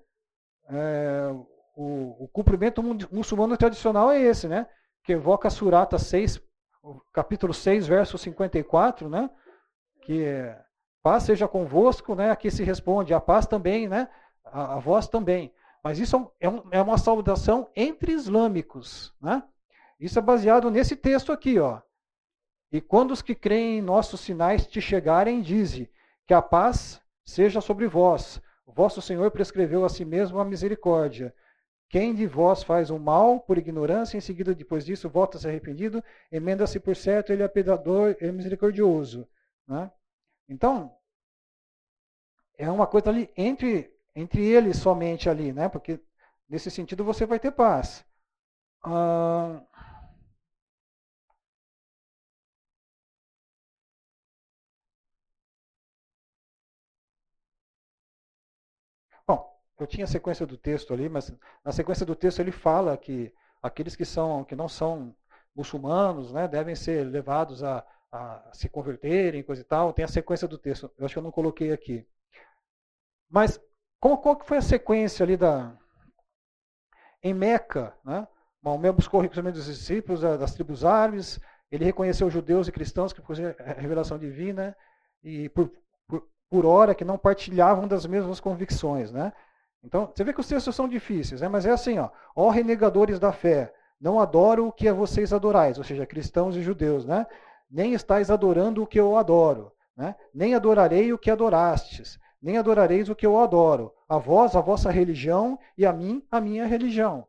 É, 0.69 1.29
o, 1.75 2.23
o, 2.23 2.27
cumprimento 2.31 2.81
muçulmano 3.11 3.57
tradicional 3.57 4.11
é 4.11 4.21
esse, 4.21 4.47
né? 4.47 4.67
Que 5.03 5.13
evoca 5.13 5.49
Surata 5.49 5.97
6, 5.97 6.41
capítulo 7.11 7.53
6, 7.53 7.87
verso 7.87 8.17
54, 8.17 9.09
né? 9.09 9.29
Que 10.03 10.23
é, 10.23 10.61
paz 11.01 11.23
seja 11.23 11.47
convosco, 11.47 12.15
né? 12.15 12.31
Aqui 12.31 12.49
se 12.49 12.63
responde, 12.63 13.13
a 13.13 13.19
paz 13.19 13.45
também, 13.45 13.87
né? 13.87 14.07
A, 14.45 14.75
a 14.75 14.79
vós 14.79 15.07
também. 15.07 15.53
Mas 15.83 15.99
isso 15.99 16.31
é, 16.39 16.47
um, 16.47 16.63
é 16.71 16.81
uma 16.81 16.97
saudação 16.97 17.69
entre 17.75 18.13
islâmicos, 18.13 19.13
né? 19.21 19.43
Isso 19.99 20.17
é 20.17 20.21
baseado 20.21 20.71
nesse 20.71 20.95
texto 20.95 21.31
aqui, 21.31 21.59
ó. 21.59 21.81
E 22.73 22.81
quando 22.81 23.11
os 23.11 23.21
que 23.21 23.35
creem 23.35 23.77
em 23.77 23.81
nossos 23.83 24.19
sinais 24.19 24.65
te 24.65 24.81
chegarem, 24.81 25.41
dize 25.41 25.87
que 26.25 26.33
a 26.33 26.41
paz 26.41 26.99
seja 27.23 27.61
sobre 27.61 27.87
vós. 27.87 28.41
Vosso 28.65 28.99
Senhor 28.99 29.29
prescreveu 29.29 29.85
a 29.85 29.89
si 29.89 30.03
mesmo 30.03 30.39
a 30.39 30.45
misericórdia. 30.45 31.35
Quem 31.87 32.15
de 32.15 32.25
vós 32.25 32.63
faz 32.63 32.89
o 32.89 32.97
mal 32.97 33.39
por 33.41 33.59
ignorância, 33.59 34.17
em 34.17 34.21
seguida, 34.21 34.55
depois 34.55 34.83
disso, 34.83 35.07
volta-se 35.07 35.47
arrependido, 35.47 36.03
emenda-se 36.31 36.79
por 36.79 36.95
certo, 36.95 37.31
ele 37.31 37.43
é 37.43 37.47
pedador, 37.47 38.15
ele 38.19 38.29
é 38.29 38.31
misericordioso. 38.31 39.29
Né? 39.67 39.91
Então, 40.49 40.97
é 42.57 42.71
uma 42.71 42.87
coisa 42.87 43.11
ali 43.11 43.29
entre, 43.37 43.95
entre 44.15 44.43
eles 44.43 44.77
somente 44.77 45.29
ali, 45.29 45.53
né? 45.53 45.69
porque 45.69 45.99
nesse 46.49 46.71
sentido 46.71 47.03
você 47.03 47.27
vai 47.27 47.39
ter 47.39 47.51
paz. 47.51 48.03
Ah, 48.83 49.61
eu 59.83 59.87
tinha 59.87 60.05
a 60.05 60.07
sequência 60.07 60.45
do 60.45 60.57
texto 60.57 60.93
ali, 60.93 61.09
mas 61.09 61.31
na 61.63 61.71
sequência 61.71 62.05
do 62.05 62.15
texto 62.15 62.39
ele 62.39 62.51
fala 62.51 62.97
que 62.97 63.33
aqueles 63.61 63.95
que 63.95 64.05
são 64.05 64.43
que 64.43 64.55
não 64.55 64.67
são 64.67 65.15
muçulmanos, 65.55 66.31
né, 66.33 66.47
devem 66.47 66.75
ser 66.75 67.05
levados 67.05 67.63
a, 67.63 67.85
a 68.11 68.49
se 68.53 68.67
converterem, 68.69 69.43
coisa 69.43 69.61
e 69.61 69.65
tal. 69.65 69.93
Tem 69.93 70.05
a 70.05 70.07
sequência 70.07 70.47
do 70.47 70.57
texto. 70.57 70.91
Eu 70.97 71.05
acho 71.05 71.13
que 71.13 71.19
eu 71.19 71.23
não 71.23 71.31
coloquei 71.31 71.71
aqui. 71.71 72.07
Mas 73.29 73.59
qual, 73.99 74.17
qual 74.17 74.35
que 74.35 74.45
foi 74.45 74.57
a 74.57 74.61
sequência 74.61 75.23
ali 75.23 75.37
da 75.37 75.77
em 77.21 77.33
Meca, 77.33 77.95
né? 78.03 78.27
Maomé 78.61 78.91
buscou 78.91 79.19
o 79.19 79.23
reconhecimento 79.23 79.55
dos 79.55 79.65
discípulos 79.65 80.21
das 80.21 80.53
tribos 80.53 80.85
árabes, 80.85 81.39
ele 81.71 81.85
reconheceu 81.85 82.29
judeus 82.29 82.67
e 82.67 82.71
cristãos 82.71 83.11
que 83.11 83.21
a 83.21 83.73
revelação 83.73 84.17
divina 84.17 84.75
e 85.23 85.49
por, 85.49 85.71
por, 86.07 86.27
por 86.49 86.65
hora 86.65 86.95
que 86.95 87.03
não 87.03 87.17
partilhavam 87.17 87.87
das 87.87 88.05
mesmas 88.05 88.39
convicções, 88.39 89.11
né? 89.11 89.33
Então, 89.83 90.11
você 90.13 90.23
vê 90.23 90.33
que 90.33 90.39
os 90.39 90.47
textos 90.47 90.75
são 90.75 90.87
difíceis, 90.87 91.41
né? 91.41 91.47
mas 91.47 91.65
é 91.65 91.71
assim, 91.71 91.99
ó. 91.99 92.09
Ó 92.35 92.49
renegadores 92.49 93.19
da 93.19 93.31
fé, 93.31 93.73
não 93.99 94.19
adoro 94.19 94.67
o 94.67 94.71
que 94.71 94.87
a 94.87 94.93
vocês 94.93 95.33
adorais, 95.33 95.77
ou 95.77 95.83
seja, 95.83 96.05
cristãos 96.05 96.55
e 96.55 96.61
judeus, 96.61 97.05
né? 97.05 97.25
Nem 97.69 97.93
estáis 97.93 98.29
adorando 98.29 98.83
o 98.83 98.87
que 98.87 98.99
eu 98.99 99.17
adoro, 99.17 99.71
né? 99.95 100.15
Nem 100.33 100.55
adorarei 100.55 101.11
o 101.11 101.17
que 101.17 101.31
adorastes, 101.31 102.19
nem 102.41 102.57
adorareis 102.57 103.09
o 103.09 103.15
que 103.15 103.25
eu 103.25 103.39
adoro. 103.39 103.93
A 104.07 104.17
vós, 104.17 104.55
a 104.55 104.61
vossa 104.61 104.91
religião, 104.91 105.57
e 105.77 105.85
a 105.85 105.93
mim, 105.93 106.25
a 106.29 106.39
minha 106.39 106.65
religião. 106.65 107.25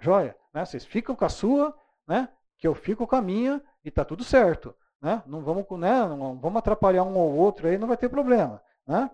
Joia? 0.00 0.36
Né? 0.54 0.64
Vocês 0.64 0.84
ficam 0.84 1.14
com 1.14 1.24
a 1.24 1.28
sua, 1.28 1.76
né? 2.06 2.28
Que 2.58 2.66
eu 2.66 2.74
fico 2.74 3.06
com 3.06 3.16
a 3.16 3.22
minha, 3.22 3.62
e 3.84 3.90
tá 3.90 4.04
tudo 4.04 4.24
certo. 4.24 4.74
Né? 5.00 5.22
Não, 5.26 5.42
vamos, 5.42 5.66
né? 5.78 6.06
não 6.06 6.38
vamos 6.38 6.58
atrapalhar 6.58 7.02
um 7.02 7.16
ou 7.16 7.34
outro 7.34 7.66
aí, 7.66 7.76
não 7.76 7.88
vai 7.88 7.96
ter 7.96 8.08
problema. 8.08 8.62
Né? 8.86 9.10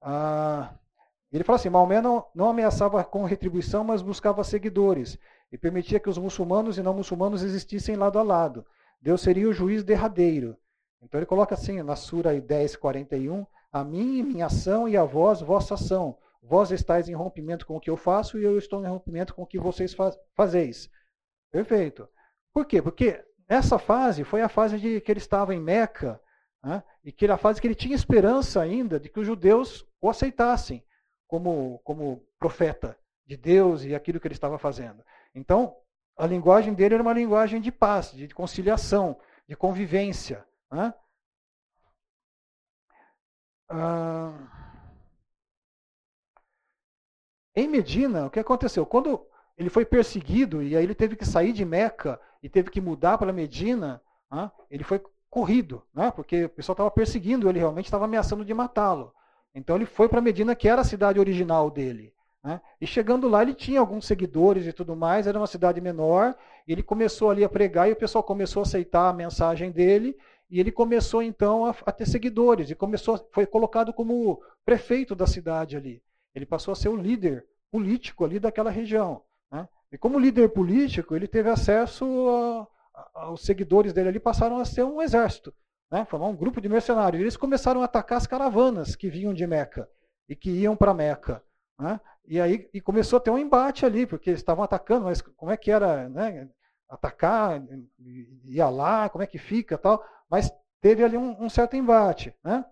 Ah, 0.00 0.74
ele 1.36 1.44
fala 1.44 1.56
assim: 1.56 1.70
Maomé 1.70 2.00
não, 2.00 2.26
não 2.34 2.50
ameaçava 2.50 3.02
com 3.02 3.24
retribuição, 3.24 3.82
mas 3.82 4.02
buscava 4.02 4.44
seguidores 4.44 5.18
e 5.50 5.56
permitia 5.56 5.98
que 5.98 6.08
os 6.08 6.18
muçulmanos 6.18 6.76
e 6.76 6.82
não 6.82 6.94
muçulmanos 6.94 7.42
existissem 7.42 7.96
lado 7.96 8.18
a 8.18 8.22
lado. 8.22 8.66
Deus 9.00 9.22
seria 9.22 9.48
o 9.48 9.52
juiz 9.52 9.82
derradeiro. 9.82 10.56
Então 11.00 11.18
ele 11.18 11.26
coloca 11.26 11.54
assim 11.54 11.82
na 11.82 11.96
Sura 11.96 12.38
10, 12.38 12.76
41, 12.76 13.46
a 13.72 13.82
mim, 13.82 14.22
minha 14.22 14.46
ação, 14.46 14.88
e 14.88 14.96
a 14.96 15.04
vós, 15.04 15.40
vossa 15.40 15.74
ação. 15.74 16.16
Vós 16.42 16.70
estáis 16.70 17.08
em 17.08 17.14
rompimento 17.14 17.66
com 17.66 17.76
o 17.76 17.80
que 17.80 17.90
eu 17.90 17.96
faço 17.96 18.38
e 18.38 18.44
eu 18.44 18.58
estou 18.58 18.84
em 18.84 18.88
rompimento 18.88 19.34
com 19.34 19.42
o 19.42 19.46
que 19.46 19.58
vocês 19.58 19.94
faz, 19.94 20.18
fazeis. 20.34 20.90
Perfeito. 21.50 22.08
Por 22.52 22.66
quê? 22.66 22.82
Porque 22.82 23.24
essa 23.48 23.78
fase 23.78 24.22
foi 24.22 24.42
a 24.42 24.48
fase 24.48 24.78
de 24.78 25.00
que 25.00 25.10
ele 25.10 25.18
estava 25.18 25.54
em 25.54 25.60
Meca, 25.60 26.20
né, 26.62 26.82
e 27.04 27.10
que 27.10 27.24
era 27.24 27.34
a 27.34 27.38
fase 27.38 27.60
que 27.60 27.66
ele 27.66 27.74
tinha 27.74 27.94
esperança 27.94 28.60
ainda 28.60 29.00
de 29.00 29.08
que 29.08 29.20
os 29.20 29.26
judeus 29.26 29.86
o 30.00 30.08
aceitassem 30.08 30.84
como, 31.32 31.78
como 31.78 32.22
profeta 32.38 32.94
de 33.24 33.38
Deus 33.38 33.84
e 33.84 33.94
aquilo 33.94 34.20
que 34.20 34.26
ele 34.26 34.34
estava 34.34 34.58
fazendo. 34.58 35.02
Então, 35.34 35.74
a 36.14 36.26
linguagem 36.26 36.74
dele 36.74 36.92
era 36.92 37.02
uma 37.02 37.14
linguagem 37.14 37.58
de 37.58 37.72
paz, 37.72 38.12
de 38.12 38.28
conciliação, 38.34 39.18
de 39.48 39.56
convivência. 39.56 40.46
Né? 40.70 40.92
Ah, 43.66 44.34
em 47.56 47.66
Medina, 47.66 48.26
o 48.26 48.30
que 48.30 48.38
aconteceu? 48.38 48.84
Quando 48.84 49.26
ele 49.56 49.70
foi 49.70 49.86
perseguido 49.86 50.62
e 50.62 50.76
aí 50.76 50.84
ele 50.84 50.94
teve 50.94 51.16
que 51.16 51.24
sair 51.24 51.54
de 51.54 51.64
Meca 51.64 52.20
e 52.42 52.48
teve 52.50 52.68
que 52.68 52.78
mudar 52.78 53.16
para 53.16 53.32
Medina, 53.32 54.02
né? 54.30 54.52
ele 54.70 54.84
foi 54.84 55.02
corrido, 55.30 55.82
né? 55.94 56.10
porque 56.10 56.44
o 56.44 56.50
pessoal 56.50 56.74
estava 56.74 56.90
perseguindo 56.90 57.48
ele, 57.48 57.58
realmente 57.58 57.86
estava 57.86 58.04
ameaçando 58.04 58.44
de 58.44 58.52
matá-lo. 58.52 59.14
Então 59.54 59.76
ele 59.76 59.86
foi 59.86 60.08
para 60.08 60.20
Medina, 60.20 60.54
que 60.54 60.68
era 60.68 60.80
a 60.80 60.84
cidade 60.84 61.20
original 61.20 61.70
dele. 61.70 62.12
Né? 62.42 62.60
E 62.80 62.86
chegando 62.86 63.28
lá, 63.28 63.42
ele 63.42 63.54
tinha 63.54 63.80
alguns 63.80 64.06
seguidores 64.06 64.66
e 64.66 64.72
tudo 64.72 64.96
mais, 64.96 65.26
era 65.26 65.38
uma 65.38 65.46
cidade 65.46 65.80
menor. 65.80 66.34
ele 66.66 66.82
começou 66.82 67.30
ali 67.30 67.44
a 67.44 67.48
pregar 67.48 67.88
e 67.88 67.92
o 67.92 67.96
pessoal 67.96 68.24
começou 68.24 68.60
a 68.60 68.64
aceitar 68.64 69.08
a 69.08 69.12
mensagem 69.12 69.70
dele. 69.70 70.16
E 70.50 70.60
ele 70.60 70.72
começou 70.72 71.22
então 71.22 71.64
a, 71.64 71.74
a 71.86 71.92
ter 71.92 72.06
seguidores 72.06 72.70
e 72.70 72.74
começou, 72.74 73.26
foi 73.32 73.46
colocado 73.46 73.92
como 73.92 74.42
prefeito 74.64 75.14
da 75.14 75.26
cidade 75.26 75.76
ali. 75.76 76.02
Ele 76.34 76.46
passou 76.46 76.72
a 76.72 76.74
ser 76.74 76.88
o 76.88 76.96
líder 76.96 77.46
político 77.70 78.24
ali 78.24 78.38
daquela 78.38 78.70
região. 78.70 79.22
Né? 79.50 79.66
E 79.90 79.98
como 79.98 80.18
líder 80.18 80.48
político, 80.50 81.14
ele 81.16 81.26
teve 81.26 81.48
acesso 81.48 82.04
aos 83.14 83.42
seguidores 83.42 83.92
dele 83.92 84.10
ali, 84.10 84.20
passaram 84.20 84.58
a 84.58 84.64
ser 84.64 84.84
um 84.84 85.00
exército 85.00 85.54
né, 85.92 86.06
formar 86.06 86.28
um 86.28 86.34
grupo 86.34 86.58
de 86.58 86.70
mercenários. 86.70 87.20
Eles 87.20 87.36
começaram 87.36 87.82
a 87.82 87.84
atacar 87.84 88.16
as 88.16 88.26
caravanas 88.26 88.96
que 88.96 89.10
vinham 89.10 89.34
de 89.34 89.46
Meca 89.46 89.86
e 90.26 90.34
que 90.34 90.50
iam 90.50 90.74
para 90.74 90.94
Meca. 90.94 91.44
Né? 91.78 92.00
E 92.24 92.40
aí 92.40 92.66
e 92.72 92.80
começou 92.80 93.18
a 93.18 93.20
ter 93.20 93.30
um 93.30 93.36
embate 93.36 93.84
ali, 93.84 94.06
porque 94.06 94.30
eles 94.30 94.40
estavam 94.40 94.64
atacando, 94.64 95.04
mas 95.04 95.20
como 95.20 95.52
é 95.52 95.56
que 95.56 95.70
era 95.70 96.08
né, 96.08 96.48
atacar, 96.88 97.62
ia 98.44 98.70
lá, 98.70 99.10
como 99.10 99.22
é 99.22 99.26
que 99.26 99.36
fica 99.36 99.76
tal. 99.76 100.02
Mas 100.30 100.50
teve 100.80 101.04
ali 101.04 101.18
um, 101.18 101.44
um 101.44 101.50
certo 101.50 101.76
embate. 101.76 102.34
Né? 102.42 102.64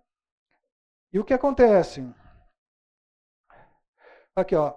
E 1.13 1.19
o 1.21 1.25
que 1.25 1.35
acontece? 1.35 2.09
Aqui, 4.35 4.57
ó, 4.57 4.75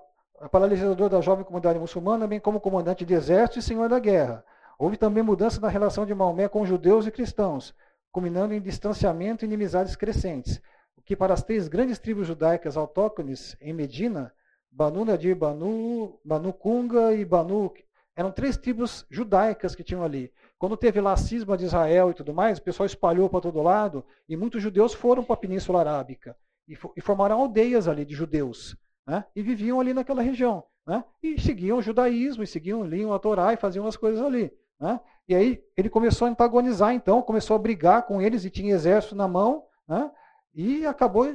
para 0.51 0.65
legislador 0.65 1.09
da 1.09 1.21
jovem 1.21 1.45
comunidade 1.45 1.79
muçulmana, 1.79 2.27
bem 2.27 2.41
como 2.41 2.59
comandante 2.59 3.05
de 3.05 3.13
exército 3.13 3.59
e 3.59 3.61
senhor 3.61 3.87
da 3.87 3.99
guerra. 3.99 4.43
Houve 4.77 4.97
também 4.97 5.23
mudança 5.23 5.61
na 5.61 5.69
relação 5.69 6.05
de 6.05 6.13
Maomé 6.13 6.49
com 6.49 6.65
judeus 6.65 7.07
e 7.07 7.11
cristãos 7.11 7.73
culminando 8.13 8.53
em 8.53 8.61
distanciamento 8.61 9.43
e 9.43 9.47
inimizades 9.47 9.97
crescentes, 9.97 10.61
o 10.95 11.01
que 11.01 11.17
para 11.17 11.33
as 11.33 11.43
três 11.43 11.67
grandes 11.67 11.99
tribos 11.99 12.27
judaicas 12.27 12.77
autóctones 12.77 13.57
em 13.59 13.73
Medina, 13.73 14.33
Banu 14.71 15.03
Nadir, 15.03 15.35
Banu, 15.35 16.17
Banu 16.23 16.53
Kunga 16.53 17.13
e 17.13 17.25
Banu, 17.25 17.73
eram 18.15 18.31
três 18.31 18.55
tribos 18.55 19.05
judaicas 19.09 19.75
que 19.75 19.83
tinham 19.83 20.03
ali, 20.03 20.31
quando 20.63 20.77
teve 20.77 21.01
lá 21.01 21.11
a 21.11 21.17
cisma 21.17 21.57
de 21.57 21.65
Israel 21.65 22.09
e 22.09 22.13
tudo 22.13 22.33
mais, 22.33 22.57
o 22.57 22.61
pessoal 22.61 22.85
espalhou 22.85 23.29
para 23.29 23.41
todo 23.41 23.61
lado 23.61 24.05
e 24.29 24.37
muitos 24.37 24.63
judeus 24.63 24.93
foram 24.93 25.21
para 25.21 25.33
a 25.33 25.37
Península 25.37 25.81
Arábica 25.81 26.37
e, 26.65 26.77
e 26.95 27.01
formaram 27.01 27.41
aldeias 27.41 27.85
ali 27.85 28.05
de 28.05 28.15
judeus 28.15 28.73
né? 29.05 29.25
e 29.35 29.41
viviam 29.41 29.81
ali 29.81 29.93
naquela 29.93 30.21
região. 30.21 30.63
Né? 30.87 31.03
E 31.21 31.37
seguiam 31.41 31.79
o 31.79 31.81
judaísmo, 31.81 32.43
e 32.43 32.47
seguiam, 32.47 32.81
liam 32.81 33.13
a 33.13 33.19
Torá 33.19 33.51
e 33.51 33.57
faziam 33.57 33.85
as 33.85 33.97
coisas 33.97 34.21
ali. 34.21 34.53
Né? 34.79 34.99
E 35.27 35.35
aí 35.35 35.63
ele 35.77 35.89
começou 35.89 36.27
a 36.27 36.31
antagonizar, 36.31 36.93
então, 36.93 37.21
começou 37.21 37.55
a 37.55 37.59
brigar 37.59 38.05
com 38.05 38.21
eles 38.21 38.43
e 38.45 38.49
tinha 38.49 38.73
exército 38.73 39.15
na 39.15 39.27
mão, 39.27 39.65
né? 39.87 40.11
e 40.53 40.85
acabou 40.85 41.27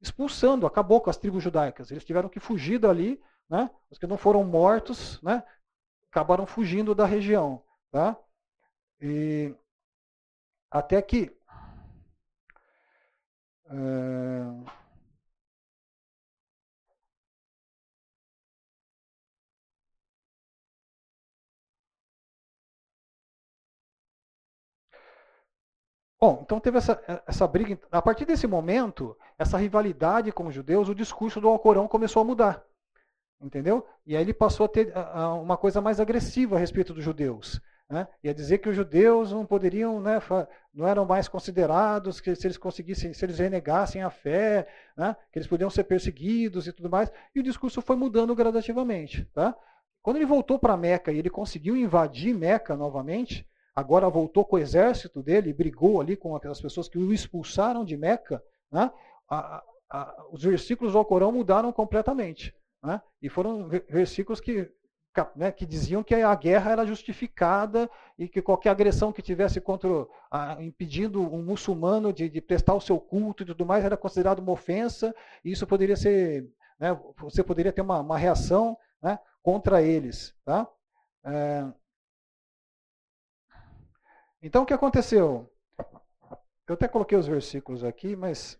expulsando, 0.00 0.66
acabou 0.66 1.00
com 1.00 1.10
as 1.10 1.16
tribos 1.16 1.42
judaicas. 1.42 1.90
Eles 1.90 2.04
tiveram 2.04 2.28
que 2.28 2.40
fugir 2.40 2.78
dali, 2.78 3.20
né? 3.48 3.70
os 3.90 3.98
que 3.98 4.06
não 4.06 4.16
foram 4.16 4.44
mortos, 4.44 5.20
né? 5.22 5.42
acabaram 6.10 6.46
fugindo 6.46 6.94
da 6.94 7.04
região. 7.04 7.62
Tá? 7.90 8.16
E 9.00 9.54
até 10.70 11.00
que. 11.02 11.30
É... 13.66 14.83
Bom, 26.24 26.40
então 26.42 26.58
teve 26.58 26.78
essa, 26.78 27.22
essa 27.26 27.46
briga. 27.46 27.78
A 27.92 28.00
partir 28.00 28.24
desse 28.24 28.46
momento, 28.46 29.14
essa 29.38 29.58
rivalidade 29.58 30.32
com 30.32 30.46
os 30.46 30.54
judeus, 30.54 30.88
o 30.88 30.94
discurso 30.94 31.38
do 31.38 31.48
Alcorão 31.48 31.86
começou 31.86 32.22
a 32.22 32.24
mudar. 32.24 32.64
Entendeu? 33.38 33.86
E 34.06 34.16
aí 34.16 34.22
ele 34.22 34.32
passou 34.32 34.64
a 34.64 34.68
ter 34.70 34.90
uma 35.42 35.58
coisa 35.58 35.82
mais 35.82 36.00
agressiva 36.00 36.56
a 36.56 36.58
respeito 36.58 36.94
dos 36.94 37.04
judeus. 37.04 37.60
Né? 37.90 38.08
Ia 38.22 38.32
dizer 38.32 38.56
que 38.56 38.70
os 38.70 38.74
judeus 38.74 39.32
não 39.32 39.44
poderiam, 39.44 40.00
né, 40.00 40.18
não 40.72 40.88
eram 40.88 41.04
mais 41.04 41.28
considerados, 41.28 42.22
que 42.22 42.34
se 42.34 42.46
eles 42.46 42.56
conseguissem, 42.56 43.12
se 43.12 43.22
eles 43.22 43.38
renegassem 43.38 44.02
a 44.02 44.08
fé, 44.08 44.66
né, 44.96 45.14
que 45.30 45.38
eles 45.38 45.46
podiam 45.46 45.68
ser 45.68 45.84
perseguidos 45.84 46.66
e 46.66 46.72
tudo 46.72 46.88
mais. 46.88 47.12
E 47.34 47.40
o 47.40 47.42
discurso 47.42 47.82
foi 47.82 47.96
mudando 47.96 48.34
gradativamente. 48.34 49.26
Tá? 49.26 49.54
Quando 50.00 50.16
ele 50.16 50.24
voltou 50.24 50.58
para 50.58 50.74
Meca 50.74 51.12
e 51.12 51.18
ele 51.18 51.28
conseguiu 51.28 51.76
invadir 51.76 52.34
Meca 52.34 52.74
novamente, 52.74 53.46
agora 53.74 54.08
voltou 54.08 54.44
com 54.44 54.56
o 54.56 54.58
exército 54.58 55.22
dele, 55.22 55.52
brigou 55.52 56.00
ali 56.00 56.16
com 56.16 56.36
aquelas 56.36 56.60
pessoas 56.60 56.88
que 56.88 56.98
o 56.98 57.12
expulsaram 57.12 57.84
de 57.84 57.96
Meca, 57.96 58.42
né? 58.70 58.90
a, 59.28 59.62
a, 59.90 60.26
os 60.30 60.42
versículos 60.42 60.92
do 60.92 60.98
Alcorão 60.98 61.32
mudaram 61.32 61.72
completamente. 61.72 62.54
Né? 62.82 63.00
E 63.20 63.28
foram 63.28 63.68
versículos 63.68 64.40
que, 64.40 64.70
né, 65.34 65.50
que 65.50 65.64
diziam 65.64 66.02
que 66.02 66.14
a 66.14 66.34
guerra 66.34 66.72
era 66.72 66.86
justificada 66.86 67.90
e 68.18 68.28
que 68.28 68.42
qualquer 68.42 68.70
agressão 68.70 69.12
que 69.12 69.22
tivesse 69.22 69.60
contra, 69.60 69.88
a, 70.30 70.62
impedindo 70.62 71.22
um 71.22 71.42
muçulmano 71.42 72.12
de, 72.12 72.28
de, 72.28 72.40
prestar 72.40 72.74
o 72.74 72.80
seu 72.80 73.00
culto 73.00 73.42
e 73.42 73.46
tudo 73.46 73.64
mais 73.64 73.84
era 73.84 73.96
considerado 73.96 74.40
uma 74.40 74.52
ofensa, 74.52 75.14
e 75.44 75.50
isso 75.52 75.66
poderia 75.66 75.96
ser, 75.96 76.46
né, 76.78 76.98
você 77.18 77.42
poderia 77.42 77.72
ter 77.72 77.80
uma, 77.80 78.00
uma 78.00 78.18
reação 78.18 78.76
né, 79.02 79.18
contra 79.42 79.82
eles. 79.82 80.34
Tá? 80.44 80.68
É, 81.24 81.64
então 84.46 84.62
o 84.62 84.66
que 84.66 84.74
aconteceu? 84.74 85.50
Eu 86.66 86.74
até 86.74 86.86
coloquei 86.86 87.16
os 87.16 87.26
versículos 87.26 87.82
aqui, 87.82 88.14
mas 88.14 88.58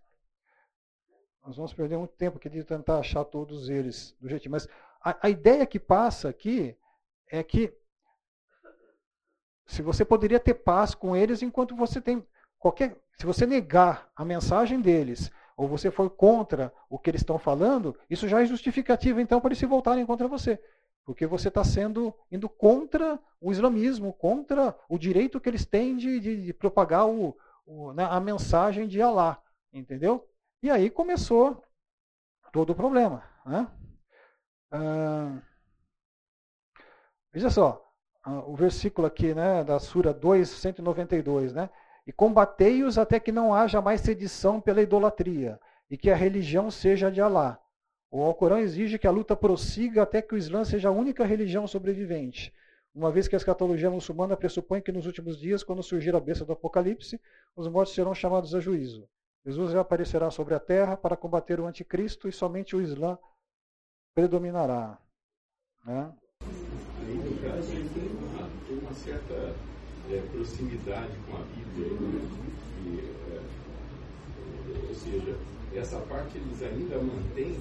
nós 1.44 1.56
vamos 1.56 1.74
perder 1.74 1.98
muito 1.98 2.14
tempo 2.14 2.38
aqui 2.38 2.48
de 2.48 2.64
tentar 2.64 2.98
achar 2.98 3.24
todos 3.24 3.68
eles 3.68 4.16
do 4.18 4.28
jeitinho. 4.28 4.52
Mas 4.52 4.66
a, 5.00 5.26
a 5.26 5.30
ideia 5.30 5.66
que 5.66 5.78
passa 5.78 6.28
aqui 6.28 6.76
é 7.30 7.42
que 7.42 7.72
se 9.66 9.82
você 9.82 10.04
poderia 10.04 10.40
ter 10.40 10.54
paz 10.54 10.94
com 10.94 11.14
eles 11.14 11.42
enquanto 11.42 11.76
você 11.76 12.00
tem 12.00 12.26
qualquer. 12.58 12.96
Se 13.18 13.26
você 13.26 13.46
negar 13.46 14.10
a 14.16 14.24
mensagem 14.24 14.80
deles, 14.80 15.30
ou 15.56 15.68
você 15.68 15.90
for 15.90 16.10
contra 16.10 16.72
o 16.88 16.98
que 16.98 17.10
eles 17.10 17.20
estão 17.20 17.38
falando, 17.38 17.96
isso 18.10 18.26
já 18.26 18.42
é 18.42 18.46
justificativa 18.46 19.20
então 19.22 19.40
para 19.40 19.48
eles 19.48 19.58
se 19.58 19.66
voltarem 19.66 20.04
contra 20.04 20.26
você. 20.26 20.60
Porque 21.04 21.26
você 21.26 21.48
está 21.48 21.62
sendo 21.62 22.14
indo 22.30 22.48
contra 22.48 23.18
o 23.40 23.52
islamismo, 23.52 24.12
contra 24.12 24.74
o 24.88 24.98
direito 24.98 25.40
que 25.40 25.48
eles 25.48 25.66
têm 25.66 25.96
de, 25.96 26.18
de, 26.18 26.44
de 26.44 26.52
propagar 26.54 27.06
o, 27.06 27.36
o, 27.66 27.92
né, 27.92 28.04
a 28.04 28.18
mensagem 28.18 28.88
de 28.88 29.02
Alá. 29.02 29.40
Entendeu? 29.72 30.26
E 30.62 30.70
aí 30.70 30.88
começou 30.88 31.62
todo 32.52 32.70
o 32.70 32.74
problema. 32.74 33.22
Né? 33.44 33.68
Ah, 34.70 35.42
veja 37.32 37.50
só, 37.50 37.86
ah, 38.22 38.40
o 38.46 38.56
versículo 38.56 39.06
aqui 39.06 39.34
né, 39.34 39.62
da 39.62 39.78
Sura 39.78 40.14
2, 40.14 40.48
192. 40.48 41.52
Né? 41.52 41.68
E 42.06 42.12
combatei-os 42.12 42.96
até 42.96 43.20
que 43.20 43.30
não 43.30 43.54
haja 43.54 43.82
mais 43.82 44.00
sedição 44.00 44.60
pela 44.60 44.80
idolatria, 44.80 45.60
e 45.90 45.98
que 45.98 46.10
a 46.10 46.16
religião 46.16 46.70
seja 46.70 47.10
de 47.10 47.20
Alá 47.20 47.60
o 48.14 48.22
Alcorão 48.22 48.58
exige 48.58 48.96
que 48.96 49.08
a 49.08 49.10
luta 49.10 49.34
prossiga 49.34 50.04
até 50.04 50.22
que 50.22 50.36
o 50.36 50.38
Islã 50.38 50.64
seja 50.64 50.88
a 50.88 50.92
única 50.92 51.24
religião 51.24 51.66
sobrevivente, 51.66 52.54
uma 52.94 53.10
vez 53.10 53.26
que 53.26 53.34
a 53.34 53.36
escatologia 53.36 53.90
muçulmana 53.90 54.36
pressupõe 54.36 54.80
que 54.80 54.92
nos 54.92 55.04
últimos 55.04 55.36
dias, 55.36 55.64
quando 55.64 55.82
surgir 55.82 56.14
a 56.14 56.20
besta 56.20 56.44
do 56.44 56.52
Apocalipse, 56.52 57.20
os 57.56 57.66
mortos 57.66 57.92
serão 57.92 58.14
chamados 58.14 58.54
a 58.54 58.60
juízo. 58.60 59.08
Jesus 59.44 59.74
aparecerá 59.74 60.30
sobre 60.30 60.54
a 60.54 60.60
terra 60.60 60.96
para 60.96 61.16
combater 61.16 61.58
o 61.58 61.66
anticristo 61.66 62.28
e 62.28 62.32
somente 62.32 62.76
o 62.76 62.80
Islã 62.80 63.18
predominará. 64.14 64.96
Né? 65.84 66.12
No 66.40 67.36
caso, 67.42 67.66
tem 67.66 68.10
uma, 68.12 68.48
tem 68.68 68.78
uma 68.78 68.94
certa 68.94 69.34
é, 70.08 70.22
proximidade 70.30 71.18
com 71.28 71.36
a 71.36 71.40
Bíblia. 71.40 71.88
Né? 71.98 72.20
E, 72.86 73.00
é, 73.34 73.42
ou 74.88 74.94
seja, 74.94 75.36
essa 75.74 75.98
parte 76.02 76.38
eles 76.38 76.62
ainda 76.62 76.98
mantêm 76.98 77.58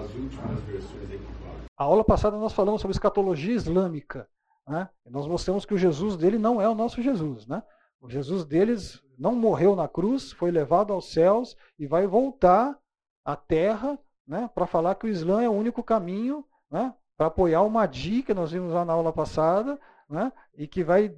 as 0.00 0.14
últimas 0.14 0.60
versões 0.62 1.10
equivalem? 1.10 1.64
A 1.76 1.84
aula 1.84 2.04
passada 2.04 2.36
nós 2.36 2.52
falamos 2.52 2.80
sobre 2.80 2.94
escatologia 2.94 3.54
islâmica. 3.54 4.28
Né? 4.66 4.88
Nós 5.06 5.26
mostramos 5.26 5.64
que 5.64 5.74
o 5.74 5.78
Jesus 5.78 6.16
dele 6.16 6.38
não 6.38 6.60
é 6.60 6.68
o 6.68 6.74
nosso 6.74 7.02
Jesus. 7.02 7.46
Né? 7.46 7.62
O 8.00 8.08
Jesus 8.08 8.44
deles 8.44 9.02
não 9.18 9.34
morreu 9.34 9.74
na 9.76 9.88
cruz, 9.88 10.32
foi 10.32 10.50
levado 10.50 10.92
aos 10.92 11.12
céus 11.12 11.56
e 11.78 11.86
vai 11.86 12.06
voltar 12.06 12.78
à 13.24 13.36
terra 13.36 13.98
né, 14.26 14.50
para 14.54 14.66
falar 14.66 14.94
que 14.94 15.06
o 15.06 15.08
Islã 15.08 15.42
é 15.42 15.48
o 15.48 15.52
único 15.52 15.82
caminho 15.82 16.44
né, 16.70 16.94
para 17.16 17.26
apoiar 17.26 17.62
o 17.62 17.70
Mahdi, 17.70 18.22
que 18.22 18.34
nós 18.34 18.52
vimos 18.52 18.72
lá 18.72 18.84
na 18.84 18.92
aula 18.92 19.12
passada, 19.12 19.78
né, 20.08 20.32
e 20.56 20.66
que 20.66 20.82
vai, 20.82 21.14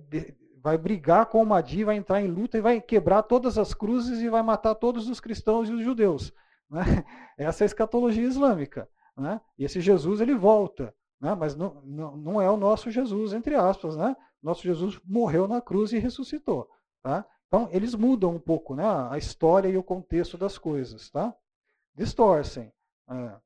vai 0.62 0.76
brigar 0.76 1.26
com 1.26 1.43
o 1.43 1.47
Mahdi, 1.47 1.84
vai 1.84 1.97
entrar 1.97 2.20
em 2.20 2.28
luta 2.28 2.59
e 2.59 2.61
vai 2.61 2.80
quebrar 2.80 3.22
todas 3.22 3.59
as 3.59 3.72
cruzes 3.72 4.20
e 4.20 4.28
vai 4.28 4.43
matar 4.43 4.74
todos 4.74 5.09
os 5.09 5.20
cristãos 5.20 5.68
e 5.68 5.72
os 5.72 5.82
judeus. 5.82 6.32
Né? 6.71 6.83
Essa 7.37 7.64
é 7.64 7.64
a 7.64 7.67
escatologia 7.67 8.25
islâmica. 8.25 8.89
Né? 9.17 9.41
Esse 9.59 9.81
Jesus 9.81 10.21
ele 10.21 10.35
volta, 10.35 10.95
né? 11.21 11.35
mas 11.35 11.57
não, 11.57 11.81
não, 11.85 12.17
não 12.17 12.43
é 12.43 12.51
o 12.51 12.57
nosso 12.57 12.91
Jesus, 12.91 13.33
entre 13.33 13.55
aspas. 13.55 13.97
Né? 13.97 14.17
Nosso 14.43 14.62
Jesus 14.62 15.01
morreu 15.05 15.49
na 15.49 15.61
cruz 15.61 15.93
e 15.93 15.99
ressuscitou. 15.99 16.69
Tá? 17.03 17.27
Então, 17.49 17.69
eles 17.73 17.95
mudam 17.95 18.35
um 18.35 18.41
pouco 18.41 18.75
né? 18.75 18.85
a 19.11 19.17
história 19.19 19.69
e 19.69 19.77
o 19.77 19.83
contexto 19.83 20.37
das 20.37 20.59
coisas. 20.59 21.11
Tá? 21.11 21.35
Distorcem. 21.95 22.73
É. 23.09 23.41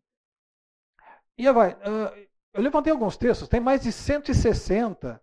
E 1.39 1.51
vai, 1.53 1.73
uh, 1.73 2.29
eu 2.53 2.63
levantei 2.63 2.93
alguns 2.93 3.17
textos, 3.17 3.49
tem 3.49 3.61
mais 3.61 3.83
de 3.83 3.91
160 3.91 5.19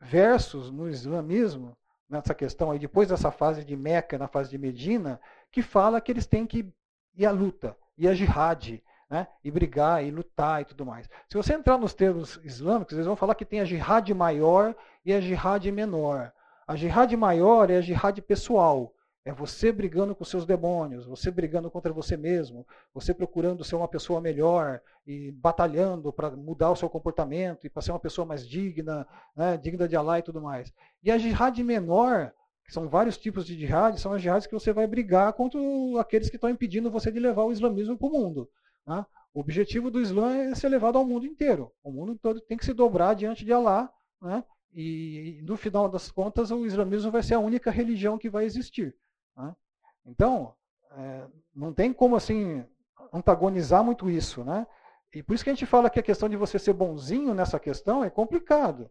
versos 0.00 0.72
no 0.72 0.88
islamismo 0.88 1.77
nessa 2.08 2.34
questão 2.34 2.70
aí, 2.70 2.78
depois 2.78 3.08
dessa 3.08 3.30
fase 3.30 3.64
de 3.64 3.76
Meca, 3.76 4.16
na 4.16 4.28
fase 4.28 4.50
de 4.50 4.58
Medina, 4.58 5.20
que 5.52 5.62
fala 5.62 6.00
que 6.00 6.10
eles 6.10 6.26
têm 6.26 6.46
que 6.46 6.72
ir 7.16 7.26
à 7.26 7.30
luta, 7.30 7.76
ir 7.96 8.08
à 8.08 8.14
jihad, 8.14 8.82
né? 9.10 9.26
e 9.42 9.50
brigar, 9.50 10.04
e 10.04 10.10
lutar 10.10 10.62
e 10.62 10.64
tudo 10.64 10.84
mais. 10.84 11.08
Se 11.28 11.36
você 11.36 11.54
entrar 11.54 11.78
nos 11.78 11.94
termos 11.94 12.40
islâmicos, 12.44 12.94
eles 12.94 13.06
vão 13.06 13.16
falar 13.16 13.34
que 13.34 13.44
tem 13.44 13.60
a 13.60 13.64
jihad 13.64 14.08
maior 14.14 14.74
e 15.04 15.12
a 15.12 15.20
jihad 15.20 15.70
menor. 15.70 16.32
A 16.66 16.76
jihad 16.76 17.14
maior 17.16 17.70
é 17.70 17.76
a 17.76 17.80
jihad 17.80 18.20
pessoal, 18.22 18.92
é 19.24 19.32
você 19.32 19.70
brigando 19.70 20.14
com 20.14 20.24
seus 20.24 20.46
demônios, 20.46 21.04
você 21.04 21.30
brigando 21.30 21.70
contra 21.70 21.92
você 21.92 22.16
mesmo, 22.16 22.66
você 22.94 23.12
procurando 23.12 23.62
ser 23.62 23.76
uma 23.76 23.86
pessoa 23.86 24.20
melhor 24.20 24.80
e 25.06 25.30
batalhando 25.32 26.12
para 26.12 26.30
mudar 26.30 26.70
o 26.70 26.76
seu 26.76 26.88
comportamento 26.88 27.66
e 27.66 27.70
para 27.70 27.82
ser 27.82 27.92
uma 27.92 28.00
pessoa 28.00 28.24
mais 28.24 28.46
digna, 28.48 29.06
né, 29.36 29.56
digna 29.58 29.86
de 29.86 29.96
Allah 29.96 30.18
e 30.18 30.22
tudo 30.22 30.40
mais. 30.40 30.72
E 31.02 31.10
a 31.10 31.18
jihad 31.18 31.62
menor, 31.62 32.32
que 32.64 32.72
são 32.72 32.88
vários 32.88 33.18
tipos 33.18 33.44
de 33.44 33.58
jihad, 33.58 34.00
são 34.00 34.12
as 34.12 34.22
jihads 34.22 34.46
que 34.46 34.54
você 34.54 34.72
vai 34.72 34.86
brigar 34.86 35.32
contra 35.34 35.60
aqueles 36.00 36.30
que 36.30 36.36
estão 36.36 36.48
impedindo 36.48 36.90
você 36.90 37.12
de 37.12 37.20
levar 37.20 37.44
o 37.44 37.52
islamismo 37.52 37.98
para 37.98 38.08
o 38.08 38.12
mundo. 38.12 38.48
Né? 38.86 39.04
O 39.34 39.40
objetivo 39.40 39.90
do 39.90 40.00
Islã 40.00 40.36
é 40.36 40.54
ser 40.54 40.70
levado 40.70 40.96
ao 40.96 41.04
mundo 41.04 41.26
inteiro. 41.26 41.70
O 41.82 41.92
mundo 41.92 42.18
todo 42.20 42.40
tem 42.40 42.56
que 42.56 42.64
se 42.64 42.72
dobrar 42.72 43.14
diante 43.14 43.44
de 43.44 43.52
Allah, 43.52 43.90
né? 44.22 44.42
e 44.72 45.40
no 45.42 45.56
final 45.56 45.88
das 45.88 46.10
contas 46.10 46.50
o 46.50 46.64
islamismo 46.64 47.10
vai 47.10 47.22
ser 47.22 47.34
a 47.34 47.40
única 47.40 47.70
religião 47.70 48.16
que 48.16 48.30
vai 48.30 48.46
existir. 48.46 48.96
Né? 49.38 49.56
Então, 50.04 50.54
é, 50.90 51.26
não 51.54 51.72
tem 51.72 51.92
como 51.92 52.16
assim 52.16 52.66
antagonizar 53.12 53.84
muito 53.84 54.10
isso. 54.10 54.44
Né? 54.44 54.66
E 55.14 55.22
por 55.22 55.34
isso 55.34 55.44
que 55.44 55.50
a 55.50 55.54
gente 55.54 55.66
fala 55.66 55.88
que 55.88 56.00
a 56.00 56.02
questão 56.02 56.28
de 56.28 56.36
você 56.36 56.58
ser 56.58 56.72
bonzinho 56.72 57.32
nessa 57.32 57.58
questão 57.58 58.04
é 58.04 58.10
complicado. 58.10 58.90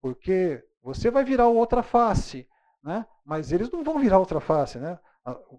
Porque 0.00 0.62
você 0.82 1.10
vai 1.10 1.24
virar 1.24 1.48
outra 1.48 1.82
face, 1.82 2.48
né? 2.82 3.06
mas 3.24 3.52
eles 3.52 3.70
não 3.70 3.82
vão 3.82 3.98
virar 3.98 4.18
outra 4.18 4.40
face. 4.40 4.78
Né? 4.78 4.98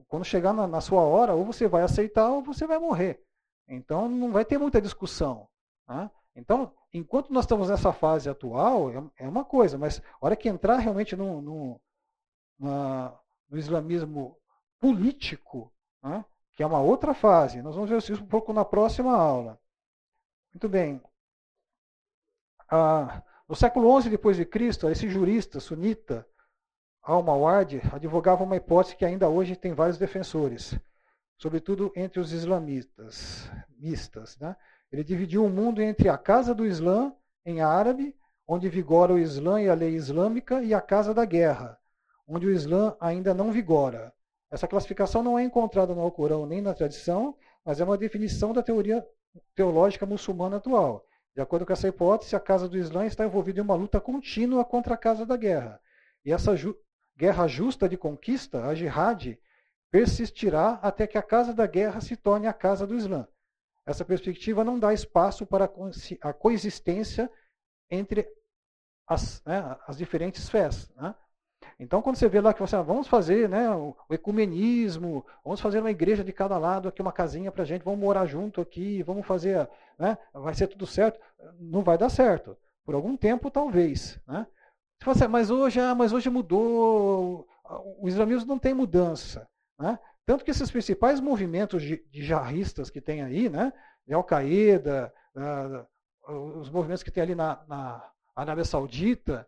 Quando 0.08 0.26
chegar 0.26 0.54
na, 0.54 0.68
na 0.68 0.82
sua 0.82 1.02
hora, 1.02 1.34
ou 1.34 1.46
você 1.46 1.68
vai 1.68 1.84
aceitar 1.84 2.30
ou 2.30 2.44
você 2.44 2.68
vai 2.68 2.78
morrer. 2.78 3.24
Então 3.68 4.08
não 4.08 4.32
vai 4.32 4.46
ter 4.46 4.58
muita 4.58 4.82
discussão. 4.82 5.48
Né? 5.88 6.10
Então, 6.36 6.72
enquanto 6.94 7.34
nós 7.34 7.44
estamos 7.46 7.70
nessa 7.70 7.92
fase 7.92 8.30
atual, 8.30 8.92
é, 8.92 9.26
é 9.26 9.28
uma 9.28 9.44
coisa, 9.44 9.78
mas 9.78 10.00
a 10.22 10.26
hora 10.26 10.36
que 10.36 10.48
entrar 10.48 10.78
realmente 10.78 11.16
no, 11.16 11.42
no, 11.42 11.82
na, 12.60 13.14
no 13.50 13.58
islamismo 13.58 14.38
político, 14.80 15.72
né? 16.04 16.24
que 16.54 16.64
é 16.64 16.66
uma 16.66 16.82
outra 16.82 17.14
fase, 17.14 17.62
nós 17.62 17.76
vamos 17.76 17.90
ver 17.90 17.98
isso 17.98 18.14
um 18.22 18.28
pouco 18.28 18.52
na 18.52 18.66
próxima 18.66 19.16
aula. 19.16 19.60
Muito 20.54 20.68
bem. 20.68 21.02
Ah, 22.70 23.22
no 23.48 23.56
século 23.56 24.02
XI 24.02 24.10
depois 24.10 24.36
de 24.36 24.46
Cristo, 24.46 24.90
esse 24.90 25.08
jurista 25.08 25.60
sunita 25.60 26.28
Al-Mawardi 27.02 27.82
advogava 27.94 28.44
uma 28.44 28.58
hipótese 28.58 28.98
que 28.98 29.06
ainda 29.06 29.30
hoje 29.30 29.56
tem 29.56 29.74
vários 29.74 29.98
defensores, 29.98 30.78
sobretudo 31.38 31.94
entre 31.96 32.20
os 32.20 32.34
islamistas, 32.34 33.50
mistas, 33.78 34.38
né? 34.40 34.56
Ele 34.92 35.04
dividiu 35.04 35.46
o 35.46 35.50
mundo 35.50 35.82
entre 35.82 36.10
a 36.10 36.18
casa 36.18 36.54
do 36.54 36.66
Islã, 36.66 37.14
em 37.46 37.62
árabe, 37.62 38.16
onde 38.48 38.68
vigora 38.68 39.14
o 39.14 39.20
Islã 39.20 39.62
e 39.62 39.70
a 39.70 39.74
lei 39.74 39.96
islâmica, 39.96 40.62
e 40.64 40.74
a 40.74 40.82
casa 40.82 41.14
da 41.14 41.24
guerra, 41.24 41.80
onde 42.28 42.46
o 42.46 42.52
Islã 42.52 42.96
ainda 43.00 43.34
não 43.34 43.52
vigora. 43.52 44.14
Essa 44.52 44.68
classificação 44.68 45.24
não 45.24 45.40
é 45.40 45.44
encontrada 45.44 45.94
no 45.94 46.02
Alcorão 46.02 46.46
nem 46.46 46.62
na 46.62 46.74
tradição, 46.74 47.36
mas 47.64 47.80
é 47.80 47.84
uma 47.84 47.98
definição 47.98 48.54
da 48.54 48.62
teoria 48.62 49.06
teológica 49.56 50.06
muçulmana 50.06 50.58
atual. 50.58 51.06
De 51.36 51.42
acordo 51.42 51.66
com 51.66 51.74
essa 51.74 51.88
hipótese, 51.88 52.36
a 52.36 52.40
casa 52.40 52.68
do 52.68 52.78
Islã 52.78 53.06
está 53.06 53.26
envolvida 53.26 53.60
em 53.60 53.64
uma 53.64 53.76
luta 53.76 54.02
contínua 54.02 54.66
contra 54.66 54.96
a 54.96 54.98
casa 54.98 55.26
da 55.26 55.38
guerra. 55.38 55.80
E 56.26 56.32
essa 56.32 56.56
ju 56.56 56.76
guerra 57.16 57.48
justa 57.48 57.90
de 57.90 57.98
conquista, 57.98 58.66
a 58.66 58.76
jihad, 58.76 59.38
persistirá 59.90 60.80
até 60.84 61.08
que 61.08 61.18
a 61.18 61.24
casa 61.24 61.54
da 61.54 61.66
guerra 61.66 62.00
se 62.00 62.16
torne 62.16 62.48
a 62.48 62.54
casa 62.54 62.86
do 62.86 62.96
Islã. 62.96 63.28
Essa 63.86 64.06
perspectiva 64.06 64.64
não 64.64 64.78
dá 64.78 64.94
espaço 64.94 65.46
para 65.46 65.72
a 66.22 66.34
coexistência 66.34 67.32
entre 67.90 68.28
as, 69.08 69.44
né, 69.46 69.78
as 69.88 69.98
diferentes 69.98 70.50
fés. 70.50 70.90
Né? 70.96 71.16
Então, 71.80 72.02
quando 72.02 72.16
você 72.16 72.28
vê 72.28 72.42
lá 72.42 72.54
que 72.54 72.60
você, 72.60 72.76
ah, 72.76 72.82
vamos 72.82 73.08
fazer 73.08 73.48
né, 73.48 73.70
o, 73.70 73.96
ecumenismo, 74.10 75.24
vamos 75.44 75.62
fazer 75.62 75.80
uma 75.80 75.92
igreja 75.92 76.24
de 76.24 76.34
cada 76.34 76.58
lado 76.58 76.88
aqui, 76.88 77.02
uma 77.02 77.12
casinha 77.12 77.52
para 77.52 77.64
gente, 77.66 77.84
vamos 77.84 78.00
morar 78.00 78.26
junto 78.26 78.60
aqui, 78.60 79.04
vamos 79.04 79.28
fazer, 79.28 79.70
né, 79.98 80.18
vai 80.34 80.56
ser 80.56 80.68
tudo 80.68 80.88
certo. 80.88 81.20
Não 81.60 81.84
vai 81.84 81.98
dar 81.98 82.10
certo. 82.10 82.58
Por 82.84 82.96
algum 82.96 83.16
tempo, 83.16 83.52
talvez. 83.52 84.20
Né? 84.28 84.48
Você 84.98 85.06
fala 85.06 85.16
assim, 85.18 85.28
mas 85.28 85.52
hoje, 85.52 85.80
ah, 85.80 85.94
mas 85.94 86.14
hoje 86.14 86.30
mudou, 86.30 87.48
o 88.00 88.08
islamismo 88.08 88.48
não 88.48 88.58
tem 88.58 88.74
mudança. 88.74 89.48
Né? 89.80 90.00
Tanto 90.26 90.44
que 90.44 90.52
esses 90.52 90.72
principais 90.72 91.20
movimentos 91.20 91.84
de, 91.84 92.04
de 92.10 92.24
jarristas 92.24 92.90
que 92.90 93.00
tem 93.00 93.22
aí, 93.22 93.50
né, 93.50 93.72
de 94.08 94.14
Al-Qaeda, 94.14 95.14
os 96.28 96.70
movimentos 96.70 97.04
que 97.04 97.12
tem 97.12 97.22
ali 97.22 97.36
na, 97.36 97.64
na 97.68 98.12
Arábia 98.36 98.66
Saudita, 98.66 99.48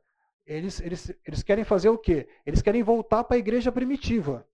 eles, 0.50 0.82
eles, 0.82 1.14
eles 1.26 1.44
querem 1.44 1.64
fazer 1.64 1.90
o 1.90 1.98
quê? 1.98 2.28
Eles 2.44 2.62
querem 2.62 2.82
voltar 2.82 3.24
para 3.24 3.36
a 3.36 3.40
igreja 3.40 3.72
primitiva. 3.72 4.48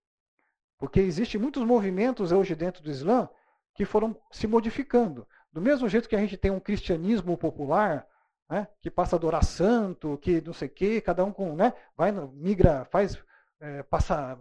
Porque 0.78 1.00
existem 1.00 1.40
muitos 1.40 1.64
movimentos 1.64 2.32
hoje 2.32 2.54
dentro 2.54 2.82
do 2.82 2.90
Islã 2.90 3.28
que 3.74 3.86
foram 3.86 4.14
se 4.30 4.46
modificando. 4.46 5.26
Do 5.50 5.60
mesmo 5.60 5.88
jeito 5.88 6.08
que 6.08 6.14
a 6.14 6.20
gente 6.20 6.36
tem 6.36 6.50
um 6.50 6.60
cristianismo 6.60 7.38
popular, 7.38 8.06
né, 8.48 8.68
que 8.82 8.90
passa 8.90 9.16
a 9.16 9.18
adorar 9.18 9.42
santo, 9.42 10.18
que 10.18 10.42
não 10.42 10.52
sei 10.52 10.68
o 10.68 10.70
quê, 10.70 11.00
cada 11.00 11.24
um 11.24 11.32
com, 11.32 11.54
né, 11.54 11.72
vai, 11.96 12.12
migra, 12.12 12.84
faz, 12.84 13.18
é, 13.58 13.82
passa 13.82 14.38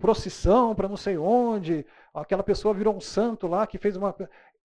procissão 0.00 0.74
para 0.74 0.88
não 0.88 0.96
sei 0.96 1.16
onde, 1.18 1.86
aquela 2.12 2.42
pessoa 2.42 2.74
virou 2.74 2.96
um 2.96 3.00
santo 3.00 3.46
lá 3.46 3.66
que 3.66 3.78
fez 3.78 3.96
uma. 3.96 4.14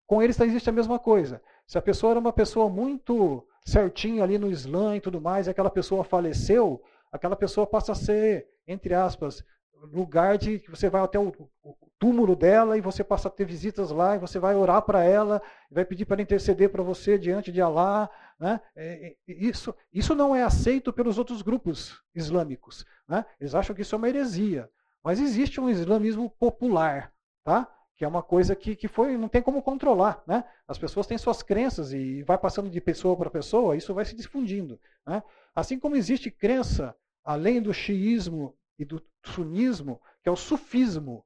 Com 0.06 0.22
eles 0.22 0.40
existe 0.40 0.70
a 0.70 0.74
mesma 0.74 1.00
coisa. 1.00 1.42
Se 1.66 1.78
a 1.78 1.82
pessoa 1.82 2.12
era 2.12 2.20
uma 2.20 2.34
pessoa 2.34 2.70
muito 2.70 3.48
certinha 3.66 4.24
ali 4.24 4.38
no 4.38 4.50
Islã 4.50 4.96
e 4.96 5.02
tudo 5.02 5.22
mais, 5.22 5.48
e 5.48 5.50
aquela 5.50 5.70
pessoa 5.70 6.04
faleceu, 6.04 6.82
aquela 7.12 7.36
pessoa 7.36 7.66
passa 7.66 7.92
a 7.92 7.96
ser, 7.96 8.48
entre 8.68 8.94
aspas, 8.94 9.44
lugar 9.92 10.38
de 10.38 10.60
que 10.60 10.70
você 10.70 10.90
vai 10.90 11.02
até 11.02 11.20
o, 11.20 11.34
o 11.64 11.76
túmulo 12.00 12.36
dela 12.36 12.78
e 12.78 12.82
você 12.82 13.04
passa 13.04 13.28
a 13.28 13.32
ter 13.32 13.46
visitas 13.46 13.92
lá 13.92 14.16
e 14.16 14.20
você 14.20 14.40
vai 14.40 14.56
orar 14.56 14.82
para 14.82 15.04
ela, 15.04 15.42
vai 15.70 15.86
pedir 15.86 16.06
para 16.06 16.22
interceder 16.22 16.70
para 16.70 16.84
você 16.84 17.18
diante 17.18 17.52
de 17.52 17.62
Alá. 17.62 18.10
Né? 18.40 18.60
É, 18.76 19.08
é, 19.08 19.16
isso, 19.28 19.74
isso 19.92 20.16
não 20.16 20.36
é 20.36 20.44
aceito 20.44 20.92
pelos 20.92 21.18
outros 21.18 21.42
grupos 21.42 22.02
islâmicos. 22.16 22.86
Né? 23.08 23.26
Eles 23.40 23.56
acham 23.56 23.76
que 23.76 23.82
isso 23.82 23.96
é 23.96 23.98
uma 23.98 24.10
heresia. 24.10 24.70
Mas 25.04 25.20
existe 25.20 25.60
um 25.60 25.70
islamismo 25.70 26.30
popular, 26.30 27.12
tá? 27.44 27.70
Que 27.96 28.04
é 28.04 28.08
uma 28.08 28.24
coisa 28.24 28.56
que, 28.56 28.76
que 28.76 28.88
foi, 28.88 29.18
não 29.18 29.28
tem 29.28 29.42
como 29.42 29.62
controlar. 29.62 30.24
Né? 30.26 30.44
As 30.68 30.78
pessoas 30.78 31.06
têm 31.06 31.18
suas 31.18 31.44
crenças 31.44 31.94
e 31.94 32.24
vai 32.24 32.38
passando 32.38 32.70
de 32.70 32.82
pessoa 32.82 33.16
para 33.16 33.30
pessoa, 33.30 33.76
isso 33.76 33.94
vai 33.94 34.06
se 34.06 34.16
difundindo. 34.16 34.80
Né? 35.06 35.22
Assim 35.56 35.78
como 35.80 35.96
existe 35.96 36.32
crença, 36.32 36.96
além 37.24 37.62
do 37.62 37.74
xiismo 37.74 38.56
e 38.78 38.86
do 38.86 39.02
sunismo, 39.24 40.02
que 40.22 40.30
é 40.30 40.32
o 40.32 40.36
sufismo. 40.36 41.24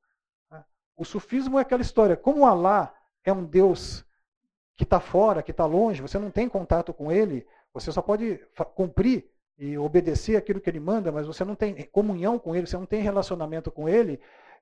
Né? 0.52 0.64
O 0.96 1.06
sufismo 1.06 1.58
é 1.58 1.62
aquela 1.62 1.82
história, 1.82 2.18
como 2.18 2.46
Alá 2.46 2.94
é 3.24 3.32
um 3.32 3.46
Deus 3.46 4.06
que 4.76 4.84
está 4.84 5.00
fora, 5.00 5.42
que 5.42 5.52
está 5.52 5.66
longe, 5.66 6.02
você 6.02 6.20
não 6.20 6.30
tem 6.30 6.48
contato 6.48 6.94
com 6.94 7.12
ele, 7.12 7.48
você 7.74 7.92
só 7.92 8.02
pode 8.02 8.40
cumprir 8.76 9.28
e 9.58 9.78
obedecer 9.78 10.36
aquilo 10.36 10.62
que 10.62 10.70
ele 10.70 10.80
manda, 10.80 11.12
mas 11.12 11.26
você 11.26 11.44
não 11.44 11.56
tem 11.56 11.84
comunhão 11.92 12.38
com 12.38 12.56
ele, 12.56 12.68
você 12.68 12.78
não 12.78 12.86
tem 12.86 13.02
relacionamento 13.02 13.72
com 13.72 13.90
ele, 13.90 14.20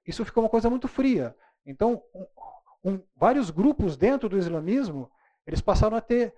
isso 0.08 0.24
ficou 0.24 0.44
uma 0.44 0.50
coisa 0.50 0.70
muito 0.70 0.88
fria. 0.88 1.36
Então, 1.66 2.02
um, 2.14 2.92
um, 2.92 3.02
vários 3.16 3.50
grupos 3.50 3.98
dentro 3.98 4.30
do 4.30 4.38
islamismo, 4.38 5.10
eles 5.46 5.62
passaram 5.62 5.98
a 5.98 6.02
ter 6.02 6.34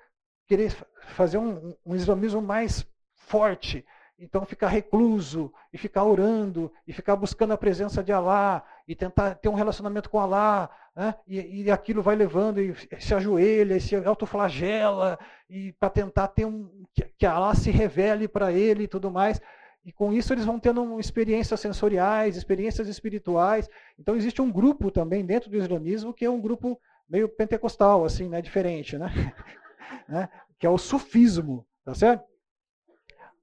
querer 0.47 0.71
fazer 1.09 1.38
um, 1.38 1.75
um 1.86 1.93
islamismo 1.93 2.41
mais 2.41 2.88
forte, 3.13 3.86
então 4.17 4.45
ficar 4.45 4.69
recluso 4.69 5.53
e 5.71 5.78
ficar 5.78 6.05
orando 6.05 6.71
e 6.88 6.93
ficar 6.93 7.15
buscando 7.15 7.53
a 7.53 7.57
presença 7.57 8.03
de 8.03 8.11
Alá 8.11 8.63
e 8.88 8.95
tentar 8.95 9.36
ter 9.36 9.49
um 9.49 9.53
relacionamento 9.53 10.09
com 10.09 10.19
Alá, 10.19 10.69
né? 10.95 11.13
e, 11.28 11.63
e 11.63 11.71
aquilo 11.71 12.01
vai 12.01 12.15
levando 12.15 12.59
e 12.59 12.73
se 12.99 13.13
ajoelha 13.13 13.75
e 13.75 13.82
se 13.82 13.95
autoflagela 13.95 15.19
e 15.49 15.73
para 15.73 15.89
tentar 15.89 16.30
ter 16.30 16.45
um 16.45 16.86
que, 16.93 17.03
que 17.17 17.25
Alá 17.25 17.53
se 17.53 17.69
revele 17.69 18.28
para 18.28 18.51
ele 18.51 18.86
e 18.86 18.88
tudo 18.88 19.11
mais. 19.11 19.39
E 19.88 19.93
com 19.93 20.11
isso 20.11 20.33
eles 20.33 20.43
vão 20.43 20.59
tendo 20.59 20.99
experiências 20.99 21.61
sensoriais, 21.61 22.35
experiências 22.35 22.89
espirituais. 22.89 23.69
Então 23.97 24.17
existe 24.17 24.41
um 24.41 24.51
grupo 24.51 24.91
também 24.91 25.25
dentro 25.25 25.49
do 25.49 25.55
islamismo 25.55 26.13
que 26.13 26.25
é 26.25 26.29
um 26.29 26.41
grupo 26.41 26.77
meio 27.07 27.29
pentecostal, 27.29 28.03
assim, 28.03 28.27
né, 28.27 28.41
diferente, 28.41 28.97
né? 28.97 29.07
né? 30.05 30.29
Que 30.59 30.67
é 30.67 30.69
o 30.69 30.78
sufismo, 30.78 31.66
tá 31.86 31.95
certo? 31.95 32.25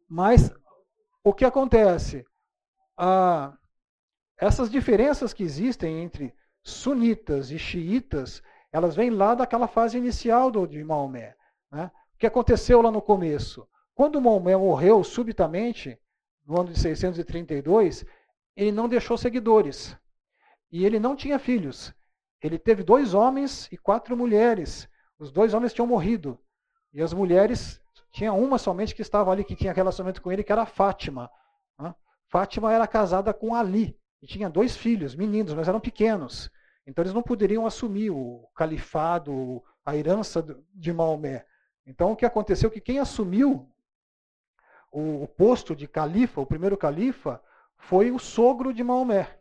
Mas 0.07 0.53
o 1.25 1.33
que 1.33 1.47
acontece? 1.47 2.27
Ah, 2.95 3.57
essas 4.37 4.71
diferenças 4.71 5.33
que 5.33 5.43
existem 5.43 6.03
entre 6.03 6.35
sunitas 6.63 7.51
e 7.51 7.59
xiitas, 7.59 8.43
elas 8.71 8.95
vêm 8.95 9.09
lá 9.09 9.35
daquela 9.35 9.67
fase 9.67 9.97
inicial 9.97 10.51
do, 10.51 10.67
de 10.67 10.85
Maomé. 10.85 11.35
Né? 11.73 11.91
O 12.15 12.19
que 12.19 12.27
aconteceu 12.27 12.83
lá 12.83 12.91
no 12.91 13.01
começo? 13.01 13.67
Quando 13.95 14.21
Maomé 14.21 14.55
morreu 14.55 15.03
subitamente, 15.03 15.99
no 16.47 16.61
ano 16.61 16.73
de 16.73 16.79
632, 16.79 18.05
ele 18.57 18.73
não 18.73 18.89
deixou 18.89 19.17
seguidores. 19.17 19.97
E 20.71 20.85
ele 20.85 20.99
não 20.99 21.17
tinha 21.17 21.39
filhos. 21.39 21.95
Ele 22.43 22.59
teve 22.59 22.83
dois 22.83 23.15
homens 23.15 23.69
e 23.73 23.77
quatro 23.77 24.17
mulheres. 24.17 24.89
Os 25.19 25.33
dois 25.33 25.55
homens 25.55 25.73
tinham 25.73 25.87
morrido. 25.87 26.39
E 26.93 27.01
as 27.01 27.13
mulheres 27.13 27.81
tinha 28.13 28.33
uma 28.33 28.59
somente 28.59 28.95
que 28.95 29.03
estava 29.03 29.31
ali, 29.31 29.45
que 29.45 29.57
tinha 29.57 29.73
relacionamento 29.73 30.23
com 30.23 30.31
ele, 30.31 30.45
que 30.45 30.53
era 30.53 30.67
Fátima. 30.67 31.31
Né? 31.79 31.95
Fátima 32.29 32.73
era 32.73 32.87
casada 32.87 33.33
com 33.33 33.55
Ali 33.55 33.99
e 34.25 34.27
tinha 34.27 34.49
dois 34.49 34.75
filhos, 34.75 35.15
meninos, 35.15 35.53
mas 35.53 35.69
eram 35.69 35.79
pequenos. 35.79 36.51
Então 36.87 37.03
eles 37.03 37.13
não 37.13 37.23
poderiam 37.23 37.67
assumir 37.67 38.11
o 38.11 38.49
califado, 38.55 39.63
a 39.85 39.95
herança 39.97 40.43
de 40.73 40.93
Maomé. 40.93 41.45
Então 41.87 42.13
o 42.13 42.17
que 42.17 42.25
aconteceu 42.25 42.71
é 42.71 42.73
que 42.73 42.81
quem 42.81 42.99
assumiu 42.99 43.69
o, 44.95 45.27
posto 45.27 45.75
de 45.75 45.89
califa, 45.89 46.41
o 46.41 46.47
primeiro 46.47 46.77
califa, 46.77 47.43
foi 47.77 48.11
o 48.11 48.19
sogro 48.19 48.73
de 48.73 48.85
Maomé. 48.85 49.39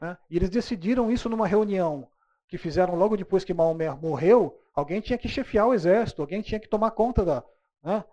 Né? 0.00 0.18
E 0.28 0.36
eles 0.36 0.50
decidiram 0.50 1.10
isso 1.10 1.28
numa 1.28 1.46
reunião 1.46 2.08
que 2.46 2.58
fizeram 2.58 2.94
logo 2.94 3.16
depois 3.16 3.44
que 3.44 3.54
Maomé 3.54 3.90
morreu. 3.90 4.60
Alguém 4.74 5.00
tinha 5.00 5.18
que 5.18 5.28
chefiar 5.28 5.66
o 5.66 5.74
exército, 5.74 6.20
alguém 6.20 6.42
tinha 6.42 6.60
que 6.60 6.68
tomar 6.68 6.90
conta 6.90 7.24
da, 7.24 7.42
né, 7.82 8.04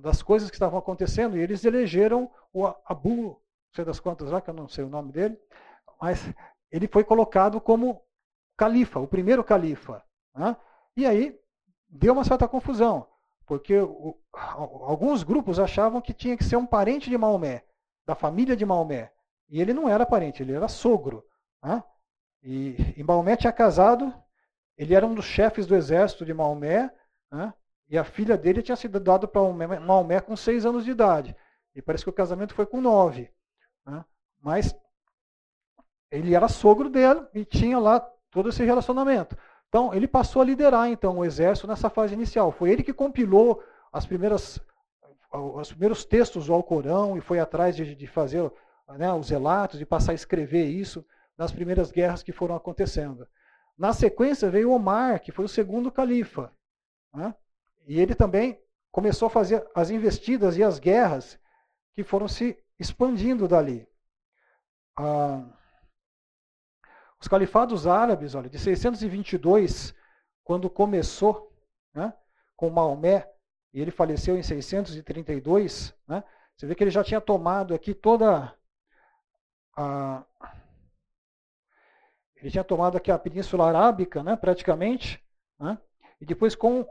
das 0.00 0.22
coisas 0.22 0.50
que 0.50 0.56
estavam 0.56 0.78
acontecendo, 0.78 1.36
e 1.36 1.40
eles 1.40 1.64
elegeram 1.64 2.30
o 2.52 2.66
Abu, 2.84 3.12
não 3.12 3.40
sei 3.74 3.84
das 3.84 4.00
quantas 4.00 4.30
lá, 4.30 4.40
que 4.40 4.50
eu 4.50 4.54
não 4.54 4.68
sei 4.68 4.84
o 4.84 4.90
nome 4.90 5.12
dele, 5.12 5.38
mas 6.00 6.20
ele 6.70 6.86
foi 6.86 7.04
colocado 7.04 7.60
como 7.60 8.02
califa, 8.56 9.00
o 9.00 9.06
primeiro 9.06 9.42
califa. 9.42 10.02
Né? 10.34 10.56
E 10.96 11.06
aí 11.06 11.38
deu 11.88 12.12
uma 12.12 12.24
certa 12.24 12.48
confusão, 12.48 13.06
Porque 13.46 13.78
o, 13.78 14.18
alguns 14.32 15.22
grupos 15.22 15.58
achavam 15.58 16.00
que 16.00 16.12
tinha 16.12 16.36
que 16.36 16.44
ser 16.44 16.56
um 16.56 16.66
parente 16.66 17.08
de 17.08 17.16
Maomé, 17.16 17.64
da 18.04 18.14
família 18.14 18.56
de 18.56 18.66
Maomé. 18.66 19.12
E 19.48 19.60
ele 19.60 19.72
não 19.72 19.88
era 19.88 20.04
parente, 20.04 20.42
ele 20.42 20.52
era 20.52 20.66
sogro. 20.66 21.24
Né? 21.62 21.82
E, 22.42 22.94
e 22.96 23.02
Maomé 23.04 23.36
tinha 23.36 23.52
casado, 23.52 24.12
ele 24.76 24.94
era 24.94 25.06
um 25.06 25.14
dos 25.14 25.24
chefes 25.24 25.66
do 25.66 25.76
exército 25.76 26.26
de 26.26 26.34
Maomé, 26.34 26.92
né? 27.30 27.54
e 27.88 27.96
a 27.96 28.02
filha 28.02 28.36
dele 28.36 28.62
tinha 28.62 28.76
sido 28.76 28.98
dada 28.98 29.28
para 29.28 29.40
Maomé 29.80 30.20
com 30.20 30.36
seis 30.36 30.66
anos 30.66 30.84
de 30.84 30.90
idade. 30.90 31.36
E 31.72 31.80
parece 31.80 32.02
que 32.02 32.10
o 32.10 32.12
casamento 32.12 32.54
foi 32.54 32.66
com 32.66 32.80
nove. 32.80 33.30
Né? 33.86 34.04
Mas 34.40 34.74
ele 36.10 36.34
era 36.34 36.48
sogro 36.48 36.90
dela 36.90 37.30
e 37.32 37.44
tinha 37.44 37.78
lá 37.78 38.00
todo 38.30 38.48
esse 38.48 38.64
relacionamento. 38.64 39.36
Então, 39.68 39.92
ele 39.92 40.06
passou 40.06 40.42
a 40.42 40.44
liderar 40.44 40.88
então 40.88 41.18
o 41.18 41.24
exército 41.24 41.66
nessa 41.66 41.90
fase 41.90 42.14
inicial. 42.14 42.52
Foi 42.52 42.70
ele 42.70 42.82
que 42.82 42.92
compilou 42.92 43.62
as 43.92 44.06
primeiras, 44.06 44.60
os 45.32 45.70
primeiros 45.70 46.04
textos 46.04 46.46
do 46.46 46.54
Alcorão 46.54 47.16
e 47.16 47.20
foi 47.20 47.38
atrás 47.38 47.74
de, 47.76 47.94
de 47.94 48.06
fazer 48.06 48.50
né, 48.96 49.12
os 49.12 49.28
relatos, 49.28 49.78
de 49.78 49.86
passar 49.86 50.12
a 50.12 50.14
escrever 50.14 50.66
isso 50.66 51.04
nas 51.36 51.52
primeiras 51.52 51.90
guerras 51.90 52.22
que 52.22 52.32
foram 52.32 52.54
acontecendo. 52.54 53.26
Na 53.76 53.92
sequência 53.92 54.50
veio 54.50 54.70
Omar, 54.70 55.20
que 55.20 55.32
foi 55.32 55.44
o 55.44 55.48
segundo 55.48 55.92
califa. 55.92 56.52
Né? 57.12 57.34
E 57.86 58.00
ele 58.00 58.14
também 58.14 58.58
começou 58.90 59.26
a 59.26 59.30
fazer 59.30 59.66
as 59.74 59.90
investidas 59.90 60.56
e 60.56 60.62
as 60.62 60.78
guerras 60.78 61.38
que 61.94 62.02
foram 62.02 62.28
se 62.28 62.56
expandindo 62.78 63.46
dali. 63.46 63.86
Ah, 64.98 65.44
os 67.20 67.28
califados 67.28 67.86
árabes, 67.86 68.34
olha, 68.34 68.48
de 68.48 68.58
622, 68.58 69.94
quando 70.44 70.70
começou 70.70 71.52
né, 71.94 72.12
com 72.54 72.70
Maomé, 72.70 73.30
e 73.72 73.80
ele 73.80 73.90
faleceu 73.90 74.36
em 74.36 74.42
632, 74.42 75.94
né, 76.06 76.22
você 76.56 76.66
vê 76.66 76.74
que 76.74 76.82
ele 76.82 76.90
já 76.90 77.04
tinha 77.04 77.20
tomado 77.20 77.74
aqui 77.74 77.92
toda 77.94 78.56
a. 79.76 80.24
Ele 82.36 82.50
tinha 82.50 82.64
tomado 82.64 82.96
aqui 82.96 83.10
a 83.10 83.18
Península 83.18 83.66
Arábica, 83.66 84.22
né, 84.22 84.36
praticamente, 84.36 85.22
né, 85.58 85.78
e 86.20 86.24
depois 86.24 86.54
com 86.54 86.86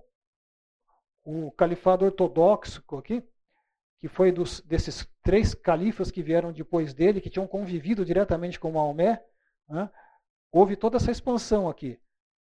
o 1.24 1.52
califado 1.52 2.06
ortodoxo 2.06 2.84
aqui, 2.98 3.24
que 4.00 4.08
foi 4.08 4.32
dos, 4.32 4.62
desses 4.62 5.08
três 5.24 5.56
califas 5.56 6.12
que 6.12 6.22
vieram 6.22 6.52
depois 6.52 6.94
dele, 6.94 7.22
que 7.22 7.30
tinham 7.30 7.48
convivido 7.48 8.06
diretamente 8.06 8.60
com 8.60 8.72
Maomé, 8.72 9.24
né, 9.68 9.90
houve 10.56 10.78
toda 10.78 10.96
essa 10.96 11.12
expansão 11.12 11.68
aqui. 11.68 12.00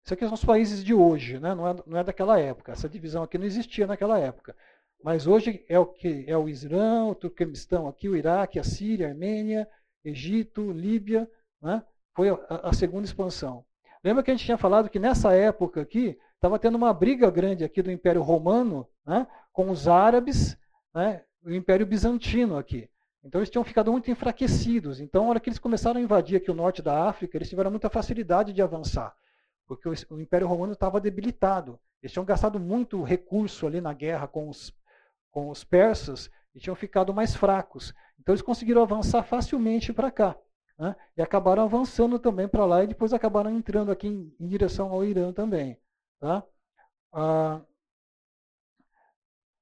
Isso 0.03 0.13
aqui 0.13 0.25
são 0.25 0.33
os 0.33 0.43
países 0.43 0.83
de 0.83 0.93
hoje, 0.93 1.39
né? 1.39 1.55
não, 1.55 1.65
é, 1.65 1.75
não 1.87 1.97
é 1.97 2.03
daquela 2.03 2.37
época. 2.37 2.73
Essa 2.73 2.89
divisão 2.89 3.23
aqui 3.23 3.37
não 3.37 3.45
existia 3.45 3.87
naquela 3.87 4.19
época. 4.19 4.53
Mas 5.01 5.25
hoje 5.25 5.63
é 5.69 5.79
o 5.79 5.85
que 5.85 6.25
é 6.27 6.37
o 6.37 6.49
Islã, 6.49 7.05
o 7.05 7.15
Turquemenistão 7.15 7.87
aqui, 7.87 8.09
o 8.09 8.15
Iraque, 8.15 8.59
a 8.59 8.63
Síria, 8.63 9.07
a 9.07 9.09
Armênia, 9.11 9.69
Egito, 10.03 10.69
Líbia, 10.73 11.29
né? 11.61 11.81
foi 12.13 12.29
a, 12.29 12.37
a, 12.49 12.73
segunda 12.73 13.05
expansão. 13.05 13.63
Lembra 14.03 14.21
que 14.21 14.31
a 14.31 14.33
gente 14.33 14.45
tinha 14.45 14.57
falado 14.57 14.89
que 14.89 14.99
nessa 14.99 15.33
época 15.33 15.81
aqui 15.81 16.19
estava 16.35 16.59
tendo 16.59 16.75
uma 16.75 16.93
briga 16.93 17.31
grande 17.31 17.63
aqui 17.63 17.81
do 17.81 17.91
Império 17.91 18.21
Romano 18.21 18.85
né? 19.05 19.25
com 19.53 19.69
os 19.69 19.87
árabes, 19.87 20.57
né? 20.93 21.23
o 21.41 21.53
Império 21.53 21.85
Bizantino 21.85 22.57
aqui. 22.57 22.89
Então 23.23 23.39
eles 23.39 23.49
tinham 23.49 23.63
ficado 23.63 23.91
muito 23.91 24.11
enfraquecidos. 24.11 24.99
Então, 24.99 25.23
na 25.23 25.29
hora 25.29 25.39
que 25.39 25.49
eles 25.49 25.59
começaram 25.59 25.99
a 25.99 26.03
invadir 26.03 26.37
aqui 26.37 26.51
o 26.51 26.55
norte 26.55 26.81
da 26.81 27.07
África, 27.07 27.37
eles 27.37 27.49
tiveram 27.49 27.71
muita 27.71 27.89
facilidade 27.89 28.51
de 28.51 28.61
avançar, 28.61 29.15
porque 29.65 29.87
o, 29.87 30.19
Império 30.19 30.47
Romano 30.47 30.73
estava 30.73 30.99
debilitado. 30.99 31.79
Eles 32.01 32.11
tinham 32.11 32.25
gastado 32.25 32.59
muito 32.59 33.01
recurso 33.01 33.65
ali 33.65 33.79
na 33.79 33.93
guerra 33.93 34.27
com 34.27 34.49
os, 34.49 34.73
com 35.31 35.49
os 35.49 35.63
persas 35.63 36.29
e 36.53 36.59
tinham 36.59 36.75
ficado 36.75 37.13
mais 37.13 37.33
fracos. 37.33 37.93
Então 38.19 38.33
eles 38.33 38.41
conseguiram 38.41 38.81
avançar 38.81 39.23
facilmente 39.23 39.93
para 39.93 40.11
cá. 40.11 40.37
Né? 40.77 40.93
E 41.15 41.21
acabaram 41.21 41.63
avançando 41.63 42.19
também 42.19 42.47
para 42.47 42.65
lá 42.65 42.83
e 42.83 42.87
depois 42.87 43.13
acabaram 43.13 43.51
entrando 43.51 43.91
aqui 43.91 44.07
em, 44.07 44.35
em 44.37 44.47
direção 44.47 44.91
ao 44.91 45.05
Irã 45.05 45.31
também. 45.31 45.79
Tá? 46.19 46.43
Ah, 47.13 47.61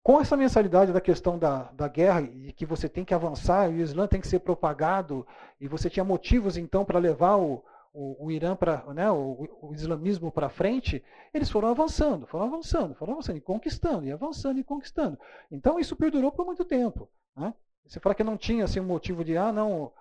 com 0.03 0.19
essa 0.19 0.35
mensalidade 0.35 0.91
da 0.91 1.01
questão 1.01 1.37
da, 1.37 1.71
da 1.73 1.87
guerra 1.87 2.21
e 2.21 2.51
que 2.51 2.65
você 2.65 2.89
tem 2.89 3.05
que 3.05 3.13
avançar, 3.13 3.69
e 3.69 3.75
o 3.75 3.81
Islã 3.81 4.07
tem 4.07 4.19
que 4.19 4.27
ser 4.27 4.39
propagado, 4.39 5.25
e 5.59 5.67
você 5.67 5.89
tinha 5.89 6.03
motivos 6.03 6.57
então 6.57 6.83
para 6.83 6.97
levar 6.97 7.35
o, 7.37 7.63
o, 7.93 8.25
o, 8.25 8.31
Irã 8.31 8.55
para 8.55 8.83
né, 8.93 9.11
o, 9.11 9.47
o, 9.61 9.73
islamismo 9.73 10.31
para 10.31 10.49
frente, 10.49 11.03
eles 11.33 11.51
foram 11.51 11.67
avançando, 11.67 12.25
foram 12.25 12.45
avançando, 12.45 12.95
foram 12.95 13.13
avançando 13.13 13.37
e 13.37 13.41
conquistando, 13.41 14.05
e 14.05 14.11
avançando 14.11 14.59
e 14.59 14.63
conquistando. 14.63 15.19
Então 15.51 15.79
isso 15.79 15.95
perdurou 15.95 16.31
por 16.31 16.45
muito 16.45 16.65
tempo. 16.65 17.07
Né? 17.35 17.53
Você 17.85 17.99
fala 17.99 18.15
que 18.15 18.23
não 18.23 18.37
tinha 18.37 18.63
assim, 18.63 18.79
um 18.79 18.85
motivo 18.85 19.23
de, 19.23 19.37
ah, 19.37 19.51
não, 19.51 19.91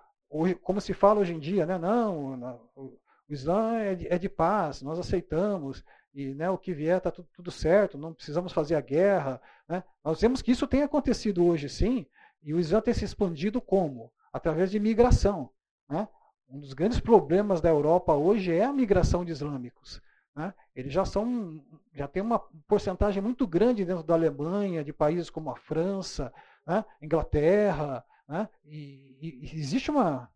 como 0.63 0.81
se 0.81 0.93
fala 0.93 1.19
hoje 1.19 1.33
em 1.33 1.39
dia, 1.39 1.65
né, 1.65 1.77
não, 1.77 2.59
o 2.75 2.97
Islã 3.29 3.77
é 3.77 3.95
de, 3.95 4.07
é 4.07 4.17
de 4.17 4.29
paz, 4.29 4.81
nós 4.81 4.97
aceitamos, 4.97 5.83
e 6.13 6.33
né, 6.33 6.49
o 6.49 6.57
que 6.57 6.73
vier 6.73 6.97
está 6.97 7.09
tudo, 7.09 7.27
tudo, 7.33 7.51
certo, 7.51 7.97
não 7.97 8.13
precisamos 8.13 8.51
fazer 8.51 8.75
a 8.75 8.81
guerra. 8.81 9.41
Né? 9.71 9.81
Nós 10.03 10.19
vemos 10.19 10.41
que 10.41 10.51
isso 10.51 10.67
tem 10.67 10.83
acontecido 10.83 11.45
hoje 11.45 11.69
sim, 11.69 12.05
e 12.43 12.53
o 12.53 12.59
Islã 12.59 12.81
tem 12.81 12.93
se 12.93 13.05
expandido 13.05 13.61
como? 13.61 14.11
Através 14.33 14.69
de 14.69 14.77
migração. 14.77 15.49
Né? 15.87 16.05
Um 16.49 16.59
dos 16.59 16.73
grandes 16.73 16.99
problemas 16.99 17.61
da 17.61 17.69
Europa 17.69 18.13
hoje 18.13 18.53
é 18.53 18.65
a 18.65 18.73
migração 18.73 19.23
de 19.23 19.31
islâmicos. 19.31 20.01
Né? 20.35 20.53
Eles 20.75 20.91
já 20.91 21.05
são, 21.05 21.63
já 21.93 22.05
tem 22.05 22.21
uma 22.21 22.39
porcentagem 22.67 23.23
muito 23.23 23.47
grande 23.47 23.85
dentro 23.85 24.03
da 24.03 24.13
Alemanha, 24.13 24.83
de 24.83 24.91
países 24.91 25.29
como 25.29 25.49
a 25.49 25.55
França, 25.55 26.33
né? 26.67 26.83
Inglaterra, 27.01 28.03
né? 28.27 28.49
e, 28.65 29.17
e, 29.21 29.57
existe 29.57 29.89
uma, 29.89 30.29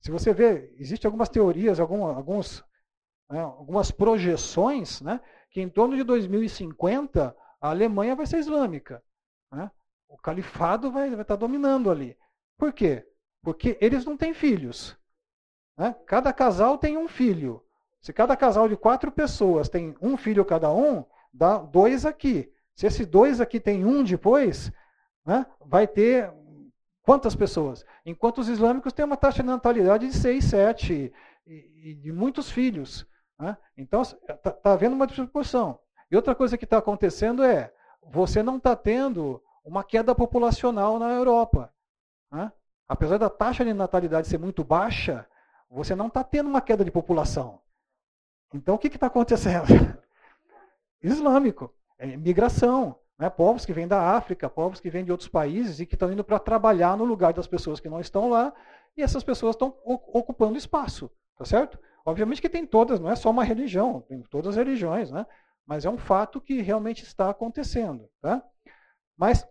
se 0.00 0.10
você 0.10 0.34
vê, 0.34 0.74
existem 0.78 1.06
algumas 1.06 1.28
teorias, 1.28 1.78
algum, 1.78 2.04
alguns 2.06 2.64
né, 3.30 3.40
algumas 3.40 3.92
projeções, 3.92 5.00
né, 5.00 5.20
que 5.50 5.60
em 5.60 5.68
torno 5.68 5.96
de 5.96 6.02
2050 6.02 7.36
a 7.60 7.70
Alemanha 7.70 8.16
vai 8.16 8.26
ser 8.26 8.38
islâmica. 8.38 9.02
Né? 9.52 9.70
O 10.08 10.16
califado 10.16 10.90
vai, 10.90 11.10
vai 11.10 11.22
estar 11.22 11.36
dominando 11.36 11.90
ali. 11.90 12.16
Por 12.56 12.72
quê? 12.72 13.06
Porque 13.42 13.76
eles 13.80 14.04
não 14.04 14.16
têm 14.16 14.34
filhos. 14.34 14.96
Né? 15.76 15.94
Cada 16.06 16.32
casal 16.32 16.78
tem 16.78 16.96
um 16.96 17.08
filho. 17.08 17.64
Se 18.00 18.12
cada 18.12 18.36
casal 18.36 18.68
de 18.68 18.76
quatro 18.76 19.12
pessoas 19.12 19.68
tem 19.68 19.94
um 20.00 20.16
filho 20.16 20.44
cada 20.44 20.72
um, 20.72 21.04
dá 21.32 21.58
dois 21.58 22.06
aqui. 22.06 22.50
Se 22.74 22.86
esse 22.86 23.04
dois 23.04 23.40
aqui 23.40 23.60
tem 23.60 23.84
um 23.84 24.02
depois, 24.02 24.72
né, 25.24 25.44
vai 25.66 25.86
ter 25.86 26.32
quantas 27.02 27.34
pessoas? 27.36 27.84
Enquanto 28.06 28.38
os 28.38 28.48
islâmicos 28.48 28.92
têm 28.92 29.04
uma 29.04 29.18
taxa 29.18 29.42
de 29.42 29.48
natalidade 29.48 30.06
de 30.06 30.14
6, 30.14 30.44
7 30.44 31.12
e, 31.46 31.90
e 31.90 31.94
de 31.94 32.10
muitos 32.10 32.50
filhos. 32.50 33.06
Né? 33.38 33.56
Então, 33.76 34.00
está 34.00 34.34
tá 34.34 34.72
havendo 34.72 34.94
uma 34.94 35.06
desproporção. 35.06 35.78
E 36.10 36.16
outra 36.16 36.34
coisa 36.34 36.58
que 36.58 36.64
está 36.64 36.78
acontecendo 36.78 37.44
é, 37.44 37.72
você 38.02 38.42
não 38.42 38.56
está 38.56 38.74
tendo 38.74 39.42
uma 39.64 39.84
queda 39.84 40.14
populacional 40.14 40.98
na 40.98 41.10
Europa. 41.12 41.72
Né? 42.32 42.50
Apesar 42.88 43.18
da 43.18 43.30
taxa 43.30 43.64
de 43.64 43.72
natalidade 43.72 44.26
ser 44.26 44.38
muito 44.38 44.64
baixa, 44.64 45.26
você 45.70 45.94
não 45.94 46.08
está 46.08 46.24
tendo 46.24 46.48
uma 46.48 46.60
queda 46.60 46.84
de 46.84 46.90
população. 46.90 47.60
Então, 48.52 48.74
o 48.74 48.78
que 48.78 48.88
está 48.88 49.06
acontecendo? 49.06 49.66
Islâmico, 51.00 51.72
é 51.96 52.16
migração. 52.16 52.96
Né? 53.16 53.30
Povos 53.30 53.64
que 53.64 53.72
vêm 53.72 53.86
da 53.86 54.16
África, 54.16 54.50
povos 54.50 54.80
que 54.80 54.90
vêm 54.90 55.04
de 55.04 55.12
outros 55.12 55.28
países 55.28 55.78
e 55.78 55.86
que 55.86 55.94
estão 55.94 56.12
indo 56.12 56.24
para 56.24 56.38
trabalhar 56.40 56.96
no 56.96 57.04
lugar 57.04 57.32
das 57.32 57.46
pessoas 57.46 57.78
que 57.78 57.88
não 57.88 58.00
estão 58.00 58.28
lá, 58.28 58.52
e 58.96 59.02
essas 59.02 59.22
pessoas 59.22 59.54
estão 59.54 59.76
ocupando 59.84 60.58
espaço. 60.58 61.08
Tá 61.36 61.44
certo? 61.44 61.78
Obviamente 62.04 62.42
que 62.42 62.48
tem 62.48 62.66
todas, 62.66 62.98
não 62.98 63.10
é 63.10 63.16
só 63.16 63.30
uma 63.30 63.44
religião, 63.44 64.00
tem 64.02 64.20
todas 64.22 64.50
as 64.50 64.56
religiões, 64.56 65.10
né? 65.10 65.26
Mas 65.70 65.84
é 65.84 65.88
um 65.88 65.96
fato 65.96 66.40
que 66.40 66.60
realmente 66.60 67.04
está 67.04 67.30
acontecendo, 67.30 68.10
tá? 68.20 68.44
Mas 69.16 69.46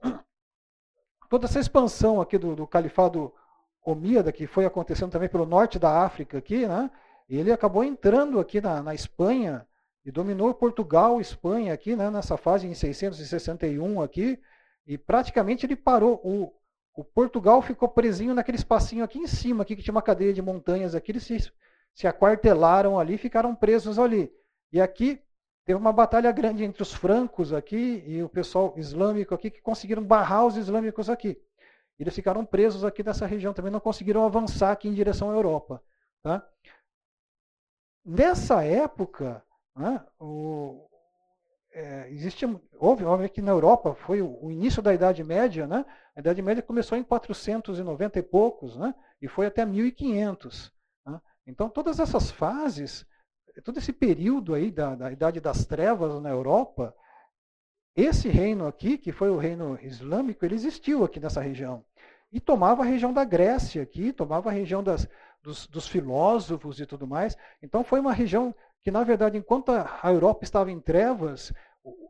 toda 1.29 1.45
essa 1.45 1.61
expansão 1.61 2.19
aqui 2.19 2.37
do, 2.37 2.57
do 2.57 2.67
califado 2.67 3.33
omíada, 3.85 4.29
que 4.29 4.45
foi 4.45 4.65
acontecendo 4.65 5.13
também 5.13 5.29
pelo 5.29 5.45
norte 5.45 5.79
da 5.79 6.03
África 6.03 6.37
aqui, 6.37 6.67
né? 6.67 6.91
Ele 7.29 7.53
acabou 7.53 7.85
entrando 7.85 8.37
aqui 8.37 8.59
na, 8.59 8.83
na 8.83 8.93
Espanha 8.93 9.65
e 10.03 10.11
dominou 10.11 10.53
Portugal, 10.53 11.21
Espanha 11.21 11.73
aqui, 11.73 11.95
né? 11.95 12.09
Nessa 12.09 12.35
fase 12.35 12.67
em 12.67 12.73
661 12.73 14.01
aqui, 14.01 14.37
e 14.85 14.97
praticamente 14.97 15.65
ele 15.65 15.77
parou 15.77 16.19
o 16.21 16.53
o 16.95 17.03
Portugal 17.05 17.61
ficou 17.61 17.87
presinho 17.87 18.33
naquele 18.33 18.57
espacinho 18.57 19.05
aqui 19.05 19.19
em 19.19 19.27
cima, 19.27 19.63
aqui 19.63 19.73
que 19.73 19.81
tinha 19.81 19.93
uma 19.93 20.01
cadeia 20.01 20.33
de 20.33 20.41
montanhas 20.41 20.93
aqui, 20.95 21.13
eles 21.13 21.23
se 21.23 21.49
se 21.95 22.07
aquartelaram 22.07 22.99
ali, 22.99 23.17
ficaram 23.17 23.55
presos 23.55 23.97
ali. 23.97 24.29
E 24.69 24.81
aqui 24.81 25.21
teve 25.69 25.79
uma 25.79 25.93
batalha 25.93 26.31
grande 26.31 26.63
entre 26.63 26.81
os 26.81 26.91
francos 26.91 27.53
aqui 27.53 28.03
e 28.07 28.23
o 28.23 28.27
pessoal 28.27 28.73
islâmico 28.75 29.35
aqui 29.35 29.51
que 29.51 29.61
conseguiram 29.61 30.03
barrar 30.03 30.47
os 30.47 30.57
islâmicos 30.57 31.11
aqui. 31.11 31.39
Eles 31.99 32.15
ficaram 32.15 32.43
presos 32.43 32.83
aqui 32.83 33.03
nessa 33.03 33.27
região, 33.27 33.53
também 33.53 33.71
não 33.71 33.79
conseguiram 33.79 34.25
avançar 34.25 34.71
aqui 34.71 34.87
em 34.87 34.95
direção 34.95 35.29
à 35.29 35.35
Europa. 35.35 35.79
Tá? 36.23 36.43
Nessa 38.03 38.63
época, 38.63 39.43
né, 39.75 40.03
o, 40.19 40.89
é, 41.71 42.09
existe, 42.09 42.47
houve, 42.79 43.05
houve 43.05 43.29
que 43.29 43.39
na 43.39 43.51
Europa 43.51 43.93
foi 43.93 44.23
o, 44.23 44.43
o, 44.43 44.49
início 44.49 44.81
da 44.81 44.91
Idade 44.91 45.23
Média, 45.23 45.67
né? 45.67 45.85
A 46.15 46.19
Idade 46.19 46.41
Média 46.41 46.63
começou 46.63 46.97
em 46.97 47.03
490 47.03 48.17
e 48.17 48.23
poucos, 48.23 48.75
né? 48.75 48.95
E 49.21 49.27
foi 49.27 49.45
até 49.45 49.63
1500. 49.67 50.73
Né? 51.05 51.21
Então 51.45 51.69
todas 51.69 51.99
essas 51.99 52.31
fases, 52.31 53.05
todo 53.61 53.77
esse 53.77 53.91
período 53.91 54.53
aí 54.53 54.71
da, 54.71 54.95
da 54.95 55.11
Idade 55.11 55.39
das 55.39 55.65
Trevas 55.65 56.21
na 56.21 56.29
Europa, 56.29 56.95
esse 57.95 58.29
reino 58.29 58.67
aqui, 58.67 58.97
que 58.97 59.11
foi 59.11 59.29
o 59.29 59.37
reino 59.37 59.77
islâmico, 59.81 60.45
ele 60.45 60.55
existiu 60.55 61.03
aqui 61.03 61.19
nessa 61.19 61.41
região. 61.41 61.83
E 62.31 62.39
tomava 62.39 62.83
a 62.83 62.85
região 62.85 63.11
da 63.11 63.25
Grécia 63.25 63.81
aqui, 63.81 64.13
tomava 64.13 64.49
a 64.49 64.53
região 64.53 64.83
das, 64.83 65.07
dos, 65.41 65.67
dos 65.67 65.87
filósofos 65.87 66.79
e 66.79 66.85
tudo 66.85 67.07
mais. 67.07 67.35
Então 67.61 67.83
foi 67.83 67.99
uma 67.99 68.13
região 68.13 68.53
que, 68.83 68.91
na 68.91 69.03
verdade, 69.03 69.37
enquanto 69.37 69.69
a 69.71 69.99
Europa 70.11 70.43
estava 70.43 70.71
em 70.71 70.79
trevas, 70.79 71.51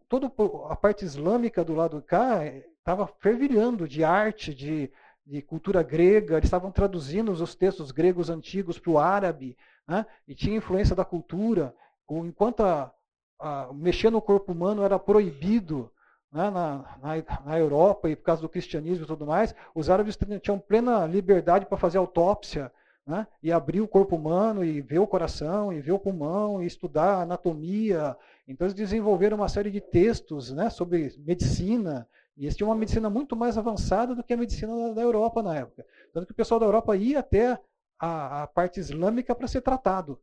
toda 0.07 0.31
a 0.69 0.75
parte 0.75 1.05
islâmica 1.05 1.63
do 1.63 1.73
lado 1.73 1.99
de 1.99 2.05
cá 2.05 2.41
estava 2.79 3.07
fervilhando 3.07 3.87
de 3.87 4.03
arte, 4.03 4.53
de, 4.53 4.91
de 5.29 5.43
cultura 5.43 5.83
grega, 5.83 6.37
eles 6.37 6.45
estavam 6.45 6.71
traduzindo 6.71 7.31
os 7.31 7.53
textos 7.53 7.91
gregos 7.91 8.31
antigos 8.31 8.79
para 8.79 8.91
o 8.91 8.97
árabe, 8.97 9.55
né? 9.87 10.03
e 10.27 10.33
tinha 10.33 10.57
influência 10.57 10.95
da 10.95 11.05
cultura. 11.05 11.73
Enquanto 12.09 12.61
a, 12.61 12.91
a, 13.39 13.69
mexer 13.71 14.09
no 14.09 14.23
corpo 14.23 14.51
humano 14.51 14.83
era 14.83 14.97
proibido 14.97 15.91
né, 16.31 16.49
na, 16.49 16.97
na, 16.99 17.41
na, 17.45 17.59
Europa 17.59 18.09
e 18.09 18.15
por 18.15 18.23
causa 18.23 18.41
do 18.41 18.49
cristianismo 18.49 19.03
e 19.03 19.07
tudo 19.07 19.27
mais, 19.27 19.53
os 19.75 19.87
árabes 19.87 20.17
tinham 20.41 20.57
plena 20.57 21.05
liberdade 21.05 21.67
para 21.67 21.77
fazer 21.77 21.99
autópsia 21.99 22.71
né, 23.05 23.27
e 23.43 23.51
abrir 23.51 23.81
o 23.81 23.87
corpo 23.87 24.15
humano 24.15 24.65
e 24.65 24.81
ver 24.81 24.97
o 24.97 25.07
coração 25.07 25.71
e 25.71 25.79
ver 25.79 25.91
o 25.91 25.99
pulmão 25.99 26.61
e 26.63 26.65
estudar 26.65 27.21
anatomia. 27.21 28.17
Então 28.47 28.65
eles 28.65 28.73
desenvolveram 28.73 29.37
uma 29.37 29.47
série 29.47 29.69
de 29.69 29.79
textos 29.79 30.51
né, 30.51 30.71
sobre 30.71 31.13
medicina 31.19 32.07
e 32.39 32.45
eles 32.45 32.55
tinham 32.55 32.69
uma 32.69 32.75
medicina 32.75 33.09
muito 33.09 33.35
mais 33.35 33.57
avançada 33.57 34.15
do 34.15 34.23
que 34.23 34.31
a 34.31 34.37
medicina 34.37 34.93
da 34.93 35.01
Europa 35.01 35.43
na 35.43 35.57
época. 35.57 35.85
Tanto 36.13 36.25
que 36.25 36.31
o 36.31 36.35
pessoal 36.35 36.57
da 36.57 36.65
Europa 36.65 36.95
ia 36.95 37.19
até 37.19 37.61
a, 37.99 38.43
a 38.43 38.47
parte 38.47 38.79
islâmica 38.79 39.35
para 39.35 39.45
ser 39.45 39.59
tratado. 39.59 40.17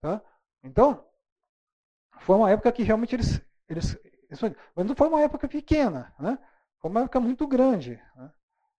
Tá? 0.00 0.22
Então, 0.64 1.04
foi 2.20 2.36
uma 2.36 2.50
época 2.50 2.72
que 2.72 2.82
realmente 2.82 3.14
eles, 3.14 3.42
eles, 3.68 4.00
Mas 4.74 4.86
não 4.86 4.96
foi 4.96 5.08
uma 5.08 5.20
época 5.20 5.46
pequena, 5.46 6.14
né? 6.18 6.38
foi 6.80 6.90
uma 6.90 7.00
época 7.02 7.20
muito 7.20 7.46
grande. 7.46 8.02
Né? 8.16 8.32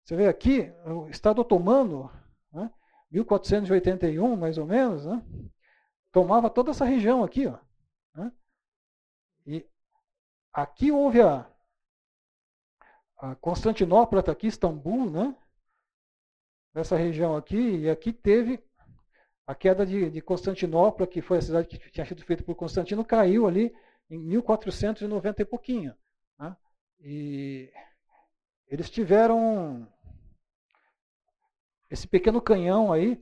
Você 0.02 0.16
vê 0.16 0.26
aqui, 0.26 0.72
o 0.86 1.10
Estado 1.10 1.42
otomano, 1.42 2.10
né? 2.50 2.70
1481 3.10 4.34
mais 4.34 4.56
ou 4.56 4.64
menos, 4.64 5.04
né? 5.04 5.22
tomava 6.10 6.48
toda 6.48 6.70
essa 6.70 6.86
região 6.86 7.22
aqui. 7.22 7.46
Ó, 7.46 7.58
né? 8.14 8.32
E 9.46 9.68
aqui 10.54 10.90
houve 10.90 11.20
a, 11.20 11.46
a 13.18 13.34
Constantinopla, 13.34 14.20
está 14.20 14.32
aqui, 14.32 14.46
Istambul, 14.46 15.10
né? 15.10 15.36
nessa 16.72 16.96
região 16.96 17.36
aqui, 17.36 17.56
e 17.56 17.90
aqui 17.90 18.12
teve 18.12 18.62
a 19.46 19.54
queda 19.54 19.84
de, 19.84 20.10
de, 20.10 20.20
Constantinopla, 20.20 21.06
que 21.06 21.20
foi 21.20 21.38
a 21.38 21.42
cidade 21.42 21.66
que 21.66 21.90
tinha 21.90 22.06
sido 22.06 22.22
feita 22.22 22.44
por 22.44 22.54
Constantino, 22.54 23.04
caiu 23.04 23.46
ali 23.46 23.74
em 24.08 24.18
1490 24.18 25.42
e 25.42 25.44
pouquinho. 25.44 25.94
Né? 26.38 26.56
E 27.00 27.72
eles 28.68 28.90
tiveram 28.90 29.88
esse 31.90 32.06
pequeno 32.06 32.40
canhão 32.40 32.92
aí, 32.92 33.20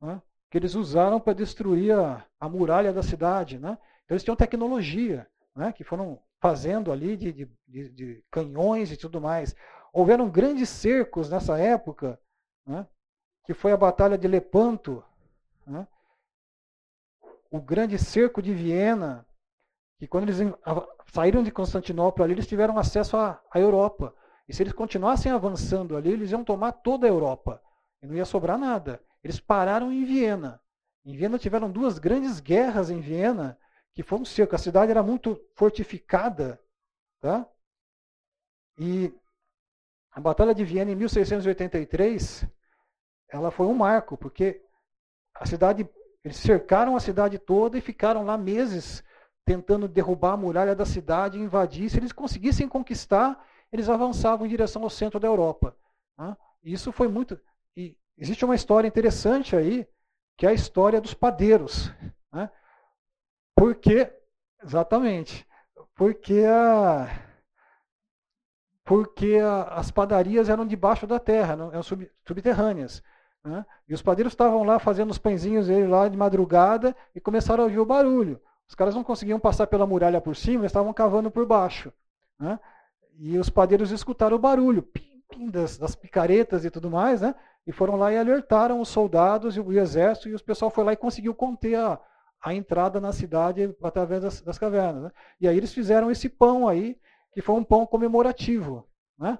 né, 0.00 0.20
que 0.50 0.58
eles 0.58 0.74
usaram 0.74 1.18
para 1.18 1.32
destruir 1.32 1.92
a, 1.98 2.26
a, 2.38 2.48
muralha 2.48 2.92
da 2.92 3.02
cidade. 3.02 3.58
Né? 3.58 3.78
Então 4.04 4.14
eles 4.14 4.22
tinham 4.22 4.36
tecnologia, 4.36 5.26
né, 5.56 5.72
que 5.72 5.82
foram 5.82 6.22
fazendo 6.42 6.90
ali 6.90 7.16
de, 7.16 7.32
de, 7.32 7.50
de, 7.68 7.88
de 7.88 8.24
canhões 8.28 8.90
e 8.90 8.96
tudo 8.96 9.20
mais. 9.20 9.54
Houveram 9.92 10.28
grandes 10.28 10.68
cercos 10.68 11.30
nessa 11.30 11.56
época, 11.56 12.18
né, 12.66 12.84
que 13.46 13.54
foi 13.54 13.70
a 13.70 13.76
Batalha 13.76 14.18
de 14.18 14.26
Lepanto, 14.26 15.04
né? 15.64 15.86
O 17.48 17.60
grande 17.60 17.98
cerco 17.98 18.42
de 18.42 18.52
Viena, 18.52 19.26
que 19.98 20.08
quando 20.08 20.24
eles 20.24 20.38
saíram 21.12 21.42
de 21.42 21.52
Constantinopla 21.52 22.24
ali, 22.24 22.32
eles 22.32 22.46
tiveram 22.46 22.78
acesso 22.78 23.16
à, 23.16 23.40
à 23.52 23.60
Europa. 23.60 24.14
E 24.48 24.54
se 24.54 24.62
eles 24.62 24.72
continuassem 24.72 25.30
avançando 25.30 25.96
ali, 25.96 26.10
eles 26.10 26.32
iam 26.32 26.42
tomar 26.42 26.72
toda 26.72 27.06
a 27.06 27.10
Europa. 27.10 27.62
E 28.02 28.06
não 28.06 28.16
ia 28.16 28.24
sobrar 28.24 28.58
nada. 28.58 29.02
Eles 29.22 29.38
pararam 29.38 29.92
em 29.92 30.04
Viena. 30.04 30.60
Em 31.04 31.14
Viena 31.14 31.38
tiveram 31.38 31.70
duas 31.70 31.98
grandes 31.98 32.40
guerras 32.40 32.88
em 32.88 33.00
Viena, 33.00 33.58
que 33.94 34.02
foi 34.02 34.18
um 34.18 34.24
cerco. 34.24 34.54
A 34.54 34.58
cidade 34.58 34.90
era 34.90 35.02
muito 35.02 35.40
fortificada. 35.54 36.60
Tá? 37.20 37.46
E 38.78 39.12
a 40.10 40.20
Batalha 40.20 40.54
de 40.54 40.64
Viena 40.64 40.90
em 40.90 40.96
1683, 40.96 42.46
ela 43.28 43.50
foi 43.50 43.66
um 43.66 43.74
marco, 43.74 44.16
porque 44.16 44.62
a 45.34 45.46
cidade, 45.46 45.88
eles 46.24 46.36
cercaram 46.36 46.96
a 46.96 47.00
cidade 47.00 47.38
toda 47.38 47.78
e 47.78 47.80
ficaram 47.80 48.24
lá 48.24 48.36
meses 48.36 49.02
tentando 49.44 49.88
derrubar 49.88 50.34
a 50.34 50.36
muralha 50.36 50.74
da 50.74 50.84
cidade 50.84 51.38
e 51.38 51.42
invadir. 51.42 51.90
Se 51.90 51.98
eles 51.98 52.12
conseguissem 52.12 52.68
conquistar, 52.68 53.44
eles 53.72 53.88
avançavam 53.88 54.46
em 54.46 54.50
direção 54.50 54.82
ao 54.82 54.90
centro 54.90 55.18
da 55.18 55.26
Europa. 55.26 55.76
Né? 56.18 56.36
Isso 56.62 56.92
foi 56.92 57.08
muito. 57.08 57.40
E 57.76 57.96
existe 58.16 58.44
uma 58.44 58.54
história 58.54 58.86
interessante 58.86 59.56
aí, 59.56 59.86
que 60.36 60.46
é 60.46 60.50
a 60.50 60.54
história 60.54 61.00
dos 61.00 61.14
padeiros. 61.14 61.90
Né? 62.32 62.50
Porque, 63.62 64.12
exatamente, 64.60 65.46
porque, 65.94 66.42
a, 66.44 67.08
porque 68.84 69.38
a, 69.40 69.62
as 69.74 69.88
padarias 69.88 70.48
eram 70.48 70.66
debaixo 70.66 71.06
da 71.06 71.20
terra, 71.20 71.54
não, 71.54 71.68
eram 71.70 71.84
sub, 71.84 72.10
subterrâneas. 72.26 73.04
Né? 73.44 73.64
E 73.86 73.94
os 73.94 74.02
padeiros 74.02 74.32
estavam 74.32 74.64
lá 74.64 74.80
fazendo 74.80 75.12
os 75.12 75.18
pãezinhos 75.18 75.68
dele 75.68 75.86
lá 75.86 76.08
de 76.08 76.16
madrugada 76.16 76.92
e 77.14 77.20
começaram 77.20 77.62
a 77.62 77.66
ouvir 77.66 77.78
o 77.78 77.86
barulho. 77.86 78.40
Os 78.68 78.74
caras 78.74 78.96
não 78.96 79.04
conseguiam 79.04 79.38
passar 79.38 79.68
pela 79.68 79.86
muralha 79.86 80.20
por 80.20 80.34
cima, 80.34 80.62
eles 80.62 80.72
estavam 80.72 80.92
cavando 80.92 81.30
por 81.30 81.46
baixo. 81.46 81.92
Né? 82.40 82.58
E 83.16 83.38
os 83.38 83.48
padeiros 83.48 83.92
escutaram 83.92 84.34
o 84.34 84.40
barulho 84.40 84.82
pim, 84.82 85.22
pim, 85.30 85.48
das, 85.48 85.78
das, 85.78 85.94
picaretas 85.94 86.64
e 86.64 86.70
tudo 86.70 86.90
mais, 86.90 87.20
né? 87.20 87.32
e 87.64 87.70
foram 87.70 87.94
lá 87.94 88.12
e 88.12 88.18
alertaram 88.18 88.80
os 88.80 88.88
soldados 88.88 89.56
e 89.56 89.60
o 89.60 89.72
exército, 89.78 90.28
e 90.28 90.34
o 90.34 90.42
pessoal 90.42 90.68
foi 90.68 90.82
lá 90.82 90.92
e 90.92 90.96
conseguiu 90.96 91.32
conter 91.32 91.76
a, 91.76 92.00
a 92.42 92.52
entrada 92.54 93.00
na 93.00 93.12
cidade 93.12 93.74
através 93.82 94.22
das, 94.22 94.40
das 94.42 94.58
cavernas. 94.58 95.04
Né? 95.04 95.10
E 95.40 95.48
aí 95.48 95.56
eles 95.56 95.72
fizeram 95.72 96.10
esse 96.10 96.28
pão 96.28 96.66
aí, 96.66 96.98
que 97.32 97.40
foi 97.40 97.54
um 97.54 97.64
pão 97.64 97.86
comemorativo, 97.86 98.88
né? 99.18 99.38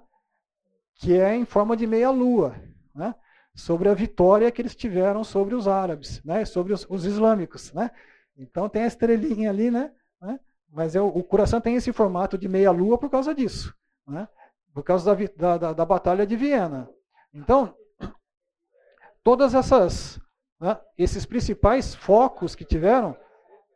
que 0.95 1.19
é 1.19 1.35
em 1.35 1.45
forma 1.45 1.77
de 1.77 1.87
meia-lua. 1.87 2.55
Né? 2.95 3.15
sobre 3.55 3.89
a 3.89 3.95
vitória 3.95 4.51
que 4.51 4.63
eles 4.63 4.75
tiveram 4.75 5.23
sobre 5.23 5.55
os 5.55 5.69
árabes, 5.69 6.23
né? 6.25 6.45
sobre 6.45 6.73
os, 6.73 6.87
os 6.89 7.05
islâmicos. 7.05 7.73
Né? 7.73 7.91
Então 8.37 8.69
tem 8.69 8.83
a 8.83 8.87
estrelinha 8.87 9.51
ali, 9.51 9.71
né? 9.71 9.93
né? 10.21 10.41
mas 10.71 10.97
é, 10.97 11.01
o 11.01 11.23
coração 11.23 11.61
tem 11.61 11.77
esse 11.77 11.93
formato 11.93 12.39
de 12.39 12.49
meia-lua 12.49 12.99
por 12.99 13.11
causa 13.11 13.35
disso, 13.35 13.75
né? 14.07 14.27
por 14.73 14.83
causa 14.83 15.15
da, 15.37 15.59
da, 15.59 15.73
da, 15.73 15.85
Batalha 15.85 16.27
de 16.27 16.35
Viena. 16.35 16.89
Então, 17.33 17.75
todas 19.23 19.55
essas, 19.55 20.19
né? 20.63 20.79
esses 20.97 21.27
principais 21.27 21.93
focos 21.93 22.55
que 22.55 22.65
tiveram, 22.65 23.17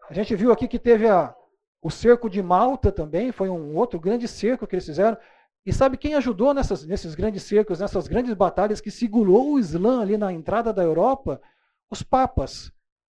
a 0.09 0.15
gente 0.15 0.37
viu 0.37 0.53
aqui 0.53 0.69
que 0.69 0.79
teve 0.79 1.09
a, 1.09 1.35
o 1.83 1.91
cerco 1.91 2.31
de 2.31 2.41
Malta 2.41 2.93
também, 2.93 3.33
foi 3.33 3.49
um 3.49 3.75
outro 3.75 3.99
grande 3.99 4.29
cerco 4.29 4.69
que 4.69 4.77
eles 4.77 4.87
fizeram. 4.87 5.19
E 5.65 5.73
sabe 5.73 5.97
quem 5.97 6.15
ajudou 6.15 6.55
nessas, 6.55 6.87
nesses 6.87 7.17
grandes 7.17 7.43
cercos, 7.43 7.81
nessas 7.81 8.07
grandes 8.07 8.33
batalhas 8.35 8.81
que 8.81 8.89
segurou 8.89 9.55
o 9.55 9.59
Islã 9.59 10.01
ali 10.01 10.17
na 10.17 10.33
entrada 10.33 10.73
da 10.73 10.85
Europa? 10.85 11.43
Os 11.91 12.05
papas. 12.05 12.71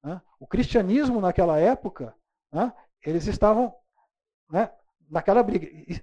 Né? 0.04 0.20
O 0.40 0.48
cristianismo 0.48 1.22
naquela 1.22 1.60
época, 1.60 2.16
né? 2.52 2.74
eles 3.06 3.28
estavam 3.28 3.76
né, 4.50 4.72
naquela 5.08 5.44
briga. 5.44 5.68
E, 5.68 6.02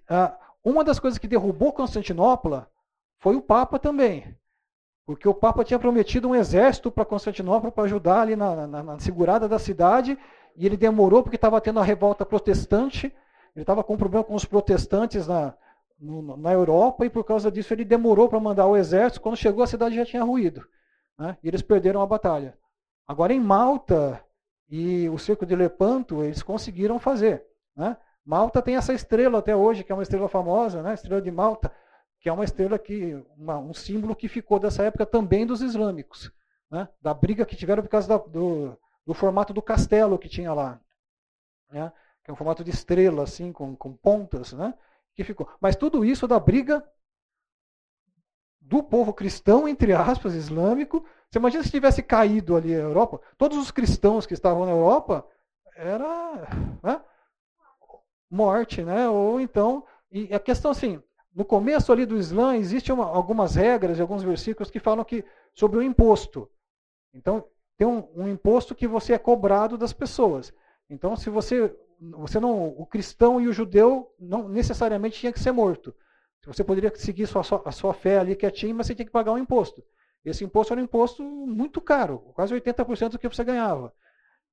uma 0.65 0.85
das 0.85 1.01
coisas 1.01 1.19
que 1.19 1.27
derrubou 1.27 1.73
Constantinopla 1.73 2.71
foi 3.19 3.35
o 3.35 3.43
Papa 3.43 3.77
também. 3.77 4.37
Porque 5.07 5.29
o 5.29 5.35
Papa 5.35 5.63
tinha 5.63 5.79
prometido 5.79 6.29
um 6.29 6.35
exército 6.35 6.91
para 6.91 7.05
Constantinopla 7.05 7.71
para 7.71 7.85
ajudar 7.85 8.23
ali 8.23 8.35
na, 8.35 8.67
na, 8.67 8.83
na 8.83 8.99
segurada 8.99 9.49
da 9.49 9.59
cidade, 9.59 10.19
e 10.57 10.67
ele 10.67 10.77
demorou 10.77 11.23
porque 11.23 11.37
estava 11.37 11.61
tendo 11.61 11.79
a 11.79 11.85
revolta 11.85 12.27
protestante, 12.27 13.15
ele 13.55 13.63
estava 13.63 13.85
com 13.85 13.97
problema 13.97 14.25
com 14.25 14.35
os 14.35 14.45
protestantes 14.45 15.27
na, 15.27 15.55
no, 15.99 16.37
na 16.37 16.53
Europa 16.53 17.07
e 17.07 17.11
por 17.11 17.25
causa 17.25 17.51
disso 17.51 17.73
ele 17.73 17.85
demorou 17.85 18.29
para 18.29 18.41
mandar 18.41 18.67
o 18.67 18.77
exército. 18.77 19.21
Quando 19.21 19.37
chegou 19.37 19.63
a 19.63 19.67
cidade 19.67 19.95
já 19.95 20.05
tinha 20.05 20.25
ruído. 20.25 20.67
Né? 21.19 21.37
E 21.43 21.49
eles 21.49 21.63
perderam 21.63 22.03
a 22.03 22.07
batalha. 22.07 22.57
Agora 23.07 23.33
em 23.33 23.41
Malta 23.41 24.21
e 24.69 25.09
o 25.09 25.19
cerco 25.19 25.47
de 25.47 25.55
Lepanto 25.55 26.23
eles 26.23 26.43
conseguiram 26.43 26.99
fazer. 26.99 27.45
Né? 27.75 27.97
Malta 28.25 28.61
tem 28.61 28.77
essa 28.77 28.93
estrela 28.93 29.39
até 29.39 29.55
hoje, 29.55 29.85
que 29.85 29.93
é 29.93 29.95
uma 29.95 30.03
estrela 30.03 30.29
famosa, 30.29 30.83
né? 30.83 30.95
estrela 30.95 31.23
de 31.23 31.31
Malta, 31.31 31.73
que 32.21 32.29
é 32.29 32.33
uma 32.33 32.45
estrela 32.45 32.79
que 32.79 33.15
uma, 33.37 33.59
um 33.59 33.75
símbolo 33.75 34.17
que 34.17 34.29
ficou 34.29 34.59
dessa 34.59 34.83
época 34.83 35.07
também 35.07 35.47
dos 35.47 35.61
islâmicos, 35.61 36.33
né? 36.71 36.89
da 37.01 37.15
briga 37.15 37.47
que 37.47 37.57
tiveram 37.57 37.83
por 37.83 37.89
causa 37.89 38.09
da, 38.09 38.17
do, 38.17 38.77
do 39.07 39.15
formato 39.15 39.53
do 39.53 39.63
castelo 39.63 40.19
que 40.19 40.29
tinha 40.29 40.53
lá. 40.53 40.81
Né? 41.71 41.93
que 42.27 42.31
é 42.31 42.33
um 42.33 42.37
formato 42.37 42.65
de 42.65 42.71
estrela, 42.73 43.23
assim, 43.23 43.53
com, 43.53 43.77
com 43.77 43.95
pontas, 43.95 44.53
né? 44.53 44.75
Que 45.15 45.23
ficou. 45.23 45.49
Mas 45.61 45.77
tudo 45.77 46.05
isso 46.05 46.27
da 46.27 46.41
briga 46.41 46.85
do 48.61 48.83
povo 48.83 49.15
cristão, 49.15 49.69
entre 49.69 49.93
aspas, 49.93 50.35
islâmico. 50.35 51.07
Você 51.31 51.39
imagina 51.39 51.63
se 51.63 51.71
tivesse 51.71 52.03
caído 52.03 52.57
ali 52.57 52.75
a 52.75 52.79
Europa? 52.79 53.21
Todos 53.39 53.57
os 53.57 53.71
cristãos 53.71 54.27
que 54.27 54.35
estavam 54.35 54.67
na 54.67 54.73
Europa 54.73 55.25
era 55.77 56.49
né? 56.83 57.01
morte, 58.29 58.83
né? 58.83 59.09
Ou 59.09 59.41
então, 59.41 59.87
e 60.11 60.35
a 60.35 60.41
questão 60.41 60.73
assim, 60.73 61.01
no 61.37 61.45
começo 61.45 61.93
ali 61.93 62.07
do 62.07 62.17
Islã 62.17 62.57
existem 62.57 62.97
algumas 62.99 63.57
regras 63.57 63.99
e 63.99 64.01
alguns 64.01 64.23
versículos 64.23 64.71
que 64.71 64.81
falam 64.81 65.05
que 65.05 65.23
sobre 65.53 65.79
o 65.79 65.83
imposto. 65.83 66.51
Então 67.13 67.45
tem 67.77 67.87
um, 67.87 68.09
um, 68.17 68.27
imposto 68.27 68.75
que 68.75 68.89
você 68.89 69.13
é 69.13 69.19
cobrado 69.19 69.77
das 69.77 69.93
pessoas. 69.93 70.51
Então 70.89 71.15
se 71.15 71.29
você 71.29 71.77
você 71.99 72.41
não 72.41 72.69
o 72.69 72.87
cristão 72.87 73.39
e 73.39 73.49
o 73.49 73.53
judeu 73.53 74.11
não 74.19 74.49
necessariamente 74.49 75.21
tinha 75.21 75.33
que 75.33 75.39
ser 75.39 75.53
morto. 75.53 75.95
Você 76.47 76.65
poderia 76.65 76.95
seguir 76.95 77.27
sua, 77.27 77.43
a 77.65 77.73
sua 77.73 77.93
fé 77.93 78.19
ali 78.19 78.35
quietinho, 78.35 78.75
mas 78.75 78.87
você 78.87 78.95
tinha 78.95 79.07
que 79.07 79.13
pagar 79.13 79.33
um 79.33 79.39
imposto. 79.39 79.85
Esse 80.25 80.45
imposto 80.45 80.73
era 80.73 80.81
um 80.81 80.85
imposto 80.85 81.23
muito 81.23 81.81
caro, 81.81 82.19
quase 82.35 82.55
80% 82.55 83.11
do 83.11 83.19
que 83.19 83.29
você 83.29 83.45
ganhava. 83.45 83.93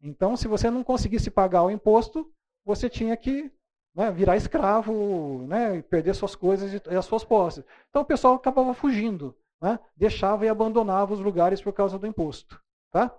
Então, 0.02 0.36
se 0.36 0.48
você 0.48 0.70
não 0.70 0.84
conseguisse 0.84 1.30
pagar 1.30 1.64
o 1.64 1.72
imposto, 1.72 2.32
você 2.66 2.90
tinha 2.90 3.16
que 3.16 3.52
né, 3.96 4.12
virar 4.12 4.36
escravo, 4.36 5.46
né, 5.48 5.82
perder 5.84 6.14
suas 6.16 6.36
coisas 6.36 6.74
e 6.74 6.96
as 6.96 7.06
suas 7.06 7.24
posses. 7.24 7.64
Então 7.90 8.02
o 8.02 8.06
pessoal 8.06 8.36
acabava 8.36 8.74
fugindo, 8.74 9.36
né, 9.62 9.80
deixava 9.96 10.46
e 10.46 10.50
abandonava 10.50 11.14
os 11.14 11.20
lugares 11.20 11.62
por 11.62 11.74
causa 11.74 12.00
do 12.00 12.08
imposto. 12.08 12.62
Tá? 12.92 13.14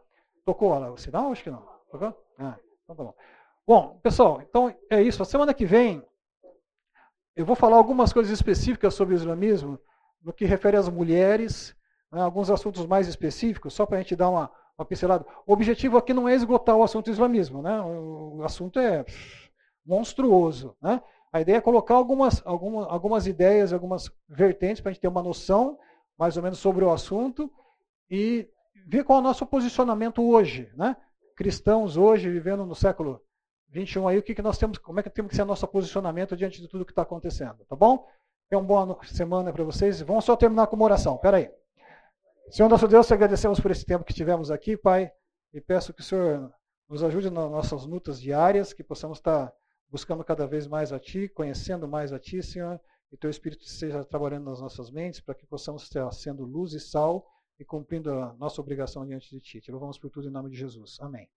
Tocou 0.44 0.78
lá 0.78 0.90
o 0.90 0.96
sinal? 0.96 1.32
Acho 1.32 1.42
que 1.42 1.50
não. 1.50 1.66
Tocou? 1.90 2.14
Ah, 2.38 2.56
então 2.82 2.96
tá 2.96 3.04
bom. 3.04 3.14
Bom, 3.66 3.98
pessoal, 4.02 4.42
então 4.42 4.74
é 4.90 5.00
isso. 5.02 5.22
A 5.22 5.26
semana 5.26 5.54
que 5.54 5.64
vem 5.64 6.02
eu 7.36 7.44
vou 7.44 7.56
falar 7.56 7.76
algumas 7.76 8.12
coisas 8.12 8.32
específicas 8.32 8.94
sobre 8.94 9.14
o 9.14 9.16
islamismo, 9.16 9.78
no 10.22 10.32
que 10.32 10.44
refere 10.44 10.76
às 10.76 10.88
mulheres, 10.88 11.74
né, 12.10 12.22
alguns 12.22 12.48
assuntos 12.48 12.86
mais 12.86 13.08
específicos, 13.08 13.74
só 13.74 13.84
para 13.84 13.98
a 13.98 14.00
gente 14.00 14.14
dar 14.14 14.30
uma, 14.30 14.50
uma 14.78 14.84
pincelada. 14.84 15.26
O 15.44 15.52
objetivo 15.52 15.96
aqui 15.96 16.14
não 16.14 16.28
é 16.28 16.34
esgotar 16.34 16.76
o 16.76 16.82
assunto 16.84 17.10
islamismo, 17.10 17.60
né? 17.60 17.80
o 17.80 18.40
assunto 18.44 18.78
é 18.78 19.04
monstruoso. 19.84 20.76
Né? 20.80 21.02
A 21.32 21.40
ideia 21.40 21.56
é 21.56 21.60
colocar 21.60 21.94
algumas, 21.94 22.42
algumas, 22.46 22.86
algumas 22.88 23.26
ideias, 23.26 23.72
algumas 23.72 24.10
vertentes 24.28 24.80
para 24.80 24.90
a 24.90 24.92
gente 24.92 25.02
ter 25.02 25.08
uma 25.08 25.22
noção 25.22 25.78
mais 26.18 26.36
ou 26.36 26.42
menos 26.42 26.58
sobre 26.58 26.84
o 26.84 26.92
assunto 26.92 27.50
e 28.10 28.48
ver 28.86 29.04
qual 29.04 29.18
é 29.18 29.20
o 29.20 29.24
nosso 29.24 29.44
posicionamento 29.44 30.22
hoje. 30.22 30.70
Né? 30.74 30.96
Cristãos 31.36 31.96
hoje, 31.96 32.30
vivendo 32.30 32.64
no 32.64 32.74
século 32.74 33.20
21 33.70 34.08
aí, 34.08 34.18
o 34.18 34.22
que, 34.22 34.34
que 34.34 34.42
nós 34.42 34.56
temos, 34.56 34.78
como 34.78 35.00
é 35.00 35.02
que 35.02 35.10
temos 35.10 35.30
que 35.30 35.36
ser 35.36 35.44
nosso 35.44 35.66
posicionamento 35.66 36.36
diante 36.36 36.60
de 36.60 36.68
tudo 36.68 36.84
que 36.84 36.92
está 36.92 37.02
acontecendo, 37.02 37.64
tá 37.68 37.74
bom? 37.74 38.06
Tenha 38.48 38.60
uma 38.60 38.66
boa 38.66 38.98
semana 39.04 39.52
para 39.52 39.64
vocês. 39.64 40.00
Vamos 40.02 40.24
só 40.24 40.36
terminar 40.36 40.68
com 40.68 40.76
uma 40.76 40.84
oração. 40.84 41.16
Espera 41.16 41.38
aí. 41.38 41.50
Senhor 42.50 42.68
nosso 42.68 42.86
Deus, 42.86 43.06
te 43.06 43.14
agradecemos 43.14 43.58
por 43.58 43.70
esse 43.70 43.84
tempo 43.84 44.04
que 44.04 44.14
tivemos 44.14 44.50
aqui, 44.50 44.76
Pai, 44.76 45.10
e 45.52 45.60
peço 45.60 45.92
que 45.92 46.02
o 46.02 46.04
Senhor 46.04 46.52
nos 46.88 47.02
ajude 47.02 47.30
nas 47.30 47.50
nossas 47.50 47.86
lutas 47.86 48.20
diárias, 48.20 48.72
que 48.72 48.84
possamos 48.84 49.18
estar 49.18 49.52
buscando 49.90 50.24
cada 50.24 50.46
vez 50.46 50.66
mais 50.66 50.92
a 50.92 50.98
Ti, 50.98 51.28
conhecendo 51.28 51.86
mais 51.86 52.12
a 52.12 52.18
Ti, 52.18 52.42
Senhor, 52.42 52.80
e 53.12 53.16
Teu 53.16 53.30
Espírito 53.30 53.64
esteja 53.64 54.04
trabalhando 54.04 54.46
nas 54.50 54.60
nossas 54.60 54.90
mentes 54.90 55.20
para 55.20 55.34
que 55.34 55.46
possamos 55.46 55.84
estar 55.84 56.10
sendo 56.12 56.44
luz 56.44 56.72
e 56.72 56.80
sal 56.80 57.26
e 57.58 57.64
cumprindo 57.64 58.10
a 58.10 58.34
nossa 58.34 58.60
obrigação 58.60 59.06
diante 59.06 59.30
de 59.30 59.40
Ti. 59.40 59.60
Te 59.60 59.70
louvamos 59.70 59.98
por 59.98 60.10
tudo 60.10 60.28
em 60.28 60.32
nome 60.32 60.50
de 60.50 60.56
Jesus. 60.56 60.98
Amém. 61.00 61.28